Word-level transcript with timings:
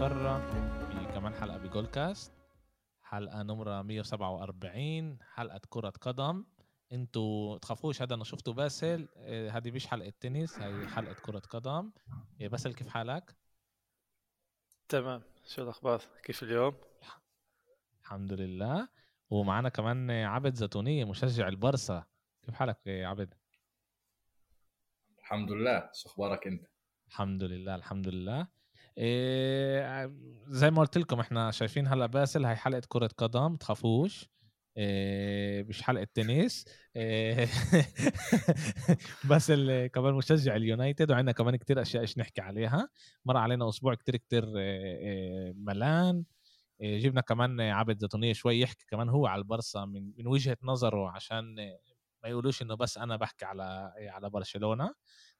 فرة 0.00 0.38
بكمان 0.94 1.34
حلقة 1.34 1.58
بجول 1.58 1.86
كاست 1.86 2.32
حلقة 3.02 3.42
نمرة 3.42 3.82
147 3.82 5.18
حلقة 5.22 5.60
كرة 5.68 5.90
قدم. 5.90 6.44
أنتوا 6.92 7.58
تخافوش 7.58 8.02
هذا 8.02 8.14
أنا 8.14 8.24
شفته 8.24 8.52
باسل. 8.52 9.08
آه، 9.16 9.50
هذه 9.50 9.70
مش 9.70 9.86
حلقة 9.86 10.12
تنس 10.20 10.58
هاي 10.58 10.88
حلقة 10.88 11.14
كرة 11.14 11.38
قدم. 11.38 11.92
باسل 12.40 12.74
كيف 12.74 12.88
حالك؟ 12.88 13.36
تمام. 14.88 15.22
شو 15.44 15.62
الأخبار؟ 15.62 16.02
كيف 16.22 16.42
اليوم؟ 16.42 16.74
الحمد 18.00 18.32
لله. 18.32 18.88
ومعنا 19.30 19.68
كمان 19.68 20.10
عبد 20.10 20.54
زيتونية 20.54 21.04
مشجع 21.04 21.48
البرصة 21.48 22.06
كيف 22.42 22.54
حالك 22.54 22.86
يا 22.86 23.06
عبد؟ 23.06 23.34
الحمد 25.18 25.52
لله. 25.52 25.90
شو 25.94 26.08
أخبارك 26.08 26.46
أنت؟ 26.46 26.66
الحمد 27.08 27.42
لله 27.42 27.74
الحمد 27.74 28.08
لله. 28.08 28.59
إيه 28.98 30.12
زي 30.48 30.70
ما 30.70 30.80
قلت 30.80 30.98
لكم 30.98 31.20
إحنا 31.20 31.50
شايفين 31.50 31.86
هلأ 31.86 32.06
باسل 32.06 32.44
هاي 32.44 32.56
حلقة 32.56 32.82
كرة 32.88 33.06
قدم 33.18 33.56
تخافوش. 33.56 34.28
إيه 34.76 35.62
مش 35.64 35.82
حلقة 35.82 36.06
تنس. 36.14 36.64
إيه 36.96 37.48
باسل 39.24 39.86
كمان 39.86 40.14
مشجع 40.14 40.56
اليونايتد 40.56 41.10
وعندنا 41.10 41.32
كمان 41.32 41.56
كتير 41.56 41.82
أشياء 41.82 42.02
إيش 42.02 42.18
نحكي 42.18 42.40
عليها. 42.40 42.88
مر 43.24 43.36
علينا 43.36 43.68
أسبوع 43.68 43.94
كتير 43.94 44.16
كتير 44.16 44.58
إيه 44.58 45.52
ملان. 45.56 46.24
إيه 46.80 46.98
جبنا 47.00 47.20
كمان 47.20 47.60
عبد 47.60 47.98
زيتونية 48.00 48.32
شوي 48.32 48.60
يحكي 48.60 48.86
كمان 48.90 49.08
هو 49.08 49.26
على 49.26 49.38
البرسا 49.40 49.84
من 49.86 50.12
من 50.18 50.26
وجهة 50.26 50.56
نظره 50.62 51.10
عشان 51.10 51.54
ما 52.24 52.28
يقولوش 52.30 52.62
إنه 52.62 52.74
بس 52.76 52.98
أنا 52.98 53.16
بحكي 53.16 53.44
على 53.44 53.92
على 53.98 54.30
برشلونة. 54.30 54.94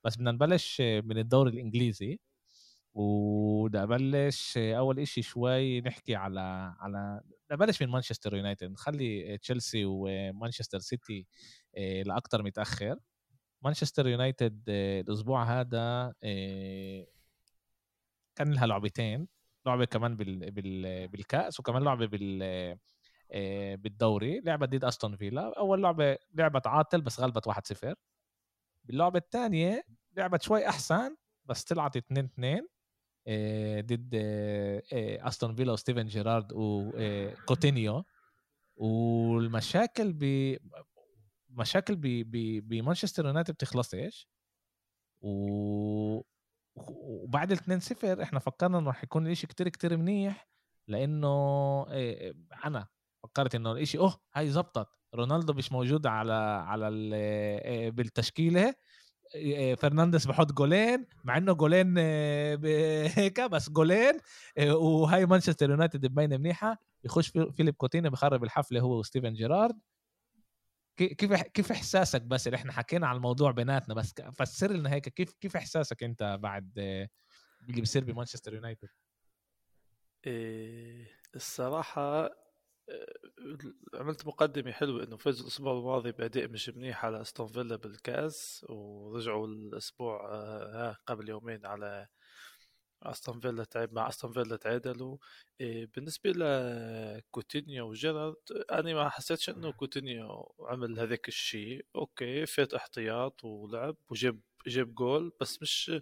بس 0.04 0.16
بدنا 0.16 0.32
نبلش 0.32 0.80
من 0.80 1.18
الدوري 1.18 1.50
الإنجليزي. 1.50 2.20
وده 2.94 3.82
ابلش 3.82 4.58
أول 4.58 4.98
إشي 5.00 5.22
شوي 5.22 5.80
نحكي 5.80 6.14
على 6.16 6.40
على 6.80 7.20
نبلش 7.52 7.82
من 7.82 7.88
مانشستر 7.88 8.36
يونايتد 8.36 8.70
نخلي 8.70 9.38
تشيلسي 9.38 9.82
ومانشستر 9.84 10.78
سيتي 10.78 11.26
آه، 11.76 12.02
لاكثر 12.02 12.42
متأخر. 12.42 12.96
مانشستر 13.62 14.08
يونايتد 14.08 14.62
آه، 14.68 15.00
الأسبوع 15.00 15.60
هذا 15.60 16.14
آه، 16.24 17.06
كان 18.36 18.52
لها 18.52 18.66
لعبتين 18.66 19.28
لعبة 19.66 19.84
كمان 19.84 20.16
بال 20.16 20.50
بال 20.50 21.08
بالكأس 21.08 21.60
وكمان 21.60 21.82
لعبة 21.84 22.06
بال 22.06 22.78
بالدوري 23.76 24.40
لعبة 24.40 24.66
ضد 24.66 24.84
أستون 24.84 25.16
فيلا. 25.16 25.58
أول 25.58 25.82
لعبة 25.82 26.18
لعبة 26.34 26.62
عاطل 26.66 27.00
بس 27.00 27.20
غلبت 27.20 27.46
1-0 27.46 27.94
باللعبة 28.84 29.18
الثانية 29.18 29.84
لعبت 30.16 30.42
شوي 30.42 30.68
أحسن 30.68 31.16
بس 31.44 31.64
طلعت 31.64 31.96
2 31.96 32.24
2 32.24 32.68
ضد 33.80 34.10
أستون 35.22 35.54
فيلا 35.54 35.72
وستيفن 35.72 36.06
جيرارد 36.06 36.48
وكوتينيو 36.52 38.04
والمشاكل 38.76 40.12
ب 40.12 40.56
مشاكل 41.50 41.96
بمانشستر 42.60 43.26
يونايتد 43.26 43.54
بتخلصش 43.54 44.28
و 45.22 46.20
وبعد 46.76 47.52
ال 47.52 47.58
2 47.58 47.80
0 47.80 48.22
إحنا 48.22 48.38
فكرنا 48.38 48.78
إنه 48.78 48.90
رح 48.90 49.04
يكون 49.04 49.26
الاشي 49.26 49.46
كتير 49.46 49.68
كتير 49.68 49.96
منيح 49.96 50.48
لأنه 50.88 51.82
أنا 52.64 52.88
فكرت 53.22 53.54
إنه 53.54 53.72
الإشي 53.72 53.98
أوه 53.98 54.20
هاي 54.34 54.50
زبطت. 54.50 54.88
رونالدو 55.14 55.52
مش 55.52 55.72
موجود 55.72 56.06
على 56.06 56.32
على 56.66 56.90
بالتشكيلة. 57.90 58.74
فرنانديز 59.76 60.26
بحط 60.26 60.52
جولين 60.52 61.06
مع 61.24 61.36
إنه 61.36 61.52
جولين 61.52 61.98
هيك 63.18 63.40
بس 63.40 63.70
جولين 63.70 64.18
وهاي 64.58 65.26
مانشستر 65.26 65.70
يونايتد 65.70 66.06
مبينه 66.06 66.36
منيحة. 66.36 66.78
يخش 67.04 67.28
فيليب 67.28 67.74
كوتينو 67.74 68.10
بخرب 68.10 68.44
الحفلة 68.44 68.80
هو 68.80 68.98
وستيفن 68.98 69.32
جيرارد. 69.32 69.80
كيف 70.96 71.34
كيف 71.34 71.72
إحساسك 71.72 72.22
بس 72.22 72.48
إحنا 72.48 72.72
حكينا 72.72 73.06
على 73.06 73.16
الموضوع 73.16 73.50
بيناتنا؟ 73.50 73.94
بس 73.94 74.14
فسر 74.32 74.72
لنا 74.72 74.92
هيك 74.92 75.08
كيف 75.08 75.32
كيف 75.40 75.56
إحساسك 75.56 76.02
أنت 76.02 76.38
بعد 76.42 76.78
اللي 76.78 77.80
بيصير 77.80 78.04
بمانشستر 78.04 78.54
يونايتد؟ 78.54 78.88
إيه 80.26 81.06
الصراحة 81.36 82.30
عملت 83.94 84.26
مقدمة 84.26 84.72
حلوة 84.72 85.04
إنه 85.04 85.16
فاز 85.16 85.40
الأسبوع 85.40 85.72
الماضي 85.72 86.12
بأداء 86.12 86.48
مش 86.48 86.68
منيح 86.68 87.04
على 87.04 87.20
أستون 87.20 87.46
فيلا 87.48 87.76
بالكأس 87.76 88.66
ورجعوا 88.68 89.46
الأسبوع 89.46 90.28
آه 90.32 90.96
قبل 91.06 91.28
يومين 91.28 91.66
على 91.66 92.08
أستون 93.02 93.40
فيلا 93.40 93.64
تعب 93.64 93.92
مع 93.92 94.08
أستون 94.08 94.32
فيلا 94.32 94.56
تعادلوا. 94.56 95.16
بالنسبة 95.60 96.30
لكوتينيو 96.30 97.88
وجيرارد 97.88 98.36
أنا 98.72 98.94
ما 98.94 99.08
حسيتش 99.08 99.50
إنه 99.50 99.72
كوتينيو 99.72 100.54
عمل 100.60 100.98
هذاك 101.00 101.28
الشيء. 101.28 101.86
okay 101.96 102.46
فات 102.46 102.74
احتياط 102.74 103.44
ولعب 103.44 103.96
وجاب 104.10 104.40
جاب 104.66 104.94
جول 104.94 105.32
بس 105.40 105.62
مش 105.62 105.92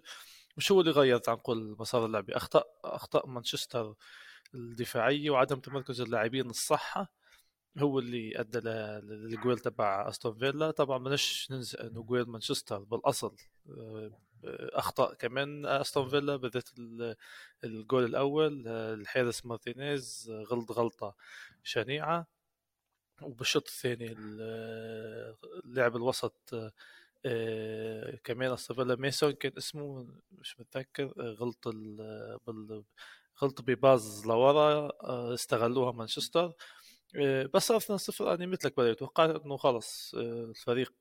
مش 0.57 0.71
هو 0.71 0.81
اللي 0.81 0.91
غير 0.91 1.17
تعال 1.17 1.37
نقول 1.37 1.75
مسار 1.79 2.05
اللعبة 2.05 2.35
اخطاء 2.37 2.67
اخطاء 2.83 3.27
مانشستر 3.27 3.95
الدفاعية 4.55 5.29
وعدم 5.29 5.59
تمركز 5.59 6.01
اللاعبين 6.01 6.49
الصحة 6.49 7.13
هو 7.77 7.99
اللي 7.99 8.39
أدى 8.39 8.59
للجول 8.59 9.59
تبع 9.59 10.09
أستون 10.09 10.33
فيلا. 10.39 10.71
طبعا 10.71 10.97
بدناش 10.97 11.47
ننسى 11.51 11.77
إنه 11.77 12.03
جول 12.03 12.25
مانشستر 12.29 12.79
بالأصل 12.79 13.35
آه، 13.69 14.11
أخطأ 14.73 15.13
كمان 15.13 15.65
أستون 15.65 16.09
فيلا 16.09 16.35
بالذات 16.35 16.69
الجول 17.63 18.03
الأول 18.05 18.67
الحارس 18.67 19.45
مارتينيز 19.45 20.31
غلط 20.31 20.71
غلطة 20.71 21.15
شنيعة. 21.63 22.27
وبالشوط 23.21 23.67
الثاني 23.67 24.11
اللاعب 25.65 25.95
الوسط 25.95 26.35
آه، 27.25 28.15
كمان 28.23 28.51
أستون 28.51 28.77
فيلا 28.77 28.95
ميسون 28.95 29.31
كان 29.31 29.51
اسمه 29.57 30.07
مش 30.31 30.59
متذكر 30.59 31.13
غلط 31.17 31.67
غلط 33.41 33.61
بباز 33.61 34.25
لورا 34.27 34.89
آه، 35.03 35.33
استغلوها 35.33 35.91
مانشستر. 35.91 36.53
آه، 37.15 37.49
بس 37.53 37.63
صار 37.67 37.77
2-0 37.79 38.33
أنا 38.33 38.45
مثلك 38.45 38.77
بدأت. 38.77 38.99
توقعت 38.99 39.29
إنه 39.29 39.57
خلص 39.57 40.15
آه، 40.15 40.19
الفريق 40.45 40.93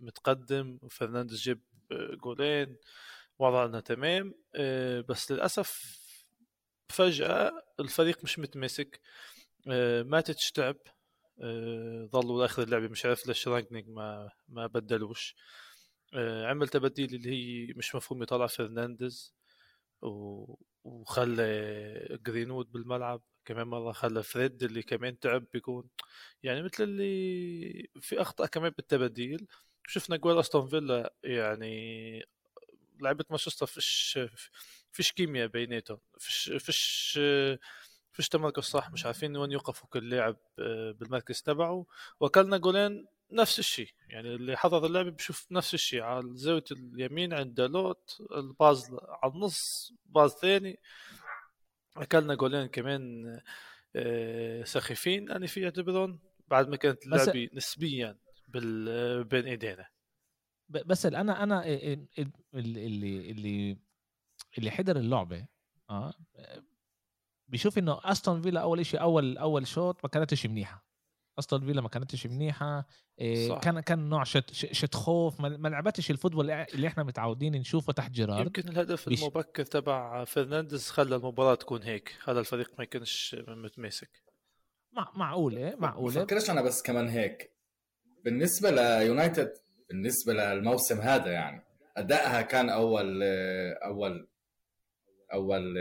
متقدم 0.00 0.78
وفرنانديز 0.82 1.40
جاب 1.42 1.60
جولين 2.24 2.76
وضعنا 3.38 3.80
تمام. 3.80 4.34
بس 5.08 5.32
للأسف 5.32 5.98
فجأة 6.88 7.52
الفريق 7.80 8.24
مش 8.24 8.38
متماسك. 8.38 9.00
ماتيتش 10.06 10.36
تعب 10.54 10.76
ظلوا 12.12 12.40
لآخر 12.40 12.62
اللعبة 12.62 12.88
مش 12.88 13.04
عارف 13.06 13.26
ليش 13.26 13.48
رانجنيك 13.48 13.88
ما 13.88 14.30
ما 14.48 14.66
بدلوش. 14.66 15.34
عمل 16.14 16.68
تبديل 16.68 17.14
اللي 17.14 17.30
هي 17.30 17.72
مش 17.76 17.94
مفهوم 17.94 18.22
يطلع 18.22 18.46
فرنانديز. 18.46 19.34
و... 20.02 20.54
وخلى 20.88 22.18
جرينوود 22.26 22.72
بالملعب 22.72 23.22
كمان 23.44 23.66
مرة 23.66 23.92
خلى 23.92 24.22
فريد 24.22 24.62
اللي 24.62 24.82
كمان 24.82 25.18
تعب 25.18 25.44
بيكون. 25.52 25.88
يعني 26.42 26.62
مثل 26.62 26.82
اللي 26.84 27.90
في 28.00 28.20
أخطاء 28.20 28.46
كمان 28.46 28.70
بالتبديل. 28.76 29.46
شفنا 29.86 30.16
جوال 30.16 30.38
أستون 30.38 30.68
فيلا 30.68 31.14
يعني 31.24 32.24
لعبة 33.00 33.24
مانشستر 33.30 33.66
فيش 33.66 34.18
فيش 34.92 35.12
كيمياء 35.12 35.46
بيناتهم. 35.46 35.98
فيش 36.18 36.50
فيش 36.58 37.12
فيش 38.12 38.28
تمركز 38.28 38.62
صح. 38.62 38.90
مش 38.90 39.06
عارفين 39.06 39.36
وين 39.36 39.52
يوقفوا 39.52 39.88
كل 39.88 40.08
لاعب 40.10 40.36
بالمركز 40.98 41.42
تبعه. 41.42 41.86
وأكلنا 42.20 42.56
جولين 42.58 43.06
نفس 43.32 43.58
الشيء. 43.58 43.90
يعني 44.08 44.34
اللي 44.34 44.56
حضر 44.56 44.86
اللعبة 44.86 45.10
بشوف 45.10 45.46
نفس 45.50 45.74
الشيء 45.74 46.02
على 46.02 46.22
زاوية 46.34 46.64
اليمين 46.72 47.32
عند 47.32 47.54
دالوت 47.54 48.18
ال 48.36 48.48
pass 48.48 48.96
على 49.08 49.32
النص 49.32 49.92
pass 50.06 50.30
ثاني. 50.30 50.78
أكلنا 51.96 52.34
جولين 52.34 52.66
كمان 52.66 53.24
آه، 53.96 54.64
سخيفين 54.64 55.30
أنا 55.30 55.46
في 55.46 55.64
اعتبرهم 55.64 56.18
بعد 56.48 56.68
ما 56.68 56.76
كانت 56.76 57.04
اللعبة 57.06 57.48
نسبيا 57.54 58.18
بين 59.22 59.44
إيدينا. 59.46 59.88
بس 60.68 61.06
أنا 61.06 61.42
أنا 61.42 61.66
اللي 62.54 63.30
اللي 63.30 63.78
اللي 64.58 64.70
حضر 64.70 64.96
اللعبة 64.96 65.46
آه 65.90 66.14
بيشوف 67.48 67.78
إنه 67.78 68.00
أستون 68.04 68.42
فيلا 68.42 68.60
أول 68.62 68.86
شيء 68.86 69.00
أول 69.00 69.38
أول 69.38 69.66
شوط 69.66 70.00
ما 70.04 70.08
كانتش 70.10 70.46
منيحة. 70.46 70.87
أستون 71.38 71.66
فيلا 71.66 71.80
ما 71.80 71.88
كانتش 71.88 72.26
منيحة 72.26 72.86
إيه 73.20 73.48
صح. 73.48 73.58
كان 73.58 73.80
كان 73.80 74.08
نوع 74.08 74.24
شت 74.24 74.52
شت 74.52 74.94
خوف 74.94 75.40
ما 75.40 75.68
لعبتش 75.68 76.10
ال 76.10 76.14
football 76.14 76.50
اللي 76.50 76.86
إحنا 76.86 77.02
متعودين 77.02 77.56
نشوفه 77.56 77.92
تحت 77.92 78.10
جيرارد 78.10 78.46
يمكن 78.46 78.68
الهدف 78.68 79.08
بيش... 79.08 79.22
المبكر 79.22 79.64
تبع 79.64 80.24
فرنانديز 80.24 80.90
خلى 80.90 81.16
المباراة 81.16 81.54
تكون 81.54 81.82
هيك 81.82 82.16
خلى 82.20 82.40
الفريق 82.40 82.70
ما 82.78 82.84
يكونش 82.84 83.36
متماسك 83.48 84.22
مع... 84.92 85.12
معقولة 85.16 85.76
معقولة 85.78 86.20
بفكرش 86.20 86.50
أنا 86.50 86.62
بس 86.62 86.82
كمان 86.82 87.08
هيك 87.08 87.52
بالنسبة 88.24 88.70
ليونايتد 88.70 89.52
بالنسبة 89.88 90.32
للموسم 90.32 91.00
هذا 91.00 91.32
يعني 91.32 91.64
أدائها 91.96 92.42
كان 92.42 92.70
أول 92.70 93.22
أول 93.84 94.28
أول 95.32 95.78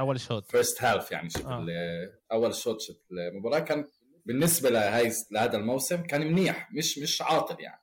أول 0.00 0.20
شوط 0.20 0.50
فيرست 0.50 0.82
هالف 0.82 1.12
يعني 1.12 1.30
شوف 1.30 1.46
آه. 1.46 1.66
آه. 1.70 2.10
أول 2.32 2.54
شوط 2.54 2.80
شوف 2.80 2.96
المباراة 3.12 3.58
كان 3.58 3.84
بالنسبة 4.26 4.70
لهي 4.70 5.12
لهذا 5.30 5.56
الموسم 5.56 6.02
كان 6.02 6.26
منيح 6.32 6.72
مش 6.72 6.98
مش 6.98 7.22
عاطل 7.22 7.60
يعني. 7.60 7.82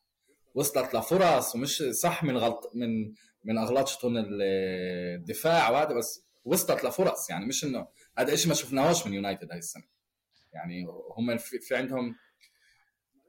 وصلت 0.56 0.96
لفرص 0.96 1.56
ومش 1.56 1.84
صح 1.84 2.24
من 2.24 2.38
غلط 2.38 2.72
من 2.76 3.14
من 3.44 3.58
أغلاط 3.58 3.88
شطون 3.88 4.14
الدفاع 4.18 5.70
وهذا 5.70 5.94
بس 5.94 6.24
وصلت 6.46 6.86
لفرص 6.86 7.30
يعني. 7.30 7.46
مش 7.46 7.64
إنه 7.64 7.88
هذا 8.18 8.36
شيء 8.36 8.48
ما 8.48 8.54
شفناهوش 8.54 9.08
من 9.08 9.14
يونايتد 9.14 9.52
هاي 9.52 9.60
السنة. 9.60 9.84
يعني 10.54 10.86
هم 11.18 11.38
في, 11.38 11.60
في 11.60 11.76
عندهم 11.76 12.16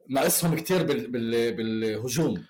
ناقصهم 0.08 0.56
كثير 0.56 0.82
بال 0.82 1.10
بال 1.10 1.52
بالهجوم. 1.52 2.46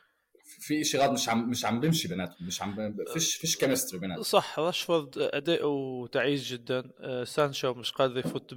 في 0.59 0.85
شيء 0.85 1.01
غلط 1.01 1.11
مش 1.11 1.29
عم 1.29 1.51
مش 1.51 1.65
عم 1.65 1.81
بيمشي 1.81 2.09
بيناتهم 2.09 2.47
مش 2.47 2.63
عم 2.63 2.97
فيش 3.13 3.37
فيش 3.37 3.57
chemistry 3.57 4.01
بيناتهم. 4.01 4.23
صح 4.23 4.59
راشفورد 4.59 5.19
اداؤه 5.19 6.07
تعيس 6.07 6.53
جدا. 6.53 6.91
آه، 7.01 7.25
سانشو 7.25 7.75
مش 7.75 7.93
قادر 7.93 8.19
يفوت 8.19 8.55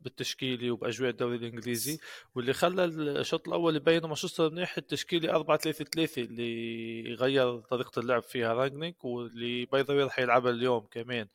بالتشكيلة 0.00 0.70
وبأجواء 0.70 1.10
الدوري 1.10 1.36
الإنجليزي. 1.36 1.98
واللي 2.34 2.52
خلى 2.52 2.84
الشوط 2.84 3.48
الأول 3.48 3.76
يبين 3.76 4.02
مانشستر 4.02 4.50
منيح 4.50 4.76
التشكيلة 4.78 5.30
4 5.30 5.56
3 5.56 5.84
3 5.84 6.22
اللي 6.22 7.14
غير 7.14 7.60
طريقة 7.60 8.00
اللعب 8.00 8.22
فيها 8.22 8.54
راجنيك 8.54 9.04
واللي 9.04 9.64
by 9.64 9.82
the 9.82 9.94
راح 10.04 10.18
يلعبها 10.18 10.50
اليوم 10.50 10.86
كمان 10.90 11.28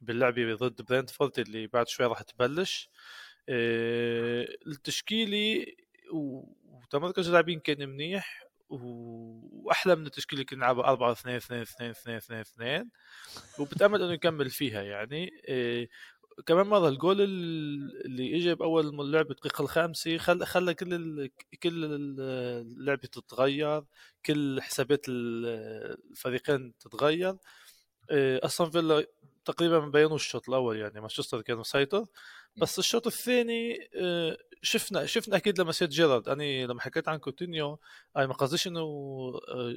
باللعبة 0.00 0.54
ضد 0.54 0.82
برنتفورد 0.82 1.38
اللي 1.38 1.66
بعد 1.66 1.88
شوي 1.88 2.06
راح 2.06 2.22
تبلش. 2.22 2.90
آه، 3.48 4.48
التشكيلي 4.66 5.76
وتمركز 6.12 7.26
اللاعبين 7.26 7.60
كان 7.60 7.88
منيح. 7.88 8.43
وأحلى 8.68 9.96
من 9.96 10.06
التشكيلة 10.06 10.40
اللي 10.42 10.44
كنا 10.50 10.58
نلعبها 10.58 10.84
4 10.84 11.12
2 11.12 11.36
2 11.36 11.62
2 11.62 11.90
2 11.90 12.16
2 12.16 12.40
2 12.40 12.90
وبتأمل 13.58 14.02
إنه 14.02 14.12
يكمل 14.12 14.50
فيها 14.50 14.82
يعني. 14.82 15.30
إيه 15.48 15.88
كمان 16.46 16.66
مرة 16.66 16.88
الجول 16.88 17.20
اللي 17.20 18.36
اجى 18.36 18.54
بأول 18.54 19.00
اللعبه 19.00 19.30
الدقيقه 19.30 19.62
الخامسه 19.62 20.16
خلى 20.18 20.46
خلى 20.46 20.74
كل 20.74 20.94
ال... 20.94 21.30
كل 21.62 21.84
اللعبة 21.84 23.08
تتغير 23.12 23.84
كل 24.26 24.60
حسابات 24.62 25.06
الفريقين 25.08 26.78
تتغير. 26.78 27.36
أستون 28.44 28.70
فيلا 28.70 29.06
تقريبا 29.44 29.78
بينوا 29.78 30.14
الشوط 30.16 30.48
الأول 30.48 30.76
يعني 30.78 31.00
مانشستر 31.00 31.42
كان 31.42 31.56
مسيطر. 31.58 32.04
بس 32.56 32.78
الشوط 32.78 33.06
الثاني 33.06 33.88
آه، 34.00 34.36
شفنا 34.62 35.06
شفنا 35.06 35.36
أكيد 35.36 35.60
لمسات 35.60 35.88
جيرارد 35.88 36.28
أنا 36.28 36.66
لما 36.66 36.80
حكيت 36.80 37.08
عن 37.08 37.18
كوتينيو 37.18 37.80
أنا 38.16 38.26
ما 38.26 38.32
قصديش 38.34 38.66
إنه 38.66 38.80
آه، 38.80 39.74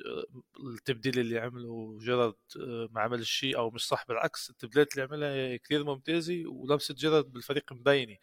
التبديل 0.74 1.20
اللي 1.20 1.40
عمله 1.40 1.98
جيرارد 2.02 2.36
آه، 2.62 2.90
ما 2.92 3.02
عملش 3.02 3.32
شيء 3.32 3.58
أو 3.58 3.70
مش 3.72 3.88
صح 3.88 4.06
بالعكس 4.08 4.50
التبديلات 4.50 4.92
اللي 4.94 5.04
عملها 5.04 5.58
كثير 5.58 5.84
ممتازة 5.84 6.44
ولمسه 6.48 6.94
جيرارد 6.94 7.34
بالفريق 7.34 7.74
مبينه 7.74 8.18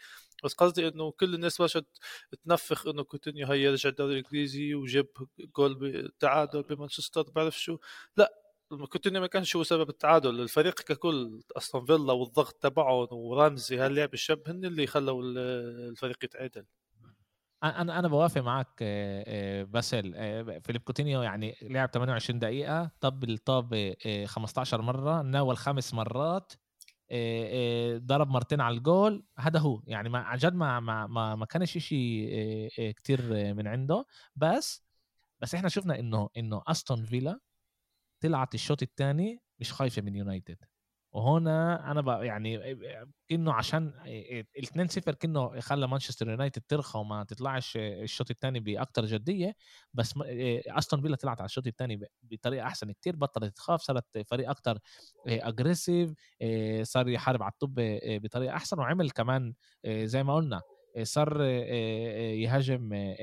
بس 0.45 0.55
قصدي 0.55 0.89
إنه 0.89 1.11
كل 1.11 1.35
الناس 1.35 1.59
بلشت 1.63 1.87
تنفخ 2.45 2.87
إنه 2.87 3.03
كوتينيو 3.05 3.47
هي 3.47 3.69
رجع 3.69 3.89
الدوري 3.91 4.13
الإنجليزي 4.13 4.75
وجاب 4.75 5.09
جول 5.57 5.75
بالتعادل 5.75 6.63
بمانشستر 6.63 7.23
بعرف 7.23 7.61
شو. 7.61 7.79
لا 8.17 8.44
كوتينيو 8.69 9.21
ما 9.21 9.27
كانش 9.27 9.57
هو 9.57 9.63
سبب 9.63 9.89
التعادل. 9.89 10.41
الفريق 10.41 10.75
ككل 10.75 11.41
أصلا 11.57 11.85
فيلا 11.85 12.13
والضغط 12.13 12.53
تبعهم 12.55 13.09
ورامزي 13.13 13.79
هاللاعب 13.79 14.15
الشاب 14.15 14.43
هن 14.49 14.65
اللي 14.65 14.87
خلوا 14.87 15.23
الفريق 15.91 16.25
يتعادل. 16.25 16.65
أنا 17.65 17.99
أنا 17.99 18.09
بوافق 18.09 18.41
معك 18.41 18.69
آه، 18.83 19.25
آه، 19.27 19.63
باسل. 19.63 20.13
آه، 20.17 20.59
فيليب 20.65 20.83
كوتينيو 20.83 21.23
يعني 21.23 21.57
لعب 21.63 21.91
28 21.91 22.39
دقيقة 22.39 22.91
طب 23.01 23.25
الطاب 23.25 23.95
15 24.27 24.83
مرة 24.83 25.23
ناول 25.23 25.57
خمس 25.57 25.95
مرات 25.95 26.53
ضرب 27.97 28.29
مرتين 28.29 28.61
على 28.61 28.77
الجول. 28.77 29.25
هذا 29.39 29.59
هو. 29.59 29.83
يعني 29.87 30.09
ما 30.09 30.19
عن 30.19 30.39
جد 30.39 30.55
ما 30.55 30.81
ما 30.81 31.07
ما, 31.07 31.35
ما 31.35 31.47
كانش 31.47 31.79
شيء 31.79 32.69
كتير 32.97 33.23
من 33.55 33.67
عنده. 33.67 34.07
بس 34.37 34.85
بس 35.41 35.55
إحنا 35.55 35.69
شفنا 35.69 35.99
انه 35.99 36.29
إنه 36.37 36.63
أستون 36.69 37.05
فيلا 37.05 37.41
طلعت 38.25 38.55
الشوط 38.55 38.83
الثاني 38.83 39.41
مش 39.61 39.73
خايفة 39.73 40.03
من 40.03 40.15
يونايتد. 40.15 40.57
وهنا 41.13 41.91
أنا 41.91 42.01
بقى 42.01 42.27
يعني 42.27 42.77
كأنه 43.29 43.53
عشان 43.53 43.93
ال 44.59 44.63
2 44.65 44.89
0 44.89 45.15
كأنه 45.15 45.61
خلى 45.61 45.89
مانشستر 45.89 46.29
يونايتد 46.31 46.63
ترخى 46.69 46.99
وما 46.99 47.25
تطلعش 47.25 47.77
الشوط 47.77 48.31
الثاني 48.31 48.61
باكثر 48.61 49.05
جدية. 49.05 49.55
بس 49.95 50.15
أستون 50.69 51.01
فيلا 51.03 51.17
طلعت 51.17 51.41
على 51.41 51.47
الشوط 51.47 51.67
الثاني 51.67 52.01
بطريقة 52.23 52.67
أحسن 52.67 52.93
كتير 52.93 53.17
بطلت 53.17 53.57
تخاف 53.57 53.83
صارت 53.83 54.05
فريق 54.29 54.51
أكثر 54.51 54.79
اجريسيف 55.27 56.13
صار 56.83 57.09
يحارب 57.09 57.43
على 57.43 57.53
الطب 57.53 57.75
بطريقة 58.05 58.57
أحسن 58.57 58.79
وعمل 58.79 59.11
كمان 59.11 59.55
زي 59.87 60.23
ما 60.23 60.35
قلنا 60.35 60.63
صار 61.03 61.43
يهاجم 61.43 62.81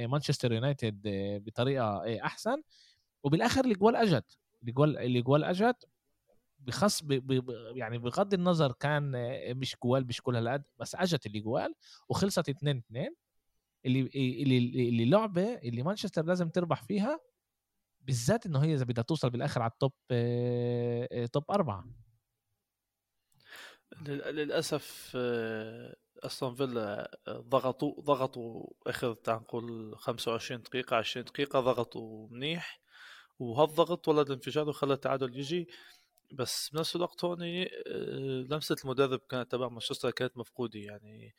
مانشستر 0.09 0.51
يونايتد 0.53 1.01
بطريقة 1.45 2.03
أحسن. 2.25 2.61
وبالآخر 3.23 3.65
الجوال 3.65 3.95
أجت. 3.95 4.37
الجوال 4.63 4.97
الجوال 4.97 5.43
اجت 5.43 5.85
بخص 6.59 7.03
ب... 7.03 7.07
ب... 7.13 7.49
يعني 7.75 7.97
بغض 7.97 8.33
النظر 8.33 8.71
كان 8.71 9.11
مش 9.57 9.75
جوال 9.83 10.07
مش 10.07 10.21
كل 10.21 10.35
هالقد 10.35 10.63
بس 10.77 10.95
اجت 10.95 11.25
الجوال 11.25 11.73
وخلصت 12.09 12.49
2 12.49 12.77
2 12.77 13.15
اللي 13.85 13.99
اللي 14.15 14.89
اللي 14.89 15.05
لعبة 15.05 15.53
اللي 15.55 15.83
مانشستر 15.83 16.25
لازم 16.25 16.49
تربح 16.49 16.83
فيها 16.83 17.19
بالذات 18.01 18.45
إنه 18.45 18.63
هي 18.63 18.73
إذا 18.73 18.83
بدها 18.85 19.03
توصل 19.03 19.29
بالآخر 19.29 19.61
على 19.61 19.71
التوب 19.71 19.93
توب 21.31 21.51
أربعة. 21.51 21.85
للأسف 24.07 25.17
أصلا 26.23 26.55
فيلا 26.55 27.11
ضغطوا 27.29 28.01
ضغطوا 28.01 28.67
اخر 28.87 29.13
تعال 29.13 29.41
نقول 29.41 29.95
25 29.97 30.61
دقيقة 30.61 30.95
20 30.97 31.25
دقيقة 31.25 31.59
ضغطوا 31.59 32.27
منيح. 32.31 32.81
وهالضغط 33.41 34.07
ولد 34.07 34.27
الانفجار 34.27 34.69
وخلى 34.69 34.93
التعادل 34.93 35.37
يجي. 35.39 35.67
بس 36.33 36.69
بنفس 36.73 36.95
الوقت 36.95 37.25
هون 37.25 37.39
آه، 37.41 37.67
لمسة 38.49 38.75
المدرب 38.85 39.19
كانت 39.29 39.51
تبع 39.51 39.69
مانشستر 39.69 40.11
كانت 40.11 40.37
مفقودة. 40.37 40.79
يعني 40.79 41.35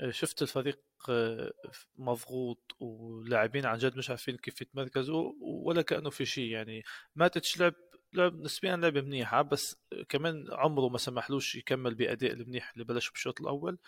آه، 0.00 0.10
شفت 0.10 0.42
الفريق 0.42 0.80
آه، 1.10 1.52
مضغوط 1.98 2.76
ولاعبين 2.80 3.66
عن 3.66 3.78
جد 3.78 3.96
مش 3.98 4.10
عارفين 4.10 4.36
كيف 4.36 4.60
يتمركزوا 4.60 5.32
ولا 5.40 5.82
كأنه 5.82 6.10
في 6.10 6.24
شيء. 6.26 6.50
يعني 6.50 6.84
ماتش 7.16 7.60
لعب 7.60 7.74
لعب 8.12 8.40
نسبيا 8.40 8.76
لعبه 8.76 9.00
منيحه 9.00 9.42
بس 9.42 9.76
كمان 10.08 10.46
عمره 10.52 10.88
ما 10.88 10.98
سمحلوش 10.98 11.54
يكمل 11.56 11.94
بأداء 11.94 12.32
المنيح 12.32 12.72
اللي 12.72 12.84
بلش 12.84 13.10
بالشوط 13.10 13.40
الأول. 13.40 13.78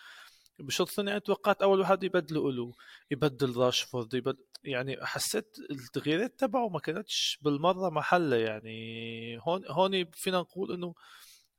بالشوط 0.58 0.88
الثاني 0.88 1.20
توقعت 1.20 1.62
أول 1.62 1.80
واحد 1.80 2.04
يبدلوا 2.04 2.52
له 2.52 2.72
يبدل 3.10 3.56
راشفورد 3.56 4.14
يبدل 4.14 4.44
يعني 4.64 5.06
حسيت 5.06 5.56
التغييرات 5.70 6.38
تبعه 6.38 6.68
ما 6.68 6.78
كانتش 6.78 7.38
بالمرة 7.42 7.90
محلة 7.90 8.36
يعني. 8.36 9.38
هون 9.40 9.62
هون 9.66 10.04
فينا 10.12 10.38
نقول 10.38 10.72
إنه 10.72 10.94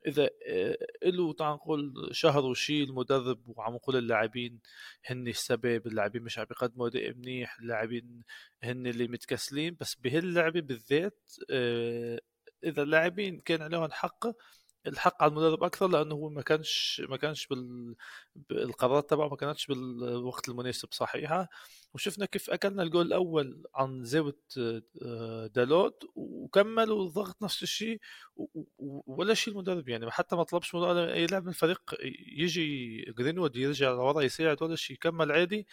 إذا 0.07 0.29
آه، 0.47 0.77
له 1.05 1.33
تعال 1.33 1.53
نقول 1.53 2.09
شهر 2.11 2.45
وشي 2.45 2.83
المدرب 2.83 3.39
وعم 3.47 3.73
نقول 3.73 3.95
اللاعبين 3.95 4.59
هن 5.05 5.27
السبب 5.27 5.87
اللاعبين 5.87 6.23
مش 6.23 6.39
عم 6.39 6.45
يقدموا 6.51 6.87
أداء 6.87 7.13
منيح 7.13 7.59
اللاعبين 7.59 8.23
هن 8.63 8.87
اللي 8.87 9.07
متكسلين 9.07 9.77
بس 9.79 9.95
بهاللعبة 9.95 10.61
بالذات 10.61 11.33
آه، 11.51 12.19
إذا 12.63 12.83
اللاعبين 12.83 13.39
كان 13.39 13.61
عليهم 13.61 13.91
حق 13.91 14.27
الحق 14.87 15.23
على 15.23 15.29
المدرب 15.29 15.63
أكثر 15.63 15.87
لأنه 15.87 16.15
هو 16.15 16.29
ما 16.29 16.41
كانش 16.41 17.01
ما 17.09 17.17
كانش 17.17 17.47
بال... 17.47 17.95
القرارات 18.51 19.09
تبعه 19.09 19.27
ما 19.29 19.35
كانتش 19.35 19.67
بالوقت 19.67 20.49
المناسب 20.49 20.87
صحيحه 20.91 21.49
وشفنا 21.93 22.25
كيف 22.25 22.49
أكلنا 22.49 22.83
الجول 22.83 23.05
الأول 23.07 23.63
عن 23.75 24.03
زاوية 24.03 24.37
آه، 25.05 25.47
دالوت 25.47 26.03
وكملوا 26.15 27.05
الضغط 27.07 27.43
نفس 27.43 27.63
الشيء 27.63 27.99
ولا 29.07 29.33
شيء 29.33 29.53
المدرب 29.53 29.89
يعني 29.89 30.11
حتى 30.11 30.35
ما 30.35 30.43
طلبش 30.43 30.75
أي 30.75 31.25
لاعب 31.25 31.43
من 31.43 31.49
الفريق 31.49 31.81
يجي 32.37 33.01
جرينوود 33.17 33.55
يرجع 33.55 33.91
لورا 33.91 34.21
يساعد 34.21 34.63
ولا 34.63 34.75
شيء 34.75 34.97
كمل 34.97 35.31
عادي. 35.31 35.67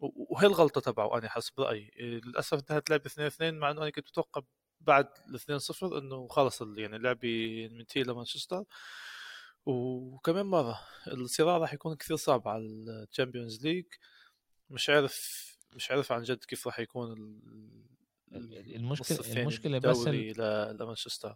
وهي 0.00 0.46
الغلطة 0.46 0.80
تبعه 0.80 1.18
أنا 1.18 1.28
حسب 1.28 1.60
رأيي. 1.60 1.90
للأسف 2.00 2.54
انتهت 2.54 2.90
لعبة 2.90 3.06
2 3.06 3.26
2 3.26 3.58
مع 3.58 3.70
إنه 3.70 3.82
أنا 3.82 3.90
كنت 3.90 4.08
متوقع 4.08 4.42
بعد 4.80 5.08
ال 5.28 5.60
2-0 5.60 5.82
إنه 5.82 6.28
خلص 6.28 6.62
يعني 6.62 6.96
اللعبه 6.96 7.68
منتهيه 7.72 8.04
لمانشستر 8.04 8.64
وكمان 9.66 10.46
مرة 10.46 10.80
الصراع 11.06 11.58
راح 11.58 11.74
يكون 11.74 11.96
كثير 11.96 12.16
صعب 12.16 12.48
على 12.48 12.64
ال 12.64 12.74
Champions 12.74 13.66
League. 13.66 13.84
مش 14.70 14.90
عارف 14.90 15.46
مش 15.72 15.90
عارف 15.90 16.12
عن 16.12 16.22
جد 16.22 16.44
كيف 16.44 16.66
راح 16.66 16.80
يكون 16.80 17.40
المشكلة 18.32 19.42
المشكلة 19.42 19.78
بس 19.78 20.08
لمانشستر 20.80 21.34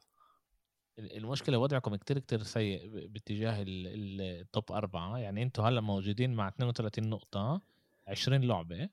المشكلة 0.99 1.59
وضعكم 1.59 1.97
كتير 1.97 2.19
كتير 2.19 2.43
سيء 2.43 3.07
باتجاه 3.07 3.65
ال 3.67 3.93
top 3.93 4.73
أربعة. 4.73 5.19
يعني 5.19 5.43
أنتم 5.43 5.63
هلأ 5.63 5.81
موجودين 5.81 6.35
مع 6.35 6.49
32 6.49 7.09
نقطة 7.11 7.63
20 8.07 8.45
لعبة. 8.45 8.89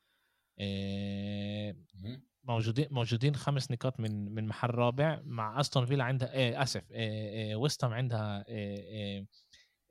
إيه 0.60 1.76
موجودين 2.44 2.88
موجودين 2.92 3.36
خمس 3.36 3.72
نقاط 3.72 4.00
من 4.00 4.34
من 4.34 4.48
محل 4.48 4.70
رابع 4.70 5.22
مع 5.24 5.60
أستون 5.60 5.86
فيلا 5.86 6.04
عندها 6.04 6.34
إيه 6.34 6.64
آسف 6.64 6.92
إيه 6.92 7.56
ويستام 7.56 7.94
عندها 7.94 8.46
إيه 8.48 9.26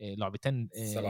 لعبتين 0.00 0.69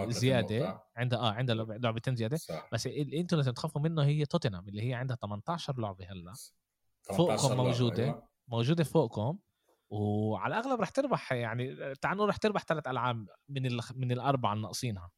زيادة. 0.08 0.82
عندها 0.96 1.18
آه 1.18 1.32
عندها 1.32 1.54
لعبتين 1.54 2.16
زيادة 2.16 2.36
صح. 2.36 2.68
بس 2.72 2.86
اللي 2.86 3.20
أنتم 3.20 3.36
لازم 3.36 3.52
تخافوا 3.52 3.80
منه 3.80 4.02
هي 4.04 4.24
توتنهام 4.24 4.68
اللي 4.68 4.88
هي 4.88 4.94
عندها 4.94 5.16
18 5.16 5.80
لعبه 5.80 6.06
هلا 6.10 6.32
فوقكم 7.16 7.56
موجودة 7.56 8.04
أيوة. 8.04 8.28
موجودة 8.48 8.84
فوقكم 8.84 9.38
وعلى 9.90 10.58
الأغلب 10.58 10.80
رح 10.80 10.88
تربح 10.88 11.32
يعني 11.32 11.94
تعال 11.94 12.16
نقول 12.16 12.28
رح 12.28 12.36
تربح 12.36 12.64
ثلاث 12.64 12.86
ألعاب 12.88 13.26
من 13.48 13.78
من 13.94 14.12
الأربعة 14.12 14.52
الناقصينها 14.52 15.10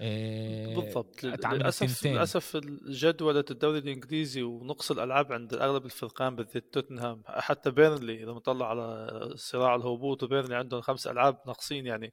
إيه 0.00 0.74
بالضبط 0.74 1.24
للاسف 1.24 2.06
للأسف 2.06 2.56
جدولة 2.88 3.44
الدوري 3.50 3.78
الإنجليزي 3.78 4.42
ونقص 4.42 4.90
الألعاب 4.90 5.32
عند 5.32 5.54
أغلب 5.54 5.84
الفرقان 5.84 6.36
بالذات 6.36 6.64
توتنهام. 6.72 7.22
حتى 7.26 7.70
بيرنلي 7.70 8.22
إذا 8.22 8.32
نطلع 8.32 8.70
على 8.70 9.32
صراع 9.36 9.74
الهبوط 9.74 10.22
وبيرنلي 10.22 10.56
عندهم 10.56 10.80
خمس 10.80 11.06
ألعاب 11.06 11.38
ناقصين 11.46 11.86
يعني 11.86 12.12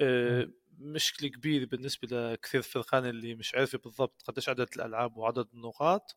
إيه 0.00 0.50
مشكلة 0.78 1.28
كبيرة 1.28 1.64
بالنسبة 1.64 2.32
لكثير 2.32 2.62
فرقان 2.62 3.06
اللي 3.06 3.34
مش 3.34 3.54
عارفه 3.54 3.78
بالضبط 3.78 4.22
قديش 4.28 4.48
عدد 4.48 4.68
الألعاب 4.76 5.16
وعدد 5.16 5.46
النقاط. 5.54 6.16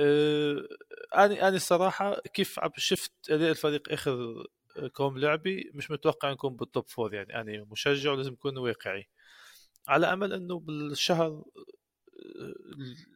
إيه 0.00 0.68
أنا 1.14 1.48
أنا 1.48 1.56
الصراحه 1.56 2.20
كيف 2.34 2.60
شفت 2.76 3.12
أداء 3.30 3.50
الفريق 3.50 3.92
آخر 3.92 4.46
كم 4.92 5.18
لعبي 5.18 5.70
مش 5.74 5.90
متوقع 5.90 6.32
نكون 6.32 6.56
بال 6.56 6.69
top 6.69 6.88
four 6.88 7.14
يعني. 7.14 7.40
أنا 7.40 7.64
مشجع 7.70 8.12
ولازم 8.12 8.32
اكون 8.32 8.58
واقعي. 8.58 9.08
على 9.88 10.12
أمل 10.12 10.32
إنه 10.32 10.60
بالشهر 10.60 11.44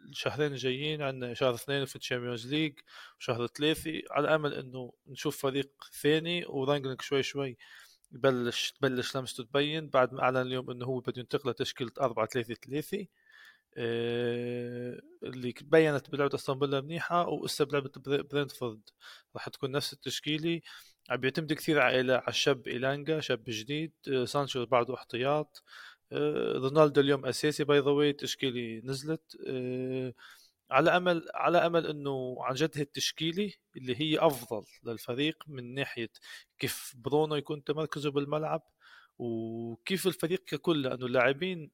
الشهرين 0.08 0.52
الجايين 0.52 1.02
عندنا 1.02 1.34
شهر 1.34 1.54
اثنين 1.54 1.84
في 1.84 1.96
ال 1.96 2.02
Champions 2.02 2.54
League 2.54 2.78
وشهر 3.20 3.46
ثلاثة 3.46 4.02
على 4.10 4.34
أمل 4.34 4.54
إنه 4.54 4.92
نشوف 5.06 5.42
فريق 5.42 5.70
ثاني 6.02 6.44
ورانجنيك 6.46 7.02
شوي 7.02 7.22
شوي 7.22 7.56
يبلش 8.12 8.70
تبلش 8.70 9.16
لمسته 9.16 9.44
تبين 9.44 9.88
بعد 9.88 10.12
ما 10.14 10.22
أعلن 10.22 10.36
اليوم 10.36 10.70
إنه 10.70 10.86
هو 10.86 11.00
بده 11.00 11.20
ينتقل 11.20 11.50
لتشكيلة 11.50 11.90
4 12.00 12.26
3 12.26 12.54
3 12.54 13.06
اللي 15.22 15.54
بينت 15.62 16.10
بلعبة 16.10 16.36
فيلا 16.36 16.80
منيحة 16.80 17.28
واسا 17.28 17.64
بلعبة 17.64 17.90
برينتفورد. 18.06 18.80
راح 19.34 19.48
تكون 19.48 19.70
نفس 19.70 19.92
التشكيلة. 19.92 20.60
عم 21.10 21.16
بيعتمد 21.16 21.52
كثير 21.52 21.80
على 21.80 22.12
على 22.12 22.28
الشاب 22.28 22.68
ايلانجا 22.68 23.20
شاب 23.20 23.44
جديد 23.48 23.92
آه، 24.12 24.24
سانشو 24.24 24.66
بعده 24.66 24.94
احتياط. 24.94 25.62
رونالدو 26.12 27.00
اليوم 27.00 27.26
أساسي. 27.26 27.64
by 27.64 27.78
the 27.78 27.90
way 27.90 28.12
تشكيلي 28.12 28.80
نزلت. 28.84 29.36
آه، 29.46 30.14
على 30.70 30.96
أمل 30.96 31.28
على 31.34 31.58
أمل 31.58 31.86
إنه 31.86 32.36
عن 32.40 32.54
جد 32.54 32.70
هي 32.76 32.82
التشكيلة 32.82 33.52
اللي 33.76 34.00
هي 34.00 34.18
أفضل 34.18 34.64
للفريق 34.84 35.44
من 35.46 35.74
ناحية 35.74 36.10
كيف 36.58 36.92
برونو 36.96 37.34
يكون 37.34 37.64
تمركزه 37.64 38.10
بالملعب 38.10 38.62
وكيف 39.18 40.06
الفريق 40.06 40.44
ككل 40.44 40.82
لأنه 40.82 41.06
اللاعبين 41.06 41.70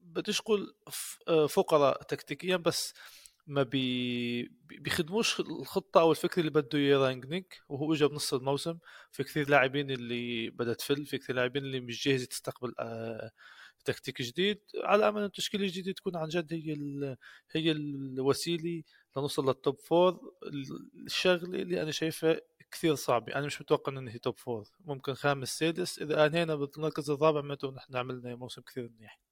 بديش 0.00 0.40
أقول 0.40 0.74
آه، 1.28 1.46
فقراء 1.46 2.02
تكتيكيا 2.02 2.56
بس 2.56 2.94
ما 3.46 3.62
بي 3.62 4.42
بيخدموش 4.68 5.40
الخطة 5.40 6.00
أو 6.00 6.10
الفكر 6.10 6.40
اللي 6.40 6.50
بده 6.50 6.78
اياه 6.78 6.98
رانجنيك 6.98 7.62
وهو 7.68 7.92
اجى 7.92 8.06
بنص 8.06 8.34
الموسم. 8.34 8.78
في 9.12 9.24
كثير 9.24 9.48
لاعبين 9.50 9.90
اللي 9.90 10.50
بدها 10.50 10.74
تفل 10.74 11.06
في 11.06 11.18
كثير 11.18 11.36
لاعبين 11.36 11.64
اللي 11.64 11.80
مش 11.80 12.04
جاهزه 12.08 12.26
تستقبل 12.26 12.74
آه 12.80 13.30
تكتيك 13.84 14.22
جديد. 14.22 14.60
على 14.84 15.08
امل 15.08 15.22
التشكيلة 15.24 15.64
الجديدة 15.64 15.92
تكون 15.92 16.16
عن 16.16 16.28
جد 16.28 16.52
هي 16.52 16.76
هي 17.52 17.72
الوسيلة 17.72 18.82
لنوصل 19.16 19.46
لل 19.48 19.60
top 19.60 19.78
four 19.80 20.20
الشغلة 21.06 21.62
اللي 21.62 21.82
أنا 21.82 21.90
شايفها 21.90 22.40
كثير 22.70 22.94
صعبة. 22.94 23.34
أنا 23.34 23.46
مش 23.46 23.60
متوقع 23.62 23.92
انه 23.92 24.10
هي 24.10 24.18
top 24.18 24.38
four 24.38 24.64
ممكن 24.80 25.14
خامس 25.14 25.58
سادس. 25.58 25.98
إذا 25.98 26.26
أنهينا 26.26 26.54
بالمركز 26.54 27.10
الرابع 27.10 27.40
معناته 27.40 27.70
نحن 27.72 27.96
عملنا 27.96 28.34
موسم 28.36 28.62
كثير 28.62 28.90
منيح. 28.98 29.31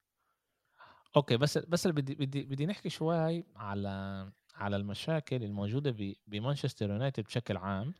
أوكي 1.16 1.36
بس 1.36 1.58
بس 1.58 1.86
بدي 1.86 2.14
بدي 2.14 2.42
بدي 2.42 2.66
نحكي 2.66 2.88
شوي 2.88 3.44
على 3.56 4.32
على 4.54 4.76
المشاكل 4.76 5.44
الموجودة 5.44 6.16
بمانشستر 6.26 6.90
يونايتد 6.90 7.24
بشكل 7.24 7.56
عام 7.56 7.94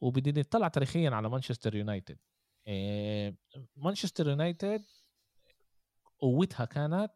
وبدي 0.00 0.40
نطلع 0.40 0.68
تاريخيا 0.68 1.10
على 1.10 1.28
مانشستر 1.28 1.74
يونايتد 1.74 2.18
إيه، 2.66 3.36
مانشستر 3.76 4.28
يونايتد 4.28 4.84
قوتها 6.18 6.64
كانت 6.64 7.12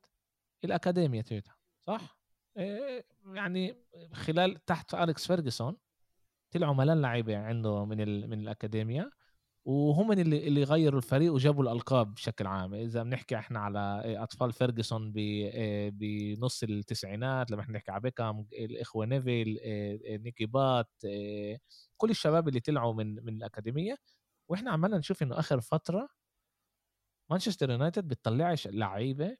الأكاديمية 0.64 1.22
تبعتها 1.22 1.56
صح؟ 1.87 2.18
إيه، 2.56 3.06
يعني 3.26 3.76
خلال 4.12 4.64
تحت 4.64 4.94
أليكس 4.94 5.26
فيرجسون 5.26 5.76
طلعوا 6.50 6.75
ملان 6.75 7.02
لعيبة 7.02 7.38
عنده 7.38 7.84
من 7.84 8.30
من 8.30 8.40
الأكاديمية 8.40 9.11
وهم 9.64 10.12
اللي 10.12 10.49
اللي 10.49 10.64
غيروا 10.64 10.99
الفريق 10.99 11.33
وجابوا 11.33 11.62
الألقاب 11.64 12.14
بشكل 12.14 12.47
عام. 12.47 12.75
إذا 12.75 13.02
بنحكي 13.02 13.37
إحنا 13.37 13.61
على 13.61 14.02
أطفال 14.23 14.52
فيرجسون 14.52 15.12
بنص 15.90 16.62
التسعينات 16.62 17.50
لما 17.50 17.61
إحنا 17.62 17.75
نحكي 17.75 17.90
على 17.90 18.00
بيكام 18.00 18.47
الإخوة 18.52 19.07
نيفيل 19.07 19.59
نيكي 20.23 20.47
بات 20.47 20.90
كل 21.97 22.11
الشباب 22.11 22.49
اللي 22.49 22.61
طلعوا 22.61 22.95
من 22.95 23.14
من 23.25 23.35
الأكاديمية. 23.37 23.97
وإحنا 24.49 24.71
عمالنا 24.71 24.99
نشوف 24.99 25.23
إنه 25.23 25.38
آخر 25.38 25.61
فترة 25.61 26.09
مانشستر 27.31 27.71
يونايتد 27.71 28.09
بتطلعش 28.09 28.69
لعيبة 28.69 29.37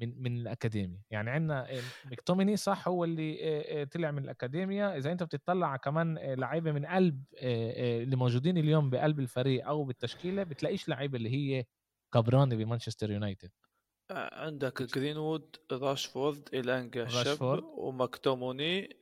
من 0.00 0.22
من 0.22 0.40
الأكاديمية. 0.40 1.02
يعني 1.10 1.30
عندنا 1.30 1.66
مكتوموني 2.04 2.56
صح 2.56 2.88
هو 2.88 3.04
اللي 3.04 3.86
طلع 3.92 4.10
من 4.10 4.24
الأكاديمية. 4.24 4.96
إذا 4.96 5.12
أنت 5.12 5.22
بتطلع 5.22 5.76
كمان 5.76 6.18
لعيبة 6.18 6.72
من 6.72 6.86
قلب 6.86 7.24
اللي 7.42 8.16
موجودين 8.16 8.58
اليوم 8.58 8.90
بقلب 8.90 9.20
الفريق 9.20 9.66
أو 9.66 9.84
بالتشكيلة 9.84 10.42
بتلاقيش 10.42 10.88
لعيبة 10.88 11.16
اللي 11.16 11.30
هي 11.30 11.64
كبرانه 12.14 12.56
بمانشستر 12.56 13.10
يونايتد. 13.10 13.50
عندك 14.10 14.82
جرينوود 14.82 15.56
راشفورد 15.72 16.48
إلانجا 16.54 17.06
شاب 17.06 17.64
ومكتوموني 17.64 18.96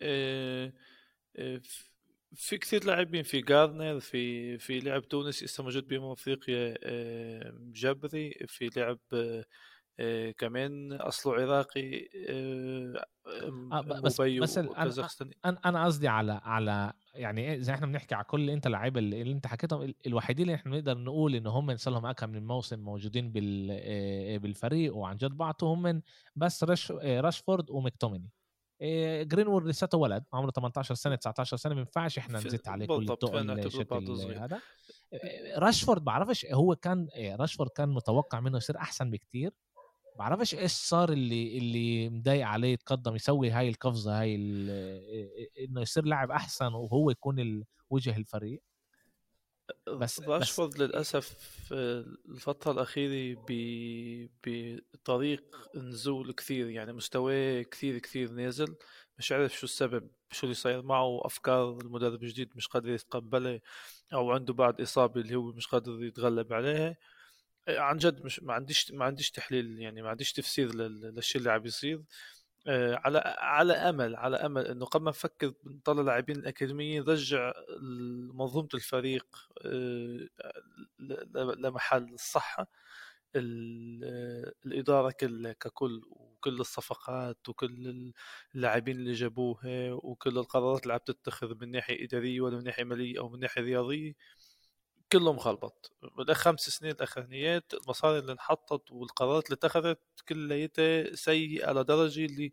في 2.34 2.58
كثير 2.58 2.84
لاعبين 2.84 3.22
في 3.22 3.40
جارنر 3.40 4.00
في 4.00 4.58
في 4.58 4.80
لاعب 4.80 5.08
تونسي 5.08 5.44
لسه 5.44 5.62
موجود 5.62 5.88
بأمم 5.88 6.10
أفريقيا 6.10 6.74
جبري 7.58 8.30
في 8.48 8.70
لاعب 8.76 8.98
آه، 9.12 9.44
كمان 10.38 10.92
اصله 10.92 11.34
عراقي 11.34 12.08
آه، 12.28 13.04
آه 13.72 13.80
بس 13.80 14.20
بس 14.20 14.58
أنا 15.44 15.58
أنا 15.64 15.84
قصدي 15.84 16.08
على 16.08 16.40
على 16.44 16.92
يعني 17.14 17.40
إيه، 17.40 17.60
زي 17.60 17.72
إحنا 17.74 17.86
بنحكي 17.86 18.14
على 18.14 18.24
كل 18.24 18.50
أنت 18.50 18.66
اللعيبه 18.66 19.00
اللي, 19.00 19.22
اللي 19.22 19.32
أنت 19.32 19.46
حكيتهم 19.46 19.94
الوحيدين 20.06 20.46
اللي 20.46 20.54
إحنا 20.54 20.72
نقدر 20.76 20.98
نقول 20.98 21.34
إن 21.34 21.46
هم 21.46 21.76
صار 21.76 21.94
لهم 21.94 22.06
أكثر 22.06 22.26
من 22.26 22.46
موسم 22.46 22.78
موجودين 22.78 23.32
بال 23.32 23.68
آه، 23.70 24.36
بالفريق 24.36 24.96
وعن 24.96 25.16
جد 25.16 25.30
بعطوا 25.30 25.74
هم 25.74 26.02
بس 26.36 26.64
رش 26.64 26.92
راشفورد 26.92 27.70
ومكتوميني 27.70 28.30
جرينوود 29.22 29.66
لساته 29.66 29.98
ولد 29.98 30.24
عمره 30.32 30.50
18 30.50 30.94
سنة 30.94 31.14
19 31.14 31.56
سنة 31.56 31.74
ما 31.74 31.80
ينفعش 31.80 32.18
إحنا 32.18 32.38
نزيد 32.38 32.68
عليه 32.68 32.86
كل 32.86 33.10
التقل 33.10 33.50
هذا. 34.38 34.60
راشفورد 35.56 36.04
بعرفش 36.04 36.46
هو 36.46 36.76
كان 36.76 37.08
راشفورد 37.18 37.70
كان 37.70 37.88
متوقع 37.88 38.40
منه 38.40 38.56
يصير 38.56 38.76
أحسن 38.76 39.10
بكتير. 39.10 39.52
بعرفش 40.18 40.54
إيش 40.54 40.72
صار 40.72 41.12
اللي 41.12 41.58
اللي 41.58 42.10
مضايق 42.10 42.46
عليه 42.46 42.72
يتقدم 42.72 43.14
يسوي 43.14 43.50
هاي 43.50 43.68
القفزة 43.68 44.20
هاي 44.20 44.34
إنه 45.60 45.80
يصير 45.80 46.04
لاعب 46.04 46.30
أحسن 46.30 46.74
وهو 46.74 47.10
يكون 47.10 47.64
وجه 47.90 48.16
الفريق. 48.16 48.62
بس 49.88 50.20
راشفورد 50.20 50.78
للأسف 50.78 51.36
الفترة 51.72 52.72
الأخيرة 52.72 53.44
بطريق 54.94 55.70
نزول 55.74 56.32
كثير 56.32 56.70
يعني 56.70 56.92
مستواه 56.92 57.62
كثير 57.62 57.98
كثير 57.98 58.30
نازل. 58.30 58.76
مش 59.18 59.32
عارف 59.32 59.58
شو 59.58 59.64
السبب 59.66 60.10
شو 60.30 60.46
اللي 60.46 60.54
صاير 60.54 60.82
معه 60.82 61.26
أفكار 61.26 61.80
المدرب 61.80 62.22
الجديد 62.22 62.50
مش 62.56 62.66
قادر 62.66 62.90
يتقبلها 62.90 63.60
أو 64.12 64.32
عنده 64.32 64.54
بعد 64.54 64.80
إصابة 64.80 65.20
اللي 65.20 65.34
هو 65.34 65.52
مش 65.52 65.66
قادر 65.66 66.04
يتغلب 66.04 66.52
عليها. 66.52 66.96
عن 67.68 67.96
جد 67.96 68.24
مش 68.24 68.42
ما 68.42 68.54
عنديش 68.54 68.92
ما 68.92 69.04
عنديش 69.04 69.30
تحليل 69.30 69.78
يعني 69.80 70.02
ما 70.02 70.08
عنديش 70.10 70.32
تفسير 70.32 70.74
للشيء 70.74 71.38
اللي 71.40 71.52
عم 71.52 71.66
يصير. 71.66 72.02
آه، 72.66 73.00
على 73.04 73.18
على 73.38 73.72
أمل 73.72 74.16
على 74.16 74.36
أمل 74.36 74.66
إنه 74.66 74.86
قبل 74.86 75.04
ما 75.04 75.10
نفكر 75.10 75.54
نطلع 75.64 76.02
لاعبين 76.02 76.36
الاكاديميين 76.36 77.04
نرجع 77.04 77.52
منظومه 78.34 78.68
الفريق 78.74 79.26
آه، 79.66 80.28
لمحل 81.58 82.14
الصحة. 82.14 82.68
الإدارة 84.66 85.10
ككل 85.60 86.02
وكل 86.10 86.60
الصفقات 86.60 87.48
وكل 87.48 88.12
اللاعبين 88.54 88.96
اللي 88.96 89.12
جابوها 89.12 89.92
وكل 89.92 90.38
القرارات 90.38 90.82
اللي 90.82 90.92
عم 90.94 91.00
تتخذ 91.06 91.54
من 91.60 91.70
ناحية 91.70 92.04
إدارية 92.04 92.40
ولا 92.40 92.56
من 92.56 92.64
ناحية 92.64 92.84
مالية 92.84 93.18
أو 93.20 93.28
من 93.28 93.40
ناحية 93.40 93.62
رياضية. 93.62 94.14
كله 95.12 95.32
مخلبط 95.32 95.92
بالخمس 96.18 96.60
سنين 96.60 96.92
الأخرانيات 96.92 97.74
المصاري 97.74 98.18
اللي 98.18 98.32
انحطت 98.32 98.92
والقرارات 98.92 99.44
اللي 99.46 99.54
اتخذت 99.54 99.98
كليتها 100.28 101.14
سيئة 101.14 101.72
لدرجه 101.72 102.24
اللي 102.24 102.52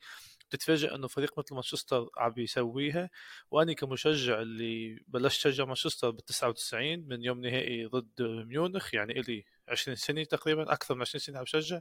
تتفاجئ 0.50 0.96
إنه 0.96 1.08
فريق 1.08 1.40
مثل 1.40 1.54
مانشستر 1.56 2.10
عم 2.18 2.34
يسويها 2.38 3.10
واني 3.52 3.76
كمشجع 3.76 4.42
اللي 4.42 5.04
بلشت 5.08 5.40
شجع 5.42 5.66
مانشستر 5.66 6.10
بال 6.10 6.26
99 6.26 7.00
من 7.08 7.24
يوم 7.24 7.42
نهائي 7.42 7.86
ضد 7.86 8.22
ميونخ 8.22 8.94
يعني 8.94 9.20
إلي 9.20 9.46
20 9.68 9.96
سنة 9.96 10.24
تقريبا 10.24 10.74
أكثر 10.74 10.96
من 10.96 11.02
20 11.02 11.20
سنة 11.20 11.38
عم 11.38 11.44
بشجع. 11.44 11.80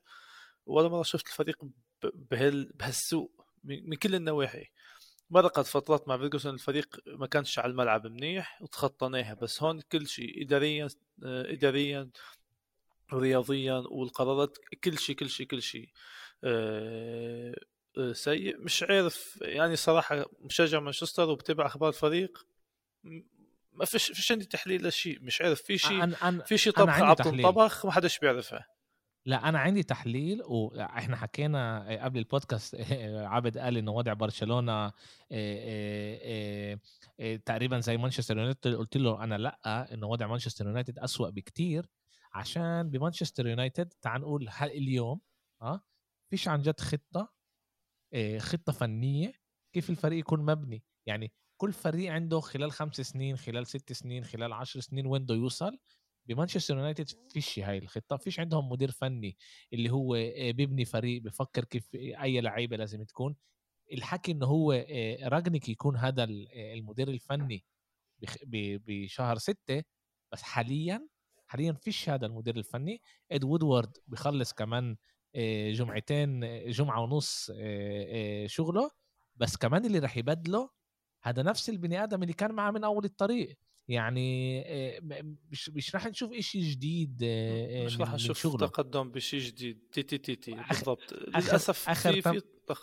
ولا 0.66 0.88
مرة 0.88 1.02
شفت 1.02 1.26
الفريق 1.26 1.58
بهال 2.04 2.72
بهالسوء 2.74 3.30
من 3.64 3.94
كل 3.94 4.14
النواحي. 4.14 4.66
مرقت 5.30 5.66
فترات 5.66 6.08
مع 6.08 6.16
فيرجسون؟ 6.18 6.54
الفريق 6.54 7.00
ما 7.06 7.26
كانش 7.26 7.58
على 7.58 7.70
الملعب 7.70 8.06
منيح 8.06 8.62
وتخطيناها 8.62 9.34
بس 9.34 9.62
هون 9.62 9.80
كل 9.80 10.06
شيء 10.06 10.42
اداريا 10.42 10.88
آه، 11.24 11.52
اداريا 11.52 12.10
رياضيا 13.14 13.74
والقرارات 13.74 14.58
كل 14.84 14.98
شيء 14.98 15.16
كل 15.16 15.30
شيء 15.30 15.46
كل 15.46 15.62
شيء. 15.62 15.88
آه، 16.44 17.54
آه، 17.98 18.12
سيء. 18.12 18.58
مش 18.58 18.82
عارف 18.82 19.38
يعني 19.42 19.76
صراحة 19.76 20.24
مشجع 20.40 20.80
مانشستر 20.80 21.28
وبتابع 21.28 21.66
أخبار 21.66 21.88
الفريق 21.88 22.46
ما 23.72 23.84
فيش 23.84 24.06
فيش 24.06 24.32
عندي 24.32 24.44
تحليل 24.44 24.86
لشيء. 24.86 25.18
مش 25.22 25.40
عارف 25.40 25.62
في 25.62 25.78
شيء 25.78 26.00
في 26.44 26.58
شيء 26.58 26.72
طبخ 26.72 27.00
عبط 27.02 27.22
طبخ 27.22 27.86
ما 27.86 27.92
حدش 27.92 28.18
بيعرفها 28.18 28.79
لا 29.26 29.48
أنا 29.48 29.58
عندي 29.58 29.82
تحليل 29.82 30.42
وإحنا 30.42 31.16
حكينا 31.16 31.86
قبل 32.04 32.18
البودكاست 32.18 32.74
عابد 33.32 33.58
قال 33.58 33.76
إنه 33.76 33.92
وضع 33.92 34.12
برشلونة 34.12 34.92
تقريبا 37.46 37.80
زي 37.80 37.96
مانشستر 37.96 38.38
يونايتد 38.38 38.74
قلت 38.74 38.96
له 38.96 39.24
أنا 39.24 39.38
لأ 39.38 39.94
إنه 39.94 40.06
وضع 40.06 40.26
مانشستر 40.26 40.66
يونايتد 40.66 40.98
أسوأ 40.98 41.30
بكتير 41.30 41.86
عشان 42.34 42.90
بمانشستر 42.90 43.46
يونايتد 43.46 43.88
تعال 44.02 44.20
نقول 44.20 44.48
اليوم 44.62 45.20
آه 45.62 45.80
فيش 46.30 46.48
عن 46.48 46.62
جد 46.62 46.80
خطة 46.80 47.32
خطة 48.38 48.72
فنية 48.72 49.32
كيف 49.72 49.90
الفريق 49.90 50.18
يكون 50.18 50.40
مبني. 50.44 50.84
يعني 51.06 51.32
كل 51.56 51.72
فريق 51.72 52.12
عنده 52.12 52.40
خلال 52.40 52.72
خمس 52.72 53.00
سنين 53.00 53.36
خلال 53.36 53.66
ست 53.66 53.92
سنين 53.92 54.24
خلال 54.24 54.52
عشر 54.52 54.80
سنين 54.80 55.06
وين 55.06 55.22
بده 55.22 55.34
يوصل 55.34 55.78
بمانشستر 56.26 56.76
يونايتد 56.76 57.08
فيش 57.30 57.58
هاي 57.58 57.78
الخطة 57.78 58.16
فيش 58.16 58.40
عندهم 58.40 58.68
مدير 58.68 58.90
فني 58.90 59.36
اللي 59.72 59.90
هو 59.90 60.12
بيبني 60.52 60.84
فريق 60.84 61.22
بفكر 61.22 61.64
كيف 61.64 61.94
أي 61.94 62.40
لعيبة 62.40 62.76
لازم 62.76 63.04
تكون. 63.04 63.36
الحكي 63.92 64.32
إنه 64.32 64.46
هو 64.46 64.72
راجنيك 65.22 65.68
يكون 65.68 65.96
هذا 65.96 66.24
المدير 66.24 67.08
الفني 67.08 67.64
بشهر 68.86 69.38
ستة 69.38 69.82
بس 70.32 70.42
حاليا 70.42 71.08
حاليا 71.46 71.72
فيش 71.72 72.08
هذا 72.08 72.26
المدير 72.26 72.56
الفني. 72.56 73.00
إد 73.32 73.44
وودورد 73.44 73.96
بخلص 74.08 74.52
كمان 74.52 74.96
جمعتين 75.72 76.40
جمعة 76.70 77.02
ونص 77.02 77.50
شغله 78.46 78.90
بس 79.36 79.56
كمان 79.56 79.84
اللي 79.84 79.98
راح 79.98 80.16
يبدله 80.16 80.70
هذا 81.22 81.42
نفس 81.42 81.70
البني 81.70 82.04
آدم 82.04 82.22
اللي 82.22 82.32
كان 82.32 82.52
معه 82.54 82.70
من 82.70 82.84
أول 82.84 83.04
الطريق. 83.04 83.58
يعني 83.90 84.60
مش 85.50 85.68
مش 85.70 85.94
راح 85.94 86.06
نشوف 86.06 86.32
شيء 86.32 86.62
جديد 86.62 87.24
مش 87.84 88.00
راح 88.00 88.14
نشوف 88.14 88.56
تقدم 88.56 89.10
بشيء 89.10 89.40
جديد. 89.40 89.80
تي 89.92 90.02
تي 90.02 90.18
تي 90.18 90.36
تي 90.36 90.54
بالضبط. 90.70 91.12
للأسف 91.12 91.88
آخر 91.88 92.12
في, 92.12 92.40
في 92.66 92.74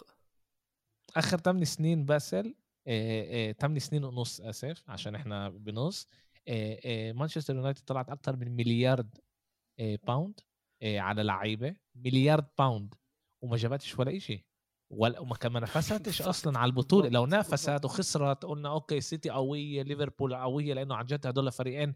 آخر 1.16 1.38
8 1.38 1.66
سنين 1.66 2.06
باسل 2.06 2.56
8 2.86 3.80
سنين 3.80 4.04
ونص 4.04 4.42
آسف 4.42 4.84
عشان 4.88 5.16
إحنا 5.16 5.50
بنص 5.50 6.08
مانشستر 7.14 7.56
يونايتد 7.56 7.82
طلعت 7.82 8.10
أكثر 8.10 8.36
من 8.36 8.56
مليارد 8.56 9.18
باوند 9.80 10.40
على 10.84 11.24
لعيبة 11.24 11.76
مليارد 11.96 12.48
باوند 12.58 12.96
وما 13.42 13.58
جابتش 13.58 14.00
ولا 14.00 14.20
شيء 14.20 14.44
وما 14.90 15.36
كمان 15.36 15.62
نافستش 15.64 16.22
أصلا 16.34 16.60
على 16.60 16.70
البطولة. 16.70 17.10
لو 17.10 17.26
نافست 17.26 17.86
وخسرت 17.86 18.46
قلنا 18.46 18.70
أوكي 18.70 19.02
سيتي 19.02 19.30
قوية 19.30 19.82
ليفربول 19.84 20.36
قوية 20.36 20.74
لأنه 20.74 20.96
عن 20.96 21.06
جد 21.06 21.28
هدول 21.28 21.52
فريقين 21.52 21.96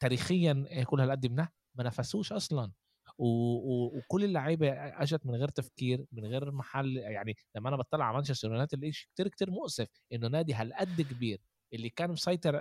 تاريخيا 0.00 0.84
كل 0.84 1.00
هالقد 1.00 1.26
منها. 1.26 1.52
ما 1.74 1.84
نافسوش 1.84 2.32
أصلا. 2.32 2.72
وكل 3.18 4.24
اللعيبة 4.24 4.70
أجت 4.72 5.26
من 5.26 5.34
غير 5.34 5.48
تفكير 5.48 6.06
من 6.12 6.24
غير 6.26 6.50
محل. 6.52 6.96
يعني 6.96 7.34
لما 7.56 7.68
أنا 7.68 7.76
بطلع 7.76 8.04
على 8.04 8.14
مانشستر 8.14 8.48
يونايتد 8.48 8.84
الشيء 8.84 9.08
كتير 9.14 9.28
كتير 9.28 9.50
مؤسف 9.50 9.88
إنه 10.12 10.28
نادي 10.28 10.54
هالقد 10.54 11.00
كبير 11.02 11.40
اللي 11.72 11.88
كان 11.90 12.10
مسيطر 12.10 12.56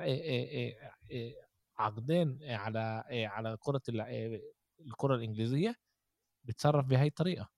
عقدين 1.78 2.39
على 2.43 3.04
على 3.12 3.58
كرة 3.60 3.82
الكرة 4.80 5.15
الإنجليزية 5.15 5.76
بتصرف 6.45 6.86
بهي 6.86 7.08
الطريقة. 7.08 7.50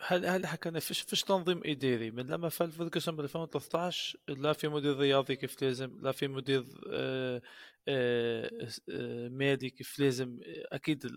هل 0.00 0.26
هل 0.26 0.46
حكينا 0.46 0.80
فيش 0.80 1.00
فيش 1.00 1.22
تنظيم 1.24 1.60
إداري؟ 1.64 2.10
من 2.10 2.26
لما 2.26 2.48
فل 2.48 2.72
فيرجسون 2.72 3.16
ب 3.16 3.20
2013 3.20 4.18
لا 4.28 4.52
في 4.52 4.68
مدير 4.68 4.96
رياضي 4.96 5.36
كيف 5.36 5.62
لازم 5.62 5.98
لا 6.02 6.12
في 6.12 6.28
مدير 6.28 6.64
آه، 6.92 7.42
آه، 7.88 8.50
آه، 8.90 9.28
مالي 9.28 9.70
كيف 9.70 9.98
لازم 9.98 10.38
أكيد 10.72 11.10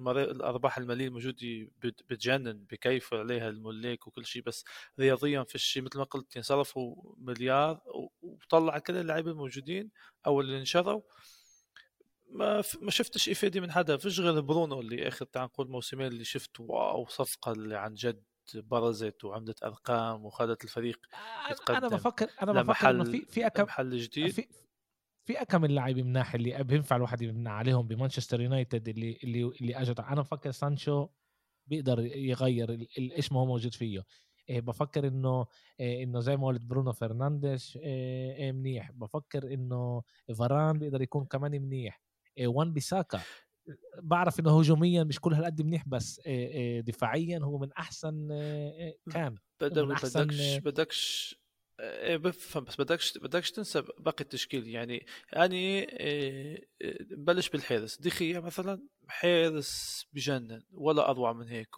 الأرباح 0.00 0.78
المالية 0.78 1.06
الموجودة 1.06 1.68
بتجنن 1.82 2.64
بكيف 2.70 3.14
عليها 3.14 3.48
الملاك 3.48 4.06
وكل 4.06 4.26
شيء 4.26 4.42
بس 4.42 4.64
رياضيا 5.00 5.42
في 5.42 5.54
الشيء 5.54 5.82
مثل 5.82 5.98
ما 5.98 6.04
قلت 6.04 6.38
صرفوا 6.38 6.96
مليار 7.18 7.80
وطلع 8.22 8.78
كل 8.78 8.96
اللعيبة 8.96 9.30
الموجودين 9.30 9.90
أو 10.26 10.40
اللي 10.40 10.58
انشروا. 10.58 11.02
ما 12.32 12.62
ما 12.82 12.90
شفتش 12.90 13.28
افاده 13.28 13.60
من 13.60 13.72
حدا. 13.72 13.96
فيش 13.96 14.20
غير 14.20 14.40
برونو 14.40 14.80
اللي 14.80 15.08
آخر 15.08 15.24
تعال 15.24 15.44
نقول 15.44 15.70
موسمين 15.70 16.06
اللي 16.06 16.24
شفت 16.24 16.60
واو 16.60 17.06
صفقة 17.06 17.52
اللي 17.52 17.76
عن 17.76 17.94
جد 17.94 18.22
برزت 18.54 19.24
وعملت 19.24 19.62
أرقام 19.62 20.24
وخلت 20.24 20.64
الفريق 20.64 20.98
يتقدم 21.50 21.76
أنا 21.76 21.88
بفكر 21.88 22.28
أنا 22.42 22.62
بفكر 22.62 22.90
إنه 22.90 23.04
في 23.04 23.24
في 23.24 23.46
أكم 23.46 23.62
محل 23.62 23.98
جديد. 23.98 24.30
في 24.30 24.46
في 25.24 25.42
أكم 25.42 25.64
اللاعبين 25.64 26.06
مناح 26.06 26.34
اللي 26.34 26.64
بينفع 26.64 26.96
الواحد 26.96 27.22
يبنى 27.22 27.48
عليهم 27.48 27.86
بمانشستر 27.86 28.40
يونايتد 28.40 28.88
اللي 28.88 29.18
اللي 29.24 29.42
اللي 29.60 29.76
اجت 29.76 30.00
أنا 30.00 30.20
بفكر 30.20 30.50
سانشو 30.50 31.08
بيقدر 31.66 32.00
يغير 32.00 32.86
إيش 32.98 33.32
ما 33.32 33.40
هو 33.40 33.46
موجود 33.46 33.74
فيه. 33.74 34.04
إيه 34.48 34.60
بفكر 34.60 35.06
إنه 35.06 35.46
إيه 35.80 36.04
إنه 36.04 36.20
زي 36.20 36.36
ما 36.36 36.46
قلت 36.46 36.64
برونو 36.66 36.92
فرنانديز 36.92 37.78
إيه 37.82 38.34
إيه 38.36 38.52
منيح. 38.52 38.90
بفكر 38.90 39.54
إنه 39.54 40.02
فاران 40.38 40.78
بيقدر 40.78 41.02
يكون 41.02 41.24
كمان 41.24 41.62
منيح. 41.62 42.00
وان 42.40 42.72
بيساكا 42.72 43.20
بعرف 44.02 44.40
إنه 44.40 44.58
هجوميا 44.60 45.04
مش 45.04 45.20
كل 45.20 45.34
هالقد 45.34 45.62
منيح 45.62 45.88
بس 45.88 46.20
دفاعيا 46.78 47.38
هو 47.38 47.58
من 47.58 47.72
أحسن 47.72 48.28
كان. 49.12 49.36
من 49.60 49.92
أحسن 49.92 50.26
بدكش 50.26 50.58
بدكش 50.58 51.42
إيه 51.80 52.16
بفهم 52.16 52.64
بس 52.64 52.76
بدكش 52.76 53.18
بدكش 53.18 53.50
تنسى 53.50 53.82
باقي 53.98 54.24
التشكيل. 54.24 54.68
يعني 54.68 55.06
يعني 55.32 55.86
نبلش 57.10 57.48
بالحارس. 57.48 58.00
دخية 58.00 58.38
مثلا 58.38 58.82
حارس 59.08 60.04
بجنن 60.12 60.62
ولا 60.72 61.10
اروع 61.10 61.32
من 61.32 61.48
هيك. 61.48 61.68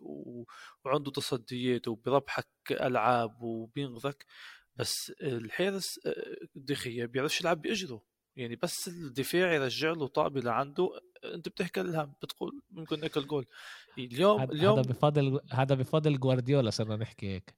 وعنده 0.85 1.11
تصديات 1.11 1.89
وبربحك 1.89 2.49
ألعاب 2.71 3.43
وبينقذك 3.43 4.27
بس 4.77 5.13
الحارس 5.23 6.01
دخية 6.55 7.07
بيعرفش 7.07 7.41
يلعب 7.41 7.63
باجره 7.63 8.03
يعني 8.37 8.57
بس 8.63 8.89
الدفاع 8.89 9.53
يرجع 9.53 9.91
له 9.91 10.07
طابة 10.07 10.41
لعنده 10.41 11.01
أنت 11.25 11.49
بتحكي 11.49 11.83
لها 11.83 12.05
بتقول 12.23 12.63
ممكن 12.71 13.01
ناكل 13.01 13.27
جول 13.27 13.47
اليوم 13.99 14.41
هذا 14.41 14.53
اليوم 14.53 14.79
هذا 14.79 14.91
بفضل 14.91 15.41
هذا 15.53 15.75
بفضل 15.75 16.21
جوارديولا 16.21 16.71
صرنا 16.71 16.97
نحكي 16.97 17.27
هيك. 17.35 17.55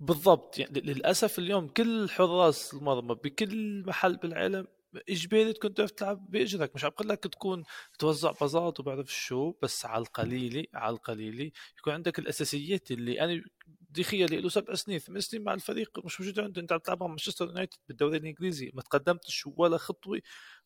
بالضبط 0.00 0.58
يعني 0.58 0.80
للأسف 0.80 1.38
اليوم 1.38 1.68
كل 1.68 2.10
حراس 2.10 2.74
المرمى 2.74 3.14
بكل 3.14 3.84
محل 3.86 4.16
بالعالم 4.16 4.66
إجباري 5.08 5.52
تكون 5.52 5.74
تعرف 5.74 5.90
تلعب 5.90 6.30
بإجرك. 6.30 6.74
مش 6.74 6.84
عم 6.84 6.90
بقول 6.90 7.08
لك 7.08 7.18
تكون 7.18 7.64
توزع 7.98 8.32
بازات 8.40 8.80
وبعرف 8.80 9.12
شو 9.14 9.54
بس 9.62 9.86
على 9.86 10.02
القليلة 10.02 10.64
على 10.74 10.94
القليلة 10.96 11.50
يكون 11.78 11.92
عندك 11.92 12.18
الأساسيات 12.18 12.90
اللي 12.90 13.20
أنا 13.20 13.42
دخية 13.90 14.24
اللي 14.24 14.40
له 14.40 14.48
سبع 14.48 14.74
سنين 14.74 14.98
ثمان 14.98 15.20
سنين 15.20 15.44
مع 15.44 15.54
الفريق 15.54 16.04
مش 16.04 16.20
موجود 16.20 16.40
عنده 16.40 16.60
أنت 16.62 16.72
عم 16.72 16.78
تلعب 16.78 17.00
مع 17.02 17.06
مانشستر 17.06 17.46
يونايتد 17.46 17.78
بالدوري 17.88 18.16
الإنجليزي 18.16 18.70
ما 18.74 18.82
تقدمتش 18.82 19.46
ولا 19.56 19.76
خطوة. 19.76 20.20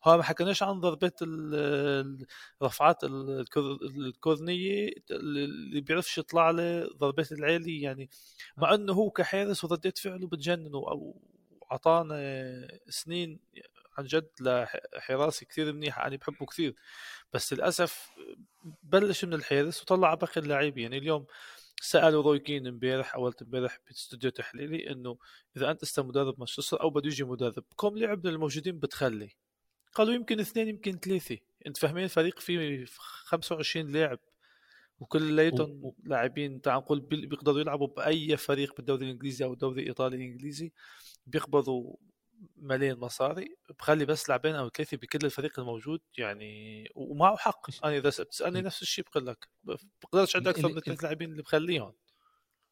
ها 0.04 0.16
ما 0.16 0.22
حكيناش 0.22 0.62
عن 0.62 0.80
ضربات 0.80 1.18
الرفعات 1.22 3.04
الكورنية 3.96 4.90
اللي 5.10 5.80
بيعرفش 5.80 6.18
يطلع 6.18 6.50
له 6.50 6.88
ضربات 6.96 7.32
العالي 7.32 7.80
يعني. 7.80 8.10
مع 8.56 8.74
إنه 8.74 8.92
هو 8.92 9.10
كحارس 9.10 9.64
وردات 9.64 9.98
فعله 9.98 10.26
بتجنن 10.28 10.74
أو 10.74 11.20
أعطانا 11.72 12.68
سنين 12.88 13.40
عن 13.98 14.04
جد 14.04 14.30
لحراسي 14.40 15.44
كثير 15.44 15.72
منيحه 15.72 16.06
أنا 16.06 16.16
بحبه 16.16 16.46
كثير. 16.46 16.74
بس 17.32 17.52
للأسف 17.52 18.10
بلش 18.82 19.24
من 19.24 19.34
الحارس 19.34 19.82
وطلع 19.82 20.14
باقي 20.14 20.40
اللاعبين 20.40 20.82
يعني 20.82 20.98
اليوم 20.98 21.26
سألوا 21.80 22.22
روي 22.22 22.38
كين 22.38 22.66
امبارح 22.66 23.14
أولت 23.14 23.42
امبارح 23.42 23.78
باستوديو 23.86 24.30
تحليلي 24.30 24.90
إنه 24.90 25.18
إذا 25.56 25.70
أنت 25.70 25.82
هسا 25.82 26.00
مدرب 26.00 26.34
مانشستر 26.38 26.80
أو 26.82 26.90
بده 26.90 27.06
يجي 27.06 27.24
مدرب 27.24 27.64
كم 27.78 27.98
لاعب 27.98 28.26
من 28.26 28.32
الموجودين 28.32 28.78
بتخلي. 28.78 29.30
قالوا 29.94 30.14
يمكن 30.14 30.40
اثنين 30.40 30.68
يمكن 30.68 30.98
ثلاثة. 30.98 31.38
أنت 31.66 31.76
فاهمين؟ 31.76 32.04
الفريق 32.04 32.38
فيه 32.40 32.84
25 33.24 33.92
لاعب. 33.92 34.18
وكلياتهم 35.00 35.84
و... 35.84 35.94
لاعبين 36.04 36.60
تعال 36.60 36.78
نقول 36.78 37.00
بيقدروا 37.00 37.60
يلعبوا 37.60 37.86
بأي 37.86 38.36
فريق 38.36 38.76
بالدوري 38.76 39.04
الإنجليزي 39.04 39.44
أو 39.44 39.52
الدوري 39.52 39.82
الإيطالي 39.82 40.16
الإنجليزي 40.16 40.72
بيقبضوا 41.26 41.96
ملايين 42.56 42.98
مصاري 42.98 43.56
بخلي 43.78 44.04
بس 44.04 44.28
لاعبين 44.28 44.54
أو 44.54 44.68
ثلاثة 44.68 44.96
بكل 44.96 45.18
الفريق 45.24 45.60
الموجود 45.60 46.00
يعني 46.18 46.84
ومعه 46.94 47.36
حق. 47.36 47.84
أنا 47.84 47.96
إذا 47.96 48.08
بتسالني 48.08 48.62
نفس 48.62 48.82
الشيء 48.82 49.04
بقول 49.04 49.26
لك 49.26 49.48
بقدرش 50.02 50.36
عندك 50.36 50.58
أكثر 50.58 50.68
من 50.68 50.80
ثلاث 50.80 51.04
لاعبين 51.04 51.30
اللي 51.30 51.42
بخليهم. 51.42 51.92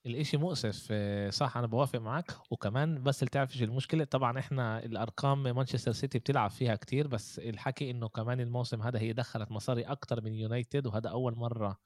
الإشي 0.07 0.37
مؤسف 0.37 0.89
آه، 0.91 1.31
صح 1.31 1.57
أنا 1.57 1.67
بوافق 1.67 1.99
معك. 1.99 2.33
وكمان 2.51 3.03
بس 3.03 3.19
تعرف 3.19 3.53
إيش 3.53 3.63
المشكلة 3.63 4.05
طبعا 4.05 4.39
إحنا 4.39 4.85
الأرقام 4.85 5.43
مانشستر 5.43 5.93
سيتي 5.93 6.19
بتلعب 6.19 6.51
فيها 6.51 6.75
كتير 6.77 7.07
بس 7.09 7.39
الحكي 7.39 7.91
إنه 7.91 8.09
كمان 8.09 8.41
الموسم 8.41 8.83
هذا 8.83 8.99
هي 8.99 9.13
دخلت 9.13 9.51
مصاري 9.51 9.83
أكتر 9.83 10.21
من 10.21 10.35
يونايتد 10.35 10.87
وهذا 10.87 11.09
أول 11.11 11.37
مرة 11.37 11.77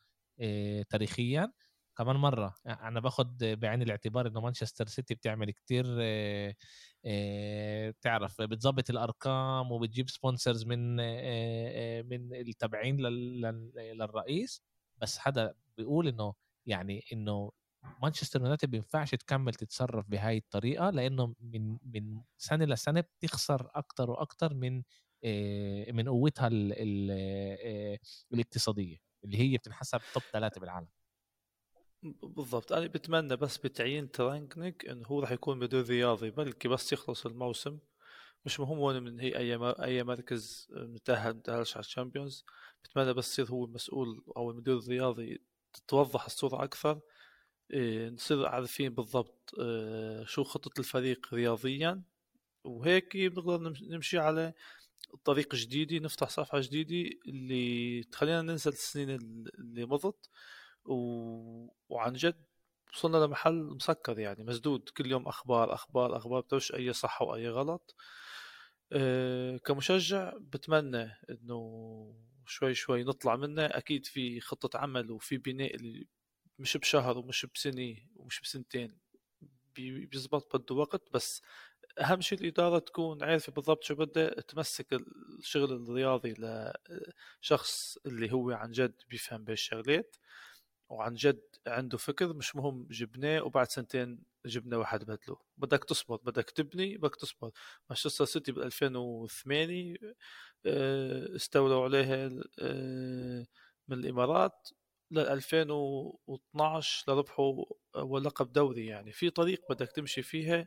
آه 0.41 0.83
تاريخيا. 0.83 1.53
كمان 1.99 2.17
مرة 2.17 2.55
أنا 2.67 3.01
باخد 3.01 3.39
بعين 3.39 3.83
الاعتبار 3.83 4.27
إنه 4.29 4.41
مانشستر 4.41 4.87
سيتي 4.87 5.15
بتعمل 5.15 5.51
كتير 5.51 5.85
آه 6.01 6.55
آه 7.07 7.95
تعرف 8.03 8.43
بتظبط 8.43 8.91
الأرقام 8.91 9.73
وبتجيب 9.73 10.11
sponsors 10.11 10.67
من 10.67 10.97
من 12.09 12.35
التابعين 12.35 12.97
للرئيس. 13.01 14.63
بس 14.99 15.19
هذا 15.29 15.55
بيقول 15.77 16.09
إنه 16.09 16.35
يعني 16.67 17.05
إنه 17.13 17.51
مانشستر 18.03 18.41
يونايتد 18.41 18.71
بينفعش 18.71 19.11
تكمل 19.15 19.55
تتصرف 19.55 20.07
بهاي 20.11 20.37
الطريقة 20.39 20.91
لأنه 20.91 21.35
من 21.41 21.79
من 21.83 22.23
سنة 22.39 22.65
لسنه 22.65 23.01
بتخسر 23.01 23.71
أكتر 23.75 24.11
وأكتر 24.11 24.55
من 24.55 24.83
من 25.95 26.09
قوتها 26.09 26.49
الاقتصادية 28.33 28.97
اللي 29.25 29.39
هي 29.39 29.57
بتنحسب 29.59 30.01
top 30.13 30.23
ثلاثة 30.33 30.61
بالعالم. 30.61 30.89
بالضبط. 32.03 32.73
أنا 32.73 32.87
بتمنى 32.87 33.37
بس 33.37 33.59
بتعيين 33.59 34.11
رانغنيك 34.11 34.89
إنه 34.89 35.07
هو 35.07 35.21
راح 35.21 35.33
يكون 35.33 35.59
مدير 35.59 35.85
رياضي 35.85 36.31
بلكي 36.31 36.69
بس 36.69 36.93
يخلص 36.93 37.27
الموسم. 37.27 37.79
مش 38.47 38.61
مهم 38.61 38.79
وين 38.79 39.03
من 39.03 39.21
هي 39.21 39.37
أي 39.39 39.57
أي 39.85 40.05
مركز 40.05 40.69
متأهل 40.71 41.35
متأهلش 41.35 41.77
على 41.77 41.85
الشامبيونز. 41.85 42.45
بتمنى 42.85 43.15
بس 43.15 43.33
يصير 43.33 43.55
هو 43.55 43.65
المسؤول 43.65 44.23
أو 44.37 44.51
المدير 44.51 44.79
الرياضي 44.79 45.41
تتوضح 45.73 46.25
الصورة 46.25 46.65
أكثر. 46.65 47.01
إيه 47.73 48.09
نصير 48.09 48.47
عارفين 48.47 48.95
بالضبط 48.95 49.55
إيه 49.59 50.25
شو 50.25 50.45
خطة 50.45 50.81
الفريق 50.81 51.35
رياضيا. 51.35 52.03
وهيك 52.65 53.17
بنقدر 53.17 53.75
نمشي 53.83 54.19
على 54.19 54.55
طريق 55.25 55.55
جديدة 55.55 55.99
نفتح 55.99 56.29
صفحة 56.31 56.61
جديدة 56.61 57.17
اللي 57.29 58.03
تخلينا 58.05 58.43
ننسى 58.43 58.69
السنين 58.69 59.11
اللي 59.59 59.87
مضت. 59.87 60.31
و... 60.89 61.69
وعن 61.89 62.13
جد 62.13 62.45
وصلنا 62.95 63.17
لمحل 63.17 63.55
مسكر 63.55 64.19
يعني 64.19 64.45
مسدود. 64.45 64.89
كل 64.89 65.07
يوم 65.11 65.29
أخبار 65.29 65.75
أخبار 65.75 66.17
أخبار 66.17 66.41
بتوش 66.41 66.75
أي 66.75 66.93
صح 66.93 67.23
واي 67.23 67.49
غلط. 67.49 67.95
أه 68.93 69.57
كمشجع 69.57 70.33
بتمنى 70.41 71.11
إنه 71.31 72.15
شوي 72.47 72.75
شوي 72.75 73.05
نطلع 73.05 73.37
منه. 73.37 73.67
أكيد 73.67 74.07
في 74.07 74.41
خطة 74.41 74.79
عمل 74.79 75.11
وفي 75.11 75.39
بناء 75.39 75.75
اللي 75.77 76.07
مش 76.59 76.77
بشهر 76.77 77.19
ومش 77.19 77.47
بسنة 77.55 77.97
ومش 78.17 78.41
بسنتين 78.41 78.99
بيزبط 79.77 80.57
بده 80.57 80.75
وقت. 80.75 81.03
بس 81.13 81.43
أهم 82.01 82.21
شيء 82.21 82.41
الإدارة 82.41 82.79
تكون 82.79 83.23
عارفة 83.23 83.53
بالضبط 83.53 83.85
شو 83.85 83.95
بدها 83.95 84.41
تمسك 84.41 84.87
الشغل 85.39 85.73
الرياضي 85.73 86.35
لشخص 87.43 87.99
اللي 88.07 88.33
هو 88.33 88.51
عن 88.51 88.71
جد 88.71 88.95
بيفهم 89.11 89.45
بهالشغلات. 89.45 90.17
وعن 90.89 91.15
جد 91.15 91.43
عنده 91.67 91.99
فكر 91.99 92.33
مش 92.35 92.57
مهم 92.57 92.87
جبناه 92.91 93.43
وبعد 93.43 93.71
سنتين 93.71 94.19
جبنا 94.47 94.77
واحد 94.77 95.05
بدله. 95.05 95.37
بدك 95.57 95.85
تصبر 95.85 96.17
بدك 96.17 96.51
تبني 96.51 96.97
بدك 96.99 97.17
تصبر 97.17 97.51
مانشستر 97.91 98.25
سيتي 98.25 98.53
بال 98.53 98.63
2008 98.63 99.97
آه، 100.67 101.37
استولوا 101.37 101.85
عليها 101.85 102.31
آه، 102.59 103.47
من 103.89 103.99
الإمارات 103.99 104.69
ل 105.11 105.19
2012 105.19 107.13
لربحوا 107.13 107.65
اول 107.97 108.25
لقب 108.25 108.53
دوري 108.53 108.87
يعني. 108.87 109.13
في 109.13 109.31
طريق 109.31 109.63
بدك 109.71 109.93
تمشي 109.93 110.23
فيها 110.23 110.67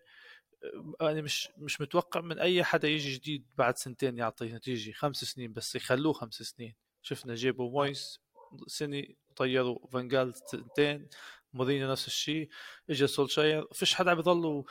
أنا 1.02 1.22
مش 1.22 1.50
مش 1.58 1.82
متوقع 1.82 2.22
من 2.22 2.40
أي 2.40 2.64
حدا 2.64 2.88
يجي 2.88 3.14
جديد 3.14 3.48
بعد 3.56 3.78
سنتين 3.78 4.18
يعطي 4.18 4.46
نتيجة. 4.54 4.92
خمس 4.92 5.24
سنين 5.24 5.54
بس 5.54 5.76
يخلوه 5.76 6.14
خمس 6.14 6.34
سنين. 6.36 6.76
شفنا 7.02 7.36
جيبوا 7.36 7.72
مويس 7.72 8.20
سنه 8.68 9.04
طيروا 9.36 9.88
فانجال 9.88 10.34
سنتين 10.36 11.10
مورينيو 11.54 11.92
نفس 11.92 12.08
الشيء 12.08 12.50
اجى 12.90 13.08
سولشاير 13.08 13.68
فيش 13.74 13.96
حدا 13.96 14.12
عم 14.12 14.20
يضلوا 14.20 14.64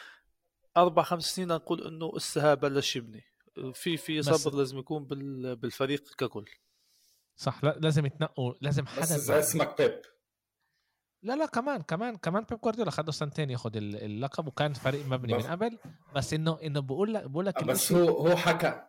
أربع 0.76 1.02
خمس 1.02 1.24
سنين 1.24 1.48
نقول 1.48 1.86
إنه 1.86 2.16
اسها 2.16 2.54
بلش 2.54 2.96
يبني 2.96 3.24
في 3.74 3.96
في 3.96 4.22
صبر 4.22 4.56
لازم 4.56 4.78
يكون 4.78 5.04
بالفريق 5.54 6.14
ككل. 6.18 6.44
صح 7.36 7.64
لا 7.64 7.78
لازم 7.80 8.06
يتنقوا 8.06 8.54
لازم 8.60 8.86
حدا 8.86 9.16
بس 9.16 9.30
اسمك 9.30 9.82
بيب. 9.82 10.02
لا 11.22 11.36
لا 11.36 11.46
كمان 11.46 11.82
كمان 11.82 12.16
كمان 12.16 12.44
بيب 12.50 12.60
جوارديولا 12.60 12.90
خده 12.90 13.12
سنتين 13.12 13.50
ياخذ 13.50 13.76
اللقب 13.76 14.46
وكان 14.46 14.72
فريق 14.72 15.06
مبني 15.06 15.34
من 15.34 15.42
قبل. 15.42 15.78
بس 16.14 16.34
إنه 16.34 16.58
إنه 16.62 16.80
بقول 16.80 17.14
لك 17.14 17.24
بقول 17.24 17.46
لك 17.46 17.64
بس 17.64 17.92
هو 17.92 18.08
هو 18.08 18.36
حكى 18.36 18.86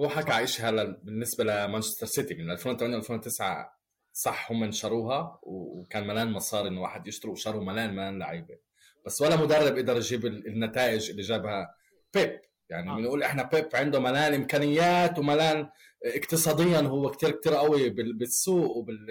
هو 0.00 0.08
حكى 0.08 0.46
هلا 0.60 1.00
بالنسبة 1.02 1.44
لمانشستر 1.44 2.06
سيتي 2.06 2.34
من 2.34 2.50
2008 2.50 2.96
2009 2.96 3.81
صح 4.12 4.52
هم 4.52 4.62
انشروها 4.62 5.38
وكان 5.42 6.06
ملان 6.06 6.32
مصاري 6.32 6.68
إنه 6.68 6.80
واحد 6.80 7.06
يشتروا 7.06 7.32
وشروا 7.32 7.64
ملان 7.64 7.94
ملان 7.94 8.18
لعيبة. 8.18 8.58
بس 9.06 9.22
ولا 9.22 9.36
مدرب 9.36 9.78
قدر 9.78 9.96
يجيب 9.96 10.26
النتائج 10.26 11.10
اللي 11.10 11.22
جابها 11.22 11.74
بيب. 12.14 12.40
يعني 12.70 12.90
آه. 12.90 12.96
بنقول 12.96 13.22
إحنا 13.22 13.42
بيب 13.42 13.68
عنده 13.74 14.00
ملان 14.00 14.34
إمكانيات 14.34 15.18
وملان 15.18 15.68
اقتصاديا 16.04 16.80
هو 16.80 17.10
كتير 17.10 17.30
كتير 17.30 17.54
قوي 17.54 17.90
بالسوق 17.90 18.76
وبال 18.76 19.06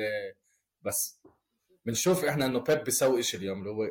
بس 0.82 1.22
بنشوف 1.86 2.26
إحنا 2.26 2.46
إنه 2.46 2.60
بيب 2.60 2.84
بيسوي 2.84 3.24
شيء 3.24 3.40
اليوم 3.40 3.60
اللي 3.60 3.70
هو 3.70 3.90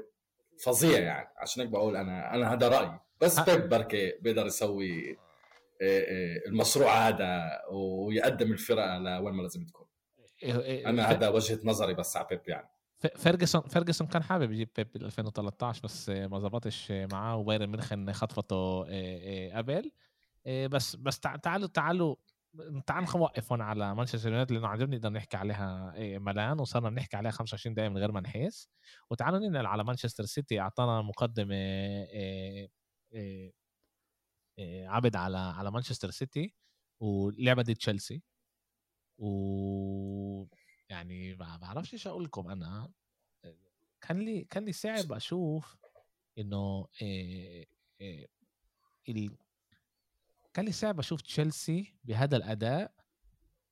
فظيع 0.65 0.99
يعني. 0.99 1.29
عشان 1.37 1.63
هيك 1.63 1.73
بقول 1.73 1.97
أنا 1.97 2.35
أنا 2.35 2.53
هذا 2.53 2.69
رأيي. 2.69 3.01
بس 3.21 3.39
آه. 3.39 3.45
بيب 3.45 3.69
بركي 3.69 4.13
بيقدر 4.21 4.47
يسوي 4.47 5.19
آه، 5.83 6.01
آه، 6.01 6.49
المشروع 6.49 7.09
هذا 7.09 7.61
ويقدم 7.73 8.53
الفرقة 8.53 8.99
لوين 8.99 9.35
ما 9.35 9.43
لازم 9.43 9.65
تكون. 9.65 9.87
أنا 10.45 11.11
هذا 11.11 11.29
وجهة 11.29 11.61
نظري 11.65 11.95
بس 11.95 12.17
على 12.17 12.27
بيب 12.31 12.49
يعني. 12.49 12.69
فيرجسون 13.17 13.61
فيرجسون 13.61 14.07
كان 14.07 14.23
حابب 14.23 14.53
يجيب 14.53 14.69
بيب 14.77 14.93
بال 14.93 15.05
2013 15.05 15.83
بس 15.85 16.09
ما 16.09 16.39
زبطش 16.39 16.91
معاه 16.91 17.37
وبايرن 17.37 17.67
ميونخ 17.67 18.13
خطفته 18.13 18.85
قبل 19.57 19.93
بس 20.47 20.97
بس 20.97 21.21
تعالوا 21.21 21.67
تعالوا 21.67 22.17
تعال 22.87 23.05
نوقف 23.05 23.53
هون 23.53 23.61
على 23.61 23.95
مانشستر 23.95 24.29
يونايتد 24.29 24.53
لأنه 24.53 24.77
جد 24.77 24.95
نقدر 24.95 25.09
نحكي 25.09 25.37
عليها 25.37 25.95
ملان 26.19 26.61
وصرنا 26.61 26.91
نحكي 26.91 27.17
عليها 27.17 27.31
25 27.31 27.75
دقيقه 27.75 27.89
من 27.89 27.99
غير 27.99 28.13
ما 28.13 28.21
نحس. 28.21 28.69
وتعالوا 29.11 29.39
ننقل 29.39 29.67
على 29.67 29.85
مانشستر 29.85 30.25
سيتي 30.25 30.61
أعطانا 30.61 31.03
مقدمة 31.03 31.55
عبد 34.69 35.17
على 35.17 35.39
على 35.39 35.71
مانشستر 35.71 36.11
سيتي 36.11 36.55
ولعبة 37.01 37.63
ضد 37.63 37.75
تشيلسي. 37.75 38.23
و 39.21 40.47
يعني 40.89 41.35
ما 41.35 41.57
بعرفش 41.57 41.93
إيش 41.93 42.07
أقول 42.07 42.25
لكم 42.25 42.51
أنا 42.51 42.93
كان 44.01 44.19
لي 44.19 44.45
كان 44.45 44.65
لي 44.65 44.73
صعب 44.73 45.13
أشوف 45.13 45.77
إنه 46.39 46.89
إيه 47.03 47.67
إيه 48.01 49.31
كان 50.55 50.65
لي 50.65 50.73
صعب 50.73 50.99
أشوف 50.99 51.21
تشيلسي 51.21 51.95
بهذا 52.05 52.37
الأداء 52.37 52.93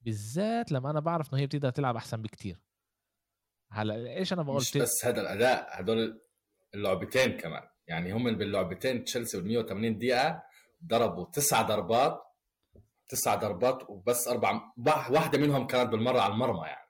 بالذات 0.01 0.73
لما 0.73 0.91
أنا 0.91 1.01
بعرف 1.01 1.35
إنه 1.35 1.43
هي 1.43 1.47
بتقدر 1.47 1.71
تلعب 1.71 1.97
أحسن 1.97 2.23
بكتير. 2.23 2.59
هلأ 3.71 4.17
إيش 4.17 4.33
أنا 4.33 4.43
بقول 4.43 4.57
مش 4.57 4.77
بس 4.77 5.05
هذا 5.05 5.21
الأداء 5.21 5.81
هدول 5.81 6.21
اللعبتين 6.75 7.37
كمان. 7.37 7.69
يعني 7.87 8.13
هم 8.13 8.37
باللعبتين 8.37 9.05
تشيلسي 9.05 9.37
وال 9.37 9.47
180 9.47 9.99
دقيقة 9.99 10.43
ضربوا 10.85 11.25
تسع 11.25 11.63
ضربات 11.63 12.28
تسع 13.09 13.35
ضربات 13.35 13.91
وبس 13.91 14.29
أربع 14.29 14.73
واحدة 15.11 15.39
منهم 15.39 15.67
كانت 15.67 15.91
بالمرة 15.91 16.21
على 16.21 16.33
المرمى 16.33 16.67
يعني. 16.67 16.89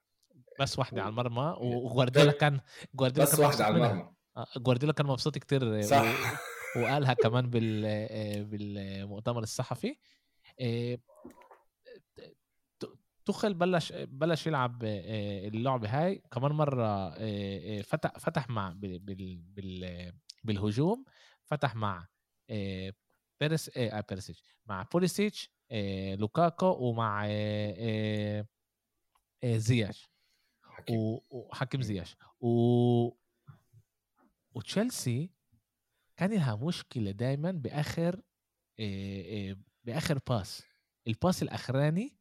بس 0.61 0.79
واحدة 0.79 1.03
على 1.03 1.11
المرمى 1.11 1.57
وجوارديولا 1.61 2.33
كان 2.33 2.61
جوارديولا 2.95 3.31
بس 3.31 3.39
واحدة 3.39 3.65
على 3.65 3.77
المرمى. 3.77 4.11
آه، 4.37 4.47
جوارديولا 4.57 4.93
كان 4.93 5.07
مبسوط 5.07 5.39
كتير 5.39 5.83
صح. 5.83 6.03
و... 6.77 6.81
وقالها 6.81 7.15
كمان 7.15 7.51
بال 7.51 7.85
آه، 7.87 8.43
بالمؤتمر 8.43 9.43
الصحفي. 9.43 9.97
آه، 10.61 10.99
توخيل 13.25 13.55
بلش 13.55 13.93
بلش 13.93 14.47
يلعب 14.47 14.85
اللعبه 14.85 15.89
هاي. 15.89 16.23
كمان 16.31 16.53
مرة 16.53 17.11
فتح 17.83 18.19
فتح 18.19 18.51
مع 18.51 18.73
بال 18.77 18.99
بال 18.99 20.13
بالهجوم. 20.45 21.05
فتح 21.45 21.77
مع 21.77 22.07
بيرس 23.41 23.71
بيرسيتش 23.79 24.43
مع 24.67 24.83
بوليسيتش. 24.83 25.58
لوكاكو 26.19 26.67
ومع 26.67 27.27
زياش. 29.45 30.09
حكيم. 30.63 30.97
و- 30.97 31.23
وحكيم 31.31 31.83
زياش. 31.83 32.17
و... 32.41 32.49
وتشيلسي 34.55 35.31
كان 36.17 36.31
لها 36.31 36.57
مشكلة 36.57 37.11
دائما 37.11 37.51
بآخر 37.51 38.21
بآخر 39.85 40.19
باس. 40.29 40.63
الباس 41.07 41.43
الأخراني 41.43 42.17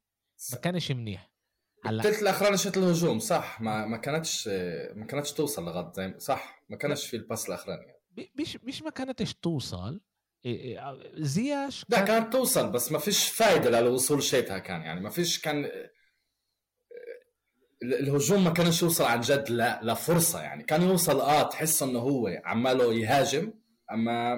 ما 0.52 0.58
كانش 0.58 0.92
منيح. 0.92 1.32
هلأ 1.86 2.04
الثلث 2.04 2.22
الأخراني 2.22 2.58
شوط 2.58 2.78
الهجوم 2.78 3.20
صح. 3.20 3.62
ما 3.62 3.86
ما 3.86 3.98
كانتش 3.98 4.48
ما 4.96 5.06
كانتش 5.06 5.34
توصل 5.34 5.66
لغد 5.66 5.94
زي 5.94 6.20
صح. 6.20 6.64
ما 6.70 6.78
كانش 6.78 7.06
في 7.08 7.16
الباس 7.18 7.48
الأخراني. 7.50 7.94
مش 8.40 8.58
مش 8.64 8.82
ما 8.82 8.90
كانتش 8.90 9.34
توصل. 9.34 10.02
إيه 10.46 10.60
إيه 10.80 11.02
زياش 11.16 11.86
لا 11.90 11.98
كان 11.98 12.06
كانت 12.08 12.34
توصل 12.34 12.72
بس 12.72 12.92
ما 12.92 13.00
فيش 13.00 13.30
فايدة 13.30 13.82
للوصول 13.82 14.24
شيتها 14.24 14.58
كان 14.60 14.82
يعني 14.82 15.02
ما 15.02 15.10
فيش 15.10 15.40
كان 15.40 15.66
ال- 17.84 17.94
الهجوم 17.94 18.44
ما 18.44 18.50
كانش 18.50 18.82
يوصل 18.82 19.04
عن 19.04 19.22
جد 19.22 19.50
لا 19.50 19.80
لفرصة 19.84 20.42
يعني. 20.42 20.64
كان 20.64 20.82
يوصل 20.82 21.20
آه 21.22 21.44
تحس 21.50 21.84
إنه 21.84 22.00
هو 22.00 22.42
عماله 22.46 22.94
يهاجم 22.94 23.54
أما 23.92 24.36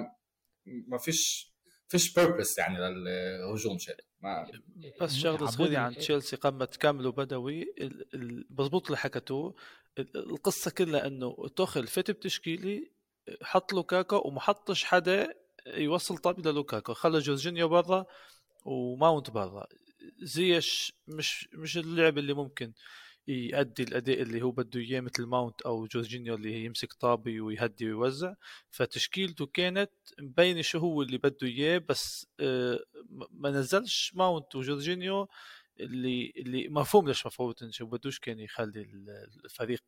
ما 0.66 0.98
فيش 0.98 1.50
فيش 1.88 2.14
بيربس 2.14 2.58
يعني 2.58 2.78
للهجوم 2.78 3.78
شيء. 3.78 3.94
ما 4.20 4.50
بس 5.00 5.14
شغلة 5.14 5.36
عبودي- 5.36 5.52
صغيره 5.52 5.78
عن 5.78 5.94
تشيلسي 5.96 6.36
كامل 6.76 7.06
وبدوي. 7.06 7.62
ال- 7.62 8.14
ال- 8.14 8.46
مضبوط 8.50 8.86
اللي 8.86 8.96
حكتوه 8.98 9.54
ال- 9.98 10.16
القصة 10.30 10.70
كلها 10.70 11.06
إنه 11.06 11.48
توخل 11.56 11.86
فت 11.86 12.10
بتشكيلي 12.10 12.90
حط 13.42 13.72
لوكاكو 13.72 14.22
وما 14.24 14.40
حطش 14.40 14.84
حدا 14.84 15.34
يوصل 15.66 16.18
طابي 16.18 16.42
للوكاكو 16.42 16.94
خلى 16.94 17.18
جورجينيو 17.18 17.68
برا 17.68 18.06
وماونت 18.64 19.30
برا. 19.30 19.66
زياش 20.22 20.92
مش 21.08 21.48
مش 21.54 21.78
اللاعب 21.78 22.18
اللي 22.18 22.34
ممكن 22.34 22.72
يؤدي 23.28 23.82
الأداء 23.82 24.22
اللي 24.22 24.42
هو 24.42 24.50
بده 24.50 24.80
إياه 24.80 25.00
مثل 25.00 25.26
ماونت 25.26 25.62
أو 25.62 25.86
جورجينيو 25.86 26.34
اللي 26.34 26.64
يمسك 26.64 26.92
طابي 26.92 27.40
ويهدي 27.40 27.86
ويوزع. 27.92 28.34
فتشكيلته 28.70 29.46
كانت 29.46 29.90
مبينة 30.20 30.62
شو 30.62 30.78
هو 30.78 31.02
اللي 31.02 31.18
بده 31.18 31.46
إياه 31.46 31.78
بس 31.78 32.26
آه، 32.40 32.80
ما 33.30 33.50
نزلش 33.50 34.12
ماونت 34.14 34.56
وجورجينيو 34.56 35.28
اللي 35.80 36.32
اللي 36.36 36.68
مفهوم 36.68 37.08
ليش 37.08 37.26
مفروض 37.26 37.70
شو 37.70 37.86
بدوش 37.86 38.18
كان 38.18 38.40
يخلي 38.40 38.80
ال- 38.80 39.28
الفريق 39.44 39.84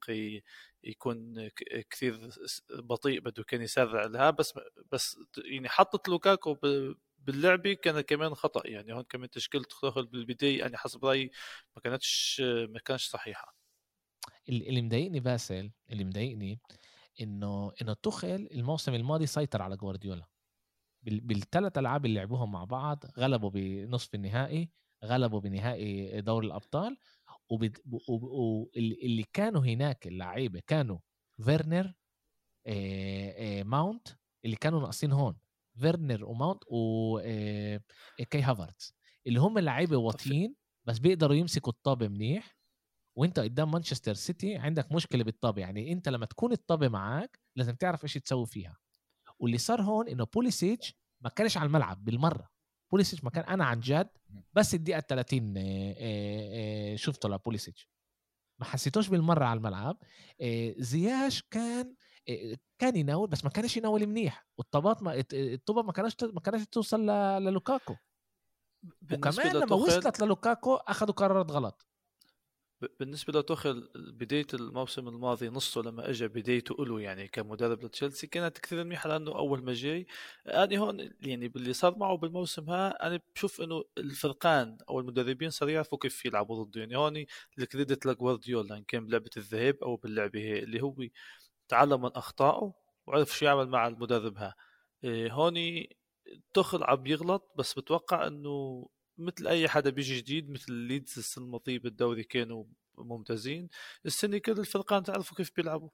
يكون 0.84 1.48
كثير 1.90 2.30
بطيء 2.70 3.20
بده 3.20 3.42
كان 3.42 3.62
يسرع 3.62 4.04
لها 4.04 4.30
بس 4.30 4.58
بس 4.92 5.18
يعني 5.44 5.68
حطت 5.68 6.08
لوكاكو 6.08 6.56
باللعبه 7.18 7.72
كان 7.72 8.00
كمان 8.00 8.34
خطأ. 8.34 8.62
يعني 8.66 8.92
هون 8.94 9.02
كمان 9.02 9.30
تشكيلة 9.30 9.64
تدخل 9.64 10.06
بالبداية 10.06 10.58
يعني 10.58 10.76
حسب 10.76 11.04
رأيي 11.04 11.30
ما 11.76 11.82
كانتش 11.82 12.40
ما 12.68 12.78
كانش 12.78 13.06
صحيحة. 13.08 13.56
اللي 14.48 14.82
مضايقني 14.82 15.20
باسل 15.20 15.70
اللي 15.90 16.04
مضايقني 16.04 16.60
إنه 17.20 17.72
إنه 17.82 17.92
تخل 17.92 18.48
الموسم 18.52 18.94
الماضي 18.94 19.26
سيطر 19.26 19.62
على 19.62 19.76
جوارديولا. 19.76 20.26
بال- 21.02 21.20
بالثلاث 21.20 21.78
ألعاب 21.78 22.06
اللي 22.06 22.18
لعبوهم 22.20 22.52
مع 22.52 22.64
بعض 22.64 23.04
غلبوا 23.18 23.50
بنصف 23.50 24.14
النهائي. 24.14 24.70
غلبوا 25.04 25.40
بنهائي 25.40 26.20
دوري 26.20 26.46
الأبطال 26.46 26.96
واللي 27.48 29.24
كانوا 29.32 29.66
هناك 29.66 30.06
اللعيبة 30.06 30.62
كانوا 30.66 30.98
فيرنر 31.44 31.94
ماونت 33.64 34.08
اللي 34.44 34.56
كانوا 34.56 34.80
ناقصين 34.80 35.12
هون 35.12 35.36
فيرنر 35.74 36.24
وماونت 36.24 36.62
وكاي 36.66 38.42
هافرتز 38.42 38.94
اللي 39.26 39.40
هم 39.40 39.58
اللعيبه 39.58 39.96
واطيين 39.96 40.54
بس 40.84 40.98
بيقدروا 40.98 41.36
يمسكوا 41.36 41.72
الطابة 41.72 42.08
منيح 42.08 42.56
وانت 43.18 43.38
قدام 43.40 43.70
مانشستر 43.70 44.14
سيتي 44.14 44.56
عندك 44.56 44.92
مشكلة 44.92 45.24
بالطابة. 45.24 45.62
يعني 45.62 45.92
انت 45.92 46.08
لما 46.08 46.26
تكون 46.26 46.52
الطابة 46.52 46.88
معك 46.88 47.40
لازم 47.56 47.74
تعرف 47.74 48.04
إيش 48.04 48.14
تسوي 48.14 48.46
فيها. 48.46 48.76
واللي 49.38 49.58
صار 49.58 49.82
هون 49.82 50.08
إنه 50.08 50.24
بوليسيتش 50.34 50.94
ما 51.20 51.30
كانش 51.30 51.56
على 51.56 51.66
الملعب 51.66 52.04
بالمرة. 52.04 52.51
بوليسيتش 52.92 53.24
ما 53.24 53.30
كان 53.30 53.44
أنا 53.44 53.64
عن 53.64 53.80
جد 53.80 54.08
بس 54.52 54.74
الدقيقة 54.74 55.00
30 55.00 55.54
آه، 55.56 55.60
آه، 55.60 56.92
آه، 56.92 56.96
شفته 56.96 57.28
لبوليسيتش. 57.28 57.88
ما 58.58 58.66
حسيتوش 58.66 59.08
بالمرة 59.08 59.44
على 59.44 59.56
الملعب. 59.56 59.96
زياش 60.78 61.42
كان 61.50 61.94
كان 62.78 62.96
يناول 62.96 63.28
بس 63.28 63.44
ما 63.44 63.50
كانش 63.50 63.76
يناول 63.76 64.06
منيح. 64.06 64.46
والطابات 64.58 65.02
ما 65.02 65.24
الطوبة 65.32 65.82
ما 65.82 65.92
كانش 65.92 66.16
ما 66.22 66.40
كانش 66.40 66.64
توصل 66.66 67.10
للوكاكو. 67.42 67.96
وكمان 69.12 69.56
لما 69.56 69.76
وصلت 69.76 70.20
للوكاكو 70.20 70.74
اخذوا 70.74 71.14
قرارات 71.14 71.50
غلط. 71.50 71.86
بالنسبة 73.00 73.40
لتوخل 73.40 73.88
بداية 73.96 74.46
الموسم 74.54 75.08
الماضي 75.08 75.48
نصه 75.48 75.82
لما 75.82 76.10
اجى 76.10 76.28
بدايته 76.28 76.86
له 76.86 77.00
يعني 77.00 77.28
كمدرب 77.28 77.84
لتشيلسي 77.84 78.26
كانت 78.26 78.58
كثير 78.58 78.84
منيحة 78.84 79.08
لأنه 79.08 79.30
أول 79.38 79.64
ما 79.64 79.72
جاي. 79.72 80.06
أنا 80.46 80.78
هون 80.78 81.10
يعني 81.20 81.48
باللي 81.48 81.72
صار 81.72 81.98
معه 81.98 82.16
بالموسم 82.16 82.70
ها 82.70 83.06
أنا 83.06 83.20
بشوف 83.34 83.60
إنه 83.60 83.84
الفرقان 83.98 84.78
أو 84.88 85.00
المدربين 85.00 85.50
صار 85.50 85.68
يعرفوا 85.68 85.98
كيف 85.98 86.24
يلعبوا 86.24 86.64
ضده. 86.64 86.80
يعني 86.80 86.96
هون 86.96 87.24
ال 87.58 87.65
credit 87.65 88.06
لجوارديولا 88.06 88.76
إن 88.76 88.84
كان 88.84 89.06
بلعبة 89.06 89.30
الذهاب 89.36 89.76
أو 89.82 89.96
باللعبة 89.96 90.40
هي 90.40 90.58
اللي 90.58 90.80
هو 90.82 90.94
تعلم 91.68 92.02
من 92.02 92.10
أخطائه 92.16 92.74
وعرف 93.06 93.38
شو 93.38 93.44
يعمل 93.46 93.68
مع 93.68 93.86
المدرب 93.88 94.36
ها. 94.38 94.54
إيه، 95.04 95.32
هون 95.32 95.54
توخيل 96.54 96.84
عم 96.84 97.06
يغلط 97.06 97.52
بس 97.58 97.74
بتوقع 97.78 98.26
إنه 98.26 98.86
مثل 99.24 99.46
أي 99.46 99.68
حدا 99.68 99.90
بيجي 99.90 100.16
جديد 100.18 100.50
مثل 100.50 100.72
ليدز 100.72 101.18
السنة 101.18 101.44
الماضيه 101.44 101.78
بالدوري 101.78 102.24
كانوا 102.24 102.64
ممتازين. 102.98 103.68
السنة 104.06 104.38
كل 104.38 104.52
الفرقان 104.52 105.02
تعرفوا 105.02 105.36
كيف 105.36 105.52
بيلعبوا. 105.56 105.90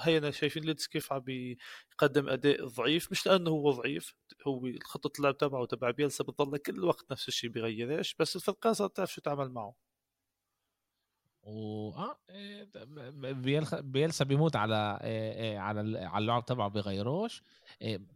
هينا 0.00 0.30
شايفين 0.30 0.64
ليدز 0.64 0.86
كيف 0.86 1.12
عم 1.12 1.18
بيقدم 1.20 2.28
أداء 2.28 2.66
ضعيف 2.66 3.10
مش 3.12 3.26
لأنه 3.26 3.50
هو 3.50 3.70
ضعيف 3.70 4.14
هو 4.46 4.72
خطه 4.84 5.18
اللعب 5.18 5.38
تبعه 5.38 5.66
تبع 5.66 5.90
بيلسا 5.90 6.24
بتضل 6.24 6.58
كل 6.58 6.74
الوقت 6.74 7.10
نفس 7.12 7.28
الشيء 7.28 7.50
بيغيرش 7.50 8.14
بس 8.18 8.36
الفرقان 8.36 8.74
صارت 8.74 8.96
تعرف 8.96 9.12
شو 9.12 9.20
تعمل 9.20 9.48
معه. 9.50 9.89
و 11.42 11.90
آه 11.90 12.20
إيه، 12.30 12.70
بيلخ- 13.32 13.80
بيلسا 13.80 14.24
بيموت 14.24 14.56
على 14.56 14.98
إيه، 15.02 15.32
إيه، 15.32 15.58
على 15.58 15.98
على 15.98 16.22
اللعب 16.22 16.44
تبعه 16.44 16.68
بيغيروش. 16.68 17.42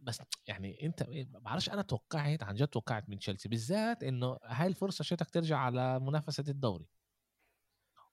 بس 0.01 0.21
يعني 0.47 0.85
أنت 0.85 1.03
ما 1.09 1.39
بعرفش 1.39 1.69
أنا 1.69 1.81
توقعت 1.81 2.43
عن 2.43 2.55
جد 2.55 2.67
توقعت 2.67 3.09
من 3.09 3.19
تشيلسي 3.19 3.49
بالذات 3.49 4.03
إنه 4.03 4.37
هاي 4.43 4.67
الفرصة 4.67 5.03
شتك 5.03 5.29
ترجع 5.29 5.57
على 5.57 5.99
منافسة 5.99 6.43
الدوري. 6.47 6.85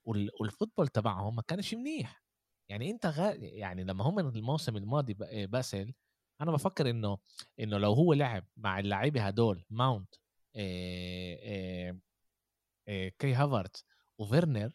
وال- 0.05 0.31
وال 0.41 0.50
football 0.50 0.89
تبعهم 0.89 1.37
ما 1.37 1.43
كانش 1.43 1.75
منيح. 1.75 2.23
يعني 2.69 2.91
أنت 2.91 3.07
غا... 3.07 3.33
يعني 3.35 3.85
لما 3.85 4.05
هم 4.05 4.19
الموسم 4.19 4.77
الماضي 4.77 5.15
باسل 5.47 5.95
أنا 6.41 6.53
بفكر 6.53 6.91
إنه 6.91 7.19
إنه 7.61 7.79
لو 7.79 7.93
هو 7.93 8.13
لعب 8.13 8.45
مع 8.57 8.79
اللعيبه 8.79 9.27
هدول 9.27 9.65
ماونت 9.71 10.15
إيه 10.57 11.39
إيه 11.39 11.99
إيه 12.89 13.09
كاي 13.19 13.35
هافرتز 13.35 13.85
وفيرنر 14.19 14.73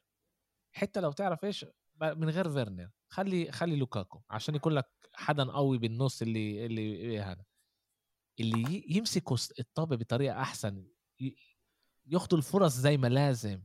حتى 0.77 0.99
لو 0.99 1.11
تعرف 1.11 1.45
إيش 1.45 1.65
من 2.01 2.29
غير 2.29 2.49
فيرنر. 2.49 2.89
خلي 3.09 3.51
خلي 3.51 3.75
لوكاكو 3.75 4.21
عشان 4.29 4.55
يكون 4.55 4.73
لك 4.73 4.85
حدا 5.13 5.43
قوي 5.51 5.77
بالنص 5.77 6.21
اللي 6.21 6.65
اللي 6.65 7.19
هذا. 7.19 7.45
اللي 8.39 8.85
يمسكوا 8.89 9.37
الطابة 9.59 9.95
بطريقة 9.95 10.41
أحسن 10.41 10.87
ي- 11.21 11.35
ياخدوا 12.05 12.37
الفرص 12.37 12.73
زي 12.73 12.97
ما 12.97 13.07
لازم. 13.07 13.61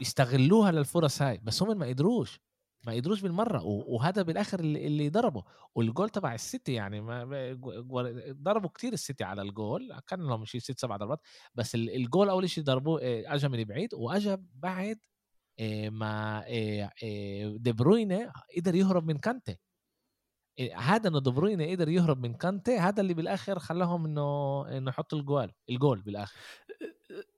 يستغلوها 0.00 0.72
للفرص 0.72 1.22
هاي 1.22 1.38
بس 1.38 1.62
هم 1.62 1.78
ما 1.78 1.86
قدروش. 1.86 2.40
ما 2.86 2.92
قدروش 2.92 3.20
بالمرة 3.20 3.62
وهذا 3.64 4.22
بالآخر 4.22 4.60
اللي, 4.60 5.08
ضربه. 5.08 5.44
والجول 5.74 6.10
تبع 6.10 6.34
السيتي 6.34 6.72
يعني 6.72 7.00
ما 7.00 7.24
ضربوا 8.30 8.68
كتير 8.68 8.92
السيتي 8.92 9.24
على 9.24 9.42
الجول. 9.42 10.00
كان 10.06 10.20
لهم 10.20 10.44
شيء 10.44 10.60
ست 10.60 10.78
سبع 10.80 10.96
ضربات 10.96 11.20
بس 11.54 11.74
ال- 11.74 11.90
الجول 11.96 12.28
أول 12.28 12.50
شيء 12.50 12.64
ضربوه 12.64 13.00
آه، 13.02 13.34
اجى 13.34 13.48
من 13.48 13.64
بعيد 13.64 13.94
واجى 13.94 14.36
بعد 14.54 14.98
آه، 15.60 15.88
ما 15.90 16.44
آه، 16.48 16.90
آه، 17.04 17.56
دي 17.58 17.72
بروينة 17.72 18.32
قدر 18.56 18.74
يهرب 18.74 19.06
من 19.06 19.18
كانتي. 19.18 19.56
هذا 20.76 21.08
إنه 21.08 21.20
دي 21.20 21.30
بروينة 21.30 21.70
قدر 21.70 21.88
يهرب 21.88 22.18
من 22.26 22.34
كانتي 22.34 22.76
هذا 22.78 23.00
اللي 23.00 23.14
بالآخر 23.14 23.58
خلاهم 23.58 24.04
إنه 24.06 24.62
إنه 24.78 24.90
يحطوا 24.90 25.18
الجول 25.18 25.52
الجول 25.70 26.02
بالآخر. 26.02 26.36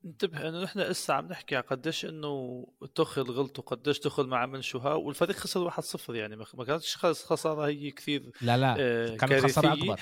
انتبه 0.04 0.48
إنه 0.48 0.62
نحن 0.62 0.80
لسه 0.80 1.14
عم 1.14 1.26
نحكي 1.28 1.56
على 1.56 1.64
قديش 1.64 2.04
إنه 2.04 2.66
توخيل 2.94 3.22
غلط 3.30 3.58
وقديش 3.58 3.98
توخيل 3.98 4.26
ما 4.28 4.36
عمل 4.36 4.64
شو 4.64 4.78
ها 4.78 4.94
والفريق 4.94 5.36
خسر 5.36 5.60
1-0 5.64 6.14
يعني 6.14 6.36
ما 6.36 6.64
كانتش 6.64 6.96
خس- 6.96 7.24
خسارة 7.24 7.66
هي 7.66 7.90
كثير 7.90 8.32
لا 8.40 8.56
لا 8.58 8.80
آه، 8.80 9.16
كانت 9.16 9.32
خسارة. 9.40 9.72
أكبر. 9.72 10.00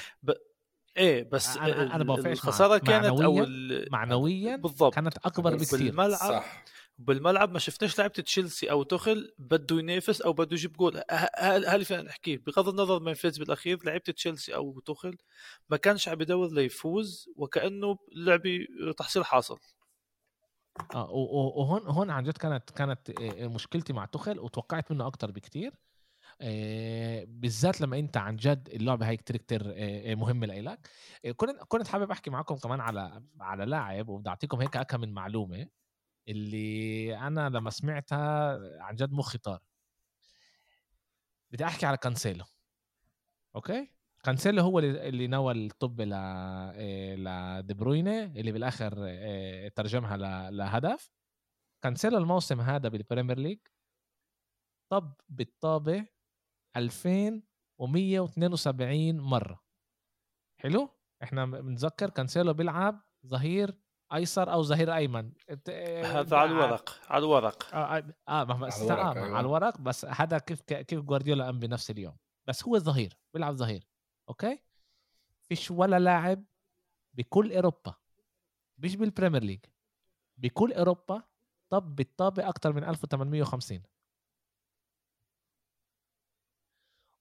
إيه 0.96 1.28
بس 1.30 1.56
بوافقش 2.04 2.24
معك. 2.26 2.32
الخسارة 2.32 2.78
كانت 2.78 3.06
أو 3.06 3.16
معنوياً- 3.16 3.44
ال- 3.48 3.88
معنويا 3.92 4.56
بالضبط. 4.56 4.94
كانت 4.94 5.16
أكبر 5.24 5.54
بس 5.54 5.74
بكثير. 5.74 5.88
بالملعب 5.88 6.18
صح. 6.18 6.64
بالملعب 6.98 7.52
ما 7.52 7.58
شفناش 7.58 7.98
لعيبة 7.98 8.14
تشيلسي 8.14 8.70
أو 8.70 8.82
تخل 8.82 9.32
بده 9.38 9.78
ينافس 9.78 10.20
أو 10.20 10.32
بده 10.32 10.48
يجيب 10.56 10.72
جول. 10.72 10.96
ه- 10.96 11.00
ه- 11.10 11.30
هذا 11.38 11.74
اللي 11.74 11.84
فينا 11.84 12.02
نحكيه 12.02 12.38
بغض 12.38 12.68
النظر 12.68 13.00
من 13.00 13.14
فاز 13.14 13.38
بالأخير 13.38 13.78
لعيبة 13.84 14.12
تشيلسي 14.12 14.54
أو 14.54 14.80
تخل 14.80 15.16
ما 15.70 15.76
كانش 15.76 16.08
عم 16.08 16.20
يدور 16.20 16.52
ليفوز 16.52 17.26
وكأنه 17.36 17.96
لعبه 18.16 18.58
تحصيل 18.98 19.24
حاصل. 19.24 19.58
آه 20.94 21.10
وهون 21.10 21.82
هون 21.86 22.10
عن 22.10 22.24
جد 22.24 22.36
كانت 22.36 22.70
كانت 22.70 23.20
مشكلتي 23.40 23.92
مع 23.92 24.04
تخل 24.04 24.38
وتوقعت 24.38 24.92
منه 24.92 25.06
أكتر 25.06 25.30
بكتير 25.30 25.72
بالذات 27.24 27.80
لما 27.80 27.98
انت 27.98 28.16
عن 28.16 28.36
جد 28.36 28.68
اللعبة 28.68 29.08
هاي 29.08 29.16
كتير 29.16 29.36
كتير 29.36 29.62
مهمة 30.16 30.46
لإلك. 30.46 30.88
كنت 31.36 31.50
كنت 31.68 31.88
حابب 31.88 32.10
أحكي 32.10 32.30
معكم 32.30 32.56
كمان 32.56 32.80
على 32.80 33.22
على 33.40 33.64
لاعب 33.64 34.08
وبدي 34.08 34.28
أعطيكم 34.28 34.60
هيك 34.60 34.76
اكم 34.76 35.00
من 35.00 35.12
معلومة 35.12 35.68
اللي 36.28 37.16
أنا 37.18 37.48
لما 37.48 37.70
سمعتها 37.70 38.58
عن 38.82 38.94
جد 38.96 39.12
مخي 39.12 39.38
طار 39.38 39.60
بدي 41.50 41.64
أحكي 41.64 41.86
على 41.86 41.96
كانسيلو. 41.96 42.44
أوكي؟ 43.56 43.88
كانسيلو 44.24 44.62
هو 44.62 44.78
اللي 44.78 45.26
ناول 45.26 45.52
الطابة 45.52 46.00
ل 46.00 46.14
لدي 47.24 47.74
بروينة 47.74 48.24
اللي 48.24 48.52
بالآخر 48.52 48.92
ترجمها 49.68 50.16
لهدف. 50.50 51.10
كانسيلو 51.82 52.18
الموسم 52.18 52.60
هذا 52.60 52.88
بالبريمير 52.88 53.38
ليج 53.38 53.58
طب 54.88 55.14
بالطابة 55.28 56.06
2172 56.76 59.20
مرة. 59.20 59.60
حلو؟ 60.56 60.88
إحنا 61.22 61.46
بنتذكر 61.46 62.10
كانسيلو 62.10 62.52
بيلعب 62.52 63.00
ظهير 63.26 63.74
أيسر 64.14 64.52
أو 64.52 64.62
ظهير 64.62 64.94
أيمن. 64.94 65.32
هذا 66.04 66.36
على 66.36 66.50
الورق 66.50 67.00
على 67.08 67.24
الورق. 67.24 67.74
آه 67.74 67.96
آه, 67.96 68.14
آه, 68.28 68.42
بس 68.44 68.82
على, 68.82 68.92
الورق, 68.92 69.06
آه 69.06 69.14
أيوة. 69.14 69.36
على 69.36 69.40
الورق 69.40 69.80
بس 69.80 70.04
هذا 70.04 70.38
كيف 70.38 70.62
كيف 70.62 71.00
جوارديولا 71.00 71.44
قام 71.44 71.58
بنفس 71.58 71.90
اليوم. 71.90 72.16
بس 72.48 72.64
هو 72.64 72.78
ظهير 72.78 73.18
بيلعب 73.34 73.54
ظهير. 73.54 73.88
أوكي؟ 74.28 74.58
فيش 75.42 75.70
ولا 75.70 75.98
لاعب 75.98 76.44
بكل 77.14 77.52
أوروبا 77.52 77.94
مش 78.78 78.96
بالبريمير 78.96 79.42
ليج 79.42 79.60
بكل 80.36 80.72
أوروبا 80.72 81.22
طب 81.70 81.96
بالطابه 81.96 82.48
أكثر 82.48 82.72
من 82.72 82.84
1850 82.84 83.82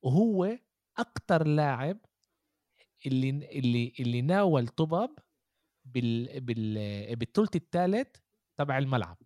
وهو 0.02 0.58
أكثر 0.98 1.48
لاعب 1.48 1.98
اللي 3.06 3.30
اللي 3.30 3.94
اللي 4.00 4.22
ناول 4.22 4.68
طبب 4.68 5.20
بال 5.86 6.40
بال 6.42 7.16
بالثلث 7.16 7.56
الثالث 7.56 8.16
تبع 8.58 8.78
الملعب. 8.78 9.18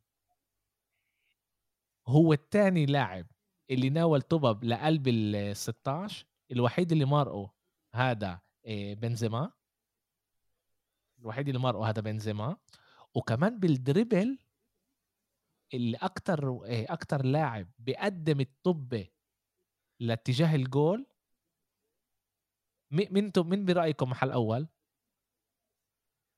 هو 2.07 2.33
الثاني 2.33 2.85
لاعب 2.85 3.27
اللي 3.69 3.89
ناول 3.89 4.21
طبب 4.21 4.63
لقلب 4.63 5.07
ال 5.07 5.57
16 5.57 6.25
الوحيد 6.51 6.91
اللي 6.91 7.05
مارقه 7.05 7.53
هذا 7.95 8.41
آه، 8.65 8.93
بنزيما. 8.93 9.51
الوحيد 11.19 11.47
اللي 11.47 11.59
مارقه 11.59 11.89
هذا 11.89 12.01
بنزيما. 12.01 12.57
وكمان 13.15 13.59
بال 13.59 13.77
dribble 13.77 14.39
اللي 15.73 15.97
أكتر 15.97 16.49
آه، 16.49 16.85
أكتر 16.93 17.25
لاعب 17.25 17.67
بيقدم 17.79 18.39
الطابة 18.39 19.07
لاتجاه 20.03 20.55
الجول. 20.55 21.05
مين 22.91 23.31
مين 23.37 23.65
برأيكم 23.65 24.09
محل 24.09 24.31
اول 24.31 24.67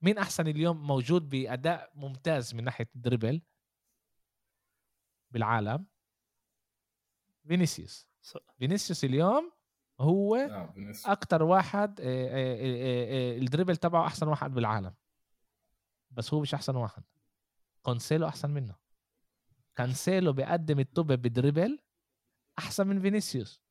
مين 0.02 0.18
أحسن 0.18 0.48
اليوم 0.48 0.88
موجود 0.88 1.30
بأداء 1.30 1.92
ممتاز 1.96 2.56
من 2.56 2.64
ناحية 2.64 2.90
ال 2.96 3.01
dribble 3.01 3.42
بالعالم؟ 5.32 5.86
فينيسيوس. 7.48 8.08
فينيسيوس 8.58 9.04
اليوم 9.04 9.52
هو 10.00 10.36
آه 10.36 10.74
أكتر 11.06 11.44
واحد 11.44 12.00
ال 13.42 13.46
dribble 13.46 13.76
تبعه 13.76 14.08
أحسن 14.08 14.28
واحد 14.28 14.52
بالعالم. 14.52 14.94
بس 16.12 16.34
هو 16.34 16.42
مش 16.42 16.54
أحسن 16.54 16.76
واحد. 16.76 17.04
كانسيلو 17.84 18.28
أحسن 18.28 18.50
منه. 18.50 18.76
كانسيلو 19.76 20.34
بيقدم 20.34 20.80
الطابة 20.80 21.08
ب 21.08 21.16
dribble. 21.16 21.80
أحسن 22.60 22.88
من 22.88 23.02
فينيسيوس. 23.02 23.62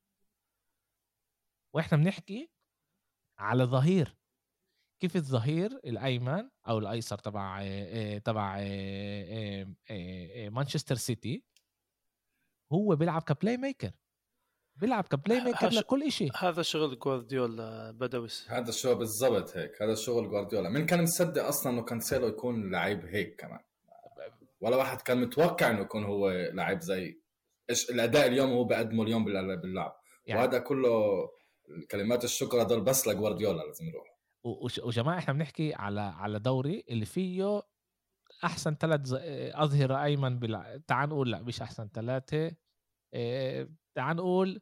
وإحنا 1.74 1.98
بنحكي 1.98 2.50
على 3.38 3.64
ظهير. 3.64 4.16
كيف 5.00 5.16
الظهير 5.16 5.66
الأيمن 5.66 6.50
أو 6.68 6.78
الأيسر 6.78 7.18
تبع 7.18 7.62
تبع 8.18 8.56
مانشستر 10.48 10.94
سيتي؟ 10.94 11.44
هو 12.72 12.96
بيلعب 12.96 13.22
ك 13.22 13.56
playmaker 13.56 13.90
بيلعب 14.76 15.04
ك 15.04 15.40
playmaker 15.40 15.68
لكل 15.68 16.12
شيء 16.12 16.30
هذا 16.36 16.62
شغل 16.62 16.98
جوارديولا 16.98 17.90
بدوس 17.90 18.50
هذا 18.50 18.68
الشغل 18.68 18.94
بالضبط 18.94 19.56
هيك. 19.56 19.82
هذا 19.82 19.94
شغل 19.94 20.28
جوارديولا. 20.28 20.68
من 20.68 20.86
كان 20.86 21.02
مصدق 21.02 21.44
أصلا 21.44 21.72
إنه 21.72 21.82
كانسيلو 21.82 22.26
يكون 22.26 22.70
لعيب 22.70 23.04
هيك 23.04 23.40
كمان. 23.40 23.60
ولا 24.60 24.76
واحد 24.76 25.00
كان 25.00 25.20
متوقع 25.20 25.70
إنه 25.70 25.80
يكون 25.80 26.04
هو 26.04 26.30
لعيب 26.30 26.80
زي 26.80 27.20
الأداء 27.70 28.26
اليوم 28.26 28.50
هو 28.50 28.64
بقدمه 28.64 29.02
اليوم 29.02 29.24
باللعب. 29.24 29.96
يعني. 30.26 30.40
وهذا 30.40 30.58
كله 30.58 31.14
كلمات 31.90 32.24
الشكر 32.24 32.62
هذول 32.62 32.84
بس 32.84 33.08
لجوارديولا 33.08 33.62
لازم 33.62 33.84
يروح. 33.84 34.14
وجماعة 34.82 35.18
إحنا 35.18 35.32
بنحكي 35.32 35.74
على 35.74 36.00
على 36.00 36.38
دوري 36.38 36.84
اللي 36.88 37.04
فيه 37.04 37.62
أحسن 38.44 38.74
ثلاث 38.74 39.00
أظهرة 39.54 40.04
أيمن 40.04 40.38
بلا... 40.38 40.82
تعال 40.86 41.08
نقول 41.08 41.30
لا 41.30 41.42
مش 41.42 41.62
أحسن 41.62 41.88
ثلاثة. 41.88 42.56
إيه... 43.14 43.70
تعال 43.96 44.16
نقول 44.16 44.60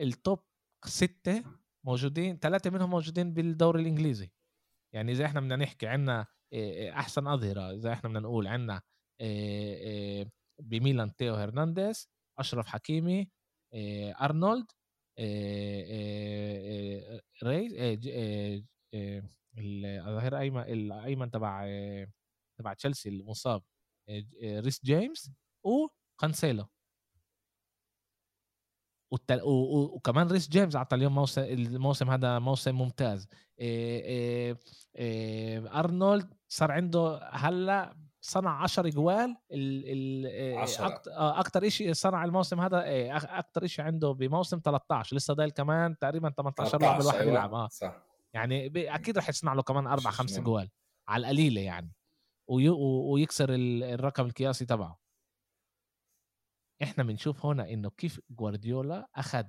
ال 0.00 0.10
top 0.10 0.38
ستة 0.84 1.44
موجودين 1.84 2.38
ثلاثة 2.38 2.70
منهم 2.70 2.90
موجودين 2.90 3.34
بالدوري 3.34 3.82
الإنجليزي. 3.82 4.30
يعني 4.94 5.12
إذا 5.12 5.24
إحنا 5.24 5.40
بدنا 5.40 5.56
نحكي 5.56 5.86
عندنا 5.86 6.26
أحسن 6.90 7.26
أظهرة 7.26 7.70
إذا 7.70 7.92
إحنا 7.92 8.08
بدنا 8.08 8.20
نقول 8.20 8.46
عندنا 8.46 8.82
بميلان 10.60 11.16
تيو 11.16 11.34
هرنانديز 11.34 12.08
أشرف 12.38 12.66
حكيمي 12.66 13.28
أرنولد 14.20 14.66
ريز 17.44 17.72
الظهير 19.58 20.38
أيمن 20.38 20.60
الأيمن 20.62 21.30
تبع 21.30 21.66
تبع 22.58 22.72
تشيلسي 22.72 23.08
المصاب 23.08 23.62
ريس 24.42 24.84
جيمس 24.84 25.30
وكانسيلو. 25.64 26.66
والتل... 29.12 29.42
و... 29.42 29.94
وكمان 29.94 30.26
ريس 30.26 30.48
جيمس 30.48 30.76
عطى 30.76 30.96
اليوم 30.96 31.14
موسم 31.14 31.42
الموسم 31.42 32.10
هذا 32.10 32.38
موسم 32.38 32.74
ممتاز. 32.74 33.28
إيه 33.60 34.04
إيه 34.04 34.58
إيه 34.96 35.78
أرنولد 35.78 36.34
صار 36.48 36.72
عنده 36.72 37.28
هلأ 37.32 38.07
صنع 38.28 38.62
10 38.62 38.88
جوال 38.88 39.36
ال 39.52 39.84
ال 39.86 40.96
أكثر 41.16 41.68
شيء 41.68 41.92
صنع 41.92 42.24
الموسم 42.24 42.60
هذا 42.60 42.82
أكثر 43.16 43.66
شيء 43.66 43.84
عنده 43.84 44.12
بموسم 44.12 44.60
13 44.64 45.16
لسه 45.16 45.34
ضايل 45.34 45.50
كمان 45.50 45.98
تقريبا 45.98 46.30
18 46.30 46.80
لعبه 46.80 47.00
الواحد 47.00 47.18
أيوة. 47.18 47.32
يلعب 47.32 47.54
آه. 47.54 47.68
صح. 47.68 48.02
يعني 48.34 48.66
أكيد 48.94 49.18
رح 49.18 49.28
يصنع 49.28 49.52
له 49.52 49.62
كمان 49.62 49.86
أربع 49.86 50.10
خمس 50.10 50.38
جوال 50.38 50.70
على 51.08 51.20
القليلة 51.20 51.60
يعني 51.60 51.92
وي... 52.48 52.68
ويكسر 53.12 53.48
الرقم 53.50 54.26
القياسي 54.26 54.66
تبعه. 54.66 54.98
إحنا 56.82 57.04
بنشوف 57.04 57.46
هنا 57.46 57.70
إنه 57.70 57.90
كيف 57.90 58.20
جوارديولا 58.30 59.08
أخذ 59.14 59.44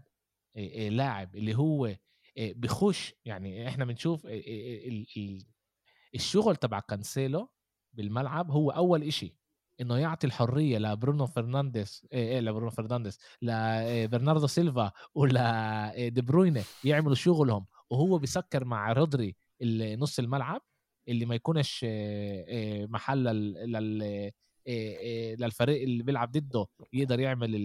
لاعب 0.89 1.35
اللي 1.35 1.55
هو 1.55 1.95
بخش 2.37 3.13
يعني 3.25 3.67
إحنا 3.67 3.85
بنشوف 3.85 4.27
الشغل 6.15 6.55
تبع 6.55 6.79
كانسيلو 6.79 7.49
بالملعب 7.93 8.51
هو 8.51 8.69
أول 8.71 9.03
إشي 9.03 9.35
إنه 9.81 9.97
يعطي 9.97 10.27
الحرية 10.27 10.77
لبرونو 10.77 11.25
فرنانديز 11.25 12.05
إيه 12.13 12.39
لبرونو 12.39 12.69
فرنانديز 12.69 13.19
لبرناردو 13.41 14.47
سيلفا 14.47 14.91
ولا 15.15 16.07
دي 16.07 16.21
بروينة 16.21 16.63
يعملوا 16.83 17.15
شغلهم 17.15 17.65
وهو 17.89 18.17
بيسكر 18.17 18.65
مع 18.65 18.91
رودري 18.93 19.35
نص 19.97 20.19
الملعب 20.19 20.61
اللي 21.07 21.25
ما 21.25 21.35
يكونش 21.35 21.85
محل 22.89 23.23
للفريق 25.39 25.81
اللي 25.81 26.03
بيلعب 26.03 26.31
ضده 26.31 26.65
يقدر 26.93 27.19
يعمل 27.19 27.55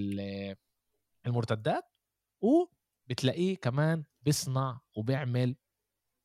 المرتدات 1.26 1.84
وبتلاقيه 2.40 3.56
كمان 3.56 4.04
بيصنع 4.22 4.80
وبيعمل 4.96 5.56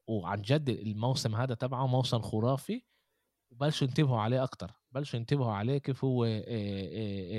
وعن 0.08 0.42
جد 0.42 0.70
الموسم 0.70 1.36
هذا 1.36 1.54
تبعه 1.54 1.88
موسم 1.88 2.20
خرافي 2.22 2.84
وبلشوا 3.60 3.88
ينتبهوا 3.88 4.20
عليه 4.20 4.44
أكتر 4.44 4.72
بلشوا 4.92 5.20
ينتبهوا 5.20 5.54
عليه 5.54 5.78
كيف 5.78 6.04
هو 6.06 6.24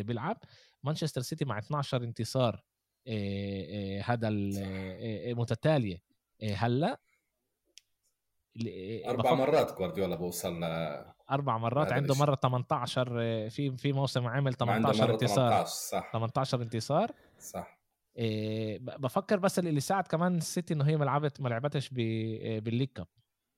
بيلعب. 0.03 0.37
مانشستر 0.83 1.21
سيتي 1.21 1.45
مع 1.45 1.59
12 1.59 2.05
انتصار 2.05 2.65
هذا 4.05 4.29
المتتاليه 4.29 6.03
هلأ 6.55 7.01
أربع 9.07 9.35
مرات 9.35 9.79
جوارديولا 9.79 10.17
بوصل 10.17 10.61
ل 10.61 10.65
أربع 11.31 11.59
مرات 11.59 11.93
عنده 11.93 12.15
مرة 12.15 12.35
18 12.35 13.09
في 13.51 13.77
في 13.77 13.93
موسم 13.93 14.27
عمل 14.27 14.55
18 14.55 15.11
انتصار. 15.11 15.51
18 15.51 15.67
صح. 15.67 16.13
18 16.13 16.63
انتصار. 16.63 17.13
صح. 17.39 17.81
إيه 18.17 18.79
بفكر 18.79 19.39
بس 19.39 19.59
اللي 19.59 19.81
ساعد 19.81 20.07
كمان 20.07 20.37
السيتي 20.37 20.75
إنه 20.75 20.85
هي 20.85 20.97
ما 20.97 21.05
لعبت 21.05 21.41
ما 21.41 21.49
لعبتش 21.49 21.89
بالليج 21.89 22.89
كاب. 22.89 23.07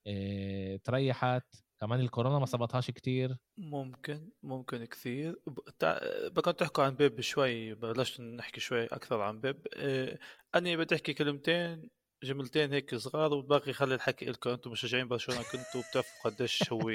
إيه 0.07 0.77
تريحت. 0.77 1.55
كمان 1.83 2.01
الكورونا 2.01 2.39
ما 2.39 2.47
صبتهاش 2.47 2.91
كتير. 2.91 3.37
ممكن 3.59 4.28
ممكن 4.43 4.85
كثير. 4.85 5.41
ب- 5.47 5.70
تع... 5.78 5.99
بدكم 6.28 6.51
تحكوا 6.51 6.85
عن 6.85 6.95
بيب 6.95 7.20
شوي 7.20 7.74
بلشت 7.74 8.20
نحكي 8.20 8.61
شوي 8.61 8.85
أكثر 8.87 9.20
عن 9.20 9.41
بيب. 9.41 9.66
آه، 9.76 10.18
أنا 10.55 10.76
بدي 10.76 10.95
أحكي 10.95 11.14
كلمتين 11.14 11.91
جملتين 12.22 12.72
هيك 12.72 12.95
صغار 12.95 13.35
والباقي 13.35 13.72
خلي 13.72 13.95
الحكي 13.95 14.24
لكم. 14.24 14.51
أنتم 14.51 14.70
مشجعين 14.70 15.09
برشلونه 15.09 15.43
كنتوا 15.43 15.91
بتعرفوا 15.91 16.30
قديش 16.30 16.72
هو 16.72 16.91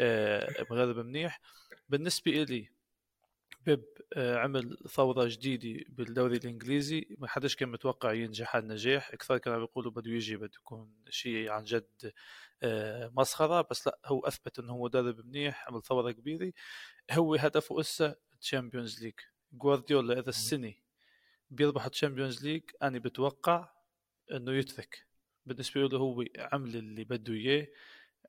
آه، 0.00 0.66
مدرب 0.70 0.96
منيح. 1.06 1.40
بالنسبة 1.88 2.42
إلي 2.42 2.68
بيب 3.66 3.84
آه، 4.16 4.36
عمل 4.38 4.78
ثورة 4.88 5.28
جديدة 5.28 5.84
بالدوري 5.88 6.36
الإنجليزي. 6.36 7.06
ما 7.18 7.28
حدش 7.28 7.56
كان 7.56 7.68
متوقع 7.68 8.12
ينجح 8.12 8.56
هالنجاح 8.56 9.10
أكثر 9.12 9.38
كانوا 9.38 9.58
بيقولوا 9.58 9.92
بده 9.92 10.10
يجي 10.10 10.36
بده 10.36 10.50
يكون 10.56 10.94
شيء 11.08 11.50
عن 11.50 11.64
جد 11.64 12.12
آه، 12.62 13.12
مسخرة. 13.16 13.66
بس 13.70 13.86
لا 13.86 13.98
هو 14.06 14.20
أثبت 14.20 14.58
أنه 14.58 14.72
هو 14.72 14.84
مدرب 14.84 15.26
منيح 15.26 15.68
عمل 15.68 15.82
ثورة 15.82 16.10
كبيرة. 16.12 16.52
هو 17.12 17.34
هدفه 17.34 17.80
إسا 17.80 18.14
Champions 18.40 19.02
League 19.04 19.14
جوارديولا 19.52 20.18
إذا 20.18 20.28
السنة 20.28 20.74
بيربح 21.50 21.88
Champions 21.88 22.44
League 22.44 22.62
أنا 22.82 22.98
بتوقع 22.98 23.68
أنه 24.32 24.52
يترك. 24.52 25.06
بالنسبة 25.46 25.80
له 25.80 25.98
هو 25.98 26.24
عمل 26.38 26.76
اللي 26.76 27.04
بده 27.04 27.32
إياه. 27.34 27.68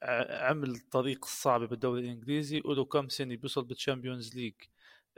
ع- 0.03 0.47
عمل 0.49 0.69
الطريق 0.71 1.25
الصعب 1.25 1.61
بالدوري 1.63 2.01
الإنجليزي. 2.01 2.61
وله 2.65 2.85
كم 2.85 3.09
سنة 3.09 3.35
بيوصل 3.35 3.63
بال 3.63 3.77
Champions 3.77 4.35
League 4.35 4.53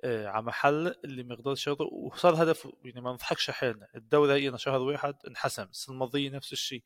على 0.04 0.44
محل 0.44 0.96
اللي 1.06 1.34
يقدرش 1.34 1.68
ياخده 1.68 1.86
وصار 1.86 2.44
هدف 2.44 2.68
يعني 2.84 3.02
ما 3.02 3.14
نضحكش 3.14 3.52
حالنا 3.52 3.88
الدوري 3.96 4.34
هي 4.34 4.58
شهر 4.58 4.82
واحد 4.82 5.16
انحسم 5.28 5.64
السنة 5.64 5.94
الماضية 5.94 6.30
نفس 6.30 6.54
الشيء. 6.54 6.84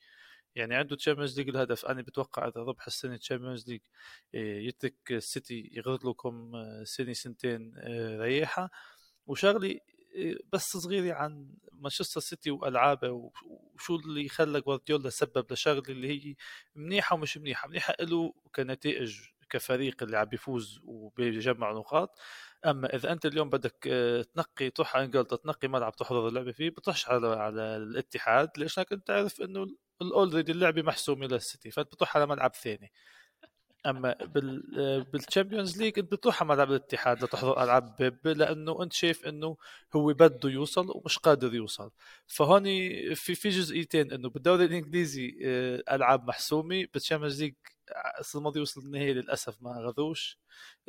يعني 0.55 0.75
عنده 0.75 0.95
Champions 0.95 1.39
League 1.39 1.49
الهدف. 1.49 1.85
أنا 1.85 2.01
بتوقع 2.01 2.47
إذا 2.47 2.61
ربح 2.61 2.87
السنة 2.87 3.17
Champions 3.17 3.69
League 3.69 3.81
يترك 4.33 5.11
السيتي 5.11 5.69
يغرد 5.73 6.05
لكم 6.05 6.55
آه، 6.55 6.83
سنة 6.83 7.13
سنتين 7.13 7.73
آه، 7.77 8.17
ريحه 8.17 8.69
وشغلي 9.27 9.81
آه، 10.17 10.35
بس 10.53 10.63
صغيرة 10.77 11.13
عن 11.13 11.53
مانشستر 11.73 12.21
سيتي 12.21 12.51
وألعابه 12.51 13.31
وشو 13.75 13.95
اللي 13.95 14.29
خلى 14.29 14.61
جوارديولا 14.61 15.09
سبب 15.09 15.53
لشغله 15.53 15.83
اللي 15.89 16.07
هي 16.09 16.35
منيحة 16.75 17.13
ومش 17.15 17.37
منيحة. 17.37 17.67
منيحة 17.67 17.95
له 17.99 18.33
كنتائج 18.55 19.19
كفريق 19.49 20.03
اللي 20.03 20.17
عم 20.17 20.25
بيفوز 20.25 20.79
وبيجمع 20.83 21.71
نقاط. 21.71 22.19
أما 22.65 22.95
إذا 22.95 23.11
أنت 23.11 23.25
اليوم 23.25 23.49
بدك 23.49 23.87
آه، 23.87 24.21
تنقي 24.21 24.69
تروح 24.69 24.95
على 24.95 25.05
إنجلترا 25.05 25.37
تنقي 25.37 25.67
ملعب 25.67 25.95
تحضر 25.95 26.27
اللعبة 26.27 26.51
فيه 26.51 26.69
بتروحش 26.69 27.07
على 27.09 27.27
على 27.27 27.77
الاتحاد 27.77 28.49
ليش 28.57 28.77
لأنك 28.77 28.93
أنت 28.93 29.09
عارف 29.11 29.41
إنه 29.41 29.67
ال 30.01 30.08
already 30.08 30.51
اللعبة 30.51 30.81
محسومة 30.81 31.27
للسيتي 31.27 31.71
فأنت 31.71 31.87
بتروح 31.93 32.17
على 32.17 32.25
ملعب 32.27 32.55
ثاني. 32.55 32.91
أما 33.85 34.13
بال 34.13 35.03
بال 35.11 35.23
Champions 35.23 35.77
League 35.81 35.99
أنت 35.99 36.11
بتروح 36.11 36.41
على 36.43 36.49
ملعب 36.49 36.69
الاتحاد 36.71 37.23
لتحضر 37.23 37.63
ألعاب 37.63 37.95
بيب 37.99 38.27
لأنه 38.27 38.83
أنت 38.83 38.93
شايف 38.93 39.25
إنه 39.25 39.57
هو 39.95 40.13
بده 40.13 40.49
يوصل 40.49 40.91
ومش 40.95 41.17
قادر 41.17 41.53
يوصل. 41.55 41.91
فهون 42.27 42.63
في 43.15 43.35
في 43.35 43.49
جزئيتين 43.49 44.11
إنه 44.11 44.29
بالدوري 44.29 44.65
الإنجليزي 44.65 45.37
آه، 45.45 45.83
ألعاب 45.95 46.27
محسومة 46.27 46.85
بال 46.93 47.03
Champions 47.03 47.43
League 47.43 47.53
السنة 48.19 48.39
الماضيه 48.39 48.61
وصل 48.61 48.81
النهائي 48.81 49.13
للأسف 49.13 49.61
ما 49.61 49.71
أخذوش 49.71 50.39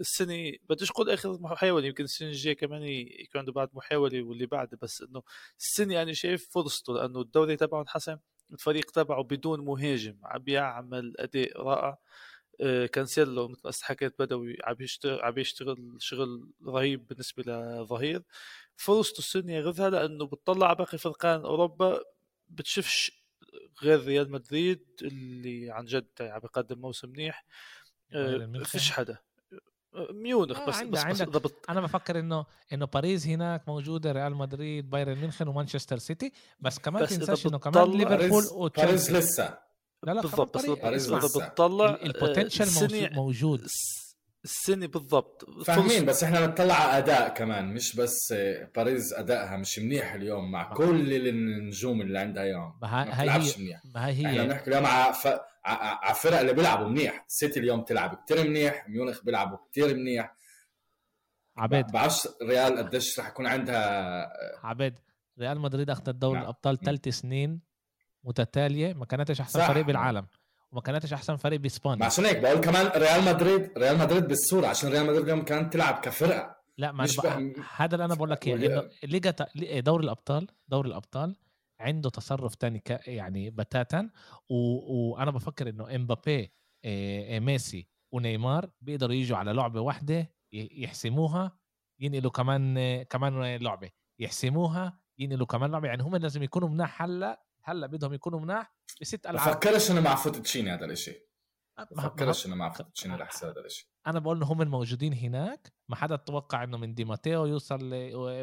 السنة 0.01 0.53
بديش 0.69 0.91
أقول 0.91 1.11
آخر 1.11 1.39
محاولة 1.41 1.87
يمكن 1.87 2.05
السنة 2.05 2.29
الجاية 2.29 2.57
كمان 2.57 2.83
يكون 2.83 3.39
عنده 3.39 3.53
بعد 3.53 3.71
محاولة 3.75 4.23
واللي 4.23 4.47
بعد 4.47 4.75
بس 4.83 5.03
إنه 5.03 5.23
السنة 5.59 6.03
أنا 6.03 6.13
شايف 6.13 6.49
فرصته 6.51 6.93
لأنه 6.95 7.21
الدوري 7.21 7.57
تبعه 7.57 7.81
انحسم 7.83 8.17
الفريق 8.53 8.91
تبعه 8.91 9.23
بدون 9.23 9.61
مهاجم 9.65 10.17
عم 10.25 10.39
بيعمل 10.43 11.15
أداء 11.19 11.63
رائع. 11.63 11.99
آه، 12.61 12.87
كانسيلو 12.87 13.49
مثل 13.49 13.61
ما 13.65 13.73
حكيت 13.83 14.15
بدوي 14.19 14.57
عم 14.65 14.77
يشتغل 14.81 15.21
عم 15.23 15.39
يشتغل 15.39 15.97
شغل 15.99 16.51
رهيب 16.67 17.07
بالنسبة 17.07 17.43
لظهير. 17.43 18.23
فرصته 18.77 19.19
السنة 19.19 19.53
ياخذها 19.53 19.91
لأنه 19.91 20.27
بتطلع 20.27 20.67
على 20.67 20.77
باقي 20.77 20.99
فرقان 20.99 21.41
أوروبا 21.41 22.01
بتشوفش 22.49 23.18
غير 23.83 24.05
ريال 24.05 24.31
مدريد 24.31 24.81
اللي 25.03 25.71
عن 25.71 25.85
جد 25.85 26.07
عم 26.21 26.39
بيقدم 26.41 26.79
موسم 26.81 27.09
منيح. 27.09 27.45
آه، 28.13 28.37
ميونخ. 28.47 28.69
فيش 28.69 28.91
حدا. 28.91 29.17
آه، 29.95 30.09
ميونخ 30.13 30.59
آه، 30.59 30.67
بس 30.67 30.75
عندك- 30.75 30.93
بس, 30.93 30.99
بس 30.99 31.05
عندك- 31.05 31.29
إذا 31.29 31.39
بت- 31.39 31.65
أنا 31.71 31.81
بفكر 31.81 32.19
انه 32.19 32.47
إنه 32.73 32.87
باريس 32.87 33.27
هناك 33.27 33.69
موجودة 33.69 34.13
ريال 34.13 34.35
مدريد 34.35 34.91
بايرن 34.91 35.15
ميونخن 35.19 35.49
ومانشستر 35.49 35.99
سيتي. 35.99 36.33
بس 36.61 36.79
كمان 36.79 37.03
بس 37.03 37.09
تنساش 37.19 37.47
إنه 37.47 37.59
كمان 37.59 37.75
ليفربول 37.91 38.05
باريس 38.09 38.31
باريس 38.33 38.53
وتشيلسي 38.53 39.13
لسه. 39.13 39.59
لا 40.03 40.13
لا 40.15 40.21
بالضبط 40.23 40.57
بس 40.59 40.67
باريس 40.67 41.09
لسه. 41.09 41.49
بتطلع 41.49 41.95
ال- 41.95 42.03
ال 42.17 42.21
potential 42.21 42.65
السنة- 42.65 43.13
موجود- 43.15 43.67
السنة 44.49 44.87
بالضبط. 44.87 45.51
فاهمين 45.65 46.05
بس 46.05 46.25
إحنا 46.25 46.47
بنطلع 46.47 46.75
على 46.75 46.99
أداء 46.99 47.29
كمان 47.35 47.75
مش 47.75 47.97
بس 47.97 48.33
آه، 48.33 48.71
باريس 48.77 49.13
أدائها 49.13 49.57
مش 49.57 49.79
منيح 49.79 50.13
اليوم 50.13 50.51
مع 50.51 50.73
كل 50.75 51.29
النجوم 51.29 52.01
اللي 52.01 52.19
عندها 52.19 52.43
اليوم. 52.43 52.79
ما 52.83 53.23
هي 53.23 53.39
منيح. 53.59 53.81
ما 53.95 54.07
هي 54.07 54.27
إحنا 54.27 54.45
بنحكي 54.45 54.71
اليوم 54.71 54.87
على 54.87 55.15
ف... 55.15 55.27
على 55.65 56.11
الفرق 56.11 56.41
اللي 56.41 56.53
بيلعبوا 56.53 56.89
منيح. 56.89 57.25
سيتي 57.29 57.61
اليوم 57.61 57.83
تلعب 57.83 58.15
كتير 58.25 58.49
منيح 58.49 58.89
ميونخ 58.89 59.25
بيلعبوا 59.25 59.59
كتير 59.71 59.95
منيح. 59.95 60.37
عبيد. 61.57 61.87
بعرفش 61.87 62.29
ريال 62.43 62.79
قديش 62.79 63.21
رح 63.21 63.29
يكون 63.29 63.47
عندها 63.47 64.29
عبيد 64.65 64.99
ريال 65.41 65.61
مدريد 65.61 65.91
أخذت 65.91 66.11
دوري 66.11 66.35
نعم. 66.35 66.43
الأبطال. 66.43 66.79
ثلاث 66.79 67.09
سنين 67.09 67.61
متتالية 68.25 68.95
ما 68.95 69.05
كانتش 69.05 69.41
أحسن 69.41 69.59
صح. 69.59 69.69
فريق 69.69 69.85
بالعالم. 69.85 70.27
وما 70.73 70.81
كانتش 70.81 71.13
أحسن 71.13 71.37
فريق 71.37 71.59
ما 71.59 71.63
باسبانيا 71.63 72.05
عشان 72.05 72.25
هيك 72.25 72.39
بقول 72.39 72.61
كمان 72.61 72.87
ريال 72.87 73.25
مدريد 73.25 73.79
ريال 73.79 73.99
مدريد 73.99 74.29
بالصورة 74.29 74.67
عشان 74.67 74.91
ريال 74.91 75.07
مدريد 75.07 75.23
اليوم 75.23 75.43
كانت 75.45 75.73
تلعب 75.73 75.95
كفرقة. 76.01 76.57
لا 76.79 76.93
ما 76.93 77.07
بقى. 77.19 77.53
هذا 77.77 77.95
اللي 77.95 78.05
أنا 78.05 78.15
بقول 78.15 78.31
لك 78.31 78.47
إياه 78.47 78.91
ليجا 79.05 79.35
دوري 79.81 80.05
الأبطال 80.05 80.47
دوري 80.69 80.89
الأبطال 80.89 81.37
عنده 81.81 82.11
تصرف 82.11 82.55
تاني 82.55 82.79
ك... 82.79 82.91
يعني 83.07 83.51
بتاتا 83.51 84.11
و... 84.49 84.55
وأنا 85.11 85.31
بفكر 85.31 85.69
إنه 85.69 85.95
إمبابي 85.95 86.53
إيه 86.85 87.41
ميسي 87.41 87.89
ونيمار 88.13 88.71
بيقدروا 88.81 89.15
يجوا 89.15 89.37
على 89.37 89.53
لعبة 89.53 89.81
واحدة 89.81 90.31
يحسموها 90.53 91.59
ينقلوا 92.01 92.31
كمان 92.31 92.79
آه، 92.79 93.03
كمان 93.03 93.57
لعبة 93.57 93.91
يحسموها 94.19 94.99
ينقلوا 95.19 95.47
كمان 95.47 95.71
لعبة. 95.71 95.89
يعني 95.89 96.03
هم 96.03 96.17
لازم 96.17 96.43
يكونوا 96.43 96.69
مناح 96.69 97.03
هلأ 97.03 97.43
هلا 97.69 97.87
بدهم 97.87 98.13
يكونوا 98.13 98.41
مناح 98.41 98.75
بست 99.01 99.27
ألعاب. 99.27 99.49
بفكرش 99.49 99.91
إنه 99.91 100.01
مع 100.01 100.15
بوتشيتينو 100.15 100.71
هذا 100.71 100.85
الشيء 100.85 101.29
بفكرش 101.91 102.47
إنه 102.47 102.55
مع 102.55 102.71
بوتشيتينو 102.71 103.15
رح 103.15 103.35
يصير 103.35 103.51
هذا 103.51 103.61
الشيء 103.61 103.89
أنا 104.07 104.19
بقول 104.19 104.37
إنه 104.37 104.47
هم 104.47 104.63
الموجودين 104.63 105.15
هناك 105.15 105.73
ما 105.89 105.97
حدا 105.97 106.17
توقع 106.17 106.65
إنه 106.65 106.77
من 106.77 106.95
دي 106.95 107.05
ماتيو 107.05 107.47
يوصل 107.47 107.91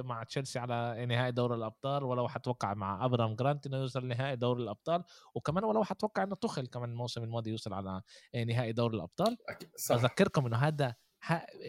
مع 0.04 0.24
تشيلسي 0.24 0.60
على 0.60 1.06
نهائي 1.06 1.32
دوري 1.32 1.56
الأبطال 1.56 2.04
ولا 2.04 2.22
واحد 2.22 2.42
توقع 2.42 2.74
مع 2.74 3.06
أبرام 3.06 3.36
جرانت 3.36 3.68
إنه 3.68 3.78
يوصل 3.78 4.04
لنهائي 4.04 4.36
دوري 4.36 4.64
الأبطال. 4.64 5.04
وكمان 5.36 5.64
ولا 5.64 5.80
واحد 5.80 5.96
توقع 5.96 6.24
إنه 6.24 6.36
تخل 6.36 6.68
كمان 6.68 6.90
الموسم 6.90 7.24
الماضي 7.24 7.52
يوصل 7.52 7.74
على 7.74 8.02
نهائي 8.36 8.74
دوري 8.74 8.96
الأبطال. 8.96 9.38
صح. 9.76 9.96
بذكركم 9.96 10.46
إنه 10.46 10.58
هذا 10.58 10.96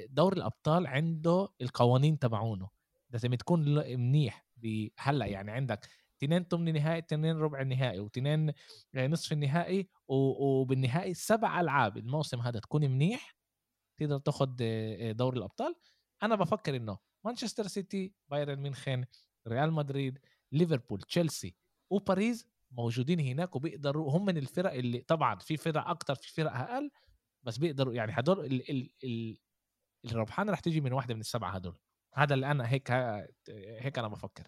دوري 0.09 0.37
الأبطال 0.37 0.87
عنده 0.87 1.49
القوانين 1.61 2.19
تبعونه. 2.19 2.69
لازم 3.11 3.35
تكون 3.35 3.65
منيح 3.99 4.47
هلا 4.99 5.27
يعني 5.27 5.51
عندك 5.51 5.89
اثنين 6.17 6.45
ثمن 6.45 6.75
نهائي 6.75 6.99
اثنين 6.99 7.37
ربع 7.37 7.61
النهائي 7.61 8.01
واثنين 8.01 8.53
نصف 8.97 9.33
النهائي 9.33 9.89
وبالنهائي 10.09 11.15
سبع 11.15 11.61
ألعاب. 11.61 11.97
الموسم 11.97 12.41
هذا 12.41 12.61
تكون 12.61 12.83
منيح 12.91 13.37
تقدر 14.01 14.19
تاخذ 14.19 14.57
دوري 15.13 15.39
الأبطال. 15.39 15.75
أنا 16.23 16.35
بفكر 16.35 16.77
إنه 16.77 16.99
مانشستر 17.25 17.67
سيتي 17.67 18.15
بايرن 18.29 18.59
ميونخن 18.59 19.05
ريال 19.49 19.73
مدريد 19.73 20.19
ليفربول 20.53 21.01
تشيلسي 21.01 21.57
وباريس 21.91 22.47
موجودين 22.71 23.21
هناك 23.21 23.57
وبيقدروا 23.57 24.17
هم 24.17 24.25
من 24.25 24.37
الفرق 24.37 24.73
اللي 24.73 24.99
طبعا 24.99 25.39
في 25.39 25.57
فرق 25.57 25.89
أكتر 25.89 26.15
في 26.15 26.33
فرق 26.33 26.53
أقل 26.53 26.91
بس 27.43 27.59
بيقدروا 27.59 27.95
يعني 27.95 28.13
هدول 28.15 28.45
ال 28.45 28.71
ال 28.71 28.91
ال 29.05 29.39
الربحانه 30.05 30.53
رح 30.53 30.61
تيجي 30.61 30.81
من 30.81 30.93
واحدة 30.93 31.15
من 31.15 31.21
السبعة 31.21 31.51
هدول. 31.51 31.79
هذا 32.15 32.35
اللي 32.35 32.51
أنا 32.51 32.69
هيك 32.69 32.91
هيك 33.79 33.99
أنا 33.99 34.09
بفكر. 34.09 34.47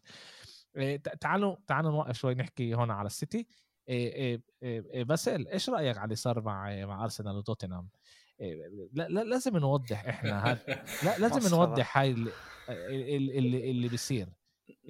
تعالوا 1.20 1.56
تعالوا 1.66 1.90
نوقف 1.90 2.18
شوي 2.18 2.34
نحكي 2.34 2.74
هون 2.74 2.90
على 2.90 3.06
السيتي. 3.06 3.46
إيه، 3.88 4.42
إيه، 4.62 5.04
باسل 5.04 5.46
إيش 5.48 5.70
رأيك 5.70 5.96
على 5.96 6.04
اللي 6.04 6.16
صار 6.16 6.40
مع 6.40 6.84
مع 6.86 7.04
أرسنال 7.04 7.36
وتوتنهام؟ 7.36 7.88
لا 8.92 9.08
لا 9.08 9.24
لازم 9.24 9.56
نوضح 9.56 10.04
إحنا 10.08 10.44
هذا 10.46 10.60
لا 11.04 11.18
لازم. 11.18 11.56
نوضح 11.56 11.98
هاي 11.98 12.10
اللي 12.10 12.30
اللي, 13.38 13.70
اللي 13.70 13.88
بيصير. 13.88 14.28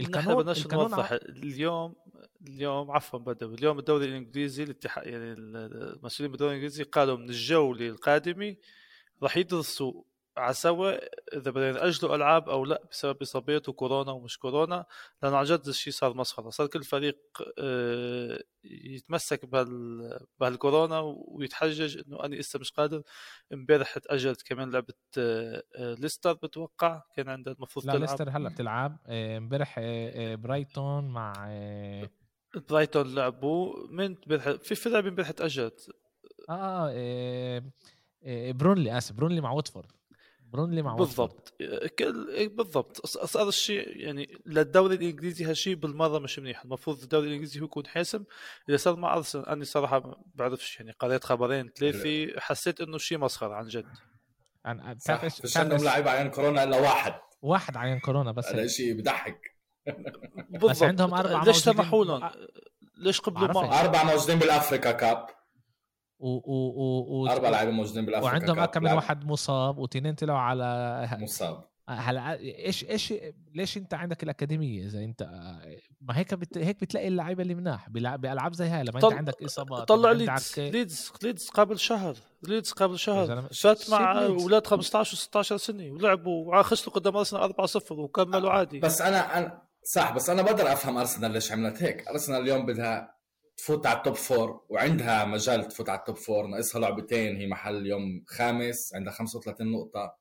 القانون- 0.01 0.36
بدناش 0.43 0.66
نوضح 0.66 1.12
اليوم 1.12 1.95
اليوم 2.49 2.91
عفوا 2.91 3.18
بدو 3.18 3.55
اليوم 3.55 3.78
الدوري 3.78 4.05
الإنجليزي 4.05 4.62
الاتحاد 4.62 5.07
يعني 5.07 5.24
المسؤولين 5.32 6.30
بالدوري 6.30 6.51
الإنجليزي 6.51 6.82
قالوا 6.82 7.16
من 7.16 7.28
الجولة 7.28 7.86
القادمة 7.89 8.57
راح 9.22 9.36
يدرسوا 9.36 10.03
على 10.39 10.55
إذا 11.34 11.51
بدنا 11.51 11.72
نأجلوا 11.72 12.16
ألعاب 12.16 12.49
أو 12.49 12.64
لأ 12.64 12.82
بسبب 12.91 13.22
إصابات 13.22 13.68
وكورونا 13.68 14.12
ومش 14.12 14.39
كورونا 14.39 14.86
لأنه 15.22 15.36
عن 15.36 15.45
جد 15.45 15.68
الشيء 15.68 15.93
صار 15.93 16.14
مسخرة 16.14 16.51
صار 16.51 16.66
كل 16.66 16.84
فريق 16.84 17.18
آه، 17.59 18.43
يتمسك 18.64 19.45
بهال 19.45 20.26
بهالكورونا 20.41 21.01
ويتحجج 21.01 22.03
إنه 22.07 22.24
أنا 22.24 22.34
لسه 22.34 22.59
مش 22.59 22.72
قادر 22.72 23.03
امبارح 23.53 23.99
تاجلت 23.99 24.43
كمان 24.43 24.70
لعبة 24.70 24.95
آه، 25.18 25.62
آه، 25.76 25.95
ليستر 25.95 26.32
بتوقع 26.32 27.03
كان 27.16 27.28
عندها 27.28 27.53
المفروض 27.53 27.86
لا 27.86 27.93
ليستر 27.93 28.30
هلأ 28.30 28.49
بتلعب 28.49 28.99
آه، 29.07 29.39
امبارح 29.39 29.80
برايتون 30.34 31.09
مع 31.09 31.32
برايتون 32.70 33.14
لعبوا 33.14 33.86
من 33.91 34.14
في 34.59 34.74
في 34.74 34.89
لعبة 34.89 35.09
امبارح 35.09 35.30
تاجلت 35.30 35.91
آه, 36.51 36.91
آه 38.24 38.53
بيرنلي 38.53 38.99
آسف 38.99 39.16
بيرنلي 39.16 39.41
مع 39.41 39.53
واتفورد. 39.53 39.93
بيرنلي 40.53 40.83
مع 40.82 40.94
بالضبط. 40.94 41.55
كل 41.99 42.49
بالضبط. 42.49 43.07
صار 43.07 43.49
الشيء 43.49 43.96
يعني 43.96 44.40
للدوري 44.46 44.94
الإنجليزي 44.94 45.44
هالشيء 45.44 45.74
بالمرة 45.74 46.18
مش 46.18 46.38
منيح. 46.38 46.64
المفروض 46.64 47.03
الدوري 47.03 47.26
الإنجليزي 47.26 47.61
هو 47.61 47.64
يكون 47.64 47.86
حاسم. 47.86 48.24
إذا 48.68 48.76
صار 48.76 48.96
مع 48.96 49.14
أرسنال 49.14 49.49
أنا 49.49 49.64
صراحة 49.64 50.01
ما 50.01 50.16
بعرفش 50.34 50.80
يعني 50.80 50.92
قريت 50.92 51.24
خبرين 51.24 51.68
ثلاثة 51.68 52.40
حسيت 52.40 52.80
إنه 52.80 52.99
شيء 52.99 53.18
مسخرة 53.18 53.55
عن 53.55 53.68
جد. 53.68 53.86
أنا 54.66 54.96
صح. 54.99 55.28
فيش 55.28 55.57
عندهم 55.57 55.84
لعيبة 55.84 56.11
عين 56.11 56.30
كورونا 56.30 56.62
إلا 56.62 56.80
واحد. 56.80 57.14
واحد 57.42 57.76
عين 57.76 58.01
كورونا 58.01 58.32
بس. 58.32 58.46
هذا 58.46 58.66
شيء 58.66 59.01
بضحك. 59.01 59.59
بس 60.51 60.82
عندهم 60.82 61.14
أربع 61.14 61.44
ليش 61.44 61.57
سمحوا 61.57 62.05
لهم؟ 62.05 62.30
ليش 62.96 63.20
قبلوا 63.20 63.80
أربع 63.80 64.05
موجودين 64.05 64.38
بالأفريكا 64.38 64.92
كاب. 64.92 65.26
و 66.19 66.29
و 66.29 66.73
و 66.77 67.23
و 67.23 67.29
أربع 67.29 67.49
لعيبه 67.49 67.71
موجودين 67.71 68.07
بالافريقيا 68.07 68.39
وعندهم 68.39 68.64
كم 68.64 68.83
من 68.83 68.93
واحد 68.93 69.25
مصاب 69.25 69.79
واثنين 69.79 70.14
طلعوا 70.14 70.39
على 70.39 71.09
مصاب. 71.21 71.64
هلا 71.89 72.41
إيش 72.41 72.85
إيش 72.85 73.14
ليش 73.55 73.77
أنت 73.77 73.95
عندك 73.95 74.23
الأكاديمية 74.23 74.87
إذا 74.87 74.99
أنت 74.99 75.23
ما 76.01 76.19
هيك 76.19 76.35
بت... 76.35 76.59
هيك 76.59 76.81
بتلاقي 76.81 77.09
اللعيبة 77.09 77.43
اللي 77.43 77.55
مناح 77.55 77.91
بألعاب 77.91 78.55
زي 78.55 78.66
هاي 78.69 78.85
لما 78.85 79.01
طل... 79.01 79.07
انت 79.07 79.19
عندك 79.19 79.43
إصابات 79.43 79.89
طلع 79.89 80.12
ليدز. 80.12 80.29
عندك... 80.29 80.75
ليدز 80.75 81.12
ليدز 81.23 81.49
قبل 81.49 81.79
شهر. 81.79 82.16
ليدز 82.43 82.73
قبل 82.73 82.99
شهر. 82.99 83.43
فات 83.43 83.91
مع 83.91 84.25
أولاد 84.25 84.66
15 84.66 85.16
و16 85.16 85.57
سنة 85.57 85.91
ولعبوا 85.91 86.62
خسروا 86.62 86.95
قدام 86.95 87.16
أرسنال 87.16 87.55
4-0 87.69 87.93
وكملوا 87.93 88.51
عادي. 88.51 88.79
بس 88.79 89.01
أنا 89.01 89.39
أنا 89.39 89.62
صح 89.85 90.12
بس 90.12 90.31
أنا 90.31 90.43
بقدر 90.43 90.73
أفهم 90.73 90.99
أرسنال 90.99 91.31
ليش 91.31 91.53
عملت 91.53 91.83
هيك. 91.83 92.09
أرسنال 92.09 92.41
اليوم 92.43 92.66
بدها 92.66 93.18
تفوت 93.59 93.87
على 93.87 93.99
ال 93.99 94.03
top 94.03 94.14
four 94.14 94.64
وعندها 94.69 95.25
مجال 95.25 95.69
تفوت 95.69 95.89
على 95.89 95.99
ال 95.99 96.03
top 96.03 96.16
four 96.16 96.47
ناقصها 96.47 96.81
لعبتين 96.81 97.37
هي 97.37 97.47
محل 97.47 97.87
يوم 97.87 98.25
خامس 98.27 98.95
عندها 98.95 99.13
35 99.13 99.73
نقطة. 99.73 100.17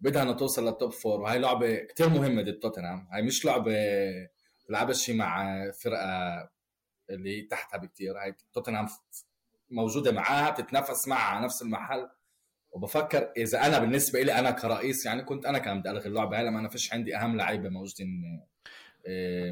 بدها 0.00 0.22
إنها 0.22 0.32
توصل 0.32 0.64
لل 0.66 0.76
top 0.76 0.92
four 0.92 1.20
وهي 1.20 1.38
لعبة 1.38 1.74
كتير 1.76 2.08
مهمة 2.08 2.42
ضد 2.42 2.58
توتنهام. 2.58 3.08
هاي 3.12 3.22
مش 3.22 3.44
لعبة 3.44 3.72
تلعبها 4.68 4.92
شيء 4.92 5.16
مع 5.16 5.62
فرقة 5.70 6.48
اللي 7.10 7.42
تحتها 7.50 7.78
بكتير. 7.78 8.18
هاي 8.18 8.34
توتنهام 8.52 8.86
موجودة 9.70 10.12
معاها 10.12 10.50
بتتنافس 10.50 11.08
معها 11.08 11.34
على 11.36 11.44
نفس 11.44 11.62
المحل. 11.62 12.08
وبفكر 12.70 13.32
إذا 13.36 13.66
أنا 13.66 13.78
بالنسبة 13.78 14.22
لي 14.22 14.32
أنا 14.38 14.50
كرئيس 14.50 15.06
يعني 15.06 15.24
كنت 15.24 15.46
أنا 15.46 15.58
كان 15.58 15.80
بدي 15.80 15.90
ألغي 15.90 16.06
اللعبة. 16.08 16.38
هاي 16.38 16.44
لما 16.44 16.60
أنا 16.60 16.68
فيش 16.68 16.92
عندي 16.92 17.16
أهم 17.16 17.36
لعيبة 17.36 17.68
موجودين 17.68 18.08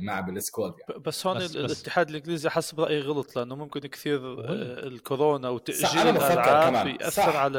مع 0.03 0.21
بالسكواد 0.21 0.75
يعني. 0.89 1.03
بس 1.03 1.27
هون 1.27 1.39
بس 1.39 1.57
الاتحاد 1.57 2.09
الإنجليزي 2.09 2.51
حسب 2.51 2.81
رايي 2.81 3.01
غلط 3.01 3.37
لأنه 3.37 3.55
ممكن 3.55 3.81
كثير 3.81 4.19
آه، 4.19 4.87
الكورونا 4.87 5.49
وتأجيل 5.49 6.01
الألعاب 6.01 6.87
ياثر 6.87 7.23
صح. 7.23 7.37
على 7.37 7.59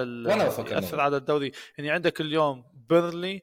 يأثر 0.72 1.00
على 1.00 1.18
الدوري. 1.18 1.52
يعني 1.78 1.91
عندك 1.91 2.22
اليوم 2.22 2.64
بيرلي 2.89 3.41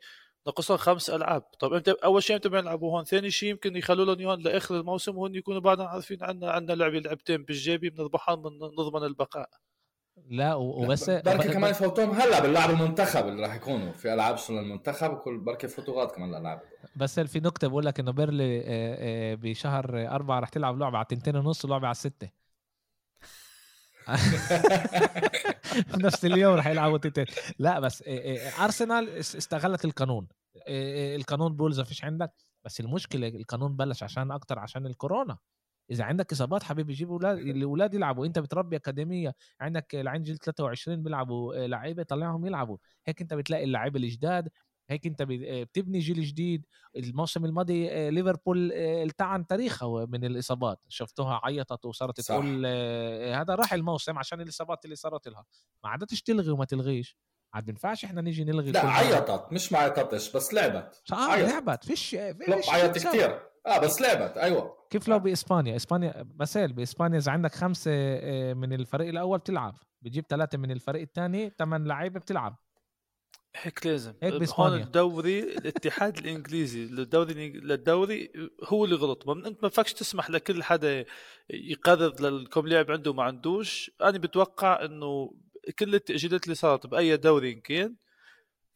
نقصهم 0.49 0.77
خمس 0.77 1.11
ألعاب. 1.11 1.43
طب 1.61 1.73
أنت 1.73 1.89
أول 1.89 2.23
شيء 2.23 2.37
انت 2.37 2.47
بيلعبوا 2.47 2.97
هون. 2.97 3.05
ثاني 3.05 3.31
شيء 3.31 3.49
يمكن 3.51 3.77
يخلوا 3.77 4.05
لهم 4.05 4.19
اياهم 4.19 4.41
لآخر 4.41 4.77
الموسم 4.77 5.19
وهن 5.19 5.35
يكونوا 5.35 5.61
بعدهم 5.61 5.87
عارفين 5.87 6.19
عندنا 6.23 6.51
عندنا 6.51 6.77
لعبه 6.77 6.99
لعبتين 6.99 7.45
بالجيبي 7.45 7.91
بنربحهم 7.91 8.43
نضمن 8.79 9.05
البقاء. 9.07 9.49
لا 10.17 10.55
وبس 10.55 11.11
بركي 11.11 11.49
كمان 11.49 11.71
يفوتوهم 11.71 12.11
هلأ 12.11 12.41
باللعب 12.41 12.71
المنتخب 12.71 13.29
اللي 13.29 13.43
راح 13.43 13.55
يكونوا. 13.55 13.93
في 13.93 14.15
ألعاب 14.15 14.37
شو 14.37 14.53
للمنتخب 14.53 15.13
وكل 15.13 15.39
بركي 15.39 15.67
يفوتوا 15.67 16.01
غاد 16.01 16.11
كمان 16.11 16.31
الالعاب 16.31 16.61
بس 16.97 17.21
في 17.21 17.41
نكتة 17.41 17.69
بقول 17.69 17.87
لك 17.87 18.01
إنه 18.01 18.13
بيرلي 18.13 18.59
آه، 18.59 18.63
آه، 18.67 19.35
بشهر 19.35 20.09
أربعة 20.09 20.41
رح 20.41 20.49
تلعب 20.49 20.79
لعبة 20.79 20.99
على 20.99 21.07
تنتين 21.11 21.37
ونص 21.37 21.65
ولعبة 21.65 21.87
على 21.87 21.93
الستة 21.93 22.45
نفس 26.05 26.25
اليوم 26.25 26.55
رح 26.55 26.67
يلعبوا 26.67 26.99
تنتين. 26.99 27.27
لا 27.59 27.81
بس 27.81 28.05
آه، 28.07 28.65
أرسنال 28.65 29.09
استغلت 29.09 29.85
القانون. 29.85 30.29
القانون 30.69 31.57
بقول 31.57 31.73
اذا 31.73 31.85
فيش 31.85 32.05
عندك. 32.05 32.33
بس 32.65 32.81
المشكلة 32.81 33.29
القانون 33.29 33.77
بلش 33.77 34.03
عشان 34.03 34.31
أكتر 34.31 34.59
عشان 34.59 34.87
الكورونا. 34.87 35.39
إذا 35.91 36.05
عندك 36.05 36.33
إصابات 36.33 36.63
حبيبي 36.63 36.93
جيب 36.93 37.11
أولاد 37.11 37.39
الأولاد 37.39 37.95
يلعبوا 37.95 38.27
أنت 38.27 38.39
بتربي 38.39 38.77
أكاديمية 38.77 39.35
عندك 39.61 39.95
العين 39.95 40.23
جيل 40.23 40.39
23 40.39 41.03
بيلعبوا 41.03 41.67
لعيبة 41.67 42.03
طلعهم 42.03 42.47
يلعبوا. 42.47 42.77
هيك 43.07 43.21
أنت 43.21 43.35
بتلاقي 43.35 43.65
اللعيبة 43.65 43.99
الجداد 43.99 44.49
هيك 44.91 45.07
أنت 45.07 45.23
بتبني 45.29 45.99
جيل 45.99 46.23
جديد. 46.23 46.67
الموسم 46.97 47.45
الماضي 47.45 48.11
ليفربول 48.11 48.73
التعن 48.73 49.47
تاريخها 49.47 50.07
من 50.07 50.25
الإصابات. 50.25 50.85
شفتوها 50.89 51.41
عيطت 51.45 51.85
وصارت 51.85 52.21
صح. 52.21 52.35
تقول 52.35 52.67
هذا 53.27 53.55
راح 53.55 53.73
الموسم 53.73 54.19
عشان 54.19 54.41
الإصابات 54.41 54.85
اللي 54.85 54.97
صارت 54.97 55.29
لها. 55.29 55.45
ما 55.85 55.91
عادتش 55.91 56.23
تلغي 56.23 56.51
وما 56.51 56.65
تلغيش. 56.65 57.17
عاد 57.55 57.65
بينفعش 57.65 58.05
إحنا 58.05 58.21
نيجي 58.21 58.45
نلغي 58.45 58.71
لا 58.71 58.87
عيطت 58.87 59.53
مش 59.53 59.73
ما 59.73 59.79
عيطتش 59.79 60.37
بس 60.37 60.55
لعبت. 60.55 61.03
آه 61.13 61.37
لعبت. 61.37 61.85
فيش 61.85 62.11
فيش 62.11 62.69
عيط 62.69 62.95
كثير 62.95 63.54
آه 63.67 63.79
بس 63.79 64.01
لعبت. 64.01 64.37
أيوه. 64.37 64.77
كيف 64.91 65.09
لو 65.09 65.19
باسبانيا 65.19 65.77
إسبانيا 65.77 66.23
بسال 66.37 66.73
بإسبانيا 66.73 67.19
إذا 67.19 67.33
عندك 67.33 67.55
خمسة 67.55 67.91
آه، 67.95 68.55
من 68.55 68.73
الفريق 68.73 69.09
الأول 69.09 69.39
بتلعب. 69.39 69.75
بتجيب 70.03 70.25
ثلاثة 70.29 70.59
من 70.59 70.71
الفريق 70.71 71.03
الثاني 71.03 71.53
ثمان 71.59 71.85
لعيبة 71.85 72.21
بتلعب. 72.21 72.57
هيك 73.57 73.87
لازم. 73.87 74.15
هيك 74.23 74.35
بإسبانيا. 74.35 74.85
الدوري 74.85 75.41
الاتحاد 75.41 76.19
الإنجليزي 76.19 76.85
للدوري 76.85 77.53
للدوري 77.53 78.33
هو 78.65 78.85
اللي 78.85 78.97
غلط. 78.97 79.29
ما 79.29 79.49
أنت 79.49 79.63
ما 79.63 79.69
فيكش 79.69 79.93
تسمح 79.93 80.31
لكل 80.31 80.63
حدا 80.63 81.05
يقرر 81.51 82.15
لكم 82.21 82.67
لاعب 82.67 82.91
عنده 82.91 83.11
وما 83.11 83.23
عندوش. 83.23 83.91
أنا 84.03 84.19
بتوقع 84.19 84.85
إنه 84.85 85.35
كل 85.79 85.95
التأجيلات 85.95 86.45
اللي 86.45 86.55
صارت 86.55 86.87
بأي 86.87 87.17
دوري 87.17 87.53
إن 87.53 87.61
كان 87.61 87.97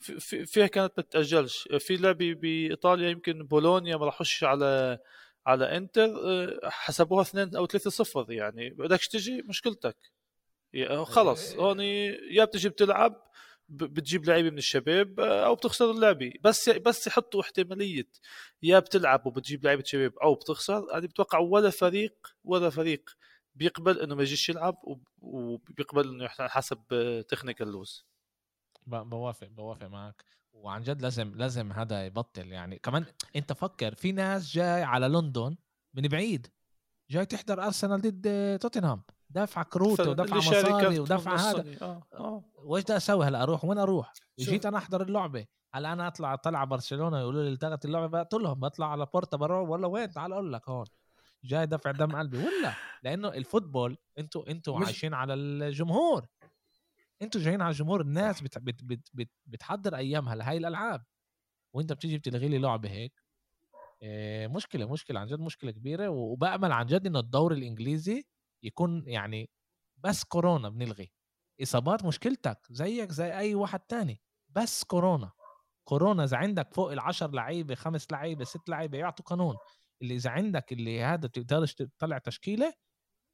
في 0.00 0.46
فيها 0.46 0.66
كانت 0.66 0.92
ما 0.96 1.02
تتأجلش. 1.02 1.68
في 1.78 1.96
لعبة 1.96 2.34
بإيطاليا 2.34 3.10
يمكن 3.10 3.46
بولونيا 3.46 3.96
ما 3.96 4.06
راحوش 4.06 4.44
على 4.44 4.98
على 5.46 5.76
إنتر 5.76 6.04
آه، 6.04 6.60
حسبوها 6.64 7.22
2 7.22 7.56
أو 7.56 7.66
3 7.66 7.90
0 7.90 8.32
يعني. 8.32 8.70
بدكش 8.70 9.08
تجي؟ 9.08 9.42
مشكلتك. 9.42 9.96
خلص 11.04 11.52
آه، 11.54 11.60
هون 11.60 11.80
يا 12.30 12.44
بتجي 12.44 12.68
بتلعب 12.68 13.28
بتجيب 13.68 14.24
لعيبة 14.24 14.50
من 14.50 14.58
الشباب 14.58 15.20
آه، 15.20 15.46
أو 15.46 15.54
بتخسر 15.54 15.90
اللعبة. 15.90 16.32
بس 16.44 16.68
بس 16.68 17.06
يحطوا 17.06 17.40
احتمالية 17.40 18.08
يا 18.62 18.78
بتلعب 18.78 19.26
وبتجيب 19.26 19.64
لعيبة 19.64 19.82
شباب 19.86 20.18
أو 20.18 20.34
بتخسر 20.34 20.94
أنا 20.94 21.06
بتوقع 21.06 21.38
ولا 21.38 21.70
فريق 21.70 22.34
ولا 22.44 22.70
فريق 22.70 23.10
بيقبل 23.54 24.00
إنه 24.00 24.14
ما 24.14 24.22
يجيش 24.22 24.48
يلعب 24.48 24.98
وبيقبل 25.20 26.08
إنه 26.08 26.28
حسب 26.28 26.78
technical 27.28 27.68
loss 27.68 28.06
بوافق 28.88 29.46
بوافق 29.46 29.86
معك 29.86 30.24
وعن 30.52 30.82
جد 30.82 31.02
لازم 31.02 31.34
لازم 31.34 31.72
هذا 31.72 32.06
يبطل 32.06 32.52
يعني. 32.52 32.78
كمان 32.78 33.04
انت 33.36 33.52
فكر 33.52 33.94
في 33.94 34.12
ناس 34.12 34.52
جاي 34.52 34.82
على 34.82 35.08
لندن 35.08 35.56
من 35.94 36.08
بعيد 36.08 36.46
جاي 37.10 37.26
تحضر 37.26 37.62
ارسنال 37.64 38.00
ضد 38.00 38.58
توتنهام 38.58 39.02
دافع 39.30 39.62
كروت 39.62 40.00
ودفع 40.00 40.36
مصاري 40.36 40.98
ودفع 40.98 41.36
هذا. 41.36 41.64
آه. 41.82 42.02
آه. 42.14 42.44
وإيش 42.54 42.84
بدي 42.84 42.96
أسوي 42.96 43.26
هلأ؟ 43.26 43.42
أروح؟ 43.42 43.64
وين 43.64 43.78
أروح؟ 43.78 44.12
جيت 44.38 44.66
أنا 44.66 44.78
أحضر 44.78 45.02
اللعبة. 45.02 45.46
هلأ 45.74 45.92
أنا 45.92 46.06
أطلع 46.06 46.34
طلع 46.34 46.64
برشلونة 46.64 47.20
يقولوا 47.20 47.42
لي 47.42 47.48
التغت 47.48 47.84
اللعبة 47.84 48.22
بقول 48.22 48.42
لهم. 48.42 48.60
بطلع 48.60 48.92
على 48.92 49.06
بورتا 49.14 49.36
بروح 49.36 49.68
ولا 49.68 49.86
وين؟ 49.86 50.10
تعال 50.10 50.32
أقول 50.32 50.52
لك 50.52 50.68
هون. 50.68 50.86
جاي 51.44 51.66
دفع 51.66 51.90
دم 51.90 52.16
قلبي. 52.16 52.38
ولا 52.38 52.74
لأنه 53.02 53.28
الفوتبول 53.28 53.96
أنتوا 54.18 54.50
أنتوا 54.50 54.84
عايشين 54.84 55.14
على 55.14 55.34
الجمهور. 55.34 56.26
أنتوا 57.22 57.40
جايين 57.40 57.62
على 57.62 57.70
الجمهور 57.70 58.00
الناس 58.00 58.40
بت 58.40 58.58
بت 58.58 58.84
بت 58.84 59.08
بت 59.14 59.30
بتحضر 59.46 59.96
أيامها 59.96 60.34
لهي 60.34 60.56
الألعاب. 60.56 61.04
وأنت 61.74 61.92
بتيجي 61.92 62.18
بتلغي 62.18 62.48
لي 62.48 62.58
لعبة 62.58 62.90
هيك. 62.90 63.22
إيه 64.02 64.46
مشكلة 64.48 64.92
مشكلة 64.92 65.20
عن 65.20 65.26
جد 65.26 65.40
مشكلة 65.40 65.70
كبيرة. 65.70 66.08
وبأمل 66.08 66.72
عن 66.72 66.86
جد 66.86 67.06
انه 67.06 67.20
الدوري 67.20 67.56
الإنجليزي 67.58 68.24
يكون 68.64 69.04
يعني 69.08 69.50
بس 69.98 70.24
كورونا 70.24 70.68
بنلغي. 70.68 71.12
إصابات 71.62 72.04
مشكلتك 72.04 72.66
زيك 72.70 73.12
زي 73.12 73.38
أي 73.38 73.54
واحد 73.54 73.80
تاني. 73.80 74.22
بس 74.50 74.84
كورونا. 74.84 75.32
كورونا 75.84 76.24
إذا 76.24 76.36
عندك 76.36 76.74
فوق 76.74 76.92
العشر 76.92 77.30
لعيبة 77.30 77.74
خمس 77.74 78.12
لعيبة 78.12 78.44
ست 78.44 78.68
لعيبة 78.68 78.98
يعطوا 78.98 79.24
قانون. 79.24 79.56
اللي 80.02 80.16
إذا 80.16 80.30
عندك 80.30 80.72
اللي 80.72 81.02
هذا 81.02 81.28
بتقدرش 81.28 81.74
تطلع 81.74 82.18
تشكيلة 82.18 82.74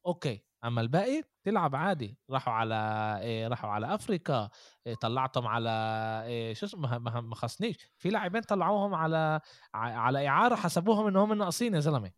أوكي. 0.07 0.44
أما 0.63 0.81
الباقي 0.81 1.23
تلعب 1.43 1.75
عادي. 1.75 2.17
راحوا 2.29 2.53
على 2.53 2.75
إيه 3.21 3.47
راحوا 3.47 3.69
على 3.69 3.95
أفريكا 3.95 4.49
إيه 4.87 4.95
طلعتهم 4.95 5.47
على 5.47 5.69
إيه 6.25 6.53
شو 6.53 6.65
اسمه 6.65 6.97
ما 6.97 7.35
خصنيش. 7.35 7.77
في 7.97 8.09
لاعبين 8.09 8.41
طلعوهم 8.41 8.95
على 8.95 9.39
على 9.73 10.27
إعارة 10.27 10.55
حسبوهم 10.55 11.07
انهم 11.07 11.33
ناقصين 11.33 11.75
يا 11.75 11.79
زلمة. 11.79 12.11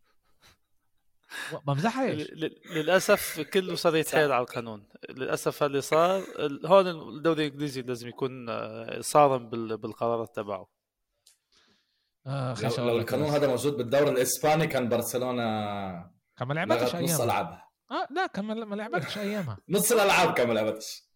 بمزحش 1.65 2.31
للأسف 2.75 3.39
كله 3.39 3.75
صار 3.75 3.95
يتحايل 3.95 4.31
على 4.31 4.41
القانون. 4.41 4.87
للأسف 5.09 5.63
اللي 5.63 5.81
صار 5.81 6.23
هون 6.65 6.87
الدوري 6.87 7.47
الإنجليزي 7.47 7.81
لازم 7.81 8.07
يكون 8.07 8.49
آه، 8.49 9.01
صارم 9.01 9.49
بالقرارات 9.49 10.35
تبعه. 10.35 10.67
آه 12.27 12.55
لو, 12.61 12.85
لو 12.85 12.97
القانون 12.97 13.27
هذا 13.27 13.47
موجود 13.47 13.77
بالدوري 13.77 14.09
الإسباني 14.09 14.67
كان 14.67 14.89
برشلونة 14.89 15.43
كان 16.37 16.47
ما 16.47 16.53
لعبتش 16.53 16.95
نص 16.95 17.21
ألعابها. 17.21 17.66
آه 17.91 18.07
لا 18.11 18.27
كان 18.27 18.45
ما 18.45 18.75
لعبتش 18.75 19.17
أيامها. 19.17 19.57
نص 19.69 19.91
الألعاب 19.91 20.33
كان 20.33 20.47
ما 20.47 20.53
لعبتش. 20.53 21.07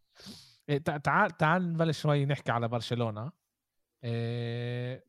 إيه، 0.70 0.78
تعال 0.78 1.38
تعال 1.38 1.74
نبلش 1.74 2.02
شوي 2.02 2.26
نحكي 2.26 2.52
على 2.52 2.68
برشلونة. 2.68 3.32
إيه 4.04 5.06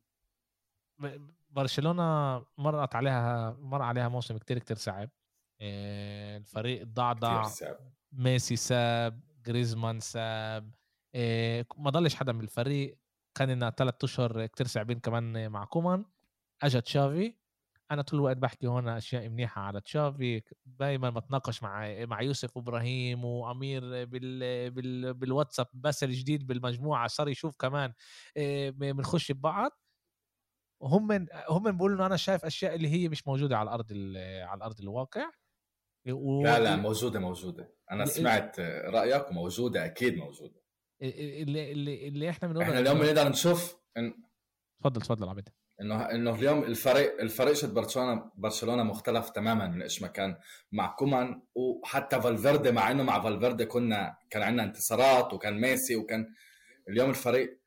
برشلونة 1.49 2.37
مرت 2.57 2.95
عليها 2.95 3.57
مر 3.59 3.81
عليها 3.81 4.07
موسم 4.09 4.37
كتير 4.37 4.59
كتير 4.59 4.77
صعب. 4.77 5.09
إيه 5.61 6.37
الفريق 6.37 6.83
ضعضع. 6.83 7.49
ميسي 8.11 8.55
ساب 8.55 9.21
جريزمان 9.45 9.99
ساب. 9.99 10.71
إيه 11.15 11.67
ما 11.77 11.89
ضلش 11.89 12.15
حدا 12.15 12.31
من 12.31 12.41
الفريق. 12.41 12.97
كان 13.35 13.49
لنا 13.49 13.69
ثلاث 13.69 14.03
أشهر 14.03 14.45
كتير 14.45 14.67
صعبين 14.67 14.99
كمان 14.99 15.51
مع 15.51 15.65
كومان. 15.65 16.05
اجى 16.63 16.81
تشافي. 16.81 17.35
أنا 17.93 18.01
طول 18.01 18.19
الوقت 18.19 18.37
بحكي 18.37 18.67
هون 18.67 18.87
أشياء 18.87 19.29
منيحة 19.29 19.61
على 19.61 19.81
تشافي 19.81 20.41
دائما 20.65 21.09
بتناقش 21.09 21.63
مع 21.63 22.05
مع 22.05 22.21
يوسف 22.21 22.57
إبراهيم 22.57 23.25
وأمير 23.25 23.81
بال 24.05 24.71
بال 24.71 25.13
بالواتساب 25.13 25.67
بس 25.73 26.03
الجديد 26.03 26.47
بالمجموعة 26.47 27.07
صار 27.07 27.29
يشوف 27.29 27.55
كمان 27.57 27.93
بنخش 28.77 29.31
ببعض. 29.31 29.71
هم 30.81 31.27
هم 31.49 31.71
بيقولوا 31.71 31.97
إنه 31.97 32.05
أنا 32.05 32.17
شايف 32.17 32.45
أشياء 32.45 32.75
اللي 32.75 32.87
هي 32.87 33.09
مش 33.09 33.27
موجودة 33.27 33.57
على 33.57 33.67
الأرض 33.67 33.91
على 34.43 34.57
الأرض 34.57 34.81
الواقع. 34.81 35.31
و... 36.09 36.43
لا 36.43 36.59
لا 36.59 36.75
موجودة 36.75 37.19
موجودة. 37.19 37.75
أنا 37.91 38.05
سمعت 38.05 38.59
رأيك 38.59 39.29
وموجودة 39.29 39.85
أكيد 39.85 40.17
موجودة. 40.17 40.63
اللي 41.01 41.71
اللي, 41.71 42.07
اللي 42.07 42.29
إحنا 42.29 42.47
بنقول 42.47 42.63
إحنا 42.63 42.79
اليوم 42.79 42.99
بنقدر 42.99 43.29
نشوف 43.29 43.77
إن... 43.97 44.23
تفضل 44.81 45.01
تفضل 45.01 45.29
عبد. 45.29 45.49
انه 45.81 46.11
إنه 46.11 46.35
اليوم 46.35 46.63
الفريق 46.63 47.21
الفريق 47.21 47.53
شد 47.53 47.73
برشلونه 47.73 48.31
برشلونة 48.35 48.83
مختلف 48.83 49.29
تماما 49.29 49.67
من 49.67 49.81
إيش 49.81 50.01
ما 50.01 50.07
كان 50.07 50.35
مع 50.71 50.87
كومان 50.87 51.41
وحتى 51.55 52.21
فالفيردي 52.21 52.71
مع 52.71 52.91
إنه 52.91 53.03
مع 53.03 53.21
فالفيردي 53.21 53.65
كنا 53.65 54.17
كان 54.29 54.41
عندنا 54.41 54.63
انتصارات 54.63 55.33
وكان 55.33 55.61
ميسي 55.61 55.95
وكان 55.95 56.27
اليوم 56.89 57.09
الفريق 57.09 57.59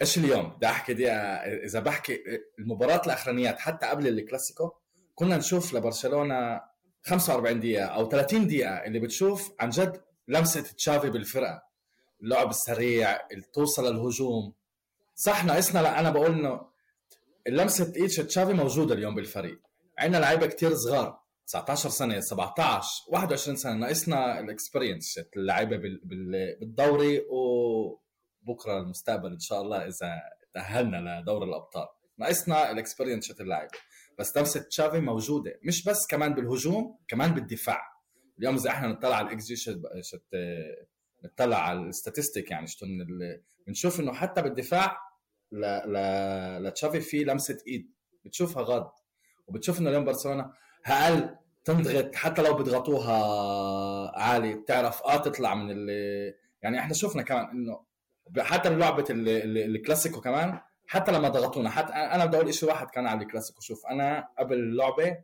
إيش 0.00 0.18
اليوم؟ 0.18 0.48
بدي 0.56 0.66
أحكي 0.66 0.94
دي 0.94 1.10
إذا 1.10 1.80
بحكي 1.80 2.22
المباراة 2.58 3.02
الأخرانيات 3.06 3.58
حتى 3.58 3.86
قبل 3.86 4.08
الكلاسيكو 4.08 4.70
كنا 5.14 5.36
نشوف 5.36 5.74
لبرشلونة 5.74 6.60
45 7.02 7.60
دقيقة 7.60 7.84
أو 7.84 8.08
30 8.08 8.46
دقيقة 8.46 8.70
اللي 8.70 8.98
بتشوف 8.98 9.52
عن 9.60 9.70
جد 9.70 10.02
لمسة 10.28 10.60
تشافي 10.60 11.10
بالفرقة. 11.10 11.62
اللعب 12.22 12.50
السريع 12.50 13.18
توصل 13.54 13.92
للهجوم. 13.92 14.52
صح 15.14 15.44
ناقصنا 15.44 15.80
لا 15.80 16.00
أنا 16.00 16.10
بقول 16.10 16.32
إنه 16.32 16.66
اللمسة 17.48 17.92
ايد 17.96 18.08
تشافي 18.08 18.52
موجودة 18.52 18.94
اليوم 18.94 19.14
بالفريق. 19.14 19.60
عندنا 19.98 20.18
لعيبة 20.18 20.46
كتير 20.46 20.74
صغار 20.74 21.18
19 21.46 21.88
سنة 21.88 22.20
17 22.20 22.88
21 23.08 23.56
سنة 23.56 23.72
ناقصنا 23.74 24.40
ال 24.40 24.47
experience 24.47 25.20
اللعيبة 25.36 25.80
بالدوري 26.60 27.22
وبكرة 27.30 28.78
المستقبل 28.80 29.32
إن 29.32 29.38
شاء 29.40 29.62
الله 29.62 29.86
إذا 29.86 30.22
تأهلنا 30.54 31.20
لدور 31.20 31.44
الأبطال. 31.44 31.86
ناقصنا 32.18 32.70
ال 32.70 32.76
experience 32.76 33.30
اللعيبة. 33.30 33.78
بس 34.18 34.36
لمسة 34.36 34.60
تشافي 34.60 35.00
موجودة 35.00 35.60
مش 35.62 35.84
بس 35.84 36.06
كمان 36.10 36.34
بالهجوم 36.34 36.98
كمان 37.08 37.34
بالدفاع. 37.34 37.82
اليوم 38.38 38.54
إذا 38.54 38.70
إحنا 38.70 38.88
نطلع 38.88 39.16
على 39.16 39.26
الإكس 39.26 39.44
جي 39.44 39.82
نطلع 41.24 41.56
على 41.68 41.80
ال 41.80 41.87
statistic 41.87 42.50
يعني 42.50 42.66
شتون 42.66 42.88
بنشوف 43.66 44.00
إنه 44.00 44.12
حتى 44.12 44.42
بالدفاع. 44.42 45.05
لتشافي 45.52 47.00
في 47.00 47.24
لمسه 47.24 47.58
ايد 47.66 47.92
بتشوفها 48.24 48.62
غاد 48.62 48.90
وبتشوف 49.46 49.80
انه 49.80 49.90
اليوم 49.90 50.04
برشلونه 50.04 50.52
هل 50.82 51.36
تنضغط 51.64 52.14
حتى 52.14 52.42
لو 52.42 52.54
بيضغطوها 52.54 53.16
عالي 54.20 54.54
بتعرف 54.54 55.02
آه 55.02 55.16
تطلع 55.16 55.54
من 55.54 55.70
اللي 55.70 56.34
يعني 56.62 56.78
إحنا 56.78 56.94
شفنا 56.94 57.22
كمان 57.22 57.44
انه 57.44 57.84
حتى 58.38 58.70
بلعبه 58.70 59.04
الكلاسيكو 59.10 60.20
كمان 60.20 60.60
حتى 60.86 61.12
لما 61.12 61.28
ضغطونا 61.28 61.70
حتى 61.70 61.92
أنا 61.92 62.24
بدي 62.24 62.36
أقول 62.36 62.54
شيء 62.54 62.68
واحد 62.68 62.86
كان 62.90 63.06
على 63.06 63.22
الكلاسيكو 63.22 63.60
شوف 63.60 63.86
أنا 63.86 64.28
قبل 64.38 64.54
اللعبه 64.56 65.16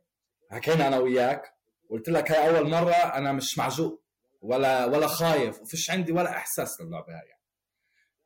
حكينا 0.51 0.89
أنا 0.89 0.99
وياك 0.99 1.55
قلت 1.91 2.09
لك 2.09 2.33
هاي 2.33 2.59
اول 2.59 2.71
مره 2.71 2.93
أنا 2.93 3.33
مش 3.33 3.59
معجوق 3.59 4.03
ولا 4.43 4.85
ولا 4.85 5.07
خايف 5.07 5.61
وفيش 5.61 5.91
عندي 5.91 6.13
ولا 6.13 6.31
احساس 6.31 6.81
للعبه 6.81 7.13
هاي 7.13 7.27
يعني. 7.29 7.42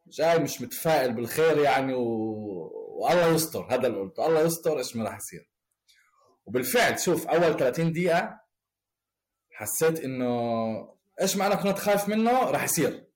جاي 0.08 0.38
مش 0.38 0.60
متفائل 0.60 1.12
بالخير 1.12 1.58
يعني 1.58 1.94
و... 1.94 2.02
والله 2.96 3.26
يستر 3.26 3.66
هذا 3.70 3.86
اللي 3.86 4.00
قلته. 4.00 4.26
الله 4.26 4.40
يستر 4.40 4.78
إيش 4.78 4.96
ما 4.96 5.04
راح 5.04 5.16
يصير. 5.16 5.50
وبالفعل 6.46 7.00
شوف 7.00 7.26
أول 7.26 7.56
30 7.56 7.92
دقيقة 7.92 8.40
حسيت 9.50 10.00
إنه 10.00 10.96
إيش 11.20 11.36
ما 11.36 11.46
أنا 11.46 11.54
كنت 11.54 11.78
خايف 11.78 12.08
منه 12.08 12.50
راح 12.50 12.64
يصير. 12.64 13.06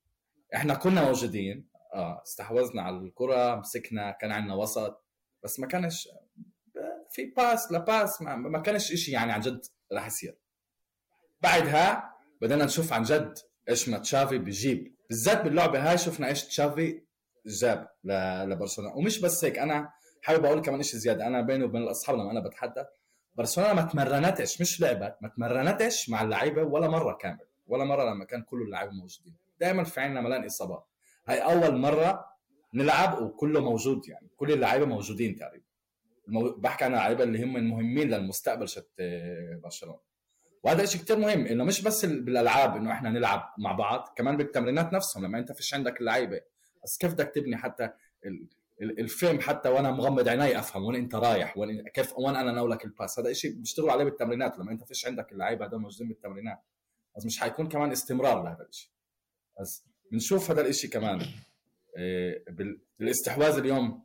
إحنا 0.55 0.73
كنا 0.73 1.05
موجودين. 1.05 1.69
آه 1.93 2.21
استحوذنا 2.25 2.81
على 2.81 2.97
الكرة 2.97 3.55
مسكنا 3.55 4.11
كان 4.11 4.31
عندنا 4.31 4.55
وسط. 4.55 5.05
بس 5.43 5.59
ما 5.59 5.67
كانش 5.67 6.09
في 7.11 7.25
باس 7.25 7.71
لباس 7.71 8.21
ما, 8.21 8.35
ما 8.35 8.59
كانش 8.59 8.93
شيء 8.93 9.13
يعني 9.13 9.31
عن 9.31 9.39
جد 9.39 9.61
راح 9.91 10.07
يصير. 10.07 10.37
بعدها 11.41 12.15
بدنا 12.41 12.65
نشوف 12.65 12.93
عن 12.93 13.03
جد 13.03 13.33
إيش 13.69 13.89
ما 13.89 13.97
تشافي 13.97 14.37
بيجيب. 14.37 14.95
بالذات 15.11 15.41
باللعبة 15.41 15.89
هاي 15.89 15.97
شفنا 15.97 16.27
إيش 16.27 16.43
تشافي 16.43 17.01
جاب 17.45 17.87
لبرشلونة. 18.45 18.95
ومش 18.95 19.19
بس 19.19 19.45
هيك 19.45 19.59
أنا 19.59 19.93
حابب 20.21 20.45
أقول 20.45 20.61
كمان 20.61 20.83
شيء 20.83 20.99
زيادة. 20.99 21.27
أنا 21.27 21.41
بيني 21.41 21.63
وبين 21.63 21.81
الأصحاب 21.81 22.15
لما 22.15 22.31
أنا 22.31 22.39
بتحدث 22.39 22.85
برشلونة 23.35 23.73
ما 23.73 23.81
تمرنتش 23.81 24.61
مش 24.61 24.81
لعبت 24.81 25.15
ما 25.21 25.29
تمرنتش 25.29 26.09
مع 26.09 26.21
اللعيبة 26.21 26.63
ولا 26.63 26.87
مرة 26.87 27.13
كامل 27.13 27.45
ولا 27.67 27.83
مرة 27.83 28.09
لما 28.09 28.25
كان 28.25 28.41
كل 28.41 28.61
اللعيبه 28.61 28.91
موجودين. 28.91 29.35
دائما 29.59 29.83
في 29.83 30.01
عندنا 30.01 30.21
ملان 30.21 30.45
اصابات 30.45 30.85
هاي 31.27 31.39
أول 31.39 31.77
مرة 31.77 32.25
نلعب 32.73 33.21
وكله 33.21 33.59
موجود 33.59 34.07
يعني 34.07 34.29
كل 34.37 34.51
اللعيبة 34.51 34.85
موجودين 34.85 35.35
تقريبا. 35.35 35.65
بحكي 36.57 36.85
عن 36.85 36.91
اللعيبة 36.91 37.23
اللي 37.23 37.43
هم 37.43 37.53
مهمين 37.69 38.09
للمستقبل 38.09 38.69
شت 38.69 38.91
برشلونة. 39.63 40.10
وهذا 40.63 40.85
شيء 40.85 41.01
كثير 41.01 41.17
مهم 41.19 41.45
إنه 41.45 41.63
مش 41.63 41.81
بس 41.81 42.05
بالألعاب 42.05 42.75
إنه 42.75 42.91
إحنا 42.91 43.09
نلعب 43.09 43.53
مع 43.57 43.71
بعض 43.71 44.13
كمان 44.15 44.37
بالتمرينات 44.37 44.93
نفسهم 44.93 45.25
لما 45.25 45.39
أنت 45.39 45.51
فيش 45.51 45.73
عندك 45.73 45.99
اللعيبه 46.01 46.41
بس 46.83 46.97
كيف 46.97 47.13
بدك 47.13 47.31
تبني 47.35 47.57
حتى 47.57 47.89
الفيلم 48.81 49.39
حتى 49.39 49.69
وأنا 49.69 49.91
مغمض 49.91 50.27
عيني 50.27 50.59
أفهم 50.59 50.85
وين 50.85 50.95
أنت 50.95 51.15
رايح 51.15 51.57
وين 51.57 51.87
كيف 51.87 52.17
وين 52.17 52.35
أنا 52.35 52.51
ناولك 52.51 52.85
الباس؟ 52.85 53.19
هذا 53.19 53.33
شيء 53.33 53.51
بيشتغلوا 53.51 53.91
عليه 53.91 54.03
بالتمرينات 54.03 54.59
لما 54.59 54.71
أنت 54.71 54.83
فيش 54.83 55.05
عندك 55.05 55.31
اللعيبة 55.31 55.65
هذول 55.65 55.81
موجودين 55.81 56.07
بالتمرينات. 56.07 56.59
بس 57.17 57.25
مش 57.25 57.39
حيكون 57.39 57.67
كمان 57.67 57.91
استمرار 57.91 58.43
لهذا 58.43 58.67
الشيء 58.69 58.89
بس 59.61 59.83
بنشوف 60.11 60.51
هذا 60.51 60.61
الشيء 60.67 60.89
كمان 60.89 61.21
إيه، 61.97 62.45
بالاستحواذ 62.99 63.57
اليوم. 63.57 64.03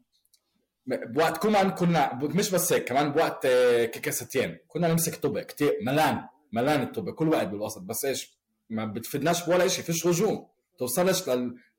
بوقت 0.86 1.42
كمان 1.42 1.70
كنا 1.70 2.14
مش 2.14 2.50
بس 2.50 2.72
هيك 2.72 2.84
كمان 2.84 3.12
بوقت 3.12 3.44
إيه، 3.44 3.86
كيكاستين 3.86 4.58
كنا 4.68 4.88
نمسك 4.88 5.14
طبق 5.14 5.40
كثير 5.40 5.78
ملان. 5.82 6.28
ملان 6.52 6.82
الطب 6.82 7.10
كل 7.10 7.28
وقت 7.28 7.46
بالوسط 7.46 7.82
بس 7.82 8.04
إيش؟ 8.04 8.36
ما 8.70 8.84
بتفيدناش 8.84 9.46
بولا 9.46 9.68
شيء 9.68 9.84
فيش 9.84 10.06
هجوم. 10.06 10.48
توصلش 10.78 11.28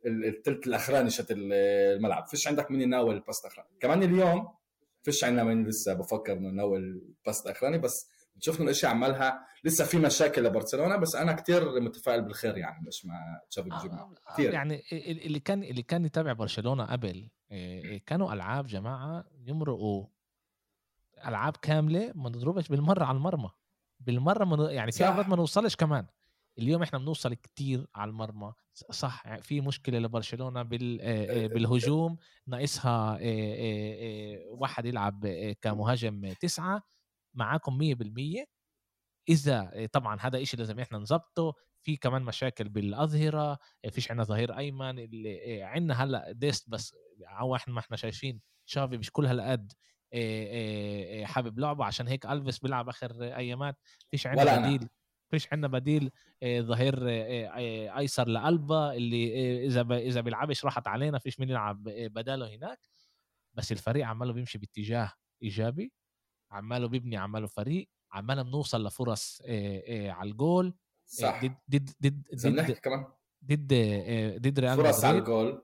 للثلث 0.05 0.67
الأخراني 0.67 1.09
شت 1.09 1.27
الملعب. 1.29 2.27
فيش 2.27 2.47
عندك 2.47 2.71
مين 2.71 2.81
يناول 2.81 3.15
ال 3.15 3.21
pass 3.21 3.45
الأخراني. 3.45 3.69
كمان 3.79 4.03
اليوم 4.03 4.47
فيش 5.03 5.23
عندنا 5.23 5.43
مين 5.43 5.67
لسه 5.67 5.93
بفكر 5.93 6.33
إنه 6.33 6.47
يناول 6.47 6.79
ال 6.79 6.92
pass 6.92 7.45
الأخراني 7.45 7.77
بس 7.77 8.09
بتشوف 8.35 8.55
إنه 8.55 8.65
الاشياء 8.65 8.91
عملها. 8.91 9.47
لسه 9.63 9.85
في 9.85 9.97
مشاكل 9.97 10.43
لبرشلونة 10.43 10.97
بس 10.97 11.15
أنا 11.15 11.33
كتير 11.33 11.79
متفائل 11.79 12.21
بالخير 12.21 12.57
يعني 12.57 12.87
مش 12.87 13.05
ما 13.05 13.13
تشافي 13.49 13.69
بيجيب 13.69 13.91
آه، 13.91 14.13
كثير 14.33 14.53
يعني 14.53 14.83
اللي 15.25 15.39
كان 15.39 15.63
اللي 15.63 15.83
كان 15.83 16.05
يتابع 16.05 16.33
برشلونة 16.33 16.85
قبل 16.85 17.29
كانوا 18.05 18.33
ألعاب 18.33 18.65
جماعة 18.65 19.25
يمرقوا 19.45 20.05
ألعاب 21.25 21.57
كاملة 21.57 22.11
ما 22.15 22.29
نضربش 22.29 22.67
بالمرة 22.67 23.05
على 23.05 23.15
المرمى. 23.15 23.49
بالمرة 23.99 24.45
من 24.45 24.59
يعني 24.59 24.91
في 24.91 25.07
أوقات 25.07 25.29
ما 25.29 25.35
نوصلش 25.35 25.75
كمان. 25.75 26.07
اليوم 26.59 26.83
إحنا 26.83 26.99
بنوصل 26.99 27.33
كتير 27.33 27.87
على 27.95 28.09
المرمى. 28.09 28.53
صح 28.73 29.25
يعني 29.25 29.41
في 29.41 29.61
مشكلة 29.61 29.99
لبرشلونة 29.99 30.63
بال 30.63 30.97
بالهجوم. 31.47 32.17
ناقصها 32.47 33.19
واحد 34.49 34.85
يلعب 34.85 35.27
كمهاجم 35.61 36.33
تسعة. 36.33 36.81
معاكم 37.33 37.77
100% 37.77 38.45
إذا 39.29 39.87
طبعا 39.91 40.17
هذا 40.21 40.41
إشي 40.41 40.57
لازم 40.57 40.79
إحنا 40.79 40.97
نظبطه. 40.97 41.53
في 41.81 41.97
كمان 41.97 42.21
مشاكل 42.21 42.69
بالأظهرة. 42.69 43.57
فيش 43.91 44.11
عندنا 44.11 44.25
ظهير 44.25 44.57
أيمن. 44.57 44.99
اللي 44.99 45.63
عندنا 45.63 46.03
هلأ 46.03 46.31
ديست 46.31 46.69
بس 46.69 46.95
أو 47.39 47.55
إحنا 47.55 47.73
ما 47.73 47.79
إحنا 47.79 47.97
شايفين. 47.97 48.41
شافي 48.65 48.97
مش 48.97 49.11
كل 49.11 49.25
هالقد. 49.25 49.73
حابب 51.25 51.59
لعبه 51.59 51.85
عشان 51.85 52.07
هيك 52.07 52.25
ألفيس 52.25 52.59
بيلعب 52.59 52.89
آخر 52.89 53.23
أيامات. 53.23 53.75
فيش 54.11 54.27
عندنا. 54.27 54.67
بديل 54.67 54.89
فيش 55.29 55.53
عندنا 55.53 55.67
بديل 55.67 56.11
ظهير 56.45 56.95
أيسر 57.97 58.27
لألبا 58.27 58.93
اللي 58.93 59.65
إذا 59.65 59.81
إذا 59.97 60.21
بيلعبش 60.21 60.65
راحت 60.65 60.87
علينا 60.87 61.19
فيش 61.19 61.39
مين 61.39 61.49
يلعب 61.49 61.83
بداله 61.83 62.55
هناك. 62.55 62.79
بس 63.53 63.71
الفريق 63.71 64.07
عماله 64.07 64.33
بيمشي 64.33 64.57
باتجاه 64.57 65.11
إيجابي 65.43 65.93
عماله 66.51 66.87
بيبني 66.87 67.17
عماله 67.17 67.47
فريق 67.47 67.89
عماله 68.11 68.41
بنوصل 68.41 68.87
لفرص 68.87 69.41
على 69.89 70.29
الجول. 70.29 70.73
صح. 71.05 71.45
ضد 71.45 71.55
ضد 71.71 72.23
ضد 72.35 72.55
ضد 72.55 72.71
كمان. 72.71 73.05
ضد 73.45 73.73
ضد 74.41 74.59
ريال 74.59 74.77
فرص 74.77 75.05
على 75.05 75.17
الجول. 75.17 75.63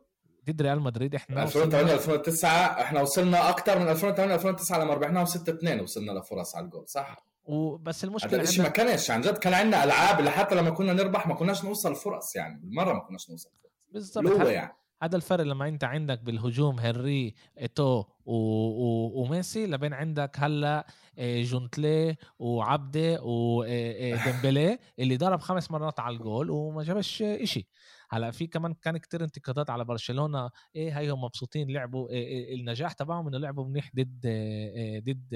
ضد 0.49 0.61
ريال 0.61 0.81
مدريد 0.81 1.15
إحنا 1.15 1.43
2008 1.43 1.83
وصلنا 1.83 1.93
2009 1.93 2.49
إحنا 2.81 3.01
وصلنا 3.01 3.49
أكثر 3.49 3.79
من 3.79 3.87
2008 3.89 4.35
2009 4.35 4.83
لما 4.83 4.93
ربحناهم 4.93 5.25
6 5.25 5.53
2 5.53 5.79
وصلنا 5.79 6.11
لفرص 6.11 6.55
على 6.55 6.65
الجول 6.65 6.87
صح؟ 6.87 7.17
وبس 7.45 7.99
هذا 7.99 8.07
المشكلة 8.09 8.41
الشيء 8.41 8.63
ما 8.63 8.69
كانش 8.69 9.11
عن 9.11 9.21
جد 9.21 9.37
كان 9.37 9.53
عندنا 9.53 9.83
ألعاب 9.83 10.19
اللي 10.19 10.31
حتى 10.31 10.55
لما 10.55 10.69
كنا 10.69 10.93
نربح 10.93 11.27
ما 11.27 11.35
كناش 11.35 11.65
نوصل 11.65 11.95
فرص 11.95 12.35
يعني 12.35 12.59
بالمرة 12.59 12.93
ما 12.93 12.99
كناش 12.99 13.29
نوصل 13.29 13.49
فرص. 13.93 14.17
هذا- 14.17 14.51
يعني. 14.51 14.73
هذا 15.03 15.15
الفرق 15.15 15.43
لما 15.43 15.67
أنت 15.67 15.83
عندك 15.83 16.19
بالهجوم 16.19 16.79
هنري 16.79 17.33
إيتو 17.61 18.03
و... 18.25 18.33
و... 18.35 19.11
وميسي 19.21 19.65
لبين 19.67 19.93
عندك 19.93 20.31
هلا 20.39 20.87
آه، 21.17 21.41
جوتجلا 21.41 22.15
وعبدة 22.39 23.19
وديمبلي 23.23 24.79
اللي 24.99 25.17
ضرب 25.17 25.39
خمس 25.39 25.71
مرات 25.71 25.99
على 25.99 26.15
الجول 26.15 26.49
وما 26.49 26.83
جابش 26.83 27.21
إشي. 27.21 27.67
هلا 28.13 28.31
في 28.31 28.47
كمان 28.47 28.73
كان 28.73 28.97
كتير 28.97 29.23
انتقادات 29.23 29.69
على 29.69 29.85
برشلونة 29.85 30.49
إيه 30.75 30.99
هيهم 30.99 31.21
مبسوطين 31.23 31.71
لعبوا 31.71 32.09
إيه 32.09 32.45
إيه 32.45 32.55
النجاح 32.55 32.93
تبعهم 32.93 33.27
إنه 33.27 33.37
لعبوا 33.37 33.65
منيح 33.67 33.91
ضد 33.95 34.25
آه، 34.25 34.97
آه، 34.97 34.99
ضد 34.99 35.27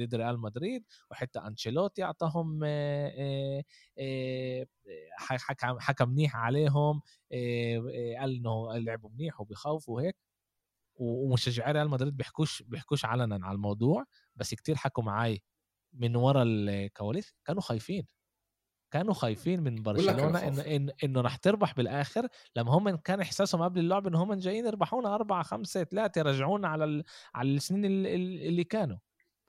ضد 0.00 0.14
ريال 0.14 0.38
مدريد 0.40 0.84
وحتى 1.10 1.38
أنشيلوتي 1.38 2.04
أعطاهم 2.04 2.60
حكى 5.18 5.76
حكى 5.80 6.04
منيح 6.04 6.36
عليهم 6.36 7.02
إيه، 7.32 7.88
إيه، 7.88 8.18
قال 8.18 8.36
إنه 8.36 8.76
لعبوا 8.78 9.10
منيح 9.10 9.40
وبيخوفوا 9.40 9.96
وهيك. 9.96 10.16
ومشجعي 10.96 11.72
ريال 11.72 11.88
مدريد 11.90 12.16
بيحكوش 12.16 12.62
بيحكوش 12.62 13.04
علنا 13.04 13.46
على 13.46 13.56
الموضوع 13.56 14.04
بس 14.36 14.54
كتير 14.54 14.76
حكوا 14.76 15.04
معي 15.04 15.42
من 15.94 16.16
ورا 16.16 16.42
الكواليس 16.46 17.34
كانوا 17.46 17.62
خايفين. 17.62 18.06
كانوا 18.94 19.14
خايفين 19.14 19.60
من 19.62 19.82
برشلونة 19.82 20.38
خوف. 20.38 20.60
إن 20.60 20.90
إنه 21.04 21.20
رح 21.20 21.36
تربح 21.36 21.74
بالآخر 21.74 22.28
لما 22.56 22.72
هم 22.72 22.96
كان 22.96 23.20
إحساسهم 23.20 23.62
قبل 23.62 23.80
اللعب 23.80 24.06
إنه 24.06 24.22
هم 24.22 24.34
جايين 24.34 24.66
يربحونا 24.66 25.14
أربعة 25.14 25.42
خمسة 25.42 25.84
ثلاثة 25.84 26.18
يرجعونا 26.18 26.68
على 26.68 26.84
ال... 26.84 27.04
على 27.34 27.48
السنين 27.48 27.84
اللي, 27.84 28.64
كانوا 28.64 28.96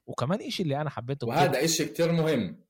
وكمان 0.08 0.42
إشي 0.42 0.64
اللي 0.64 0.82
أنا 0.82 0.90
حبيته 0.90 1.28
وهذا 1.28 1.64
إشي 1.64 1.86
كتير 1.86 2.12
مهم 2.12 2.62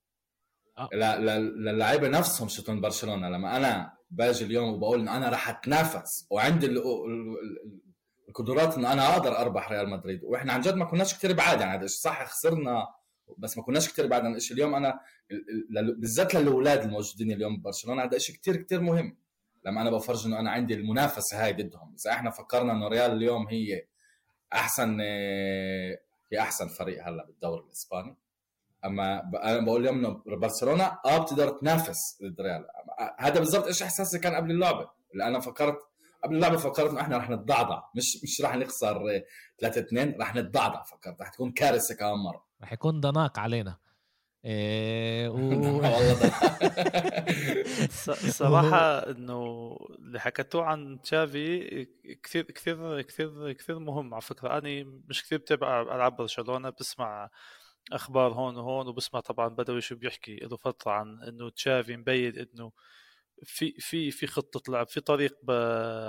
آه. 0.78 0.90
للعيبة 0.94 2.08
نفسهم 2.08 2.48
شتون 2.48 2.82
برشلونة 2.82 3.30
لما 3.30 3.58
أنا 3.58 3.94
باجي 4.12 4.46
اليوم 4.46 4.74
وبقول 4.74 5.00
إنه 5.00 5.18
أنا 5.18 5.30
رح 5.30 5.50
أتنافس 5.50 6.28
وعندي 6.32 6.66
ال- 6.66 6.78
ال- 6.78 6.84
ال- 6.84 7.82
القدرات 8.30 8.78
إنه 8.78 8.94
أنا 8.94 9.14
أقدر 9.14 9.38
أربح 9.38 9.72
ريال 9.72 9.90
مدريد 9.90 10.24
وإحنا 10.24 10.54
عن 10.54 10.62
جد 10.62 10.76
ما 10.76 10.86
كناش 10.86 11.14
كتير 11.18 11.34
بعاد 11.34 11.60
يعني 11.62 11.78
هذا 11.78 11.86
الشيء 11.86 12.00
صح 12.02 12.26
خسرنا 12.26 12.88
بس 13.38 13.58
ما 13.58 13.64
كناش 13.64 13.90
كتير 13.90 14.08
بعاد 14.08 14.26
عن 14.26 14.36
الشيء 14.36 14.54
اليوم. 14.58 14.76
أنا 14.76 15.00
ال- 15.32 15.78
ال- 15.78 15.96
بالذات 15.96 16.36
للأولاد 16.36 16.84
الموجودين 16.84 17.32
اليوم 17.32 17.58
ببرشلونه 17.58 18.04
هذا 18.04 18.18
شيء 18.18 18.36
كتير 18.36 18.56
كتير 18.56 18.82
مهم. 18.82 19.18
لما 19.66 19.82
أنا 19.82 19.90
بفرج 19.92 20.26
إنه 20.26 20.40
أنا 20.40 20.52
عندي 20.52 20.74
المنافسة 20.74 21.44
هاي 21.46 21.54
ضدهم. 21.54 21.96
إذا 22.00 22.12
إحنا 22.12 22.30
فكرنا 22.30 22.72
إنه 22.74 22.88
ريال 22.88 23.12
اليوم 23.12 23.48
هي 23.48 23.86
أحسن 24.54 24.98
آه، 25.02 26.00
هي 26.34 26.40
أحسن 26.40 26.68
فريق 26.68 27.08
هلأ 27.08 27.26
بالدوري 27.26 27.64
الإسباني. 27.64 28.16
أما 28.86 29.20
أنا 29.44 29.60
بقول 29.66 29.82
اليوم 29.82 29.98
إنه 30.06 30.22
برشلونة 30.38 30.98
آه 31.06 31.18
بتقدر 31.24 31.50
تنافس 31.50 31.98
ضد 32.24 32.42
ريال. 32.42 32.66
هذا 33.20 33.40
بالضبط 33.40 33.66
إيش 33.68 33.84
إحساسي 33.84 34.20
كان 34.20 34.36
قبل 34.36 34.52
اللعبة. 34.52 34.90
اللي 35.14 35.28
أنا 35.28 35.40
فكرت 35.40 35.78
قبل 36.24 36.36
اللعبة 36.36 36.58
فكرت 36.58 36.90
إنه 36.92 37.02
إحنا 37.02 37.18
رح 37.18 37.30
نتضعضع. 37.30 37.84
مش 37.96 38.24
مش 38.24 38.42
رح 38.42 38.56
نخسر 38.56 39.02
3 39.60 39.82
2 39.82 40.16
رح 40.20 40.36
نتضعضع 40.36 40.84
فكرت. 40.84 41.22
رح 41.22 41.30
تكون 41.30 41.52
كارثة 41.52 41.96
كمان 41.96 42.14
مرة. 42.16 42.46
رح 42.66 42.74
يكون 42.74 43.02
ضناك 43.02 43.40
علينا. 43.40 43.78
إيه 44.46 45.30
و... 48.08 48.14
صراحة 48.30 49.10
إنه 49.12 49.78
اللي 50.00 50.20
حكيتوه 50.20 50.64
عن 50.64 51.02
تشافي 51.02 51.88
كثير 52.24 52.44
كثير 52.44 53.02
كثير 53.02 53.52
كثير 53.52 53.80
مهم 53.80 54.14
على 54.14 54.22
فكرة. 54.22 54.58
أنا 54.58 54.84
مش 55.08 55.24
كثير 55.24 55.38
بتابع 55.38 55.82
ألعاب 55.82 56.16
برشلونة 56.16 56.70
بسمع 56.80 57.30
أخبار 57.94 58.34
هون 58.34 58.58
وهون 58.58 58.88
وبسمع 58.88 59.20
طبعا 59.20 59.48
بدوي 59.48 59.82
شو 59.82 59.96
بيحكي 59.96 60.36
له 60.36 60.58
فترة 60.58 60.92
عن 60.92 61.24
إنه 61.24 61.50
تشافي 61.50 61.98
مبين 61.98 62.40
إنه 62.40 62.72
في 63.44 63.72
في 63.80 64.12
في 64.12 64.28
خطة 64.28 64.72
لعب 64.72 64.88
في 64.88 65.02
طريق 65.02 65.52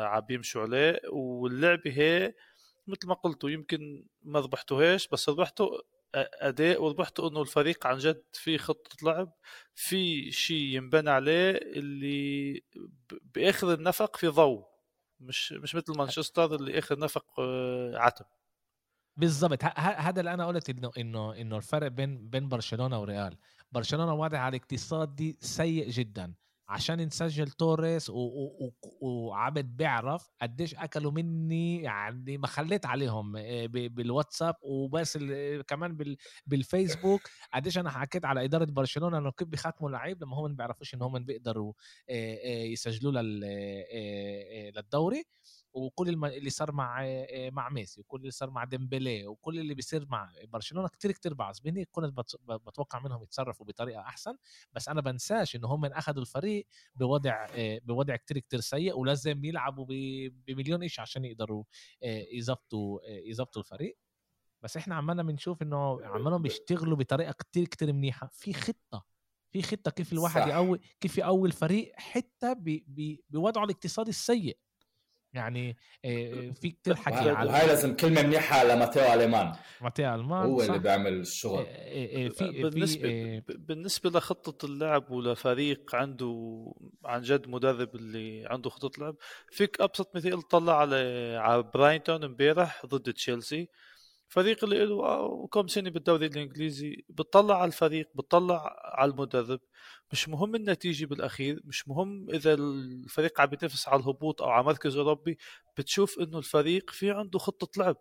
عم 0.03 0.21
بيمشوا 0.21 0.63
عليه. 0.63 1.01
واللعبة 1.13 1.91
هي 1.91 2.35
مثل 2.87 3.09
ما 3.09 3.15
قلتوا 3.15 3.51
يمكن 3.51 4.07
ما 4.23 4.41
ربحتوهاش 4.41 5.09
بس 5.09 5.29
ربحتوا 5.29 5.79
أداء 6.17 6.83
وربحتوا 6.83 7.31
إنه 7.31 7.43
الفريق 7.43 7.87
عن 7.87 7.99
جد 7.99 8.23
في 8.33 8.59
خطة 8.59 8.97
لعب 9.03 9.33
في 9.75 10.33
شيء 10.33 10.63
ينبنى 10.77 11.11
عليه 11.11 11.51
اللي 11.53 12.63
باخر 13.35 13.75
النفق 13.75 14.17
في 14.17 14.27
ضوء 14.29 14.65
مش 15.21 15.53
مش 15.53 15.75
مثل 15.75 15.99
مانشستر 15.99 16.55
اللي 16.55 16.79
اخر 16.79 16.99
نفق 16.99 17.41
آه، 17.41 17.99
عتم. 17.99 18.25
بالضبط. 19.17 19.65
هذا 19.79 20.21
اللي 20.21 20.35
أنا 20.35 20.47
قلت 20.47 20.71
إنه 20.71 20.91
إنه 20.99 21.35
إنه 21.35 21.57
الفرق 21.57 21.89
بين 21.89 22.29
بين 22.29 22.49
برشلونة 22.49 23.01
وريال. 23.01 23.37
برشلونة 23.73 24.15
واضح 24.15 24.39
على 24.39 24.57
اقتصادي 24.57 25.39
سيء 25.41 25.89
جدا. 25.91 26.35
عشان 26.69 27.01
نسجل 27.07 27.49
توريس 27.51 28.11
وعبد 29.01 29.65
بيعرف 29.77 30.29
قديش 30.43 30.75
أكلوا 30.75 31.13
مني 31.13 31.83
يعني 31.83 32.39
ما 32.39 32.47
خليت 32.47 32.87
عليهم 32.87 33.37
آه، 33.37 33.67
بالواتساب 33.67 34.55
وبس 34.63 35.19
كمان 35.69 35.97
بال- 35.97 36.17
بالفيسبوك. 36.47 37.21
قديش 37.55 37.79
أنا 37.79 37.91
حكيت 37.91 38.25
على 38.25 38.45
إدارة 38.45 38.65
برشلونة 38.65 39.19
إنه 39.19 39.31
كيف 39.31 39.49
بيخاتموا 39.49 39.91
لعيب 39.91 40.23
لما 40.23 40.37
هم 40.37 40.51
ما 40.51 40.57
بيعرفوش 40.57 40.95
إن 40.95 41.03
هم 41.03 41.19
بيقدروا 41.25 41.73
آه، 42.11 42.35
آه، 42.45 42.65
يسجلوا 42.65 43.13
لل- 43.13 44.73
للدوري. 44.77 45.25
وكل 45.77 46.09
الم- 46.09 46.25
اللي 46.25 46.51
صار 46.51 46.73
مع 46.73 47.05
آه، 47.07 47.51
مع 47.51 47.69
ميسي 47.69 48.01
وكل 48.01 48.21
اللي 48.21 48.31
صار 48.31 48.51
مع 48.51 48.65
ديمبلي 48.65 49.27
وكل 49.27 49.59
اللي 49.59 49.75
بيصير 49.75 50.07
مع 50.09 50.33
برشلونة 50.45 50.89
كتير 50.89 51.13
كتير 51.13 51.35
بعصبني 51.35 51.85
كنت 51.85 52.05
بت- 52.05 52.37
بتوقع 52.51 52.99
منهم 52.99 53.23
يتصرفوا 53.23 53.67
بطريقة 53.67 54.01
أحسن. 54.01 54.37
بس 54.73 54.89
أنا 54.89 55.01
بنساش 55.01 55.57
انه 55.57 55.69
هم 55.69 55.85
اخذوا 55.85 56.21
الفريق 56.23 56.67
بوضع 56.95 57.47
آه، 57.51 57.81
بوضع 57.85 58.17
كتير 58.17 58.39
كتير 58.39 58.61
سيء 58.61 58.99
ولازم 58.99 59.45
يلعبوا 59.45 59.87
ب- 59.89 60.45
بمليون 60.47 60.83
إيش 60.83 61.01
عشان 61.01 61.25
يقدروا 61.25 61.65
آه، 62.03 62.27
يظبطوا 62.33 63.01
يظبطوا 63.07 63.63
الفريق. 63.63 63.99
بس 64.63 64.77
إحنا 64.77 64.95
عمالنا 64.95 65.23
بنشوف 65.23 65.63
إنه 65.63 65.99
عمالهم 66.07 66.43
بيشتغلوا 66.43 66.97
بطريقة 66.97 67.33
كتير 67.33 67.65
كتير 67.65 67.93
منيحة. 67.93 68.27
في 68.33 68.53
خطة 68.53 69.05
في 69.53 69.63
خطة 69.63 69.91
كيف 69.91 70.13
الواحد. 70.13 70.41
يقوي 70.49 70.81
كيف 71.01 71.19
يقوي 71.19 71.49
الفريق 71.49 71.93
حتى 71.97 72.55
ب- 72.55 72.85
ب- 72.87 73.19
بوضعه 73.31 73.65
الاقتصادي 73.65 74.11
السيء. 74.11 74.59
يعني 75.37 75.77
آه، 76.05 76.51
في 76.61 76.71
كتير 76.71 76.95
حكي 77.05 77.15
وهاي 77.15 77.31
على 77.31 77.49
وهاي 77.49 77.67
لازم 77.67 77.97
كلمة 77.97 78.23
منيحة 78.23 78.65
لماتيو 78.65 79.13
أليمان. 79.13 79.53
ماتيا 79.81 80.15
المان 80.15 80.47
هو 80.47 80.59
صح؟ 80.59 80.67
اللي 80.67 80.79
بيعمل 80.79 81.13
الشغل. 81.13 81.59
آه، 81.59 81.67
آه، 81.67 82.27
آه، 82.27 82.29
في 82.29 82.63
بالنسبة 82.63 83.09
في 83.09 83.37
آه، 83.37 83.43
بالنسبة 83.49 84.11
لخطة 84.11 84.67
اللعب 84.67 85.11
ولفريق 85.11 85.95
عنده 85.95 86.65
عن 87.05 87.23
جد 87.23 87.49
مدرب 87.49 87.95
اللي 87.95 88.47
عنده 88.47 88.71
خطة 88.71 88.91
لعب 89.03 89.17
فيك 89.51 89.81
أبسط 89.81 90.17
مثال 90.17 90.43
طلع 90.43 90.81
على 90.81 90.97
على 91.41 91.63
برايتون 91.75 92.25
امبارح 92.25 92.87
ضد 92.87 93.13
تشيلسي. 93.13 93.69
فريق 94.29 94.65
اللي 94.65 94.85
له 94.85 95.47
كم 95.47 95.67
سنة 95.67 95.91
بالدوري 95.91 96.27
الإنجليزي 96.27 97.05
بتطلع 97.09 97.57
على 97.57 97.69
الفريق 97.69 98.09
بتطلع 98.15 98.77
على 98.85 99.11
المدرب. 99.11 99.61
مش 100.13 100.29
مهم 100.29 100.55
النتيجة 100.55 101.07
بالأخير 101.07 101.61
مش 101.65 101.89
مهم 101.89 102.31
إذا 102.31 102.55
الفريق 102.55 103.41
عم 103.41 103.49
ينافس 103.53 103.89
على 103.89 104.01
الهبوط 104.01 104.43
أو 104.43 104.49
على 104.49 104.65
مركز 104.65 104.97
أوروبي. 104.97 105.39
بتشوف 105.79 106.19
إنه 106.21 106.39
الفريق 106.39 106.91
في 106.91 107.11
عنده 107.11 107.39
خطة 107.39 107.83
لعب 107.83 107.97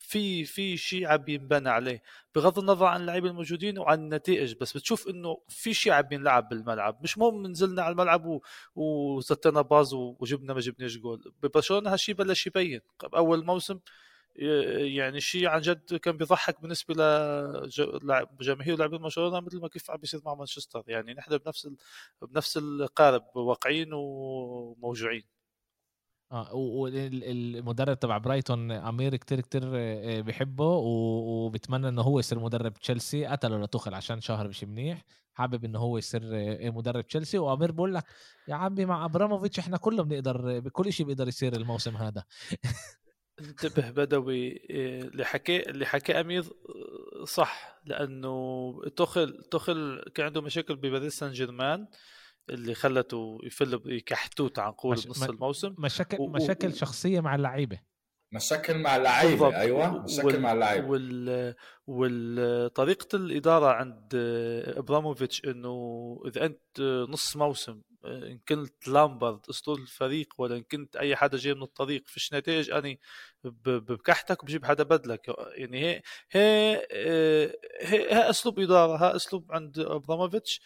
في 0.00 0.44
في 0.44 0.76
شيء 0.76 1.06
عم 1.06 1.24
ينبنى 1.28 1.68
عليه 1.68 2.02
بغض 2.34 2.58
النظر 2.58 2.86
عن 2.86 3.00
اللعيبة 3.00 3.28
الموجودين 3.28 3.78
وعن 3.78 3.98
النتائج 3.98 4.54
بس. 4.60 4.76
بتشوف 4.76 5.08
إنه 5.08 5.38
في 5.48 5.74
شيء 5.74 5.92
عم 5.92 6.04
ينلعب 6.12 6.48
بالملعب. 6.48 6.98
مش 7.02 7.18
مهم 7.18 7.46
نزلنا 7.46 7.82
على 7.82 7.92
الملعب 7.92 8.26
و... 8.26 8.42
وزتنا 8.74 9.60
باز 9.60 9.94
وجبنا 9.94 10.54
ما 10.54 10.60
جبناش 10.60 10.96
جول. 10.98 11.32
ببرشلونة 11.42 11.92
هالشيء 11.92 12.14
بلش 12.14 12.46
يبين. 12.46 12.80
أول 13.14 13.44
موسم 13.44 13.78
يعني 14.38 15.20
شيء 15.20 15.46
عن 15.48 15.60
جد 15.60 15.94
كان 15.94 16.16
بيضحك 16.16 16.60
بالنسبة 16.60 16.94
لجماهير 16.94 18.78
لاعبين 18.78 18.98
برشلونة 18.98 19.40
مثل 19.40 19.60
ما 19.60 19.68
كيف 19.68 19.90
عم 19.90 19.96
بيصير 19.96 20.20
مع 20.24 20.34
مانشستر. 20.34 20.84
يعني 20.86 21.14
نحن 21.14 21.38
بنفس 21.38 21.66
ال... 21.66 21.76
بنفس 22.22 22.56
القارب 22.56 23.24
واقعين 23.34 23.88
وموجوعين. 23.92 25.24
آه 26.32 26.54
والمدرب 26.54 27.98
تبع 27.98 28.18
برايتون 28.18 28.70
أمير 28.72 29.16
كتير 29.16 29.40
كتير 29.40 29.62
آه، 29.64 30.20
بحبه 30.20 30.64
وبتمنى 30.64 31.88
إنه 31.88 32.02
هو 32.02 32.18
يصير 32.18 32.38
مدرب 32.38 32.72
تشيلسي. 32.72 33.26
قتله 33.26 33.58
لتوخل 33.58 33.94
عشان 33.94 34.20
شهر 34.20 34.48
مش 34.48 34.64
منيح. 34.64 35.04
حابب 35.34 35.64
إنه 35.64 35.78
هو 35.78 35.98
يصير 35.98 36.22
آه، 36.24 36.70
مدرب 36.70 37.06
تشيلسي. 37.06 37.38
وأمير 37.38 37.72
بقول 37.72 37.94
لك 37.94 38.04
يا 38.48 38.54
عمي 38.54 38.84
مع 38.84 39.04
أبراموفيتش 39.04 39.58
إحنا 39.58 39.76
كله 39.76 40.02
بنقدر 40.02 40.60
بكل 40.60 40.92
شيء 40.92 41.06
بيقدر 41.06 41.28
يصير 41.28 41.56
الموسم 41.56 41.96
هذا. 41.96 42.24
انتبه 43.40 43.90
بدوي 43.90 44.66
آه، 44.70 45.02
اللي 45.02 45.24
حكي 45.24 45.70
اللي 45.70 45.86
حكى 45.86 46.20
امير 46.20 46.44
صح 47.24 47.80
لأنه 47.84 48.72
تخل 48.96 49.42
تخل 49.50 50.04
كان 50.14 50.26
عنده 50.26 50.42
مشاكل 50.42 50.76
بباريس 50.76 51.14
سان 51.18 51.32
جيرمان 51.32 51.86
اللي 52.50 52.74
خلته 52.74 53.38
يفل 53.44 53.82
يكحتوه 53.86 54.48
تعال 54.48 54.68
نقول 54.68 54.96
بنص 54.96 55.22
الموسم. 55.22 55.74
مشاكل 55.78 56.16
و... 56.20 56.26
مشاكل 56.28 56.74
شخصية 56.74 57.20
مع 57.20 57.34
اللعيبة. 57.34 57.80
مشاكل 58.32 58.78
مع 58.78 58.96
اللعيبة 58.96 59.56
أيوه 59.56 60.02
مشاكل 60.02 60.26
وال... 60.26 60.40
مع 60.40 60.52
اللعيبة. 60.52 60.88
وال... 60.88 61.54
وطريقه 61.86 63.16
الإدارة 63.16 63.66
عند 63.66 64.14
إبراموفيتش 64.76 65.44
إنه 65.44 65.76
إذا 66.26 66.46
أنت 66.46 66.80
نص 67.08 67.36
موسم 67.36 67.82
إن 68.06 68.38
كنت 68.48 68.88
لامبرد 68.88 69.40
أسطول 69.50 69.80
الفريق 69.82 70.34
ولا 70.38 70.56
إن 70.56 70.62
كنت 70.62 70.96
أي 70.96 71.16
حدا 71.16 71.38
جاي 71.38 71.54
من 71.54 71.62
الطريق 71.62 72.08
فيش 72.08 72.34
نتائج 72.34 72.70
أني 72.70 73.00
بكحتك 73.64 74.42
وبجيب 74.42 74.64
حدا 74.64 74.82
بدلك. 74.82 75.28
يعني 75.54 75.80
هي 75.84 76.02
هي 76.30 76.76
هي, 77.80 78.14
هي 78.14 78.30
أسلوب 78.30 78.60
إدارة 78.60 78.96
ها 78.96 79.16
أسلوب 79.16 79.52
عند 79.52 79.78
أبراموفيتش 79.78 80.60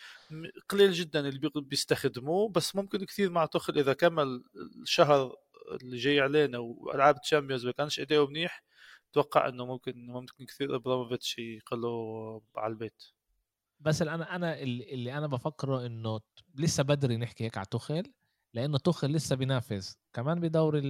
قليل 0.68 0.92
جدا 0.92 1.28
اللي 1.28 1.50
بيستخدموه 1.56 2.48
بس 2.48 2.76
ممكن 2.76 3.04
كثير 3.04 3.30
مع 3.30 3.46
توخل 3.46 3.78
إذا 3.78 3.92
كمل 3.92 4.44
الشهر 4.82 5.36
اللي 5.82 5.96
جاي 5.96 6.20
علينا 6.20 6.58
وألعاب 6.58 7.20
Champions 7.20 7.66
ما 7.66 7.72
كانش 7.72 8.00
إداؤه 8.00 8.26
منيح 8.28 8.64
أتوقع 9.10 9.48
إنه 9.48 9.66
ممكن 9.66 10.06
ممكن 10.06 10.46
كثير 10.46 10.76
أبراموفيتش 10.76 11.38
يقله 11.38 12.42
على 12.56 12.72
البيت. 12.72 13.02
بس 13.80 14.02
أنا 14.02 14.36
أنا 14.36 14.58
اللي 14.62 15.18
أنا 15.18 15.26
بفكره 15.26 15.86
إنه 15.86 16.20
لسه 16.54 16.82
بدري 16.82 17.16
نحكي 17.16 17.44
هيك 17.44 17.58
على 17.58 17.66
توخيل 17.70 18.12
لأنه 18.54 18.78
توخيل 18.78 19.12
لسه 19.12 19.36
بينافس. 19.36 19.98
كمان 20.12 20.40
بدور 20.40 20.80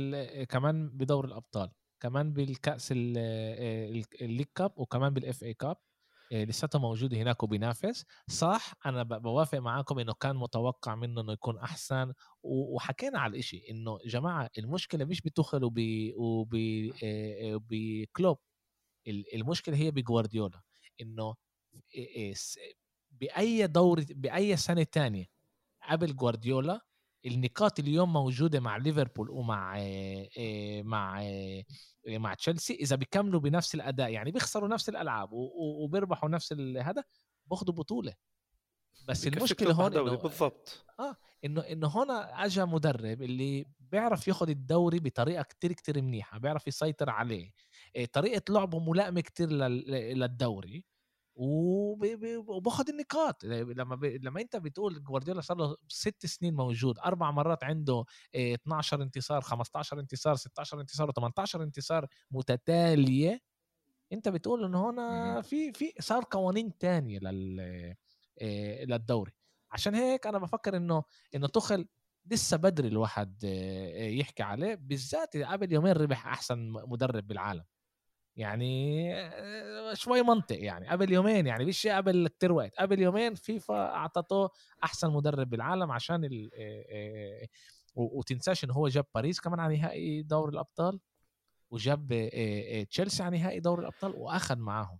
كمان 0.45 0.88
بدور 0.91 1.24
الأبطال. 1.24 1.70
كمان 2.01 2.32
بالكأس 2.32 2.93
ال 2.93 3.14
League 3.14 4.47
Cup 4.55 4.72
وكمان 4.78 5.14
بال 5.14 5.43
FA 5.45 5.55
Cup. 5.55 5.76
لساته 6.32 6.78
موجود 6.78 7.14
هناك 7.14 7.43
وبينافس. 7.43 8.05
صح 8.30 8.74
أنا 8.86 9.03
بوافق 9.03 9.59
معاكم 9.59 9.99
إنه 9.99 10.12
كان 10.14 10.36
متوقع 10.36 10.95
منه 10.95 11.20
إنه 11.20 11.32
يكون 11.32 11.59
أحسن. 11.59 12.12
وحكينا 12.43 13.18
على 13.18 13.30
الاشي 13.30 13.62
إنه 13.70 13.99
جماعة 14.07 14.51
المشكلة 14.59 15.05
مش 15.05 15.20
بتوخل 15.22 15.64
وب 15.64 15.78
وبكلوب. 17.55 18.38
المشكلة 19.34 19.76
هي 19.76 19.91
بجوارديولا. 19.91 20.61
إنه 21.01 21.34
بأي 23.21 23.66
دوري 23.66 24.07
بأي 24.11 24.57
سنة 24.57 24.83
تانية 24.83 25.27
قبل 25.91 26.16
جوارديولا 26.16 26.81
النقاط 27.27 27.79
اليوم 27.79 28.12
موجودة 28.12 28.61
مع 28.61 28.77
ليفربول 28.77 29.31
ومع 29.31 29.77
مع 30.83 31.23
مع 32.09 32.35
تشيلسي 32.35 32.75
إذا 32.75 32.97
بيكملوا 32.97 33.41
بنفس 33.41 33.75
الأداء 33.75 34.11
يعني 34.11 34.31
بيخسروا 34.31 34.68
نفس 34.68 34.89
الألعاب 34.89 35.29
وبيربحوا 35.33 36.29
نفس 36.29 36.53
هذا 36.79 37.05
باخذوا 37.47 37.75
بطولة. 37.75 38.14
بس 39.09 39.27
المشكلة 39.27 39.73
هون 39.73 39.97
إنه 39.97 40.16
بالضبط. 40.16 40.87
آه 41.01 41.16
إنه 41.45 41.61
إنه 41.61 41.89
هنا 42.03 42.45
اجى 42.45 42.64
مدرب 42.64 43.23
اللي 43.23 43.66
بيعرف 43.81 44.29
ياخذ 44.29 44.51
الدوري 44.51 44.99
بطريقة 45.01 45.43
كتير 45.43 45.73
كتير 45.73 46.03
منيحة 46.03 46.39
بيعرف 46.39 46.66
يسيطر 46.66 47.11
عليه. 47.11 47.53
طريقة 48.12 48.53
لعبه 48.53 48.79
ملائمة 48.79 49.21
كتير 49.21 49.49
للدوري. 49.51 50.85
وباخذ 51.37 52.89
النقاط. 52.89 53.45
لما 53.45 53.95
ب... 53.97 54.05
لما 54.05 54.41
انت 54.41 54.57
بتقول 54.57 55.03
جوارديولا 55.05 55.41
صار 55.41 55.57
له 55.57 55.76
ست 55.89 56.26
سنين 56.26 56.55
موجود 56.55 56.99
أربع 56.99 57.31
مرات 57.31 57.64
عنده 57.64 58.05
12 58.35 59.03
انتصار 59.03 59.41
15 59.41 60.01
انتصار 60.01 60.37
16 60.37 60.81
انتصار 60.81 61.11
و18 61.11 61.55
انتصار 61.61 62.07
متتالية 62.31 63.41
انت 64.12 64.28
بتقول 64.28 64.64
انه 64.64 64.91
هنا 64.91 65.41
في 65.43 65.72
في 65.72 65.93
صار 66.01 66.24
قوانين 66.31 66.78
تانية 66.78 67.18
لل 67.18 67.95
للدوري. 68.89 69.33
عشان 69.72 69.95
هيك 69.95 70.26
أنا 70.26 70.39
بفكر 70.39 70.76
إنه 70.76 71.03
إنه 71.35 71.47
تخل 71.47 71.89
لسه 72.26 72.57
بدري 72.57 72.89
الواحد 72.89 73.45
يحكي 73.95 74.43
عليه 74.43 74.74
بالذات 74.74 75.37
قبل 75.37 75.72
يومين 75.72 75.93
ربح 75.93 76.26
أحسن 76.26 76.59
مدرب 76.70 77.26
بالعالم. 77.26 77.64
يعني 78.41 79.14
شوي 79.95 80.22
منطق 80.22 80.59
يعني 80.64 80.88
قبل 80.88 81.12
يومين 81.12 81.47
يعني 81.47 81.64
مش 81.64 81.86
قبل 81.86 82.28
كتير 82.28 82.53
وقت 82.53 82.74
قبل 82.78 83.01
يومين 83.01 83.34
فيفا 83.34 83.74
أعطته 83.74 84.49
أحسن 84.84 85.11
مدرب 85.11 85.51
بالعالم 85.51 85.93
عشان 85.93 86.24
ال 86.24 86.51
وتنساش 87.95 88.64
انه 88.64 88.74
هو 88.74 88.88
جاب 88.88 89.07
باريس 89.14 89.41
كمان 89.41 89.61
على 89.61 89.76
نهائي 89.76 90.22
دوري 90.22 90.53
الأبطال 90.53 91.01
وجاب 91.70 92.30
تشيلسي 92.91 93.22
على 93.22 93.38
نهائي 93.38 93.61
دوري 93.61 93.80
الأبطال 93.82 94.12
واخذ 94.16 94.59
معاهم. 94.59 94.99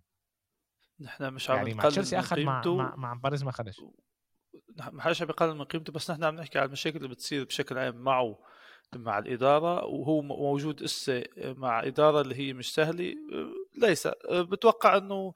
نحن 0.99 1.33
مش 1.33 1.49
عم 1.49 1.57
يعني 1.57 1.73
مع 1.73 1.89
تشيلسي 1.89 2.19
اخذ 2.19 2.43
مع, 2.43 2.61
مع 2.65 2.95
مع 2.95 3.13
باريس 3.13 3.43
ما 3.43 3.49
اخذش 3.49 3.81
ما 4.91 5.01
حدش 5.01 5.21
عم 5.21 5.27
بيقلل 5.27 5.55
من 5.55 5.63
قيمته 5.63 5.93
بس 5.93 6.11
نحن 6.11 6.23
عم 6.23 6.35
نحكي 6.35 6.59
على 6.59 6.65
المشاكل 6.65 6.97
اللي 6.97 7.09
بتصير 7.09 7.43
بشكل 7.43 7.77
عام 7.77 7.95
معه 7.95 8.37
مع 8.95 9.19
الإدارة 9.19 9.85
وهو 9.85 10.21
موجود 10.21 10.83
إسا 10.83 11.23
مع 11.37 11.83
إدارة 11.83 12.21
اللي 12.21 12.35
هي 12.35 12.53
مش 12.53 12.73
سهلة 12.73 13.15
ليس. 13.77 14.07
بتوقع 14.31 14.97
أنه 14.97 15.33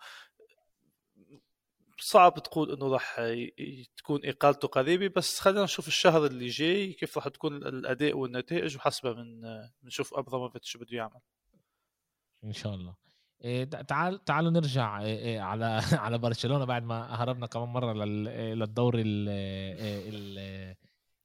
صعب 2.00 2.34
تقول 2.44 2.72
إنه 2.72 2.88
راح 2.88 3.22
تكون 3.98 4.20
إقالته 4.24 4.68
قريبة 4.68 5.08
بس 5.16 5.40
خلينا 5.40 5.64
نشوف 5.64 5.88
الشهر 5.88 6.26
اللي 6.26 6.48
جاي 6.48 6.94
كيف 6.94 7.18
راح 7.18 7.28
تكون 7.28 7.56
الأداء 7.56 8.18
والنتائج 8.18 8.76
وحسبها 8.76 9.14
من 9.14 9.42
بنشوف 9.84 10.14
أبراموفيتش 10.14 10.72
شو 10.72 10.80
بده 10.80 10.98
يعمل. 10.98 11.20
إن 12.44 12.54
شاء 12.54 12.76
الله. 12.76 12.96
تعال 13.88 14.24
تعالوا 14.24 14.52
نرجع 14.52 14.86
على 14.86 15.82
على 16.06 16.18
برشلونة 16.18 16.66
بعد 16.66 16.84
ما 16.84 17.16
هربنا 17.16 17.48
كمان 17.48 17.68
مرة 17.70 17.94
للدوري 17.94 19.02
ال 19.02 19.28
آه، 20.40 20.76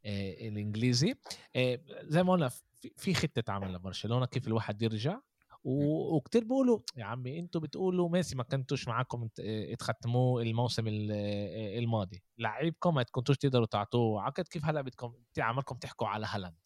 الإنجليزي. 0.04 1.14
آه، 1.56 1.80
زي 2.02 2.22
ما 2.22 2.32
قلنا 2.32 2.50
في 2.96 3.14
خطة 3.14 3.52
عمل 3.52 3.72
لبرشلونة 3.74 4.26
كيف 4.26 4.46
الواحد 4.48 4.82
يرجع. 4.82 5.20
وكتير 5.64 6.44
بيقولوا 6.44 6.80
يا 6.96 7.04
عمي 7.04 7.38
أنتوا 7.38 7.60
بتقولوا 7.60 8.08
ميسي 8.08 8.36
ما 8.36 8.42
كنتوش 8.42 8.88
معاكم 8.88 9.28
آه، 9.40 9.74
تختموه 9.74 10.42
الموسم 10.42 10.84
الماضي. 10.88 12.22
لعيبكم 12.38 12.94
ما 12.94 13.02
كنتوش 13.02 13.36
تقدروا 13.36 13.66
تعطوه. 13.66 14.22
عقد 14.22 14.48
كيف 14.48 14.64
هلا 14.64 14.80
بدكم 14.80 15.14
عملكم 15.38 15.76
تحكوا 15.76 16.06
على 16.08 16.26
هالاند؟ 16.30 16.56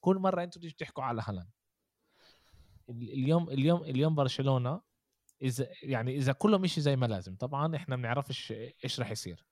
كل 0.00 0.16
مرة 0.16 0.42
أنتوا 0.42 0.60
بتيجوا 0.60 0.76
تحكوا 0.78 1.04
على 1.04 1.22
هالاند. 1.26 1.50
اليوم 2.88 3.50
اليوم 3.50 3.82
اليوم 3.84 4.14
برشلونة 4.14 4.80
إذا 5.42 5.68
يعني 5.82 6.16
إذا 6.16 6.32
كله 6.32 6.58
مشي 6.58 6.80
زي 6.80 6.96
ما 6.96 7.06
لازم. 7.06 7.36
طبعا 7.36 7.76
إحنا 7.76 7.96
ما 7.96 8.02
بنعرفش 8.02 8.52
إيش 8.84 9.00
راح 9.00 9.10
يصير. 9.10 9.44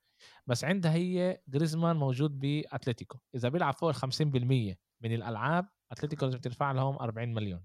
بس 0.47 0.65
عندها 0.65 0.95
هي 0.95 1.41
جريزمان 1.49 1.97
موجود 1.97 2.39
بأتلتيكو. 2.39 3.19
إذا 3.35 3.49
بيلعب 3.49 3.75
فوق 3.75 3.89
ال 3.89 3.95
50% 3.95 4.77
من 5.01 5.15
الألعاب 5.15 5.69
أتلتيكو 5.93 6.25
لازم 6.25 6.39
تدفع 6.39 6.73
لهم 6.73 6.97
40 6.97 7.35
مليون. 7.35 7.65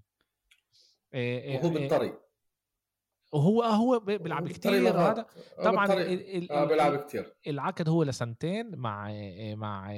إيه، 1.14 1.40
إيه، 1.40 1.56
وهو 1.58 1.68
إيه، 1.68 1.74
بالطريق. 1.74 2.20
وهو 3.32 3.62
هو 3.62 3.98
بيلعب 3.98 4.48
كثير 4.48 4.90
هذا 4.90 5.26
طبعا 5.64 5.92
آه 6.50 6.64
بيلعب 6.64 6.96
كثير 6.96 7.36
العقد 7.46 7.88
هو 7.88 8.02
لسنتين 8.02 8.76
مع 8.76 9.12
مع 9.54 9.92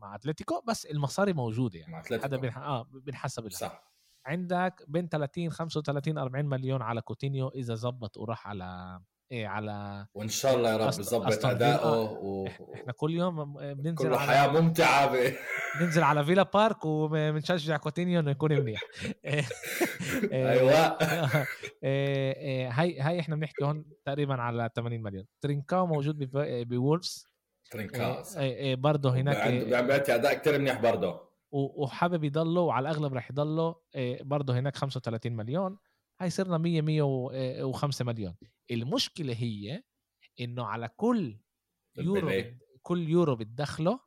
مع 0.00 0.14
أتلتيكو 0.14 0.60
بس 0.68 0.86
المصاري 0.86 1.32
موجودة 1.32 1.78
يعني. 1.78 2.02
هذا 2.24 2.36
بنح... 2.36 2.58
آه 2.58 2.82
بنحسب 2.82 3.50
صح. 3.50 3.92
عندك 4.26 4.84
بين 4.88 5.08
30 5.08 5.50
35 5.50 6.18
40 6.18 6.44
مليون 6.44 6.82
على 6.82 7.00
كوتينيو 7.00 7.48
إذا 7.48 7.74
زبط 7.74 8.16
وراح 8.16 8.48
على 8.48 9.00
إيه 9.32 9.46
على 9.46 10.06
وإن 10.14 10.28
شاء 10.28 10.56
الله 10.56 10.70
يا 10.70 10.76
رب 10.76 10.88
يظبط 10.88 11.44
اداؤه 11.44 11.84
آه، 11.84 12.10
و... 12.12 12.46
إحنا 12.74 12.92
كل 12.92 13.14
يوم 13.14 13.54
بننزل 13.54 14.08
كل 14.08 14.16
حياه 14.16 14.48
على... 14.48 14.60
ممتعة 14.60 15.12
ب... 15.12 15.32
بننزل 15.80 16.02
على 16.02 16.24
فيلا 16.24 16.42
بارك 16.42 16.84
وبنشجع 16.84 17.76
كوتينيو 17.76 18.20
إنه 18.20 18.30
يكون 18.30 18.52
منيح 18.52 18.80
إيه، 19.24 19.44
أيوه. 20.32 20.72
إيه، 21.84 22.70
هاي 22.70 23.00
هاي 23.00 23.20
إحنا 23.20 23.36
بنحكي 23.36 23.64
هون 23.64 23.84
تقريبا 24.04 24.34
على 24.34 24.70
80 24.76 25.02
مليون. 25.02 25.24
ترينكاو 25.40 25.86
موجود 25.86 26.30
بولفز. 26.68 27.26
ترينكاو. 27.70 28.22
برضه 28.74 29.14
هناك 29.14 29.48
بيعطي 29.84 30.14
أداء 30.14 30.34
كثير 30.34 30.58
منيح 30.58 30.80
برضه. 30.80 31.26
وحابب 31.50 32.24
يضله 32.24 32.60
وعلى 32.60 32.90
الأغلب 32.90 33.14
راح 33.14 33.30
يضله 33.30 33.74
برضه 34.20 34.58
هناك 34.58 34.76
35 34.76 35.32
مليون. 35.32 35.78
هاي 36.20 36.30
صرنا 36.30 36.58
100 36.58 36.82
105 36.82 38.04
مليون. 38.04 38.36
المشكلة 38.70 39.34
هي 39.34 39.82
إنه 40.40 40.64
على 40.66 40.88
كل 40.88 41.38
يورو 41.96 42.44
كل 42.82 43.08
يورو 43.08 43.36
بتدخله 43.36 44.00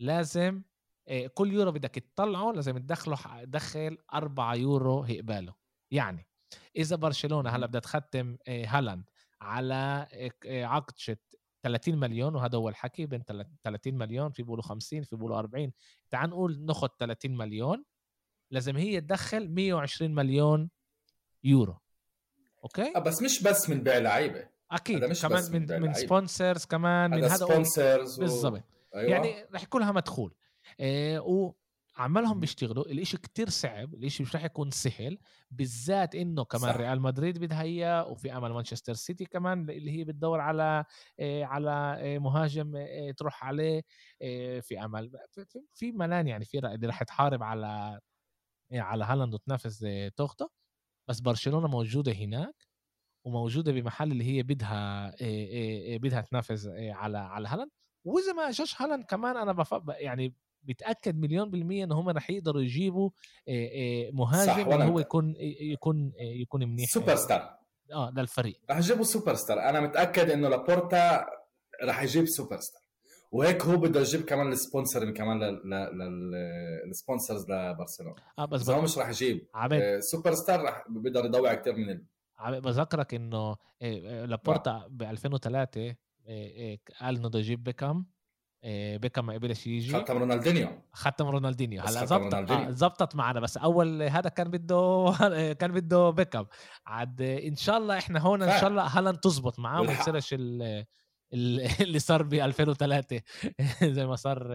لازم 0.00 0.62
آه، 1.08 1.26
كل 1.26 1.52
يورو 1.52 1.72
بدك 1.72 1.90
تطلعه 1.90 2.52
لازم 2.52 2.78
تدخله 2.78 3.44
دخل 3.44 3.98
4 4.14 4.54
يورو 4.54 5.02
هيقباله. 5.02 5.54
يعني 5.90 6.26
إذا 6.76 6.96
برشلونة 6.96 7.50
هلأ 7.50 7.66
بدها 7.66 7.80
تختم 7.80 8.36
آه، 8.48 8.64
هالاند 8.66 9.10
على 9.40 10.06
عقد 10.46 11.16
30 11.64 11.98
مليون 11.98 12.34
وهذا 12.34 12.58
هو 12.58 12.68
الحكي 12.68 13.06
بين 13.06 13.22
30 13.64 13.94
مليون 13.94 14.30
في 14.30 14.42
بيقولوا 14.42 14.64
50 14.64 15.02
في 15.02 15.16
بيقولوا 15.16 15.38
40 15.38 15.72
تعال 16.10 16.30
نقول 16.30 16.64
ناخذ 16.64 16.88
30 16.98 17.36
مليون 17.36 17.84
لازم 18.52 18.76
هي 18.76 19.00
تدخل 19.00 19.48
120 19.48 20.14
مليون 20.14 20.70
يورو. 21.44 21.78
أوكي؟ 22.64 22.92
بس 23.00 23.22
مش 23.22 23.42
بس 23.42 23.70
من 23.70 23.82
بيع 23.82 23.98
لعيبة. 23.98 24.48
أكيد 24.70 25.04
مش 25.04 25.22
كمان 25.22 25.52
من 25.52 25.66
من, 25.70 25.80
من 25.80 25.94
sponsors 25.94 26.64
كمان 26.64 27.10
من 27.10 27.24
هذا 27.24 27.36
sponsors 27.36 28.20
بالضبط 28.20 28.62
و... 28.62 28.96
أيوة. 28.96 29.10
يعني 29.10 29.46
رح 29.54 29.62
يكون 29.62 29.80
لها 29.80 29.92
مدخول. 29.92 30.34
إيه 30.80 31.18
وعمالهم 31.98 32.40
بيشتغلوا. 32.40 32.86
الإشي 32.86 33.16
كتير 33.16 33.48
صعب. 33.48 33.94
الإشي 33.94 34.22
مش 34.22 34.36
رح 34.36 34.44
يكون 34.44 34.70
سهل. 34.70 35.18
بالذات 35.50 36.14
إنه 36.14 36.44
كمان 36.44 36.72
صح. 36.72 36.76
ريال 36.76 37.00
مدريد 37.00 37.38
بدها 37.38 37.62
اياه 37.62 38.06
وفي 38.08 38.36
أمل 38.36 38.52
مانشستر 38.52 38.92
سيتي 38.92 39.24
كمان 39.24 39.70
اللي 39.70 39.98
هي 39.98 40.04
بتدور 40.04 40.40
على 40.40 40.84
إيه 41.18 41.44
على 41.44 41.96
إيه 42.00 42.18
مهاجم 42.18 42.76
إيه 42.76 43.12
تروح 43.12 43.44
عليه. 43.44 43.82
إيه 44.20 44.60
في 44.60 44.84
أمل. 44.84 45.12
في 45.74 45.92
ملان 45.92 46.26
يعني 46.28 46.44
في 46.44 46.58
اللي 46.58 46.86
رح 46.86 47.02
تحارب 47.02 47.42
على 47.42 48.00
إيه 48.72 48.80
على 48.80 49.04
هالاند 49.04 49.34
وتنافس 49.34 49.82
إيه 49.82 50.08
توخته 50.08 50.61
بس 51.08 51.20
برشلونة 51.20 51.68
موجودة 51.68 52.12
هناك 52.12 52.66
وموجودة 53.26 53.72
بمحل 53.72 54.12
اللي 54.12 54.24
هي 54.24 54.42
بدها 54.42 55.14
إيه 55.20 55.98
بدها 55.98 56.20
تنافس 56.20 56.66
على 56.76 57.18
على 57.18 57.48
هالاند. 57.48 57.70
وإذا 58.04 58.32
ما 58.32 58.48
اجاش 58.48 58.82
هالاند 58.82 59.04
كمان 59.04 59.36
أنا 59.36 59.52
بف... 59.52 59.74
يعني 59.88 60.34
بتأكد 60.62 61.16
مليون 61.18 61.50
بالمية 61.50 61.84
إن 61.84 61.92
هم 61.92 62.08
رح 62.08 62.30
يقدروا 62.30 62.62
يجيبوا 62.62 63.10
مهاجم 64.12 64.72
اللي 64.72 64.84
هو 64.84 64.98
يكون 64.98 65.34
يكون 65.60 66.12
يكون 66.18 66.64
منيح 66.68 66.90
سوبر 66.90 67.16
ستار 67.16 67.58
آه 67.92 68.10
للفريق. 68.16 68.60
رح 68.70 68.78
يجيبوا 68.78 69.04
سوبر 69.04 69.34
ستار 69.34 69.60
أنا 69.68 69.80
متأكد 69.80 70.30
إنه 70.30 70.48
لابورتا 70.48 71.26
رح 71.84 72.02
يجيب 72.02 72.24
سوبر 72.26 72.56
ستار 72.60 72.81
وهيك 73.32 73.64
هو 73.64 73.76
بده 73.76 74.00
يجيب 74.00 74.20
كمان 74.20 74.52
ال 74.52 74.59
sponsor 74.59 75.10
كمان 75.10 75.40
لل 76.88 77.00
sponsors 77.00 77.50
لبرشلونة. 77.50 78.14
آه 78.38 78.44
بس 78.44 78.70
هو 78.70 78.82
مش 78.82 78.98
راح 78.98 79.08
يجيب. 79.08 79.46
آه 79.54 79.98
سوبر 80.00 80.34
ستار 80.34 80.62
رح 80.62 80.84
بيقدر 80.88 81.24
يضوع 81.24 81.54
كثير 81.54 81.76
من 81.76 81.90
ال... 81.90 82.04
بذكرك 82.60 83.14
إنه 83.14 83.56
لابورتا 84.24 84.86
ب 84.90 85.02
2003 85.02 85.94
قال 87.00 87.16
إنه 87.16 87.28
بده 87.28 87.38
يجيب 87.38 87.64
بيكام. 87.64 88.06
بيكام 88.96 89.26
ما 89.26 89.34
قبلش 89.34 89.66
يجي. 89.66 89.92
ختم 89.92 90.18
رونالدينيو. 90.18 90.68
ختم 90.92 91.26
رونالدينيو. 91.26 91.82
هلأ 91.82 92.04
زبطت 92.04 92.70
زبطت 92.70 93.16
معنا. 93.16 93.40
بس 93.40 93.56
أول 93.56 94.02
هذا 94.02 94.28
كان 94.28 94.50
بده 94.50 95.12
كان 95.60 95.72
بده 95.72 96.10
بيكام. 96.10 96.46
عاد 96.86 97.22
إن 97.22 97.56
شاء 97.56 97.78
الله 97.78 97.98
إحنا 97.98 98.20
هون 98.20 98.42
إن 98.42 98.60
شاء 98.60 98.70
الله 98.70 98.82
هالاند 98.82 99.18
تزبط 99.18 99.58
معاه 99.58 99.80
وما 99.80 99.92
يصيرش 99.92 100.34
اللي 101.80 101.98
صار 101.98 102.22
ب 102.22 102.34
2003 102.34 103.20
زي 103.96 104.06
ما 104.06 104.16
صار 104.16 104.48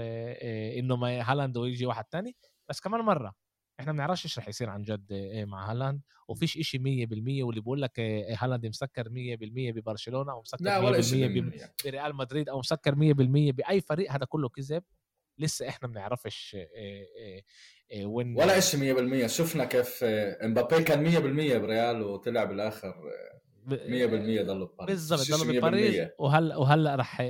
إنه 0.79 0.95
ما 0.95 1.31
هالاند 1.31 1.57
ويجي 1.57 1.85
واحد 1.85 2.03
تاني. 2.05 2.35
بس 2.69 2.79
كمان 2.79 3.01
مرة 3.01 3.35
إحنا 3.79 3.91
ما 3.91 3.97
بنعرفش 3.97 4.25
إيش 4.25 4.39
رح 4.39 4.47
يصير 4.47 4.69
عن 4.69 4.81
جد 4.81 5.13
مع 5.47 5.71
هالاند. 5.71 6.01
وفيش 6.27 6.57
إشي 6.57 6.77
100% 6.77 6.81
واللي 7.43 7.61
بيقول 7.61 7.81
لك 7.81 7.99
هالاند 8.39 8.65
مسكر 8.65 9.09
100% 9.09 9.09
ببرشلونة 9.71 10.31
أو 10.31 10.41
مسكر 10.41 10.63
100% 11.01 11.85
بريال 11.85 12.15
مدريد 12.15 12.49
أو 12.49 12.59
مسكر 12.59 12.95
100% 12.95 12.95
بأي 13.51 13.81
فريق 13.81 14.11
هذا 14.11 14.25
كله 14.25 14.49
كذب. 14.49 14.83
لسه 15.39 15.69
إحنا 15.69 15.87
ما 15.87 15.93
بنعرفش 15.93 16.57
وين 18.03 18.37
ولا 18.37 18.59
شيء 18.59 19.25
100% 19.25 19.27
شفنا 19.27 19.65
كيف 19.65 20.03
إمبابي 20.03 20.83
كان 20.83 21.03
100% 21.03 21.57
بريال 21.57 22.01
وطلع 22.01 22.43
بالآخر 22.43 22.95
100% 23.67 23.71
ضلوا 23.71 24.67
بباريس 24.67 25.09
بالضبط 25.09 25.39
ضلوا 25.41 25.53
بباريس 25.53 26.09
وهلا 26.19 26.57
وهلا 26.57 26.95
رح 26.95 27.21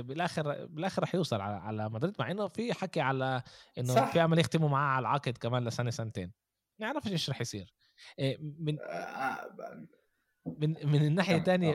بالاخر 0.00 0.66
بالآخر 0.66 1.02
رح 1.02 1.14
يوصل 1.14 1.40
على 1.40 1.56
على 1.56 1.88
مدريد 1.90 2.14
مع 2.18 2.30
إنه 2.30 2.48
في 2.48 2.74
حكي 2.74 3.00
على 3.00 3.42
إنه 3.78 3.94
صح. 3.94 4.12
في 4.12 4.24
امل 4.24 4.38
يختموا 4.38 4.68
معاه 4.68 4.96
على 4.96 5.02
العقد 5.02 5.38
كمان 5.38 5.64
لسنة 5.64 5.90
سنتين. 5.90 6.32
ما 6.78 6.86
يعرفش 6.86 7.12
إيش 7.12 7.30
رح 7.30 7.40
يصير. 7.40 7.74
من 8.40 8.78
من 10.46 10.76
من 10.84 11.06
الناحية 11.06 11.36
الثانية 11.36 11.74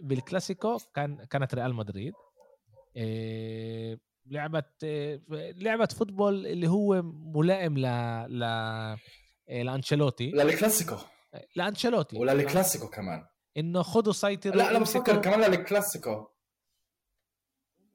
بالكلاسيكو 0.00 0.78
كان 0.94 1.24
كانت 1.24 1.54
ريال 1.54 1.74
مدريد. 1.74 2.12
لعبت 4.26 4.84
لعبت 5.56 5.92
football 5.92 6.46
اللي 6.46 6.68
هو 6.68 7.02
ملائم 7.34 7.78
ل 7.78 7.86
ل 8.38 8.40
لأنشيلوتي. 9.48 10.30
للكلاسيكو. 10.30 10.96
لأنشيلوتي. 11.56 12.18
وللكلاسيكو 12.18 12.88
كمان. 12.88 13.26
إنه 13.56 13.82
خذوا 13.82 14.12
سيطروا 14.12 14.56
لا 14.56 14.70
أنا 14.70 14.78
بفكر 14.78 15.20
كمان 15.20 15.50
للكلاسيكو 15.50 16.26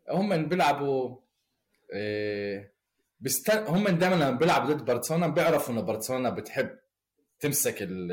هم 0.09 0.45
بيلعبوا 0.49 1.17
إيه 1.93 2.73
بستن... 3.19 3.67
هم 3.67 3.87
دائما 3.87 4.15
لما 4.15 4.31
بيلعبوا 4.31 4.73
ضد 4.73 4.85
برشلونة 4.85 5.27
بيعرفوا 5.27 5.73
إنه 5.73 5.81
برشلونة 5.81 6.29
بتحب 6.29 6.79
تمسك 7.39 7.75
ال 7.81 8.11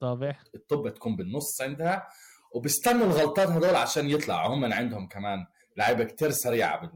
طابع 0.00 0.36
الطب 0.54 0.88
تكون 0.94 1.16
بالنص 1.16 1.60
عندها 1.60 2.08
وبيستنوا 2.52 3.06
الغلطات 3.06 3.48
هذول 3.48 3.74
عشان 3.74 4.10
يطلعوا. 4.10 4.54
هم 4.54 4.72
عندهم 4.72 5.08
كمان 5.08 5.46
لعيبة 5.76 6.04
كتير 6.04 6.30
سريعة 6.30 6.92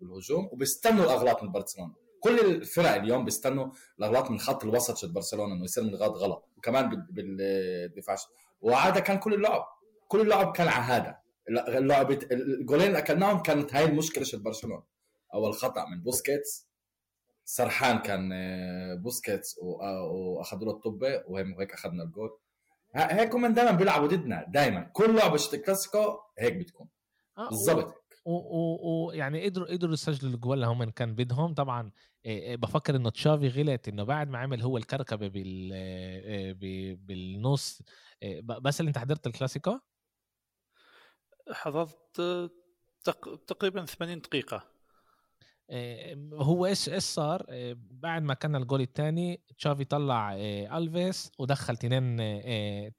بالهجوم 0.00 0.48
وبيستنوا 0.52 1.04
الأغلاط 1.04 1.42
من 1.42 1.52
برشلونة. 1.52 1.94
كل 2.20 2.40
الفرق 2.40 2.90
اليوم 2.90 3.24
بيستنوا 3.24 3.68
الاغلاط 3.98 4.30
من 4.30 4.38
خط 4.38 4.64
الوسط 4.64 4.96
شد 4.96 5.12
برشلونة 5.12 5.54
إنه 5.54 5.64
يصير 5.64 5.84
من 5.84 5.94
غلط 5.94 6.16
غلط 6.16 6.48
وكمان 6.56 7.06
بالدفاع. 7.10 8.16
وعاده 8.60 9.00
كان 9.00 9.18
كل 9.18 9.34
اللعب 9.34 9.64
كل 10.08 10.20
اللعب 10.20 10.52
كان 10.52 10.68
على 10.68 10.84
هذا. 10.84 11.18
اللعب 11.48 12.10
الجولين 12.10 12.86
اللي 12.86 12.98
أكلناهم 12.98 13.42
كانت 13.42 13.74
هاي 13.74 13.84
المشكلة 13.84 14.24
شد 14.24 14.42
برشلونة. 14.42 14.82
أول 15.34 15.54
خطأ 15.54 15.86
من 15.88 16.02
بوسكيتس 16.02 16.66
سرحان 17.44 17.98
كان 17.98 18.30
آه، 18.32 18.94
بوسكيتس 18.94 19.58
آه، 19.58 20.02
وأخذوا 20.02 20.64
له 20.64 20.70
الطبة 20.70 21.22
وهيك 21.28 21.72
أخذنا 21.72 22.02
الجول. 22.02 22.38
هيك 22.94 23.34
هم 23.34 23.46
دائما 23.46 23.70
بيلعبوا 23.70 24.06
ضدنا 24.06 24.44
دائما 24.48 24.80
كل 24.92 25.16
لعبه 25.16 25.38
كلاسيكو 25.66 26.18
هيك 26.38 26.56
بتكون. 26.56 26.88
آه، 27.38 27.48
بالضبط. 27.48 27.94
ويعني 28.26 29.44
قدروا 29.44 29.68
قدروا 29.68 29.92
يسجلوا 29.92 30.34
الجول 30.34 30.54
اللي 30.58 30.66
هم 30.66 30.90
كان 30.90 31.14
بدهم 31.14 31.54
طبعا 31.54 31.90
بفكر 32.26 32.96
انه 32.96 33.10
تشافي 33.10 33.48
غلط 33.48 33.88
إنه 33.88 34.02
بعد 34.02 34.28
ما 34.28 34.38
عمل 34.38 34.62
هو 34.62 34.76
الكركبة 34.76 35.28
بال 35.28 36.94
بالنص. 36.94 37.82
بس 38.42 38.80
اللي 38.80 38.88
انت 38.88 38.98
حضرت 38.98 39.26
الكلاسيكو؟ 39.26 39.78
حضرت 41.52 42.20
تقريبا 43.46 43.84
80 43.84 44.20
دقيقة. 44.20 44.76
هو 46.32 46.66
إيش 46.66 46.88
إيش 46.88 47.02
صار؟ 47.02 47.46
بعد 47.76 48.22
ما 48.22 48.34
كان 48.34 48.56
الجول 48.56 48.80
الثاني 48.80 49.42
تشافي 49.58 49.84
طلع 49.84 50.34
ألفيس 50.78 51.32
ودخل 51.38 51.76
تنين 51.76 52.16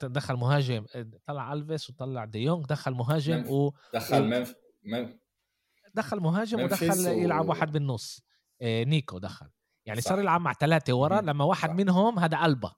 دخل 0.01 0.35
مهاجم 0.35 0.85
طلع 1.25 1.53
ألفيس 1.53 1.89
وطلع 1.89 2.25
ديونج 2.25 2.65
دخل 2.65 2.91
مهاجم 2.91 3.51
و 3.51 3.73
دخل 3.93 4.23
منف. 4.23 4.55
دخل 5.93 6.19
مهاجم 6.19 6.59
ودخل 6.59 7.07
و... 7.07 7.11
يلعب 7.11 7.49
واحد 7.49 7.71
بالنص. 7.71 8.21
نيكو 8.63 9.17
دخل. 9.17 9.49
يعني 9.85 10.01
صح. 10.01 10.09
صار 10.09 10.19
يلعب 10.19 10.41
مع 10.41 10.53
ثلاثة 10.53 10.93
ورا 10.93 11.21
لما 11.21 11.45
واحد 11.45 11.69
صح. 11.69 11.75
منهم 11.75 12.19
هذا 12.19 12.45
ألبا. 12.45 12.75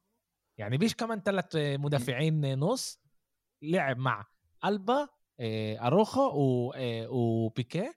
يعني 0.58 0.78
بيش 0.78 0.96
كمان 0.96 1.22
ثلاث 1.22 1.56
مدافعين 1.56 2.60
نص. 2.60 3.00
لعب 3.62 3.98
مع 3.98 4.26
ألبا 4.66 5.08
أروخو 5.82 6.32
وبيكي. 7.10 7.94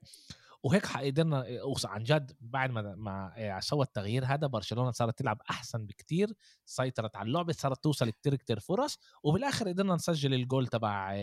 وهيك 0.63 0.87
قدرنا 0.87 1.45
عن 1.85 2.03
جد 2.03 2.31
بعد 2.41 2.71
ما 2.71 2.95
ما 2.95 3.59
سوى 3.59 3.83
التغيير 3.85 4.25
هذا 4.25 4.47
برشلونة 4.47 4.91
صارت 4.91 5.19
تلعب 5.19 5.41
أحسن 5.49 5.85
بكتير 5.85 6.33
سيطرت 6.65 7.15
على 7.15 7.27
اللعبة 7.27 7.53
صارت 7.53 7.83
توصل 7.83 8.09
كتير 8.09 8.35
كتير 8.35 8.59
فرص 8.59 8.99
وبالآخر 9.23 9.67
قدرنا 9.67 9.95
نسجل 9.95 10.33
الجول 10.33 10.67
تبع 10.67 11.17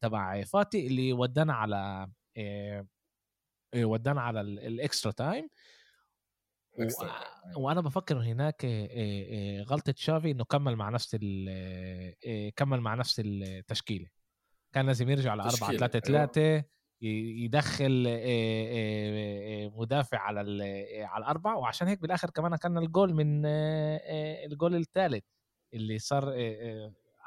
تبع 0.00 0.42
فاتي 0.42 0.86
اللي 0.86 1.12
ودانا 1.12 1.52
على 1.52 2.08
ودانا 3.76 4.20
على 4.20 4.40
ال 4.40 4.52
extra 4.52 5.12
time 5.12 5.48
وأنا 7.56 7.80
بفكر 7.80 8.18
هناك 8.18 8.64
غلطة 9.68 9.94
شافي 9.96 10.30
إنه 10.30 10.44
كمل 10.44 10.76
مع 10.76 10.88
نفس 10.88 11.16
كمل 12.56 12.80
مع 12.80 12.94
نفس 12.94 13.20
التشكيلة. 13.24 14.08
كان 14.72 14.86
لازم 14.86 15.10
يرجع 15.10 15.30
على 15.30 15.42
4 15.42 15.76
3 15.76 15.98
3 15.98 16.64
يدخل 17.02 18.04
مدافع 19.76 20.18
على 20.18 20.40
على 21.04 21.22
الاربع 21.22 21.54
وعشان 21.54 21.88
هيك 21.88 22.00
بالآخر 22.02 22.30
كمان 22.30 22.56
كان 22.56 22.78
الجول 22.78 23.14
من 23.14 23.46
الجول 24.46 24.74
الثالث 24.74 25.24
اللي 25.74 25.98
صار 25.98 26.34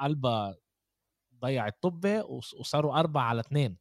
ألبا 0.03 0.55
ضيع 1.41 1.67
الطبه 1.67 2.23
وصاروا 2.59 2.99
أربعة 2.99 3.23
على 3.23 3.39
اثنين 3.39 3.77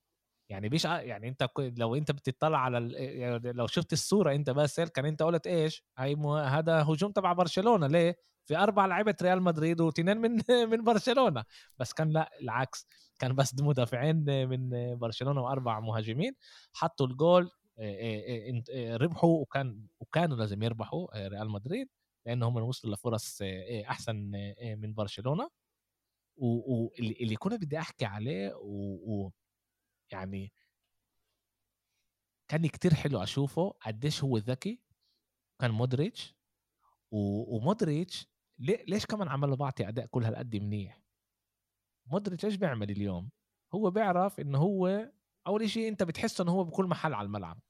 يعني 0.51 0.69
بيش 0.69 0.85
يعني 0.85 1.29
أنت 1.29 1.49
لو 1.59 1.95
أنت 1.95 2.11
بتطلع 2.13 2.59
على 2.59 2.93
يعني 2.93 3.53
لو 3.53 3.67
شفت 3.67 3.93
الصورة 3.93 4.35
أنت 4.35 4.51
بس 4.51 4.81
كان 4.81 5.07
أنت 5.07 5.23
قلت 5.23 5.47
إيش؟ 5.47 5.85
هاي 5.99 6.15
هذا 6.47 6.83
هجوم 6.83 7.13
تبع 7.13 7.33
برشلونة 7.33 7.87
ليه؟ 7.87 8.17
في 8.47 8.57
أربع 8.57 8.87
لعيبه 8.87 9.15
ريال 9.23 9.43
مدريد 9.43 9.81
واثنين 9.81 10.19
من 10.19 10.41
من 10.71 10.85
برشلونة. 10.85 11.45
بس 11.79 11.93
كان 11.93 12.11
لأ 12.11 12.31
العكس. 12.43 12.87
كان 13.19 13.35
بس 13.35 13.55
مدافعين 13.61 14.49
من 14.49 14.71
برشلونة 14.99 15.41
وأربع 15.43 15.81
مهاجمين 15.81 16.33
حطوا 16.73 17.07
الجول 17.07 17.51
ربحوا 19.01 19.41
وكان 19.41 19.87
وكانوا 20.01 20.37
لازم 20.37 20.63
يربحوا 20.63 21.29
ريال 21.29 21.51
مدريد 21.51 21.89
لأنهم 22.27 22.57
وصلوا 22.57 22.95
لفرص 22.95 23.39
أحسن 23.89 24.17
من 24.79 24.95
برشلونة 24.95 25.51
واللي 26.37 27.37
كنت 27.37 27.55
بدي 27.55 27.79
أحكي 27.79 28.05
عليه 28.05 28.55
و... 28.57 29.31
يعني 30.13 30.53
كان 32.49 32.67
كتير 32.67 32.95
حلو 32.95 33.23
أشوفه 33.23 33.75
قديش 33.83 34.25
هو 34.25 34.39
ذكي 34.39 34.81
كان 35.61 35.71
مودريتش. 35.71 36.35
ومودريتش 37.11 38.29
ليش 38.59 39.07
كمان 39.07 39.29
عمل 39.29 39.51
له 39.51 39.57
بعطي 39.57 39.89
أداء 39.89 40.07
كل 40.07 40.25
هالقد 40.25 40.57
منيح 40.57 41.04
مودريتش 42.07 42.45
إيش 42.45 42.55
بيعمل 42.55 42.91
اليوم؟ 42.91 43.31
هو 43.75 43.91
بيعرف 43.91 44.41
إنه 44.41 44.59
هو 44.59 45.13
أول 45.47 45.71
شيء 45.71 45.89
أنت 45.89 46.03
بتحسه 46.03 46.43
إنه 46.43 46.53
هو 46.53 46.65
بكل 46.65 46.85
محل 46.85 47.15
على 47.15 47.27
الملعب. 47.27 47.61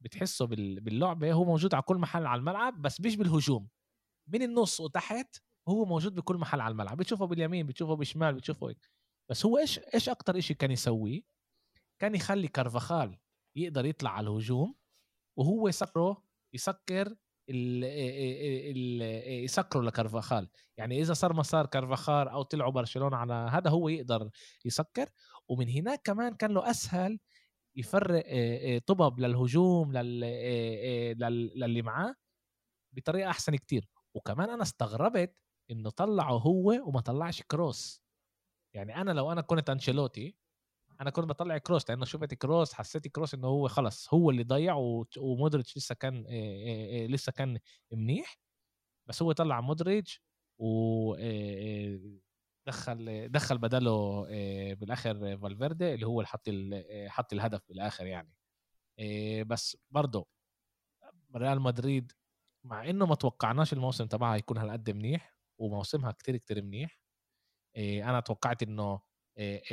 بتحسه 0.00 0.46
باللعبة 0.46 1.32
هو 1.32 1.44
موجود 1.44 1.74
على 1.74 1.82
كل 1.82 1.96
محل 1.96 2.26
على 2.26 2.38
الملعب 2.38 2.82
بس 2.82 3.00
مش 3.00 3.16
بالهجوم. 3.16 3.68
من 4.28 4.42
النص 4.42 4.80
وتحت 4.80 5.36
هو 5.68 5.84
موجود 5.84 6.14
بكل 6.14 6.36
محل 6.36 6.60
على 6.60 6.72
الملعب. 6.72 6.96
بتشوفه 6.96 7.24
باليمين 7.26 7.66
بتشوفه 7.66 7.94
بالشمال 7.94 8.34
بتشوفه 8.34 8.68
هيك. 8.68 8.90
بس 9.30 9.46
هو 9.46 9.58
إيش 9.58 9.78
إيش 9.78 10.08
أكثر 10.08 10.40
شيء 10.40 10.56
كان 10.56 10.70
يسويه؟ 10.70 11.22
كان 12.00 12.14
يخلي 12.14 12.48
كارفاخال 12.48 13.18
يقدر 13.56 13.84
يطلع 13.84 14.10
على 14.10 14.28
الهجوم 14.28 14.74
وهو 15.38 15.68
يسكره 15.68 16.24
يسكر 16.54 17.16
يسكروا 19.44 19.84
لكارفاخال. 19.84 20.48
يعني 20.76 21.00
إذا 21.00 21.12
صار 21.12 21.32
مسار 21.32 21.66
كارفاخال 21.66 22.28
أو 22.28 22.42
طلعوا 22.42 22.72
برشلونة 22.72 23.16
على 23.16 23.34
هذا 23.52 23.70
هو 23.70 23.88
يقدر 23.88 24.30
يسكر. 24.64 25.08
ومن 25.48 25.68
هناك 25.68 26.02
كمان 26.04 26.34
كان 26.34 26.54
له 26.54 26.70
أسهل 26.70 27.18
يفرق 27.76 28.24
طبب 28.86 29.20
للهجوم 29.20 29.92
للي 29.92 31.82
معاه 31.82 32.14
بطريقة 32.92 33.30
أحسن 33.30 33.56
كتير. 33.56 33.88
وكمان 34.14 34.50
أنا 34.50 34.62
استغربت 34.62 35.36
إنه 35.70 35.90
طلعه 35.90 36.32
هو 36.32 36.82
وما 36.86 37.00
طلعش 37.00 37.42
كروس. 37.42 38.02
يعني 38.74 38.96
أنا 39.00 39.10
لو 39.10 39.32
أنا 39.32 39.40
كنت 39.40 39.70
أنشيلوتي 39.70 40.36
أنا 41.00 41.10
كنت 41.10 41.24
بطلع 41.24 41.58
كروس 41.58 41.90
لأنه 41.90 42.04
شفت 42.04 42.34
كروس 42.34 42.72
حسيت 42.72 43.08
كروس 43.08 43.34
انه 43.34 43.48
هو 43.48 43.68
خلص 43.68 44.14
هو 44.14 44.30
اللي 44.30 44.42
ضيع 44.42 44.74
ومودريتش 45.18 45.76
لسه 45.76 45.94
كان 45.94 46.26
لسه 47.10 47.32
كان 47.32 47.58
منيح. 47.92 48.38
بس 49.08 49.22
هو 49.22 49.32
طلع 49.32 49.60
مودريتش 49.60 50.22
و 50.58 51.14
دخل 52.66 53.28
دخل 53.28 53.58
بداله 53.58 54.22
بالآخر 54.74 55.38
فالفيردي 55.38 55.94
اللي 55.94 56.06
هو 56.06 56.20
اللي 56.20 56.28
حط 56.28 56.48
حط 57.08 57.32
الهدف 57.32 57.62
بالآخر 57.68 58.06
يعني. 58.06 58.32
بس 59.44 59.76
برضه 59.90 60.26
ريال 61.36 61.60
مدريد 61.60 62.12
مع 62.64 62.90
إنه 62.90 63.06
ما 63.06 63.14
توقعناش 63.14 63.72
الموسم 63.72 64.06
تبعها 64.06 64.36
يكون 64.36 64.58
هالقد 64.58 64.90
منيح 64.90 65.34
وموسمها 65.58 66.12
كتير 66.12 66.36
كتير 66.36 66.62
منيح 66.62 67.00
أنا 67.76 68.20
توقعت 68.20 68.62
إنه 68.62 69.00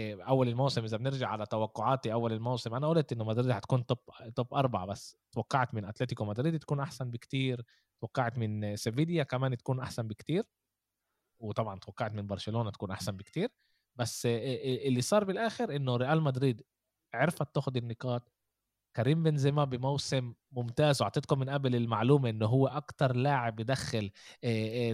أول 0.01 0.47
الموسم 0.47 0.83
إذا 0.83 0.97
بنرجع 0.97 1.27
على 1.27 1.45
توقعاتي 1.45 2.13
أول 2.13 2.33
الموسم 2.33 2.75
أنا 2.75 2.87
قلت 2.87 3.11
إنه 3.11 3.23
مدريد 3.23 3.51
حتكون 3.51 3.85
top 3.85 3.99
top 4.35 4.53
أربعة 4.53 4.85
بس 4.85 5.17
توقعت 5.31 5.73
من 5.73 5.85
أتلتيكو 5.85 6.25
مدريد 6.25 6.59
تكون 6.59 6.79
أحسن 6.79 7.11
بكتير 7.11 7.65
توقعت 8.01 8.37
من 8.37 8.75
سيفيليا 8.75 9.23
كمان 9.23 9.57
تكون 9.57 9.79
أحسن 9.79 10.07
بكتير 10.07 10.43
وطبعا 11.39 11.79
توقعت 11.79 12.13
من 12.13 12.27
برشلونة 12.27 12.71
تكون 12.71 12.91
أحسن 12.91 13.17
بكتير 13.17 13.49
بس 13.95 14.25
اللي 14.25 15.01
صار 15.01 15.23
بالآخر 15.23 15.75
إنه 15.75 15.95
ريال 15.95 16.21
مدريد 16.21 16.63
عرفت 17.13 17.55
تاخذ 17.55 17.77
النقاط 17.77 18.31
كريم 18.95 19.23
بنزيما 19.23 19.63
بموسم 19.63 20.33
ممتاز 20.51 21.01
وأعطيتكم 21.01 21.39
من 21.39 21.49
قبل 21.49 21.75
المعلومة 21.75 22.29
إنه 22.29 22.45
هو 22.45 22.67
أكثر 22.67 23.15
لاعب 23.15 23.55
بدخل 23.55 24.11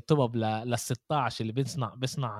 طبب 0.07 0.35
لل 0.35 0.79
16 0.79 1.41
اللي 1.41 1.53
بيصنع 1.53 1.95
بيصنع 1.95 2.39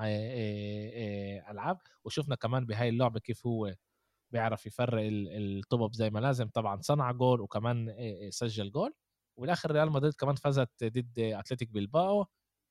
العاب 1.54 1.78
وشفنا 2.04 2.34
كمان 2.34 2.66
بهاي 2.66 2.88
اللعبة 2.88 3.20
كيف 3.20 3.46
هو 3.46 3.74
بيعرف 4.32 4.66
يفرق 4.66 5.02
الطبب 5.10 5.94
زي 5.94 6.10
ما 6.10 6.18
لازم 6.20 6.48
طبعا 6.48 6.80
صنع 6.82 7.12
جول 7.12 7.40
وكمان 7.40 7.94
سجل 8.30 8.70
جول. 8.72 8.94
والآخر 9.38 9.70
ريال 9.72 9.92
مدريد 9.92 10.14
كمان 10.14 10.34
فازت 10.34 10.84
ضد 10.84 11.18
أتلتيك 11.18 11.70
بلباو 11.70 12.26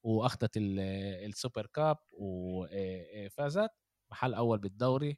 وأخذت 0.05 0.51
ال 0.57 0.75
Super 0.75 1.65
Cup 1.65 1.97
وفازت 2.11 3.69
محل 4.11 4.33
أول 4.33 4.59
بالدوري. 4.59 5.17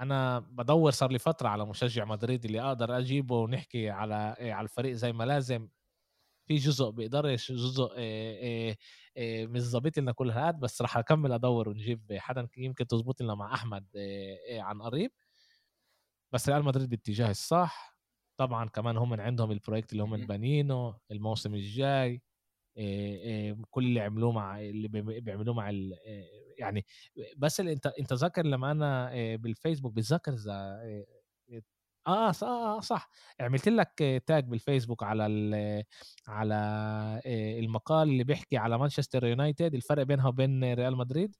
أنا 0.00 0.38
بدور 0.38 0.90
صار 0.90 1.12
لي 1.12 1.18
فترة 1.18 1.48
على 1.48 1.66
مشجع 1.66 2.04
مدريد 2.04 2.44
اللي 2.44 2.60
أقدر 2.62 2.98
أجيبه 2.98 3.36
ونحكي 3.38 3.90
على 3.90 4.14
على 4.40 4.64
الفريق 4.64 4.92
زي 4.92 5.12
ما 5.12 5.24
لازم. 5.24 5.68
في 6.46 6.56
جزء 6.56 6.90
بيقدرش 6.90 7.52
جزء 7.52 7.88
مش 9.18 9.60
ظابط 9.60 9.98
لنا 9.98 10.12
كل 10.12 10.30
هاد 10.30 10.60
بس 10.60 10.82
راح 10.82 10.96
أكمل 10.98 11.32
ادور 11.32 11.68
ونجيب 11.68 12.12
حدا 12.18 12.48
يمكن 12.56 12.86
تزبط 12.86 13.22
لنا 13.22 13.34
مع 13.34 13.54
أحمد 13.54 13.86
عن 14.50 14.82
قريب. 14.82 15.12
بس 16.32 16.48
ريال 16.48 16.64
مدريد 16.64 16.88
باتجاه 16.88 17.30
الصح. 17.30 17.94
طبعا 18.36 18.68
كمان 18.68 18.96
هم 18.96 19.20
عندهم 19.20 19.50
البروجكت 19.50 19.92
اللي 19.92 20.02
هم 20.02 20.26
بانينه 20.26 20.98
الموسم 21.10 21.54
الجاي 21.54 22.22
كل 23.70 23.84
اللي 23.84 24.00
عملوه 24.00 24.32
مع 24.32 24.60
اللي 24.60 24.88
بيعملوه 25.20 25.54
مع 25.54 25.70
يعني 26.58 26.84
بس 27.36 27.60
اللي 27.60 27.72
أنت 27.72 27.86
أنت 27.86 28.12
ذاكر 28.12 28.46
لما 28.46 28.70
أنا 28.70 29.10
بالفيسبوك 29.36 29.92
بتذكر 29.92 30.32
إذا 30.32 30.82
آه 32.06 32.32
صح, 32.32 32.46
آه 32.46 32.80
صح. 32.80 33.10
عملت 33.40 33.68
لك 33.68 34.22
تاج 34.26 34.44
بالفيسبوك 34.44 35.02
على 35.02 35.24
على 36.28 36.54
المقال 37.58 38.08
اللي 38.08 38.24
بيحكي 38.24 38.56
على 38.56 38.78
مانشستر 38.78 39.26
يونايتد 39.26 39.74
الفرق 39.74 40.02
بينها 40.02 40.28
وبين 40.28 40.74
ريال 40.74 40.96
مدريد؟ 40.96 41.36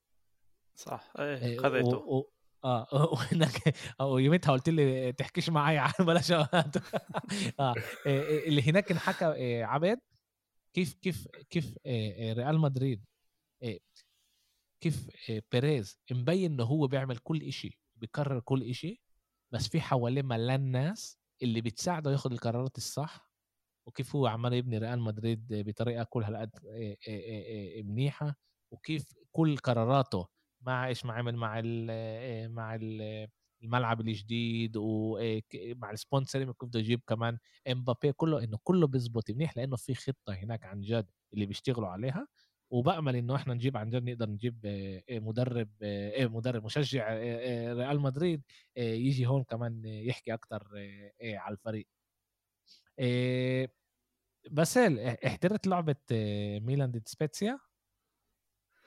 صح. 0.74 1.12
إيه 1.18 1.58
خذيته 1.58 2.26
آه 2.64 2.86
وهناك 3.12 3.74
ويومتها 4.00 4.52
قلت 4.52 4.68
لي 4.68 5.12
تحكيش 5.12 5.50
معي 5.50 5.88
بلاش 6.00 6.32
آه 7.60 7.74
اللي 8.06 8.62
هناك 8.62 8.90
انحكى 8.90 9.62
عبد 9.62 10.00
كيف 10.74 10.94
كيف 10.94 11.28
كيف 11.50 11.74
ريال 11.86 12.58
مدريد 12.58 13.04
كيف 14.80 15.08
بيريز 15.52 15.98
مبين 16.10 16.52
انه 16.52 16.64
هو 16.64 16.86
بيعمل 16.86 17.16
كل 17.16 17.42
إشي 17.42 17.80
بيكرر 17.96 18.40
كل 18.40 18.62
إشي 18.62 19.03
بس 19.54 19.68
في 19.68 19.80
حواليه 19.80 20.22
ملان 20.22 20.60
ناس 20.72 21.18
اللي 21.42 21.60
بتساعده 21.60 22.12
ياخذ 22.12 22.32
القرارات 22.32 22.76
الصح. 22.78 23.30
وكيف 23.86 24.16
هو 24.16 24.26
عمال 24.26 24.52
يبني 24.54 24.78
ريال 24.78 25.00
مدريد 25.00 25.46
بطريقة 25.50 26.04
كل 26.04 26.24
هالقد 26.24 26.50
منيحة. 27.84 28.36
وكيف 28.72 29.04
كل 29.32 29.56
قراراته 29.56 30.26
مع 30.60 30.88
إيش 30.88 31.06
ما 31.06 31.12
عمل 31.14 31.36
مع 31.36 31.60
ال 31.64 32.52
مع 32.52 32.74
ال 32.74 33.28
الملعب 33.62 34.00
الجديد 34.00 34.72
ومع 34.76 35.90
ال 35.90 35.97
sponsor 35.97 36.44
كيف 36.44 36.64
بده 36.64 36.80
يجيب 36.80 37.00
كمان 37.06 37.38
إمبابي. 37.72 38.12
كله 38.12 38.44
إنه 38.44 38.58
كله 38.64 38.86
بيزبط 38.86 39.30
منيح 39.30 39.56
لأنه 39.56 39.76
في 39.76 39.94
خطة 39.94 40.34
هناك 40.34 40.64
عن 40.64 40.80
جد 40.80 41.06
اللي 41.34 41.46
بيشتغلوا 41.46 41.88
عليها. 41.88 42.26
وبأمل 42.74 43.16
إنه 43.16 43.36
إحنا 43.36 43.54
نجيب 43.54 43.76
عن 43.76 43.90
جد 43.90 44.04
نقدر 44.04 44.28
نجيب 44.28 44.58
مدرب 45.10 45.68
مدرب 46.18 46.64
مشجع 46.64 47.14
ريال 47.72 48.00
مدريد 48.00 48.42
يجي 48.76 49.26
هون 49.26 49.44
كمان 49.44 49.82
يحكي 49.84 50.34
أكثر 50.34 50.62
على 51.22 51.52
الفريق. 51.52 51.86
بس 54.50 54.78
حضرت 55.26 55.66
لعبة 55.66 55.96
ميلان 56.62 56.90
ضد 56.90 57.08
سبيتسيا؟ 57.08 57.58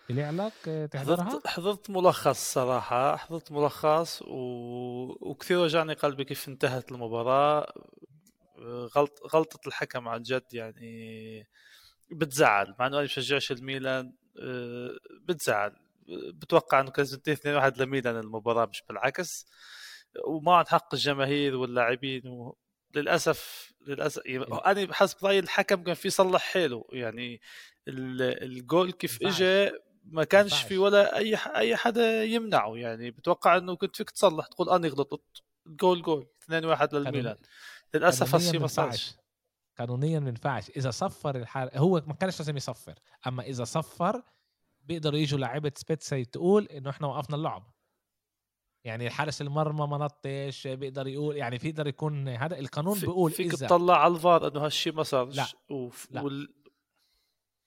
لك 0.09 0.89
تحضرها؟ 0.91 1.23
حضرت 1.23 1.47
حضرت 1.47 1.89
ملخص 1.89 2.53
صراحة 2.53 3.15
حضرت 3.18 3.51
ملخص 3.51 4.22
و... 4.22 5.30
وكثير 5.30 5.57
وجعني 5.57 5.93
قلبي 5.93 6.23
كيف 6.26 6.47
انتهت 6.47 6.91
المباراة. 6.91 7.73
غلط 8.95 9.19
غلطة 9.35 9.68
الحكم 9.68 10.07
عن 10.07 10.22
جد 10.22 10.53
يعني 10.53 11.47
بتزعل 12.12 12.76
مع 12.80 12.88
إنه 12.88 12.98
أنا 12.98 13.06
بشجعش 13.06 13.52
الميلان 13.52 14.14
آه، 14.40 14.98
بتزعل. 15.22 15.76
بتوقع 16.34 16.80
إنه 16.80 16.92
كانت 16.92 17.10
تنتهي 17.10 17.34
2 17.34 17.56
1 17.56 17.82
لميلان 17.82 18.18
المباراة 18.18 18.66
مش 18.66 18.84
بالعكس. 18.90 19.46
وما 20.26 20.56
عن 20.56 20.68
حق 20.68 20.94
الجماهير 20.94 21.56
واللاعبين 21.56 22.28
و... 22.28 22.58
للأسف 22.96 23.72
للأسف 23.88 24.26
يعني 24.26 24.46
أنا 24.66 24.94
حسب 24.94 25.26
رايي 25.26 25.40
الحكم 25.40 25.84
كان 25.84 25.94
في 25.94 26.10
صلح 26.10 26.42
حاله 26.42 26.86
يعني 26.92 27.42
الجول 27.88 28.92
كيف 28.92 29.20
اجى 29.24 29.72
ما 30.06 30.24
كانش 30.24 30.62
في 30.62 30.78
ولا 30.78 31.18
أي 31.18 31.36
أي 31.36 31.76
حدا 31.76 32.24
يمنعه. 32.24 32.76
يعني 32.78 33.12
بتوقع 33.12 33.58
إنه 33.58 33.76
كنت 33.76 33.96
فيك 33.96 34.10
تصلح 34.10 34.48
تقول 34.48 34.70
أنا 34.70 34.88
غلطت 34.88 35.44
جول 35.68 36.02
جول 36.02 36.28
2 36.44 36.66
1 36.66 36.96
للميلان. 36.96 37.36
للأسف 37.94 38.36
هالشيء 38.36 38.60
ما 38.60 38.68
صارش. 38.68 39.16
قانونيا 39.80 40.20
ما 40.20 40.30
ينفعش. 40.30 40.70
إذا 40.70 40.91
صفر 40.91 41.36
الحارس 41.36 41.78
هو 41.78 42.04
ما 42.08 42.14
كانش 42.14 42.40
لازم 42.40 42.58
يصفر 42.58 42.99
أما 43.28 43.44
إذا 43.44 43.64
صفر 43.64 44.24
بيقدروا 44.82 45.20
يجوا 45.20 45.40
لعيبه 45.40 45.72
سبيتسا 45.76 46.24
تقول 46.24 46.66
إنه 46.66 46.90
إحنا 46.90 47.08
وقفنا 47.08 47.36
اللعب. 47.36 47.78
يعني 48.84 49.08
الحارس 49.08 49.41
المرمى 49.41 49.88
ما 49.88 49.98
نطش 49.98 50.68
بيقدر 50.68 51.08
يقول 51.08 51.38
يعني 51.38 51.60
في 51.60 51.70
يقدر 51.70 51.88
يكون 51.88 52.28
هذا 52.30 52.60
القانون 52.60 52.99
بيقول 52.99 53.32
فيك 53.32 53.54
إذا 53.54 53.68
تطلع 53.68 53.98
على 54.04 54.14
الفار 54.14 54.48
إنه 54.48 54.66
هالشيء 54.66 54.94
ما 54.94 55.04
صار 55.04 55.26
لا 55.26 55.45
وف... 55.70 56.08
لا. 56.12 56.22
وال... 56.22 56.54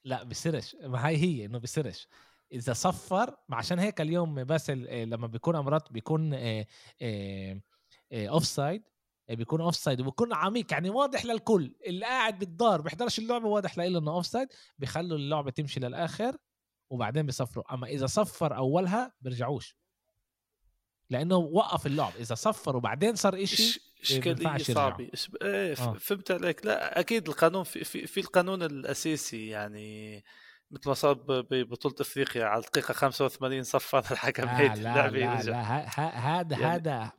لا 0.05 0.23
بصيرش 0.23 0.77
ما 0.83 1.09
هي 1.09 1.17
هي 1.17 1.45
إنه 1.45 1.59
بصيرش 1.59 2.09
إذا 2.53 2.73
صفر 2.73 3.37
عشان 3.51 3.79
هيك 3.79 4.01
اليوم 4.01 4.45
بس 4.45 4.71
لما 4.71 5.27
بيكون 5.27 5.57
مرات 5.57 5.93
بيكون 5.93 6.35
offside 8.13 8.83
بيكون 9.37 9.61
offside 9.61 10.01
وبيكون 10.01 10.33
عميق 10.33 10.73
يعني 10.73 10.91
واضح 10.91 11.25
للكل. 11.25 11.75
اللي 11.87 12.07
قاعد 12.07 12.39
بالدار 12.39 12.81
بيحضرش 12.81 13.19
اللعبة 13.19 13.47
واضح 13.47 13.79
له 13.79 13.99
إنه 13.99 14.11
offside 14.11 14.49
بيخلوا 14.79 15.19
اللعبة 15.19 15.51
تمشي 15.51 15.81
للآخر 15.81 16.37
وبعدين 16.91 17.27
بيصفروا. 17.27 17.75
أما 17.75 17.87
إذا 17.87 18.07
صفر 18.07 18.57
أولها 18.57 19.13
بيرجعوش. 19.21 19.77
لأنه 21.11 21.37
وقف 21.37 21.87
اللعب. 21.87 22.13
إذا 22.19 22.35
صفر 22.35 22.77
وبعدين 22.77 23.17
صار 23.17 23.43
إشي 23.43 23.81
إشكالية 24.03 24.59
صعبة. 24.59 25.11
إيه 25.43 25.73
آه. 25.73 25.93
فهمت 25.93 26.31
عليك. 26.31 26.67
لا 26.67 27.01
أكيد 27.01 27.29
القانون 27.29 27.65
في, 27.65 27.85
في, 27.85 28.07
في 28.07 28.21
القانون 28.21 28.63
الأساسي 28.63 29.47
يعني 29.47 30.25
مثل 30.71 30.89
ما 30.89 30.95
صار 30.95 31.13
ببطولة 31.29 31.95
إفريقيا 32.01 32.45
على 32.45 32.65
الدقيقة 32.65 32.93
85 32.93 33.63
صفر 33.63 33.99
الحكم 33.99 34.49
هيك 34.49 34.73
اللعبة 34.73 35.19
لا, 35.19 35.43
لا, 35.43 35.63
هذا 35.63 36.59
يعني 36.59 36.65
هذا 36.65 37.13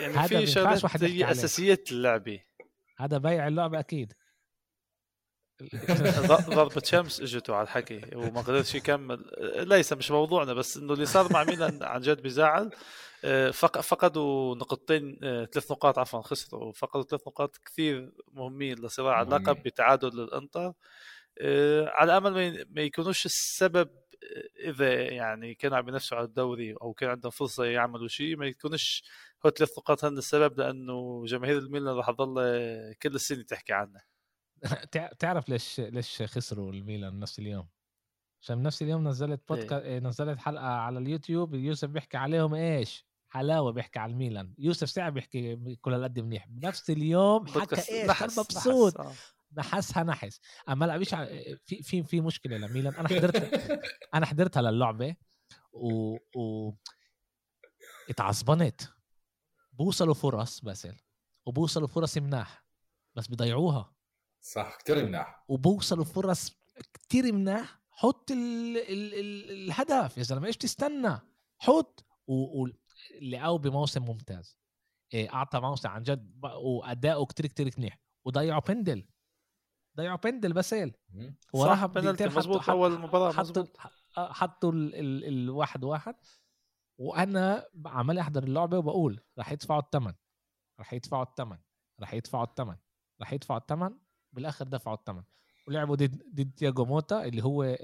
يعني 0.00 0.28
في 0.28 0.46
شغلات 0.46 0.96
زي 0.96 1.30
أساسيات 1.30 1.92
اللعبة. 1.92 2.40
هذا 2.98 3.18
بيع 3.18 3.48
اللعبة 3.48 3.80
أكيد. 3.80 4.12
ضربة 6.50 6.82
شمس 6.92 7.20
إجته 7.20 7.54
على 7.54 7.62
الحكي 7.64 8.00
وما 8.14 8.40
قدرش 8.40 8.74
يكمل. 8.74 9.24
ليس 9.68 9.92
مش 9.92 10.10
موضوعنا 10.10 10.54
بس 10.54 10.76
إنه 10.76 10.92
اللي 10.92 11.06
صار 11.06 11.32
مع 11.32 11.44
ميلان 11.44 11.82
عن 11.82 12.00
جد 12.00 12.22
بزعل 12.22 12.70
آه، 13.24 13.50
فقدوا 13.50 14.54
نقطتين 14.56 15.18
آه، 15.22 15.44
ثلاث 15.44 15.70
نقاط 15.70 15.98
عفوا 15.98 16.22
خسروا. 16.22 16.72
فقدوا 16.72 17.04
ثلاث 17.04 17.28
نقاط 17.28 17.56
كثير 17.56 18.12
مهمين 18.32 18.78
لصراع 18.78 19.22
اللقب 19.22 19.62
بتعادل 19.62 20.08
للانتر 20.08 20.60
آه، 20.66 20.74
على 21.86 22.16
امل 22.16 22.64
ما 22.70 22.82
يكونوش 22.82 23.26
السبب 23.26 23.90
إذا 24.64 25.02
يعني 25.02 25.54
كانوا 25.54 25.76
عم 25.76 25.88
ينافسوا 25.88 26.18
على 26.18 26.26
الدوري 26.26 26.72
أو 26.72 26.92
كان 26.92 27.10
عندهم 27.10 27.30
فرصة 27.30 27.64
يعملوا 27.64 28.08
شيء 28.08 28.36
ما 28.36 28.46
يكونش 28.46 29.04
هو 29.46 29.50
ثلاث 29.50 29.78
نقاط 29.78 30.04
هن 30.04 30.18
السبب 30.18 30.58
لأنه 30.58 31.24
جماهير 31.26 31.58
الميلان 31.58 31.94
راح 31.94 32.10
تضل 32.10 32.34
كل 33.02 33.14
السنة 33.14 33.42
تحكي 33.42 33.72
عنه 33.72 34.00
تعرف 35.18 35.48
ليش 35.48 35.80
ليش 35.80 36.22
خسروا 36.22 36.72
الميلان 36.72 37.20
نفس 37.20 37.38
اليوم 37.38 37.68
عشان 38.42 38.62
نفس 38.62 38.82
اليوم 38.82 39.08
نزلت 39.08 39.40
بودكاست 39.48 39.84
إيه. 39.84 39.98
نزلت 39.98 40.38
حلقة 40.38 40.66
على 40.66 40.98
اليوتيوب 40.98 41.54
يوسف 41.54 41.88
بيحكي 41.88 42.16
عليهم 42.16 42.54
إيش 42.54 43.06
حلاوة 43.28 43.72
بيحكي 43.72 43.98
على 43.98 44.12
الميلان 44.12 44.54
يوسف 44.58 44.90
ساعة 44.90 45.10
بيحكي 45.10 45.76
كل 45.80 45.92
هالقد 45.92 46.20
منيح 46.20 46.46
بنفس 46.48 46.90
اليوم 46.90 47.46
حكى 47.46 47.76
إيش 47.76 48.10
نحس 48.10 48.38
مبسوط. 48.38 49.00
آه. 49.00 49.12
نحسها 49.56 50.02
نحس 50.02 50.40
أما 50.68 50.84
لا 50.84 50.98
مش 50.98 51.08
في 51.66 51.82
في 51.82 52.02
في 52.02 52.20
مشكلة 52.20 52.56
لميلان 52.56 52.94
أنا 53.00 53.08
حضرت 53.08 53.70
أنا 54.14 54.26
حضرتها 54.26 54.62
للعبه 54.62 55.16
و, 55.72 56.16
و... 56.36 56.72
اتعصبنت. 58.10 58.80
بوصلوا 59.72 60.14
فرص 60.14 60.60
باسل 60.60 60.96
وبوصلوا 61.46 61.88
فرص 61.88 62.18
مناح 62.18 62.64
بس 63.14 63.26
بيضيعوها. 63.26 63.94
صح 64.40 64.76
كتير 64.76 65.06
مناح 65.06 65.44
وبوصلوا 65.48 66.04
فرص 66.04 66.52
كتير 66.94 67.32
مناح 67.32 67.80
حط 67.90 68.30
ال 68.30 68.76
ال 68.76 69.14
ال 69.14 69.50
الهدف 69.50 70.18
يا 70.18 70.22
زلمة 70.22 70.46
إيش 70.46 70.56
تستنى؟ 70.56 71.18
حط 71.58 72.06
ولقوا 72.26 73.58
بموسم 73.58 74.04
ممتاز. 74.04 74.58
إيه، 75.14 75.34
أعطى 75.34 75.60
موسم 75.60 75.88
عن 75.88 76.02
جد 76.02 76.40
وأداؤه 76.44 77.26
كتير 77.26 77.46
كتير 77.46 77.70
منيح 77.78 77.98
وضيعوا 78.24 78.60
بندل. 78.60 79.08
ضيعوا 79.98 80.16
بندل 80.16 80.52
بسيل 80.52 80.96
وراها 81.52 81.86
بندل 81.86 82.36
مظبوط 82.36 82.70
أول 82.70 82.98
مباراة 82.98 83.32
حطوا 83.32 83.64
حطوا 84.16 84.72
الواحد 84.74 85.84
واحد. 85.84 86.14
وأنا 86.98 87.66
عمال 87.86 88.18
أحضر 88.18 88.42
اللعبة 88.42 88.78
وبقول 88.78 89.20
راح 89.38 89.52
يدفعوا 89.52 89.80
الثمن 89.80 90.12
راح 90.78 90.94
يدفعوا 90.94 91.22
الثمن 91.22 91.58
راح 92.00 92.14
يدفعوا 92.14 92.44
الثمن 92.44 92.76
راح 93.20 93.32
يدفعوا 93.32 93.60
الثمن 93.60 93.90
بالآخر 94.32 94.64
دفعوا 94.64 94.96
الثمن 94.96 95.22
ولعبوا 95.66 95.96
ضد 95.96 96.22
ضد 96.34 96.50
تياجو 96.56 96.84
موتا 96.84 97.24
اللي 97.24 97.44
هو 97.44 97.76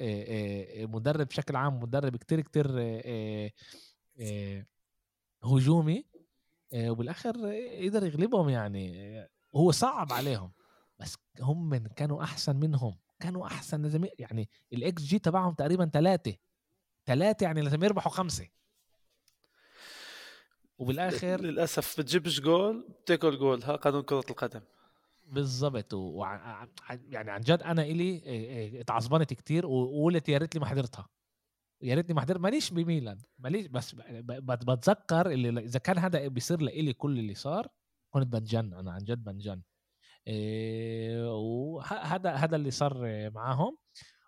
مدرب 0.89 1.27
بشكل 1.27 1.57
عام 1.57 1.81
مدرب 1.81 2.17
كتير 2.17 2.41
كتير 2.41 2.67
هجومي. 5.45 6.05
وبالآخر 6.75 7.33
قدر 7.83 8.07
يغلبهم 8.07 8.49
يعني. 8.49 9.29
هو 9.57 9.71
صعب 9.71 10.13
عليهم. 10.13 10.53
بس 10.99 11.17
هم 11.41 11.69
من 11.69 11.87
كانوا 11.87 12.23
أحسن 12.23 12.57
منهم 12.57 12.99
كانوا 13.21 13.47
أحسن 13.47 13.83
لازم 13.83 14.07
يعني 14.19 14.49
الاكس 14.73 15.03
جي 15.03 15.19
تبعهم 15.19 15.55
تقريبا 15.55 15.87
ثلاثة 15.87 16.37
ثلاثة 17.07 17.45
يعني 17.45 17.61
لازم 17.61 17.85
يربحوا 17.85 18.13
خمسة. 18.13 18.49
وبالآخر 20.79 21.41
للأسف 21.41 22.01
بتجيبش 22.01 22.41
جول 22.41 22.89
بتاكل 22.89 23.39
جول 23.39 23.63
ها 23.63 23.77
قانون 23.77 24.03
كرة 24.03 24.25
القدم. 24.31 24.61
بالضبط. 25.27 25.95
و... 25.95 26.25
يعني 26.91 27.31
عن 27.31 27.41
جد 27.41 27.63
أنا 27.63 27.83
إلي 27.83 28.81
اتعصبنت 28.81 29.35
كتير 29.35 29.67
وقلت 29.67 30.29
يا 30.29 30.39
ريتني 30.39 30.61
ما 30.61 30.67
حضرتها. 30.67 31.09
يا 31.83 31.95
ريتني 31.95 32.15
ما 32.15 32.21
حضرت 32.21 32.41
ماليش 32.41 32.71
بميلان 32.71 33.19
ماليش 33.39 33.67
بس 33.67 33.97
بتذكر 34.29 35.31
اللي 35.31 35.61
إذا 35.61 35.79
كان 35.79 35.99
هذا 35.99 36.29
بيصير 36.29 36.61
لإلي 36.61 36.93
كل 36.93 37.19
اللي 37.19 37.35
صار 37.35 37.69
كنت 38.11 38.27
بنجن 38.27 38.75
أنا 38.75 38.93
عن 38.93 39.05
جد 39.05 39.25
بنجن 39.25 39.63
وهذا 41.29 42.31
هذا 42.33 42.57
اللي 42.57 42.71
صار 42.71 43.31
معاهم. 43.31 43.77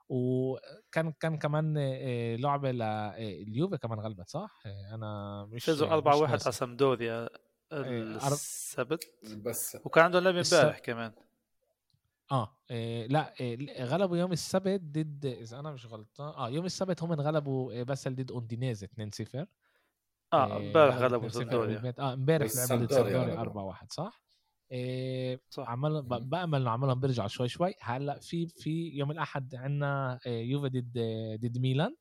وكان 0.08 1.12
كان 1.20 1.38
كمان 1.38 1.76
إيه 1.78 2.36
لعبة 2.36 2.72
لليوفي 2.72 3.78
كمان 3.78 4.00
غلبت 4.00 4.28
صح؟ 4.28 4.62
أنا 4.92 5.44
مش 5.44 5.64
فازوا 5.64 5.88
4 5.88 6.16
1 6.16 6.30
على 6.30 6.52
سامدوريا 6.52 7.28
إيه، 7.72 8.02
السبت. 8.02 9.04
بس. 9.36 9.78
وكان 9.84 10.04
عندهم 10.04 10.22
لعبه 10.22 10.40
امبارح 10.40 10.78
كمان. 10.78 11.12
آه 12.32 12.56
إيه 12.70 13.06
لا 13.06 13.40
إيه 13.40 13.84
غلبوا 13.84 14.16
يوم 14.16 14.32
السبت 14.32 14.80
ضد 14.80 15.26
إذا 15.26 15.58
أنا 15.58 15.70
مش 15.72 15.86
غلطان 15.86 16.28
آه 16.28 16.48
يوم 16.50 16.64
السبت 16.66 17.02
هم 17.02 17.12
غلبوا 17.12 17.72
إيه 17.72 17.82
بس 17.82 18.08
ضد 18.08 18.30
أوندينيز 18.30 18.84
2-0 18.84 18.88
آه 20.32 20.56
امبارح 20.56 20.94
إيه 20.96 21.02
غلبوا 21.02 21.28
سامدوريا. 21.28 21.94
آه 21.98 22.12
امبارح 22.12 22.50
لعبوا 22.56 22.76
ضد 22.86 22.92
سامدوريا 22.92 23.44
4-1 23.82 23.86
صح؟ 23.90 24.25
إيه 24.72 25.40
صح. 25.50 25.68
عمل 25.70 26.02
بأمل 26.02 26.60
إنه 26.60 26.70
عملهم 26.70 27.00
بيرجعوا 27.00 27.28
شوي 27.28 27.48
شوي. 27.48 27.74
هلأ 27.80 28.18
في 28.20 28.46
في 28.48 28.88
يوم 28.98 29.10
الأحد 29.10 29.54
عندنا 29.54 30.18
إيه 30.26 30.50
يوفي 30.50 30.68
ضد 30.68 30.98
ضد 31.40 31.58
ميلان. 31.58 31.96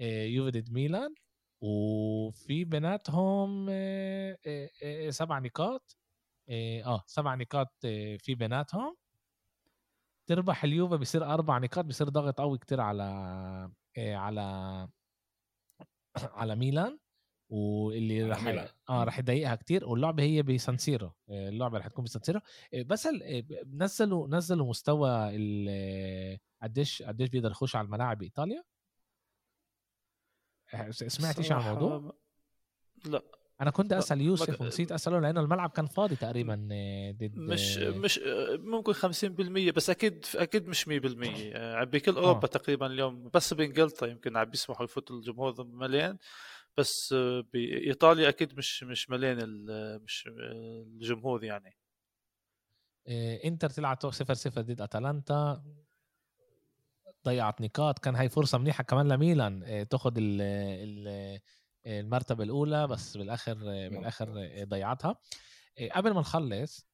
إيه 0.00 0.34
يوفي 0.34 0.50
ضد 0.60 0.70
ميلان. 0.72 1.14
وفي 1.60 2.64
بيناتهم 2.64 3.66
آه، 3.70 4.38
آه، 4.46 4.70
آه، 4.82 5.10
سبع 5.10 5.38
نقاط. 5.38 5.96
آه 6.50 7.04
سبع 7.06 7.34
نقاط 7.34 7.68
في 8.18 8.34
بيناتهم. 8.34 8.96
تربح 10.26 10.64
اليوفا 10.64 10.96
بيصير 10.96 11.24
أربع 11.34 11.58
نقاط 11.58 11.84
بيصير 11.84 12.08
ضغط 12.08 12.40
قوي 12.40 12.58
كتير 12.58 12.80
على 12.80 13.02
على 13.98 14.88
على 16.38 16.56
ميلان. 16.56 16.98
واللي 17.48 18.24
راح 18.24 18.66
آه 18.88 19.04
راح 19.04 19.18
يضايقها 19.18 19.54
كتير 19.54 19.88
واللعبه 19.88 20.22
هي 20.22 20.42
بسانسيرو 20.42 21.12
اللعبة 21.30 21.78
راح 21.78 21.88
تكون 21.88 22.04
بسانسيرو 22.04 22.40
بس 22.74 23.08
نزلوا 23.66 24.28
نزلوا 24.28 24.68
مستوى 24.68 25.30
قديش 26.62 27.02
قديش 27.02 27.28
بيقدر 27.28 27.50
يخش 27.50 27.76
على 27.76 27.84
الملاعب 27.84 28.18
بإيطاليا؟ 28.18 28.64
سمعت 30.90 31.38
إيش 31.38 31.52
عن 31.52 31.60
الموضوع؟ 31.60 32.14
لأ 33.04 33.22
أنا 33.60 33.70
كنت 33.70 33.92
أسأل 33.92 34.20
يوسف 34.20 34.60
ونسيت 34.60 34.92
أسأله 34.92 35.20
لأنه 35.20 35.40
الملعب 35.40 35.70
كان 35.70 35.86
فاضي 35.86 36.16
تقريبا 36.16 36.68
آه، 36.72 37.10
ضد 37.10 37.36
مش 37.36 37.78
مش 37.78 38.20
ممكن 38.58 38.92
50% 38.92 39.72
بس 39.72 39.90
أكيد 39.90 40.24
أكيد 40.34 40.68
مش 40.68 40.88
100% 40.88 40.90
آه، 40.90 41.84
بكل 41.84 42.12
أوروبا 42.16 42.44
آه. 42.44 42.46
تقريبا 42.46 42.86
اليوم 42.86 43.30
بس 43.34 43.54
بإنجلترا 43.54 44.08
يمكن 44.08 44.36
عم 44.36 44.44
بيسمحوا 44.44 44.84
يفوتوا 44.84 45.16
الجمهور 45.16 45.64
مليان. 45.64 46.18
بس 46.78 47.12
آه، 47.12 47.40
بايطاليا 47.52 48.28
أكيد 48.28 48.58
مش 48.58 48.82
مش 48.82 49.10
مليان 49.10 49.66
مش 50.02 50.28
الجمهور 50.28 51.44
يعني. 51.44 51.76
إنتر 53.44 53.70
تلعب 53.70 53.98
0 54.10 54.34
0 54.34 54.60
ضد 54.60 54.80
أتلانتا. 54.80 55.64
ضيعت 57.24 57.60
نقاط. 57.60 57.98
كان 57.98 58.16
هاي 58.16 58.28
فرصة 58.28 58.58
منيحة 58.58 58.84
كمان 58.84 59.08
لميلان 59.08 59.62
آه، 59.62 59.82
تاخذ 59.82 60.12
ال 60.16 60.40
ال 60.40 61.40
المرتبة 61.86 62.44
الأولى 62.44 62.86
بس 62.86 63.16
بالآخر 63.16 63.54
بالآخر 63.88 64.48
ضيعتها. 64.64 65.16
قبل 65.94 66.10
ما 66.14 66.20
نخلص 66.20 66.88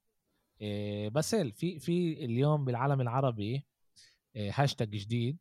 باسل 1.09 1.53
في 1.53 1.79
في 1.79 2.25
اليوم 2.25 2.65
بالعالم 2.65 3.01
العربي 3.01 3.65
هاشتاج 4.37 4.91
جديد 4.91 5.39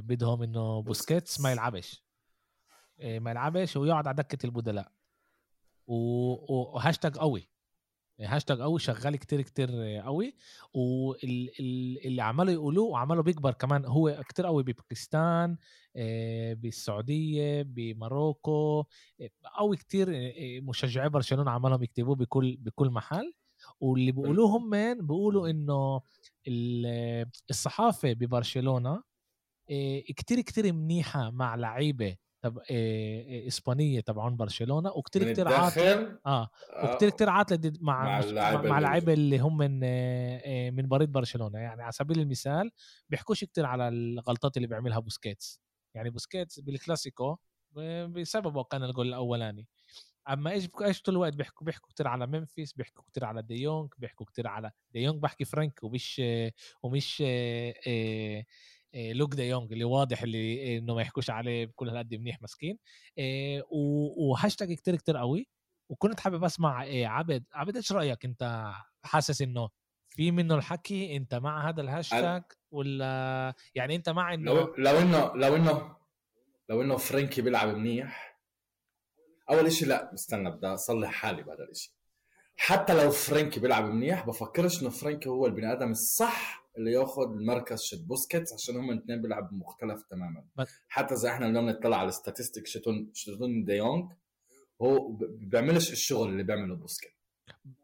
بدهم 0.00 0.42
إنه 0.42 0.82
بوسكيتس 0.82 1.40
ما 1.40 1.52
يلعبش. 1.52 2.07
ما 3.00 3.30
يلعبش 3.30 3.76
ويقعد 3.76 4.06
على 4.06 4.16
دكة 4.16 4.46
البدلاء. 4.46 4.92
وهاشتاج 5.86 7.16
قوي. 7.18 7.48
هاشتاج 8.20 8.60
قوي 8.60 8.78
شغال 8.78 9.16
كتير 9.16 9.42
كتير 9.42 9.70
قوي. 10.04 10.34
واللي 10.74 12.22
عملوا 12.22 12.52
يقولوه 12.52 12.84
وعملوا 12.84 13.22
بيكبر 13.22 13.52
كمان 13.52 13.84
هو 13.84 14.22
كتير 14.28 14.46
قوي 14.46 14.62
بباكستان 14.62 15.56
آه، 15.96 16.54
بالسعودية 16.54 17.62
ب 17.62 17.77
Morocco 17.77 18.84
آه، 19.20 19.30
قوي 19.58 19.76
كتير 19.76 20.08
آه، 20.10 20.60
مشجعي 20.60 21.08
برشلونة 21.08 21.50
عملهم 21.50 21.82
يكتبوه 21.82 22.14
بكل 22.16 22.56
بكل 22.56 22.90
محل. 22.90 23.34
واللي 23.80 24.12
بيقولوه 24.12 24.46
هم 24.56 24.70
بيقولوا 25.06 25.48
إنه 25.50 26.00
الصحافة 27.50 28.12
ببرشلونة 28.12 29.02
كتير 30.16 30.40
كتير 30.40 30.72
منيحة 30.72 31.30
مع 31.30 31.54
لعيبة 31.54 32.16
تب... 32.42 32.58
إسبانية 33.48 34.00
تبعون 34.00 34.36
برشلونة 34.36 34.90
وكتير 34.92 35.32
كتير 35.32 35.48
عاطل 35.48 36.18
آه 36.26 36.48
وكتير 36.84 37.10
كتير 37.10 37.28
عاطله 37.28 37.72
مع 37.80 38.20
مع 38.56 38.78
اللعيبه 38.78 39.12
اللي 39.12 39.38
هم 39.38 39.56
من 39.56 39.80
من 40.74 40.88
برا 40.88 41.12
برشلونة. 41.12 41.58
يعني 41.58 41.82
على 41.82 41.92
سبيل 41.92 42.20
المثال 42.20 42.70
بيحكوش 43.08 43.44
كتير 43.44 43.66
على 43.66 43.88
الغلطات 43.88 44.56
اللي 44.56 44.68
بيعملها 44.68 44.98
بوسكيتس. 44.98 45.60
يعني 45.94 46.10
بوسكيتس 46.10 46.60
بالكلاسيكو 46.60 47.36
بسببه 48.06 48.64
كان 48.64 48.84
الجول 48.84 49.08
الأولاني. 49.08 49.68
أما 50.28 50.50
إيش 50.50 50.68
إيش 50.82 51.02
طول 51.02 51.14
الوقت 51.14 51.36
بيحكوا؟ 51.36 51.66
بيحكوا 51.66 51.92
كثير 51.92 52.08
على 52.08 52.26
ممفيس 52.26 52.72
بيحكوا 52.72 53.04
كثير 53.10 53.24
على 53.24 53.42
ديونج 53.42 53.88
بيحكوا 53.98 54.26
كثير 54.26 54.46
على 54.46 54.70
ديونج 54.90 55.22
بحكي 55.22 55.44
فرانكي 55.44 55.80
ومش 55.82 56.22
ومش 56.82 57.22
لوك 58.94 59.34
دا 59.34 59.44
يونغ 59.44 59.72
اللي 59.72 59.84
واضح 59.84 60.22
اللي 60.22 60.78
إنه 60.78 60.94
ما 60.94 61.02
يحكوش 61.02 61.30
عليه 61.30 61.66
بكل 61.66 61.88
هالقد 61.88 62.14
منيح 62.14 62.42
مسكين. 62.42 62.78
وهاشتاج 63.70 64.72
كتير 64.72 64.96
كتير 64.96 65.16
قوي. 65.16 65.48
وكنت 65.90 66.20
حابب 66.20 66.44
أسمع 66.44 66.86
عبد 66.88 67.44
عبد 67.52 67.76
إيش 67.76 67.92
رأيك 67.92 68.24
أنت؟ 68.24 68.72
حاسس 69.04 69.42
إنه 69.42 69.68
في 70.10 70.30
منه 70.30 70.54
الحكي 70.54 71.16
أنت 71.16 71.34
مع 71.34 71.68
هذا 71.68 71.80
الهاشتاج 71.80 72.42
ولا 72.70 73.54
يعني 73.74 73.96
أنت 73.96 74.08
مع 74.08 74.34
إنه 74.34 74.52
لو, 74.52 74.74
لو 74.78 74.98
إنه 74.98 75.36
لو 75.36 75.56
إنه 75.56 75.96
لو 76.68 76.82
إنه 76.82 76.96
فرانكي 76.96 77.42
بيلعب 77.42 77.68
منيح 77.68 78.40
أول 79.50 79.72
شيء 79.72 79.88
لا 79.88 80.14
استنى 80.14 80.50
بدي 80.50 80.66
أصلح 80.66 81.10
حالي 81.10 81.42
بهذا 81.42 81.64
الشيء 81.70 81.92
حتى 82.60 83.04
لو 83.04 83.10
فرانكي 83.10 83.60
بيلعب 83.60 83.84
منيح 83.84 84.26
بفكرش 84.26 84.82
إنه 84.82 84.90
فرانكي 84.90 85.28
هو 85.28 85.46
البني 85.46 85.72
آدم 85.72 85.90
الصح 85.90 86.68
اللي 86.78 86.92
ياخذ 86.92 87.22
المركز 87.22 87.82
شت 87.82 88.04
بوسكيتس 88.04 88.52
عشان 88.52 88.76
هم 88.76 88.90
الاثنين 88.90 89.22
بيلعبوا 89.22 89.58
مختلف 89.58 90.02
تماما. 90.10 90.44
بس. 90.56 90.68
حتى 90.88 91.14
اذا 91.14 91.28
إحنا 91.28 91.46
اليوم 91.46 91.68
نطلع 91.68 91.96
على 91.96 92.08
ال 92.08 92.14
statistic 92.14 92.66
شتون 92.66 93.10
شتون 93.14 93.64
دي 93.64 93.72
يونغ 93.72 94.06
هو 94.82 95.08
بيعملش 95.22 95.92
الشغل 95.92 96.28
اللي 96.28 96.42
بيعمله 96.42 96.76
بوسكيتس. 96.76 97.14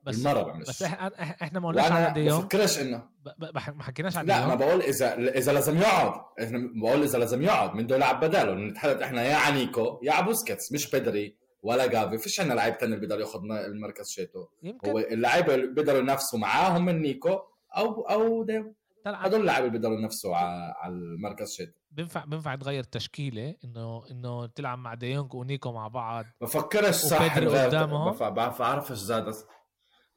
بس 0.03 0.17
بالمرة 0.17 0.43
بيعملش. 0.43 0.69
بس 0.69 0.83
إحنا 0.83 1.61
ما 1.61 1.69
قلناش 1.69 1.93
على 1.93 2.15
دي 2.15 2.21
يونغ. 2.21 2.41
بفكرش 2.41 2.81
انه 2.81 3.09
ما 3.51 3.83
حكيناش 3.83 4.17
على 4.17 4.29
لا 4.29 4.47
ما 4.47 4.55
بقول 4.55 4.81
اذا 4.83 5.19
إذا 5.19 5.53
لازم 5.53 5.79
يقعد. 5.79 6.21
إحنا 6.43 6.59
بقول 6.75 7.03
إذا 7.03 7.19
لازم 7.19 7.43
يقعد. 7.43 7.75
من 7.75 7.87
دول 7.87 7.97
يلعب 7.99 8.25
بداله؟ 8.25 8.55
نتحدث 8.55 9.03
إحنا 9.03 9.23
يا 9.23 9.37
عن 9.37 9.58
نيكو 9.58 10.01
يا 10.03 10.21
بوسكيتس 10.21 10.73
مش 10.73 10.91
بدري. 10.91 11.44
ولا 11.65 11.87
جافي 11.87 12.19
فيش 12.19 12.41
عندنا 12.41 12.55
لعيب 12.55 12.75
ثاني 12.75 12.95
اللي 12.95 13.07
بيقدر 13.07 13.21
ياخذ 13.21 13.41
المركز 13.45 14.09
شيتو. 14.09 14.47
يمكن. 14.63 14.91
هو 14.91 14.99
اللعيبة 14.99 15.55
اللي 15.55 15.67
بيقدروا 15.67 15.99
ينافسوا 15.99 16.39
معاه 16.39 16.79
هم 16.79 16.91
نيكو 16.91 17.39
أو 17.77 18.01
أو 18.03 18.43
دي 18.43 18.52
يونغ. 18.52 18.75
هدول 19.07 19.41
اللعيبة 19.41 19.67
اللي 19.67 19.79
بيقدروا 19.79 19.99
ينافسوا 19.99 20.37
على 20.37 20.95
المركز 20.95 21.53
شيتو. 21.53 21.73
بينفع 21.91 22.25
بينفع 22.25 22.55
تغير 22.55 22.85
تشكيلة؟ 22.85 23.55
انه 23.65 24.03
إنه 24.11 24.47
تلعب 24.47 24.79
مع 24.79 24.95
ديونج 24.95 25.35
ونيكو 25.35 25.73
مع 25.73 25.89
بعض 25.89 26.25
بفكرش 26.41 26.95
صح 26.95 27.39
قدامهم 27.39 28.35
بعرفش 28.35 28.97
زاد 28.97 29.35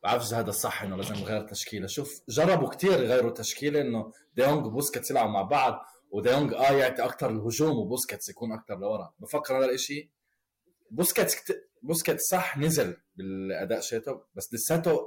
بعرفش 0.04 0.34
هذا 0.34 0.50
الصح 0.50 0.84
إنه 0.84 0.96
لازم 0.96 1.16
نغير 1.16 1.42
تشكيلة. 1.42 1.88
شوف 1.88 2.22
جربوا 2.30 2.70
كتير 2.70 3.04
يغيروا 3.04 3.32
تشكيلة 3.32 3.82
إنه 3.82 4.12
ديونج 4.36 4.66
وبوسكيتس 4.66 5.12
يلعبوا 5.12 5.32
مع 5.32 5.42
بعض 5.42 5.86
وديونج 6.12 6.54
آه 6.54 6.72
يعطي 6.72 7.04
أكثر 7.06 7.30
الهجوم 7.30 7.78
وبوسكيتس 7.78 8.30
يكون 8.30 8.52
أكثر 8.52 8.80
لورا. 8.80 9.14
بفكر 9.20 9.58
هذا 9.58 9.72
الشيء 9.72 10.10
بوسكيتس 10.92 11.36
كت... 11.36 11.70
بوسكيتس 11.84 12.24
صح 12.24 12.58
نزل 12.58 12.98
بالأداء 13.16 13.82
شيتو 13.82 14.20
بس 14.36 14.54
لساته 14.54 15.00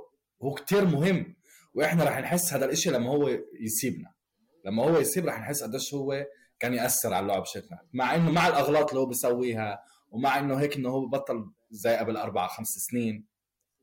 هو 0.42 0.54
كتير 0.54 0.84
مهم 0.84 1.36
وإحنا 1.74 2.04
رح 2.04 2.18
نحس 2.18 2.52
هذا 2.52 2.64
الإشي 2.64 2.90
لما 2.90 3.10
هو 3.10 3.28
يسيبنا. 3.60 4.12
لما 4.64 4.84
هو 4.84 4.98
يسيب 4.98 5.26
رح 5.26 5.40
نحس 5.40 5.62
قديش 5.62 5.94
هو 5.94 6.24
كان 6.58 6.74
يأثر 6.74 7.14
على 7.14 7.22
اللعب 7.22 7.44
شيتنا 7.44 7.78
مع 7.92 8.14
إنه 8.14 8.30
مع 8.30 8.48
الأغلاط 8.48 8.88
اللي 8.88 9.00
هو 9.00 9.06
بيسويها 9.06 9.82
ومع 10.10 10.38
إنه 10.38 10.54
هيك 10.60 10.76
إنه 10.76 10.88
هو 10.88 11.06
بطل 11.06 11.52
زي 11.70 11.96
قبل 11.96 12.16
أربع 12.16 12.46
خمس 12.46 12.66
سنين 12.68 13.26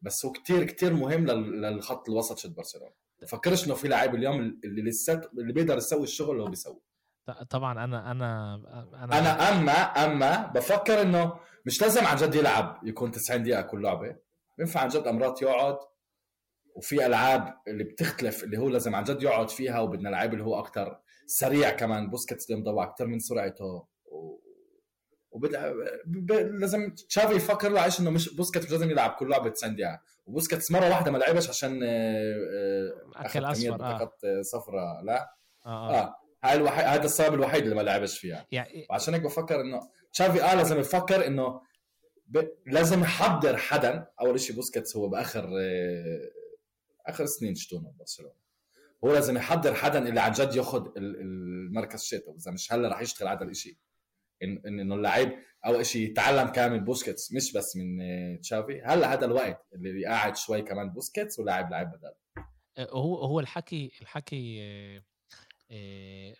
بس 0.01 0.25
هو 0.25 0.31
كتير 0.31 0.63
كتير 0.63 0.93
مهم 0.93 1.25
للخط 1.25 2.09
الوسط 2.09 2.37
شت 2.37 2.55
برشلونة. 2.57 2.93
فكرش 3.27 3.65
إنه 3.67 3.75
في 3.75 3.87
لاعب 3.87 4.15
اليوم 4.15 4.59
اللي 4.63 4.81
لسه 4.81 5.21
اللي 5.37 5.53
بيقدر 5.53 5.77
يسوي 5.77 6.03
الشغل 6.03 6.31
اللي 6.31 6.43
هو 6.43 6.47
بيسويه 6.47 6.87
طبعا 7.49 7.83
أنا 7.83 8.11
أنا 8.11 8.55
أنا 9.03 9.19
أنا 9.19 9.49
أما 9.49 9.71
أما 10.05 10.45
بفكر 10.47 11.01
إنه 11.01 11.33
مش 11.67 11.81
لازم 11.81 12.05
عن 12.05 12.17
جد 12.17 12.35
يلعب 12.35 12.79
يكون 12.83 13.11
90 13.11 13.43
دقيقة 13.43 13.61
كل 13.61 13.81
لعبة. 13.81 14.15
بينفع 14.57 14.79
عن 14.79 14.87
جد 14.87 15.07
أمرات 15.07 15.41
يقعد 15.41 15.77
وفي 16.75 17.05
ألعاب 17.05 17.53
اللي 17.67 17.83
بتختلف 17.83 18.43
اللي 18.43 18.57
هو 18.57 18.69
لازم 18.69 18.95
عن 18.95 19.03
جد 19.03 19.23
يقعد 19.23 19.49
فيها 19.49 19.79
وبدنا 19.79 20.09
لعيب 20.09 20.33
اللي 20.33 20.43
هو 20.43 20.59
أكثر 20.59 20.99
سريع 21.25 21.69
كمان. 21.69 22.09
بوسكيتس 22.09 22.49
اللي 22.49 22.61
مضوع 22.61 22.83
أكثر 22.83 23.07
من 23.07 23.19
سرعته. 23.19 23.87
و... 24.05 24.39
وبدأ 25.31 25.73
ب... 26.05 26.31
لازم 26.31 26.89
تشافي 26.89 27.35
يفكر 27.35 27.69
له 27.69 27.81
عايش 27.81 27.99
إنه 27.99 28.09
مش 28.09 28.35
بوسكيتس 28.35 28.65
مش 28.65 28.71
لازم 28.71 28.89
يلعب 28.89 29.11
كل 29.11 29.29
لعبة 29.29 29.49
90 29.49 29.75
دقيقة. 29.75 30.01
وبوسكيتس 30.25 30.71
مرة 30.71 30.89
واحدة 30.89 31.11
ما 31.11 31.17
لعبش 31.17 31.49
عشان 31.49 31.83
آه، 31.83 31.87
آه، 31.87 33.25
أكل 33.25 33.45
أصفر 33.45 33.83
آه. 33.83 34.11
صفراء 34.41 35.03
لا. 35.03 35.35
آه, 35.65 35.99
آه. 35.99 36.15
هاي 36.43 36.55
الوحيد 36.55 36.85
هذا 36.85 37.05
السبب 37.05 37.33
الوحيد 37.33 37.63
اللي 37.63 37.75
ما 37.75 37.81
لعبش 37.81 38.19
فيها. 38.19 38.47
يعني 38.51 38.87
وعشان 38.89 39.13
هيك 39.13 39.23
بفكر 39.23 39.61
إنه 39.61 39.79
تشافي 40.17 40.43
آه 40.43 40.55
لازم 40.55 40.79
يفكر 40.79 41.27
إنه 41.27 41.61
ب... 42.27 42.47
لازم 42.65 43.01
يحضر 43.01 43.57
حدا. 43.57 44.07
أول 44.21 44.39
شيء 44.39 44.55
بوسكيتس 44.55 44.97
هو 44.97 45.09
بآخر 45.09 45.49
آخر 47.05 47.25
سنين 47.25 47.55
شتونه 47.55 47.93
برشلونة. 47.99 48.33
هو 49.03 49.13
لازم 49.13 49.37
يحضر 49.37 49.73
حدا 49.73 50.09
اللي 50.09 50.19
عن 50.21 50.31
جد 50.31 50.55
ياخذ 50.55 50.87
المركز 50.97 52.03
شيتو 52.03 52.35
إذا 52.35 52.51
مش 52.51 52.73
هلا 52.73 52.89
رح 52.89 53.01
يشتغل 53.01 53.27
على 53.27 53.45
الشيء 53.45 53.77
ان 54.43 54.61
إنه 54.65 54.95
اللعيب 54.95 55.33
اول 55.65 55.85
شيء 55.85 56.09
يتعلم 56.09 56.47
كامل 56.47 56.79
بوسكيتس 56.79 57.33
مش 57.33 57.53
بس 57.53 57.75
من 57.75 57.97
تشافي. 58.41 58.81
هلا 58.81 59.13
هذا 59.13 59.25
الوقت 59.25 59.65
اللي 59.73 60.05
قاعد 60.05 60.35
شوي 60.35 60.61
كمان 60.61 60.89
بوسكيتس 60.89 61.39
ولاعب 61.39 61.71
لعيب 61.71 61.87
بدل. 61.87 62.13
هو 62.79 63.15
هو 63.15 63.39
الحكي 63.39 63.91
الحكي 64.01 64.59
آه، 64.61 65.03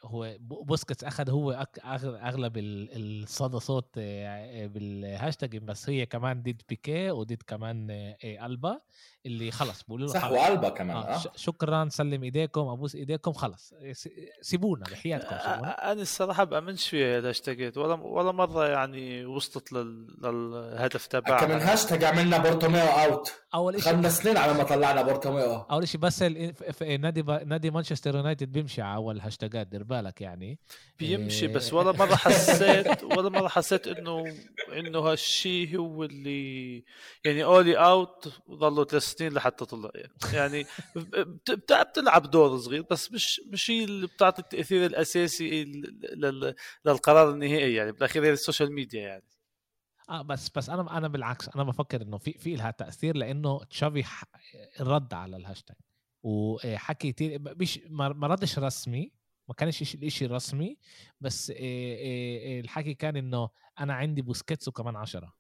هو 0.04 0.36
بوسكيتس 0.40 1.04
اخذ 1.04 1.30
هو 1.30 1.68
أغلب 1.86 2.54
الصدى 2.58 3.60
صوت 3.60 3.90
آه، 3.98 4.66
بالهاشتاج 4.68 5.58
بس 5.58 5.90
هي 5.90 6.06
كمان 6.06 6.42
ضد 6.42 6.62
بيكي 6.70 7.12
وضد 7.12 7.42
كمان 7.48 7.88
آه، 7.92 8.16
ألبا 8.46 8.80
اللي 9.26 9.52
خلص. 9.52 9.84
بيقولوا 9.84 10.08
له 10.08 10.14
صح 10.14 10.32
وألبا 10.32 10.70
كمان 10.70 10.98
آه. 10.98 11.22
شكرا 11.36 11.90
سلم 11.90 12.24
إيديكم 12.24 12.62
أبوس 12.68 12.96
إيديكم 12.96 13.34
خلص. 13.34 13.74
سيبونا 14.42 14.84
بحياتكم 14.92 15.38
سيبونا. 15.38 15.92
أنا 15.92 16.02
الصراحة 16.02 16.44
بأمنش 16.44 16.90
فيها 16.90 17.20
الهاشتاجات 17.20 17.78
ولا 17.78 17.94
ولا 17.94 18.32
مرة 18.32 18.68
يعني 18.68 19.26
وصلت 19.26 19.74
للهدف 19.74 21.08
تبعها. 21.08 21.40
كمان 21.46 21.60
هاشتاج 21.62 22.04
عملنا 22.04 22.38
بارتوميو 22.38 22.82
out 22.86 23.34
أول 23.54 23.84
شيء 23.84 23.94
خمس 23.94 24.18
سنين 24.18 24.38
على 24.38 24.54
ما 24.54 24.64
طلعنا 24.64 25.02
بارتوميو. 25.02 25.56
أول 25.56 25.88
شيء 25.88 26.02
بس 26.02 26.22
نادي 26.82 27.22
نادي 27.22 27.72
مانشستر 27.72 28.16
يونايتد 28.16 28.52
بيمشي 28.52 28.82
على 28.82 28.96
أول 28.96 29.17
هاشتاجات 29.22 29.68
دير 29.68 29.84
بالك 29.84 30.22
يعني. 30.22 30.60
بيمشي 31.00 31.46
إيه. 31.46 31.54
بس 31.54 31.74
ولا 31.74 31.92
مرة 31.92 32.16
حسيت 32.26 33.04
ولا 33.04 33.30
مرة 33.30 33.48
حسيت 33.48 33.88
انه 33.88 34.36
إنه 34.74 35.00
هالشيء 35.00 35.78
هو 35.78 36.04
اللي 36.04 36.84
يعني 37.26 37.44
أولي 37.44 37.76
out 37.76 38.34
ظلوا 38.52 38.84
ثلاث 38.84 39.04
سنين 39.04 39.34
لحتى 39.34 39.66
طلع. 39.66 39.90
يعني 40.34 40.66
بتلعب 41.50 42.32
دور 42.32 42.58
صغير 42.58 42.86
بس 42.92 43.12
مش 43.12 43.42
مش 43.48 43.72
هي 43.72 43.84
اللي 43.84 44.08
بتعطي 44.08 44.42
التأثير 44.42 44.86
الأساسي 44.86 45.64
للقرار 46.86 47.30
النهائي 47.30 47.74
يعني 47.74 47.92
بالاخير 47.92 48.26
هي 48.26 48.32
ال 48.32 48.38
social 48.38 48.74
media 48.74 49.02
يعني. 49.02 49.24
آه 50.10 50.22
بس 50.22 50.50
بس 50.56 50.70
أنا 50.70 50.98
أنا 50.98 51.08
بالعكس 51.08 51.50
أنا 51.50 51.64
بفكر 51.64 52.02
إنه 52.02 52.18
في 52.18 52.34
في 52.34 52.56
لها 52.56 52.72
تأثير 52.72 53.16
لإنه 53.16 53.64
تشافي 53.64 54.04
رد 54.80 55.14
على 55.14 55.38
الهاشتاج. 55.38 55.78
وحكي 56.28 57.12
كثير 57.12 57.42
مش 57.44 57.80
ما 57.90 58.28
ردش 58.28 58.60
رسمي 58.60 59.12
ما 59.48 59.54
كانش 59.54 59.96
الإشي 59.96 60.26
رسمي 60.26 60.78
بس 61.22 61.54
الحكي 61.58 62.94
كان 62.94 63.16
إنه 63.16 63.50
أنا 63.80 63.94
عندي 63.94 64.22
بوسكيتس 64.22 64.68
وكمان 64.68 64.96
عشرة. 64.96 65.34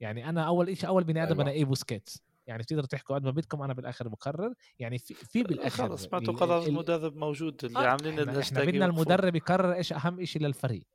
يعني 0.00 0.28
أنا 0.28 0.46
أول 0.46 0.76
شيء 0.76 0.88
أول 0.88 1.04
بني 1.04 1.22
آدم 1.22 1.40
أنا 1.40 1.50
إيه 1.50 1.64
بوسكيتس؟ 1.64 2.22
يعني 2.46 2.62
بتقدروا 2.62 2.86
تحكوا 2.86 3.14
قد 3.14 3.24
ما 3.24 3.30
بدكم 3.30 3.62
أنا 3.62 3.72
بالآخر 3.72 4.08
بقرر. 4.08 4.54
يعني 4.78 4.98
في 4.98 5.14
في 5.14 5.42
بالآخر 5.42 5.88
خلص 5.88 6.12
ما 6.12 6.18
قرار 6.18 6.66
المدرب 6.66 7.16
موجود 7.16 7.64
اللي 7.64 7.78
آه. 7.78 7.86
عاملين 7.86 8.28
إحنا, 8.28 8.40
إحنا 8.40 8.64
بدنا 8.64 8.86
المدرب 8.86 9.36
يقرر 9.36 9.72
إيش 9.74 9.92
أهم 9.92 10.24
شيء 10.24 10.42
للفريق. 10.42 10.86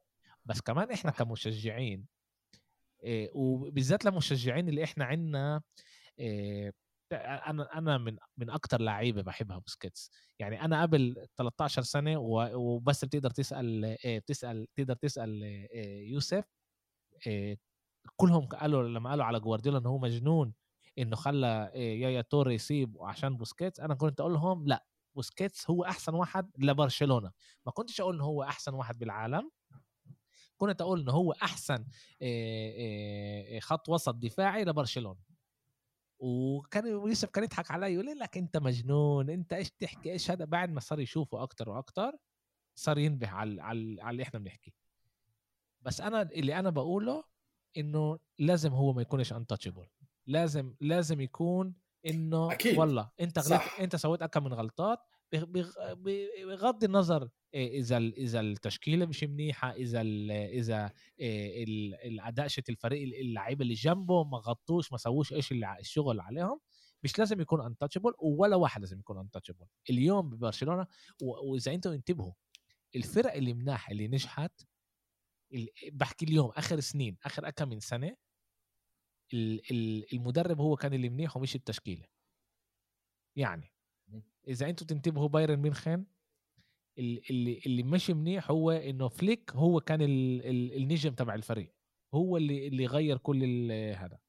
بس 0.46 0.62
كمان 0.62 0.92
إحنا 0.92 1.12
كمشجعين 1.12 2.06
إيه 3.04 3.32
وبالذات 3.34 4.06
للمشجعين 4.06 4.70
اللي 4.70 4.84
إحنا 4.84 5.06
عندنا 5.06 5.62
إيه 6.20 6.74
أنا 7.14 7.78
أنا 7.78 7.98
من 7.98 8.18
من 8.38 8.50
أكثر 8.50 8.82
لعيبة 8.82 9.22
بحبها 9.22 9.58
بوسكيتس. 9.58 10.12
يعني 10.40 10.66
أنا 10.66 10.82
قبل 10.82 11.28
13 11.38 11.82
سنة 11.82 12.18
وبس 12.20 13.06
بتقدر 13.06 13.30
تسأل 13.30 13.98
بتسال 14.06 14.68
تقدر 14.76 14.94
تسأل 14.94 15.44
إيه 15.44 16.12
يوسف 16.12 16.46
إيه 17.28 17.58
كلهم 18.16 18.48
قالوا 18.48 18.84
لما 18.84 19.10
قالوا 19.10 19.26
على 19.26 19.40
جوارديولا 19.40 19.78
انه 19.78 19.90
هو 19.90 19.98
مجنون 20.00 20.54
إنه 21.00 21.16
خلى 21.16 21.72
يايا 21.76 22.22
توري 22.22 22.56
يسيب 22.56 22.98
عشان 23.02 23.38
بوسكيتس 23.38 23.80
أنا 23.80 23.96
كنت 23.96 24.20
أقول 24.22 24.34
لهم 24.34 24.68
لأ 24.68 24.86
بوسكيتس 25.16 25.70
هو 25.70 25.84
أحسن 25.84 26.14
واحد 26.14 26.52
لبرشلونة. 26.58 27.32
ما 27.66 27.72
كنتش 27.72 28.02
أقول 28.02 28.16
انه 28.16 28.24
هو 28.26 28.44
أحسن 28.44 28.74
واحد 28.74 29.00
بالعالم 29.00 29.52
كنت 30.58 30.82
أقول 30.82 31.00
انه 31.02 31.12
هو 31.12 31.32
أحسن 31.32 31.86
خط 33.62 33.90
وسط 33.90 34.16
دفاعي 34.16 34.64
لبرشلونة. 34.66 35.29
وكان 36.20 36.88
يوسف 36.88 37.30
كان 37.30 37.44
يضحك 37.44 37.72
علي 37.72 37.94
يقول 37.94 38.20
لك 38.20 38.38
أنت 38.38 38.58
مجنون 38.58 39.30
أنت 39.30 39.54
إيش 39.54 39.72
تحكي 39.72 40.12
إيش 40.12 40.32
هذا؟ 40.32 40.46
بعد 40.46 40.72
ما 40.72 40.80
صار 40.80 41.00
يشوفه 41.00 41.44
أكتر 41.44 41.70
وأكتر 41.70 42.12
صار 42.76 42.98
ينبه 42.98 43.30
على 43.30 43.62
على, 43.62 44.02
على 44.02 44.12
اللي 44.12 44.24
إحنا 44.24 44.40
بنحكي. 44.40 44.74
بس 45.82 46.02
أنا 46.02 46.22
اللي 46.22 46.60
أنا 46.60 46.70
بقوله 46.70 47.24
إنه 47.78 48.20
لازم 48.40 48.74
هو 48.74 48.94
ما 48.94 49.02
يكونش 49.02 49.34
انتشبل 49.34 49.88
لازم 50.28 50.76
لازم 50.82 51.22
يكون 51.22 51.76
إنه 52.06 52.52
أكيد. 52.52 52.78
والله 52.78 53.10
أنت 53.20 53.40
غلطت 53.40 53.80
أنت 53.80 53.96
سويت 53.96 54.22
أكثر 54.22 54.42
من 54.42 54.54
غلطات 54.54 55.00
بغض 55.34 56.84
النظر 56.84 57.30
إذا 57.56 57.98
إذا 57.98 58.40
التشكيلة 58.40 59.06
مش 59.06 59.24
منيحة 59.24 59.72
إذا 59.72 60.02
إذا 60.46 60.92
الأداء 62.06 62.48
شت 62.48 62.70
الفريق 62.70 63.20
اللعيبة 63.20 63.64
اللي 63.64 63.74
جنبه 63.74 64.24
ما 64.24 64.38
غطوش 64.38 64.92
ما 64.92 64.98
سووش 64.98 65.34
إيش 65.34 65.54
الشغل 65.80 66.20
عليهم 66.20 66.60
مش 67.04 67.20
لازم 67.20 67.42
يكون 67.42 67.66
انتشبل 67.66 68.14
ولا 68.20 68.56
واحد 68.56 68.82
لازم 68.82 69.00
يكون 69.00 69.18
انتشبل 69.20 69.66
اليوم 69.90 70.30
ببرشلونة 70.30 70.88
وإذا 71.22 71.74
أنتم 71.74 71.92
انتبهوا 71.92 72.34
الفرق 72.96 73.34
اللي 73.34 73.54
مناح 73.54 73.90
اللي 73.90 74.08
نجحت 74.08 74.62
بحكي 75.92 76.26
اليوم 76.26 76.52
آخر 76.52 76.80
سنين 76.80 77.18
آخر 77.26 77.50
كم 77.50 77.70
من 77.70 77.80
سنة 77.80 78.16
المدرب 80.14 80.62
هو 80.62 80.76
كان 80.76 80.94
اللي 80.94 81.10
منيح 81.10 81.38
ومش 81.38 81.56
التشكيلة. 81.56 82.06
يعني 83.36 83.74
إذا 84.48 84.70
أنتم 84.70 84.86
تنتبهوا 84.86 85.28
بايرن 85.28 85.60
ميونخن 85.60 86.06
اللي 86.98 87.62
اللي 87.66 87.84
مش 87.84 88.10
منيح 88.10 88.52
هو 88.52 88.72
إنه 88.72 89.08
فليك 89.08 89.52
هو 89.54 89.80
كان 89.80 90.00
النجم 90.02 91.14
تبع 91.14 91.36
الفريق. 91.36 91.74
هو 92.14 92.38
اللي 92.38 92.68
اللي 92.68 92.86
غير 92.86 93.18
كل 93.18 93.72
هذا. 93.72 94.20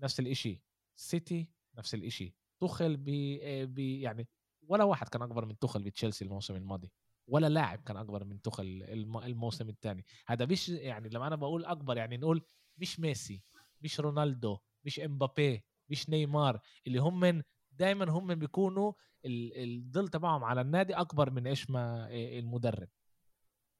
نفس 0.00 0.20
الإشي. 0.20 0.62
سيتي 0.96 1.48
نفس 1.78 1.94
الإشي. 1.94 2.34
تخل 2.60 2.96
ب 2.96 3.78
يعني 3.78 4.28
ولا 4.62 4.84
واحد 4.84 5.08
كان 5.08 5.22
أكبر 5.22 5.44
من 5.44 5.58
تخل 5.58 5.82
بتشيلسي 5.82 6.24
الموسم 6.24 6.56
الماضي. 6.56 6.92
ولا 7.26 7.48
لاعب 7.48 7.78
كان 7.78 7.96
أكبر 7.96 8.24
من 8.24 8.42
تخل 8.42 8.84
الموسم 9.24 9.68
الثاني. 9.68 10.04
هذا 10.26 10.46
مش 10.46 10.68
يعني 10.68 11.08
لما 11.08 11.26
أنا 11.26 11.36
بقول 11.36 11.64
أكبر 11.64 11.96
يعني 11.96 12.16
نقول 12.16 12.42
مش 12.78 13.00
ميسي 13.00 13.42
مش 13.82 14.00
رونالدو 14.00 14.58
مش 14.84 15.00
إمبابي 15.00 15.64
مش 15.88 16.10
نيمار 16.10 16.60
اللي 16.86 16.98
هم 16.98 17.20
من 17.20 17.42
دائما 17.78 18.10
هم 18.10 18.34
بيكونوا 18.34 18.92
الظل 19.26 20.08
تبعهم 20.08 20.44
على 20.44 20.60
النادي 20.60 20.94
أكبر 20.94 21.30
من 21.30 21.46
إيش 21.46 21.70
ما 21.70 22.08
المدرب. 22.12 22.88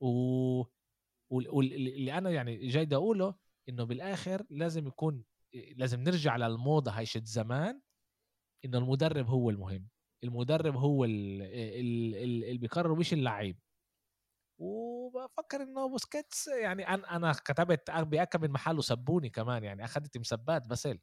و 0.00 0.62
واللي 1.30 2.18
أنا 2.18 2.30
يعني 2.30 2.66
جاي 2.68 2.88
أقوله 2.92 3.34
إنه 3.68 3.84
بالآخر 3.84 4.46
لازم 4.50 4.86
يكون 4.86 5.24
لازم 5.54 6.00
نرجع 6.00 6.36
للموضة 6.36 6.90
هاي 6.90 7.06
شت 7.06 7.26
زمان 7.26 7.80
إنه 8.64 8.78
المدرب 8.78 9.26
هو 9.26 9.50
المهم. 9.50 9.88
المدرب 10.24 10.76
هو 10.76 11.04
اللي 11.04 12.58
بيقرر 12.58 12.94
مش 12.94 13.12
اللعيب. 13.12 13.58
وبفكر 14.58 15.62
إنه 15.62 15.88
بوسكيتس 15.88 16.48
يعني 16.48 16.88
أنا 16.88 17.16
أنا 17.16 17.32
كتبت 17.32 17.90
بأكم 17.90 18.40
من 18.40 18.50
محله 18.50 18.80
سبوني 18.80 19.30
كمان 19.30 19.64
يعني 19.64 19.84
اخذت 19.84 20.18
مسبات 20.18 20.66
بسل 20.66 20.98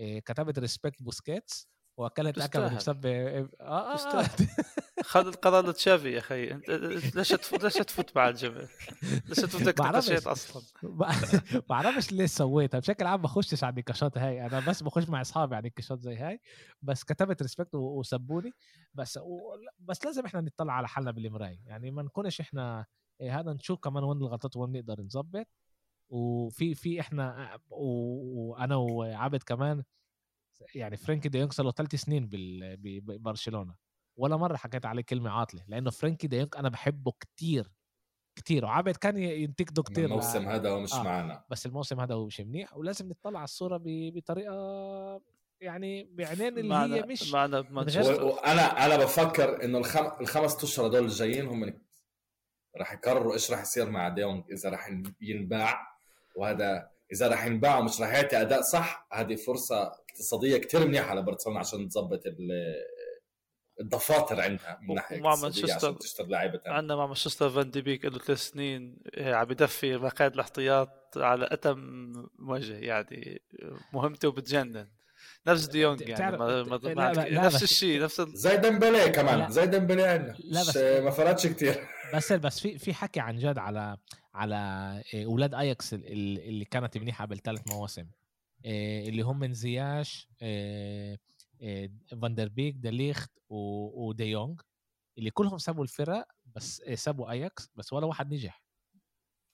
كتبت 0.00 0.58
respect 0.58 1.02
بوسكيتس. 1.02 1.68
وأكلت 1.98 2.38
أكل 2.38 2.76
بسبب 2.76 3.06
آه 3.06 3.48
آه, 3.60 4.20
آه. 4.20 4.28
خذ 5.02 5.26
القرار 5.26 5.68
لتشافي 5.68 6.12
يا 6.12 6.18
أخي. 6.18 6.50
أنت 6.50 6.70
ليش 6.70 7.16
ليش 7.62 7.74
تفوت 7.74 8.16
مع 8.16 8.28
الجبل؟ 8.28 8.68
ليش 9.02 9.38
تفوت 9.38 9.62
نقاشات 9.62 10.26
أصلا؟ 10.26 10.62
ما 10.82 11.12
بعرفش 11.68 12.12
ليش 12.12 12.30
سويتها. 12.30 12.80
بشكل 12.80 13.06
عام 13.06 13.22
بخشش 13.22 13.64
على 13.64 13.72
النقاشات 13.72 14.18
هاي. 14.18 14.46
أنا 14.46 14.60
بس 14.60 14.82
بخش 14.82 15.08
مع 15.08 15.20
أصحابي 15.20 15.56
على 15.56 15.68
نقاشات 15.68 16.02
زي 16.02 16.16
هاي. 16.16 16.40
بس 16.82 17.04
كتبت 17.04 17.42
respect 17.42 17.74
وسبوني. 17.74 18.52
بس 18.94 19.18
بس 19.78 20.04
لازم 20.04 20.24
إحنا 20.26 20.40
نطلع 20.40 20.72
على 20.72 20.88
حالنا 20.88 21.10
بالمرايه 21.10 21.60
يعني 21.66 21.90
ما 21.90 22.02
نكونش 22.02 22.40
إحنا 22.40 22.86
إيه 23.20 23.40
هذا 23.40 23.52
نشوف 23.52 23.78
كمان 23.78 24.04
وين 24.04 24.18
الغلطات 24.18 24.56
وين 24.56 24.72
نقدر 24.72 25.00
نظبط. 25.02 25.46
وفي 26.10 26.74
في 26.74 27.00
إحنا 27.00 27.58
وأنا 27.70 28.76
وعبد 28.76 29.42
كمان 29.42 29.82
يعني 30.74 30.96
فرانكي 30.96 31.28
دي 31.28 31.50
صار 31.50 31.66
له 31.66 31.72
ثلاث 31.72 31.94
سنين 31.94 32.28
ببرشلونه 32.82 33.74
ولا 34.16 34.36
مرة 34.36 34.56
حكيت 34.56 34.86
عليه 34.86 35.02
كلمة 35.02 35.30
عاطلة 35.30 35.64
لأنه 35.68 35.90
فرانكي 35.90 36.26
دي 36.26 36.48
أنا 36.56 36.68
بحبه 36.68 37.12
كتير 37.20 37.70
كتير. 38.36 38.64
وعبد 38.64 38.96
كان 38.96 39.16
ينتقده 39.16 39.82
كتير 39.82 40.04
الموسم 40.04 40.48
هذا 40.48 40.70
هو 40.70 40.80
مش 40.80 40.94
آه. 40.94 41.02
معنا 41.02 41.44
بس 41.50 41.66
الموسم 41.66 42.00
هذا 42.00 42.14
هو 42.14 42.26
مش 42.26 42.40
منيح. 42.40 42.76
ولازم 42.76 43.08
نطلع 43.08 43.38
على 43.38 43.44
الصورة 43.44 43.82
بطريقة 43.84 44.52
يعني 45.60 46.10
بعينين 46.12 46.58
اللي 46.58 46.68
معنا 46.68 46.94
هي 46.96 47.02
مش 47.02 47.32
معنا 47.32 47.60
أنا 48.46 48.86
أنا 48.86 48.96
بفكر 48.96 49.64
إنه 49.64 49.78
الخم... 49.78 50.10
الخمس 50.20 50.64
أشهر 50.64 50.86
هدول 50.86 51.04
الجايين 51.04 51.46
هم 51.46 51.80
راح 52.76 52.92
يقرروا 52.92 53.34
إيش 53.34 53.50
راح 53.50 53.60
يصير 53.60 53.90
مع 53.90 54.08
ديونج 54.08 54.44
إذا 54.52 54.70
راح 54.70 54.90
ينباع 55.20 55.98
وهذا 56.36 56.90
إذا 57.12 57.28
راح 57.28 57.46
ينباع 57.46 57.78
ومش 57.78 58.00
راح 58.00 58.14
يعطي 58.14 58.40
أداء 58.40 58.60
صح 58.62 59.08
هذه 59.12 59.34
فرصة 59.36 59.92
اقتصادية 60.18 60.56
كثير 60.56 60.86
منيحة 60.86 61.14
لبرشلونه 61.14 61.58
عشان 61.58 61.88
تظبط 61.88 62.22
الدفاتر 63.80 64.40
عندها 64.40 64.78
من 64.82 64.94
ناحية 64.94 65.20
مع 65.20 65.34
مانشستر 65.34 65.92
تشتري 65.92 66.28
لعيبة 66.28 66.60
عندنا 66.66 66.96
مع 66.96 67.06
مانشستر 67.06 67.50
فان 67.50 67.70
دي 67.70 67.82
بيك 67.82 68.04
له 68.04 68.18
ثلاث 68.18 68.38
سنين 68.38 68.98
عم 69.18 69.50
يدفي 69.50 69.96
مقاعد 69.96 70.34
الاحتياط 70.34 70.90
على 71.16 71.48
أتم 71.52 72.12
وجه 72.38 72.76
يعني 72.78 73.42
مهمته 73.92 74.30
بتجنن. 74.30 74.88
نفس 75.46 75.66
ديونج 75.66 76.00
يعني 76.00 76.36
ما 76.36 76.62
ما 76.62 76.76
لا 76.76 77.12
لا 77.12 77.12
لا 77.12 77.42
نفس 77.42 77.62
الشيء 77.62 78.02
نفس 78.02 78.20
زي 78.20 78.56
ديمبلي 78.56 79.08
كمان. 79.08 79.50
زي 79.50 79.66
ديمبلي 79.66 80.02
عندنا. 80.02 80.36
لا 80.44 80.60
بس 80.60 80.76
ما 80.76 81.10
فرقش 81.10 81.46
كثير 81.46 81.88
بس 82.14 82.32
بس 82.32 82.60
في 82.60 82.78
في 82.78 82.94
حكي 82.94 83.20
عن 83.20 83.36
جد 83.36 83.58
على 83.58 83.96
على 84.34 85.02
أولاد 85.14 85.54
أياكس 85.54 85.94
اللي 85.94 86.64
كانت 86.64 86.98
منيحة 86.98 87.24
قبل 87.24 87.38
ثلاث 87.38 87.60
مواسم 87.72 88.06
اللي 88.64 89.22
هم 89.22 89.38
من 89.38 89.54
زياش 89.54 90.28
فاندر 92.22 92.48
بيك 92.48 92.74
دليخت 92.74 93.30
وديونج 93.48 94.60
اللي 95.18 95.30
كلهم 95.30 95.58
سابوا 95.58 95.84
الفرق 95.84 96.28
بس 96.46 96.82
سابوا 96.94 97.30
اياكس 97.30 97.70
بس 97.76 97.92
ولا 97.92 98.06
واحد 98.06 98.34
نجح. 98.34 98.62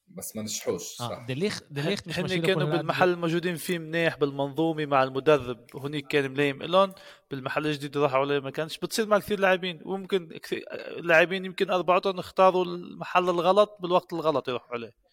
بس 0.09 0.37
ما 0.37 0.43
نجحوش 0.43 1.01
آه، 1.01 1.09
صح. 1.09 1.11
آه 1.11 1.27
دليخ 1.27 1.61
دليخ 1.71 2.01
مش 2.09 2.19
هن 2.19 2.43
كانوا 2.43 2.77
بالمحل 2.77 3.09
الموجودين 3.09 3.57
فيه 3.57 3.79
منيح 3.79 4.17
بالمنظومة 4.17 4.87
مع 4.87 5.03
المدرب. 5.03 5.67
هنيك 5.77 6.07
كان 6.07 6.31
ملائم 6.31 6.63
لهم 6.63 6.93
بالمحل 7.31 7.67
الجديد 7.67 7.99
راحوا 7.99 8.19
عليه 8.19 8.41
ما 8.41 8.51
كانش 8.51 8.79
بتصير 8.79 9.07
مع 9.07 9.19
كثير 9.19 9.41
لاعبين. 9.41 9.81
وممكن 9.85 10.39
كثير 10.39 10.65
لاعبين 11.01 11.45
يمكن 11.45 11.71
أربعتهم 11.71 12.19
اختاروا 12.19 12.65
المحل 12.65 13.29
الغلط 13.29 13.77
بالوقت 13.81 14.13
الغلط 14.13 14.49
يروحوا 14.49 14.73
عليه. 14.73 15.04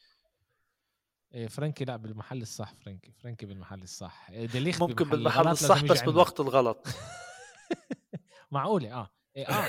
فرانكي 1.50 1.86
لا 1.86 1.96
بالمحل 1.96 2.42
الصح 2.42 2.74
فرانكي. 2.74 3.12
فرانكي 3.12 3.46
بالمحل 3.46 3.82
الصح. 3.82 4.30
إيه، 4.32 4.46
دليخ 4.46 4.82
ممكن 4.82 5.10
بالمحل 5.10 5.48
الصح 5.48 5.84
بس 5.84 6.02
بالوقت 6.02 6.40
الغلط. 6.40 6.88
معقولة 8.52 8.94
آه. 8.94 9.10
إيه 9.36 9.48
آه. 9.50 9.66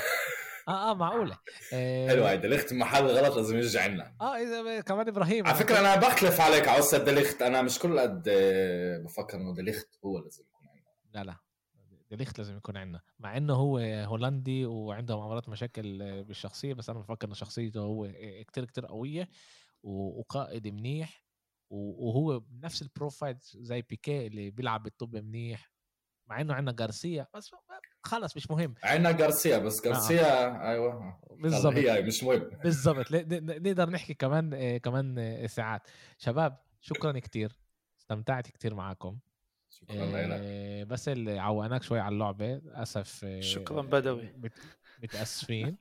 آه 0.69 0.91
آه 0.91 0.95
معقولة. 0.95 1.39
آه 1.73 2.09
حلو 2.09 2.25
هاي 2.25 2.39
دليخت 2.39 2.73
محل 2.73 3.07
غلط 3.07 3.37
لازم 3.37 3.57
يرجع 3.57 3.87
لنا 3.87 4.15
آه 4.21 4.37
إذا 4.37 4.81
كمان 4.81 5.09
إبراهيم. 5.09 5.47
على 5.47 5.55
فكرة 5.57 5.79
أنا 5.79 5.97
بختلف 5.97 6.41
عليك 6.41 6.69
على 6.69 6.79
قصه 6.79 6.99
دليخت. 6.99 7.43
أنا 7.43 7.63
مش 7.63 7.79
كل 7.79 7.99
قد 7.99 8.29
آه، 8.29 8.99
بفكر 8.99 9.37
إنه 9.37 9.55
دليخت 9.55 9.89
هو 10.05 10.19
لازم 10.19 10.45
يكون 10.45 10.69
عندنا. 10.69 10.85
لا 11.15 11.25
لا. 11.25 11.37
ديليخت 12.11 12.39
لازم 12.39 12.57
يكون 12.57 12.77
عندنا. 12.77 13.01
مع 13.19 13.37
إنه 13.37 13.55
هو 13.55 13.79
هولندي 13.79 14.67
وعنده 14.67 15.21
مرات 15.29 15.49
مشاكل 15.49 15.99
بالشخصية 16.25 16.75
بس 16.75 16.91
أنا 16.91 16.99
بفكر 16.99 17.27
انه 17.27 17.35
شخصيته 17.35 17.81
هو 17.81 18.09
كتير 18.49 18.65
كتير 18.65 18.87
قوية 18.87 19.29
وقائد 19.83 20.69
منيح. 20.69 21.22
وهو 21.73 22.41
بنفس 22.41 22.83
البروفايل 22.83 23.37
زي 23.43 23.83
بيكي 23.83 24.27
اللي 24.27 24.51
بيلعب 24.51 24.83
بالطب 24.83 25.17
منيح 25.17 25.73
مع 26.27 26.41
إنه 26.41 26.55
عندنا 26.55 26.73
جارسيا 26.73 27.27
بس 27.35 27.51
خلص 28.05 28.37
مش 28.37 28.51
مهم. 28.51 28.75
عندنا 28.85 29.13
جارسيا 29.13 29.59
بس 29.59 29.85
جارسيا 29.85 30.47
آه. 30.47 30.71
أيوه. 30.71 31.21
بالضبط. 31.31 31.73
هي 31.75 32.03
مش 32.03 32.25
مهم. 32.25 32.51
بالضبط. 32.65 33.07
نقدر 33.13 33.91
نحكي 33.91 34.15
كمان 34.15 34.77
كمان 34.77 35.47
ساعات. 35.49 35.83
شباب 36.19 36.59
شكرا 36.81 37.19
كثير 37.19 37.59
استمتعت 38.01 38.51
كثير 38.51 38.75
معكم 38.75 39.19
شكرا 39.71 40.07
لك 40.07 40.87
بس 40.87 41.09
اللي 41.09 41.39
عوقناك 41.39 41.83
شوي 41.83 42.01
على 42.01 42.13
اللعبة 42.13 42.47
للأسف 42.47 43.27
شكرا 43.41 43.83
بدوي. 43.83 44.35
متاسفين 45.03 45.77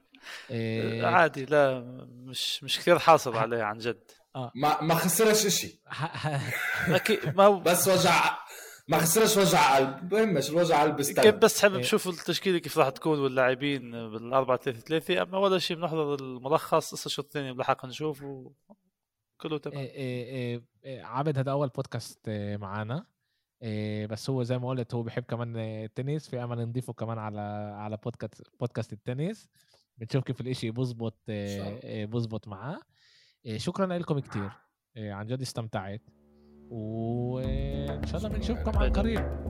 عادي 1.16 1.46
لا 1.46 1.80
مش 2.10 2.64
مش 2.64 2.80
كثير 2.80 3.00
حاصل 3.00 3.38
عليه 3.38 3.64
عن 3.64 3.78
جد. 3.78 4.12
آه. 4.36 4.52
ما 4.56 4.82
ما 4.82 4.96
خسرش 4.96 5.48
شيء 5.48 5.76
أكيد 6.96 7.36
ما 7.36 7.50
بس 7.50 7.88
وجع 7.88 8.38
ما 8.88 8.98
خسرش 8.98 9.38
وجع 9.38 9.76
قلب. 9.78 10.10
بهمش 10.10 10.50
الوجع 10.50 10.82
قلب 10.84 11.02
كيف 11.02 11.36
بس 11.36 11.62
حابب 11.62 11.76
أشوف 11.80 12.08
التشكيلة 12.08 12.58
كيف 12.58 12.78
راح 12.78 12.90
تكون 12.90 13.20
واللاعبين 13.20 13.92
بال 13.92 14.34
4 14.34 14.58
3 14.58 14.80
3 14.80 15.22
أما 15.22 15.38
ولا 15.38 15.60
شيء 15.60 15.78
بنحضر 15.78 16.16
الملخص 16.16 16.92
قصة 16.92 17.06
الشوط 17.06 17.26
الثاني 17.26 17.54
بلحق 17.54 17.86
نشوف 17.86 18.24
كله 19.42 19.58
تمام. 19.58 19.78
إيه 19.78 19.92
إيه 19.94 20.62
إيه 20.86 21.02
عابد 21.04 21.38
هذا 21.38 21.52
أول 21.52 21.68
بودكاست 21.68 22.30
معنا 22.60 23.06
إيه 23.64 24.06
بس 24.08 24.30
هو 24.30 24.44
زي 24.44 24.58
ما 24.58 24.70
قلت 24.70 24.94
هو 24.94 25.04
بيحب 25.04 25.24
كمان 25.24 25.58
التنس. 25.58 26.30
في 26.30 26.44
أمل 26.44 26.58
نضيفه 26.58 26.94
كمان 26.94 27.18
على 27.18 27.42
على 27.78 27.98
بودكاست 28.04 28.44
بودكاست 28.60 28.94
التنس. 28.94 29.50
بنشوف 29.98 30.24
كيف 30.24 30.42
الإشي 30.42 30.72
بظبط 30.72 31.18
إيه 31.30 32.06
بظبط 32.06 32.48
معاه. 32.48 32.74
إيه 32.74 32.91
شكرا 33.56 33.98
لكم 33.98 34.20
كتير. 34.20 34.50
إيه 34.98 35.14
عن 35.14 35.26
جد 35.26 35.42
استمتعت. 35.42 36.02
وإن 36.70 38.06
شاء 38.06 38.18
الله 38.18 38.30
بنشوفكم 38.30 38.78
عن 38.78 38.92
قريب. 38.92 39.42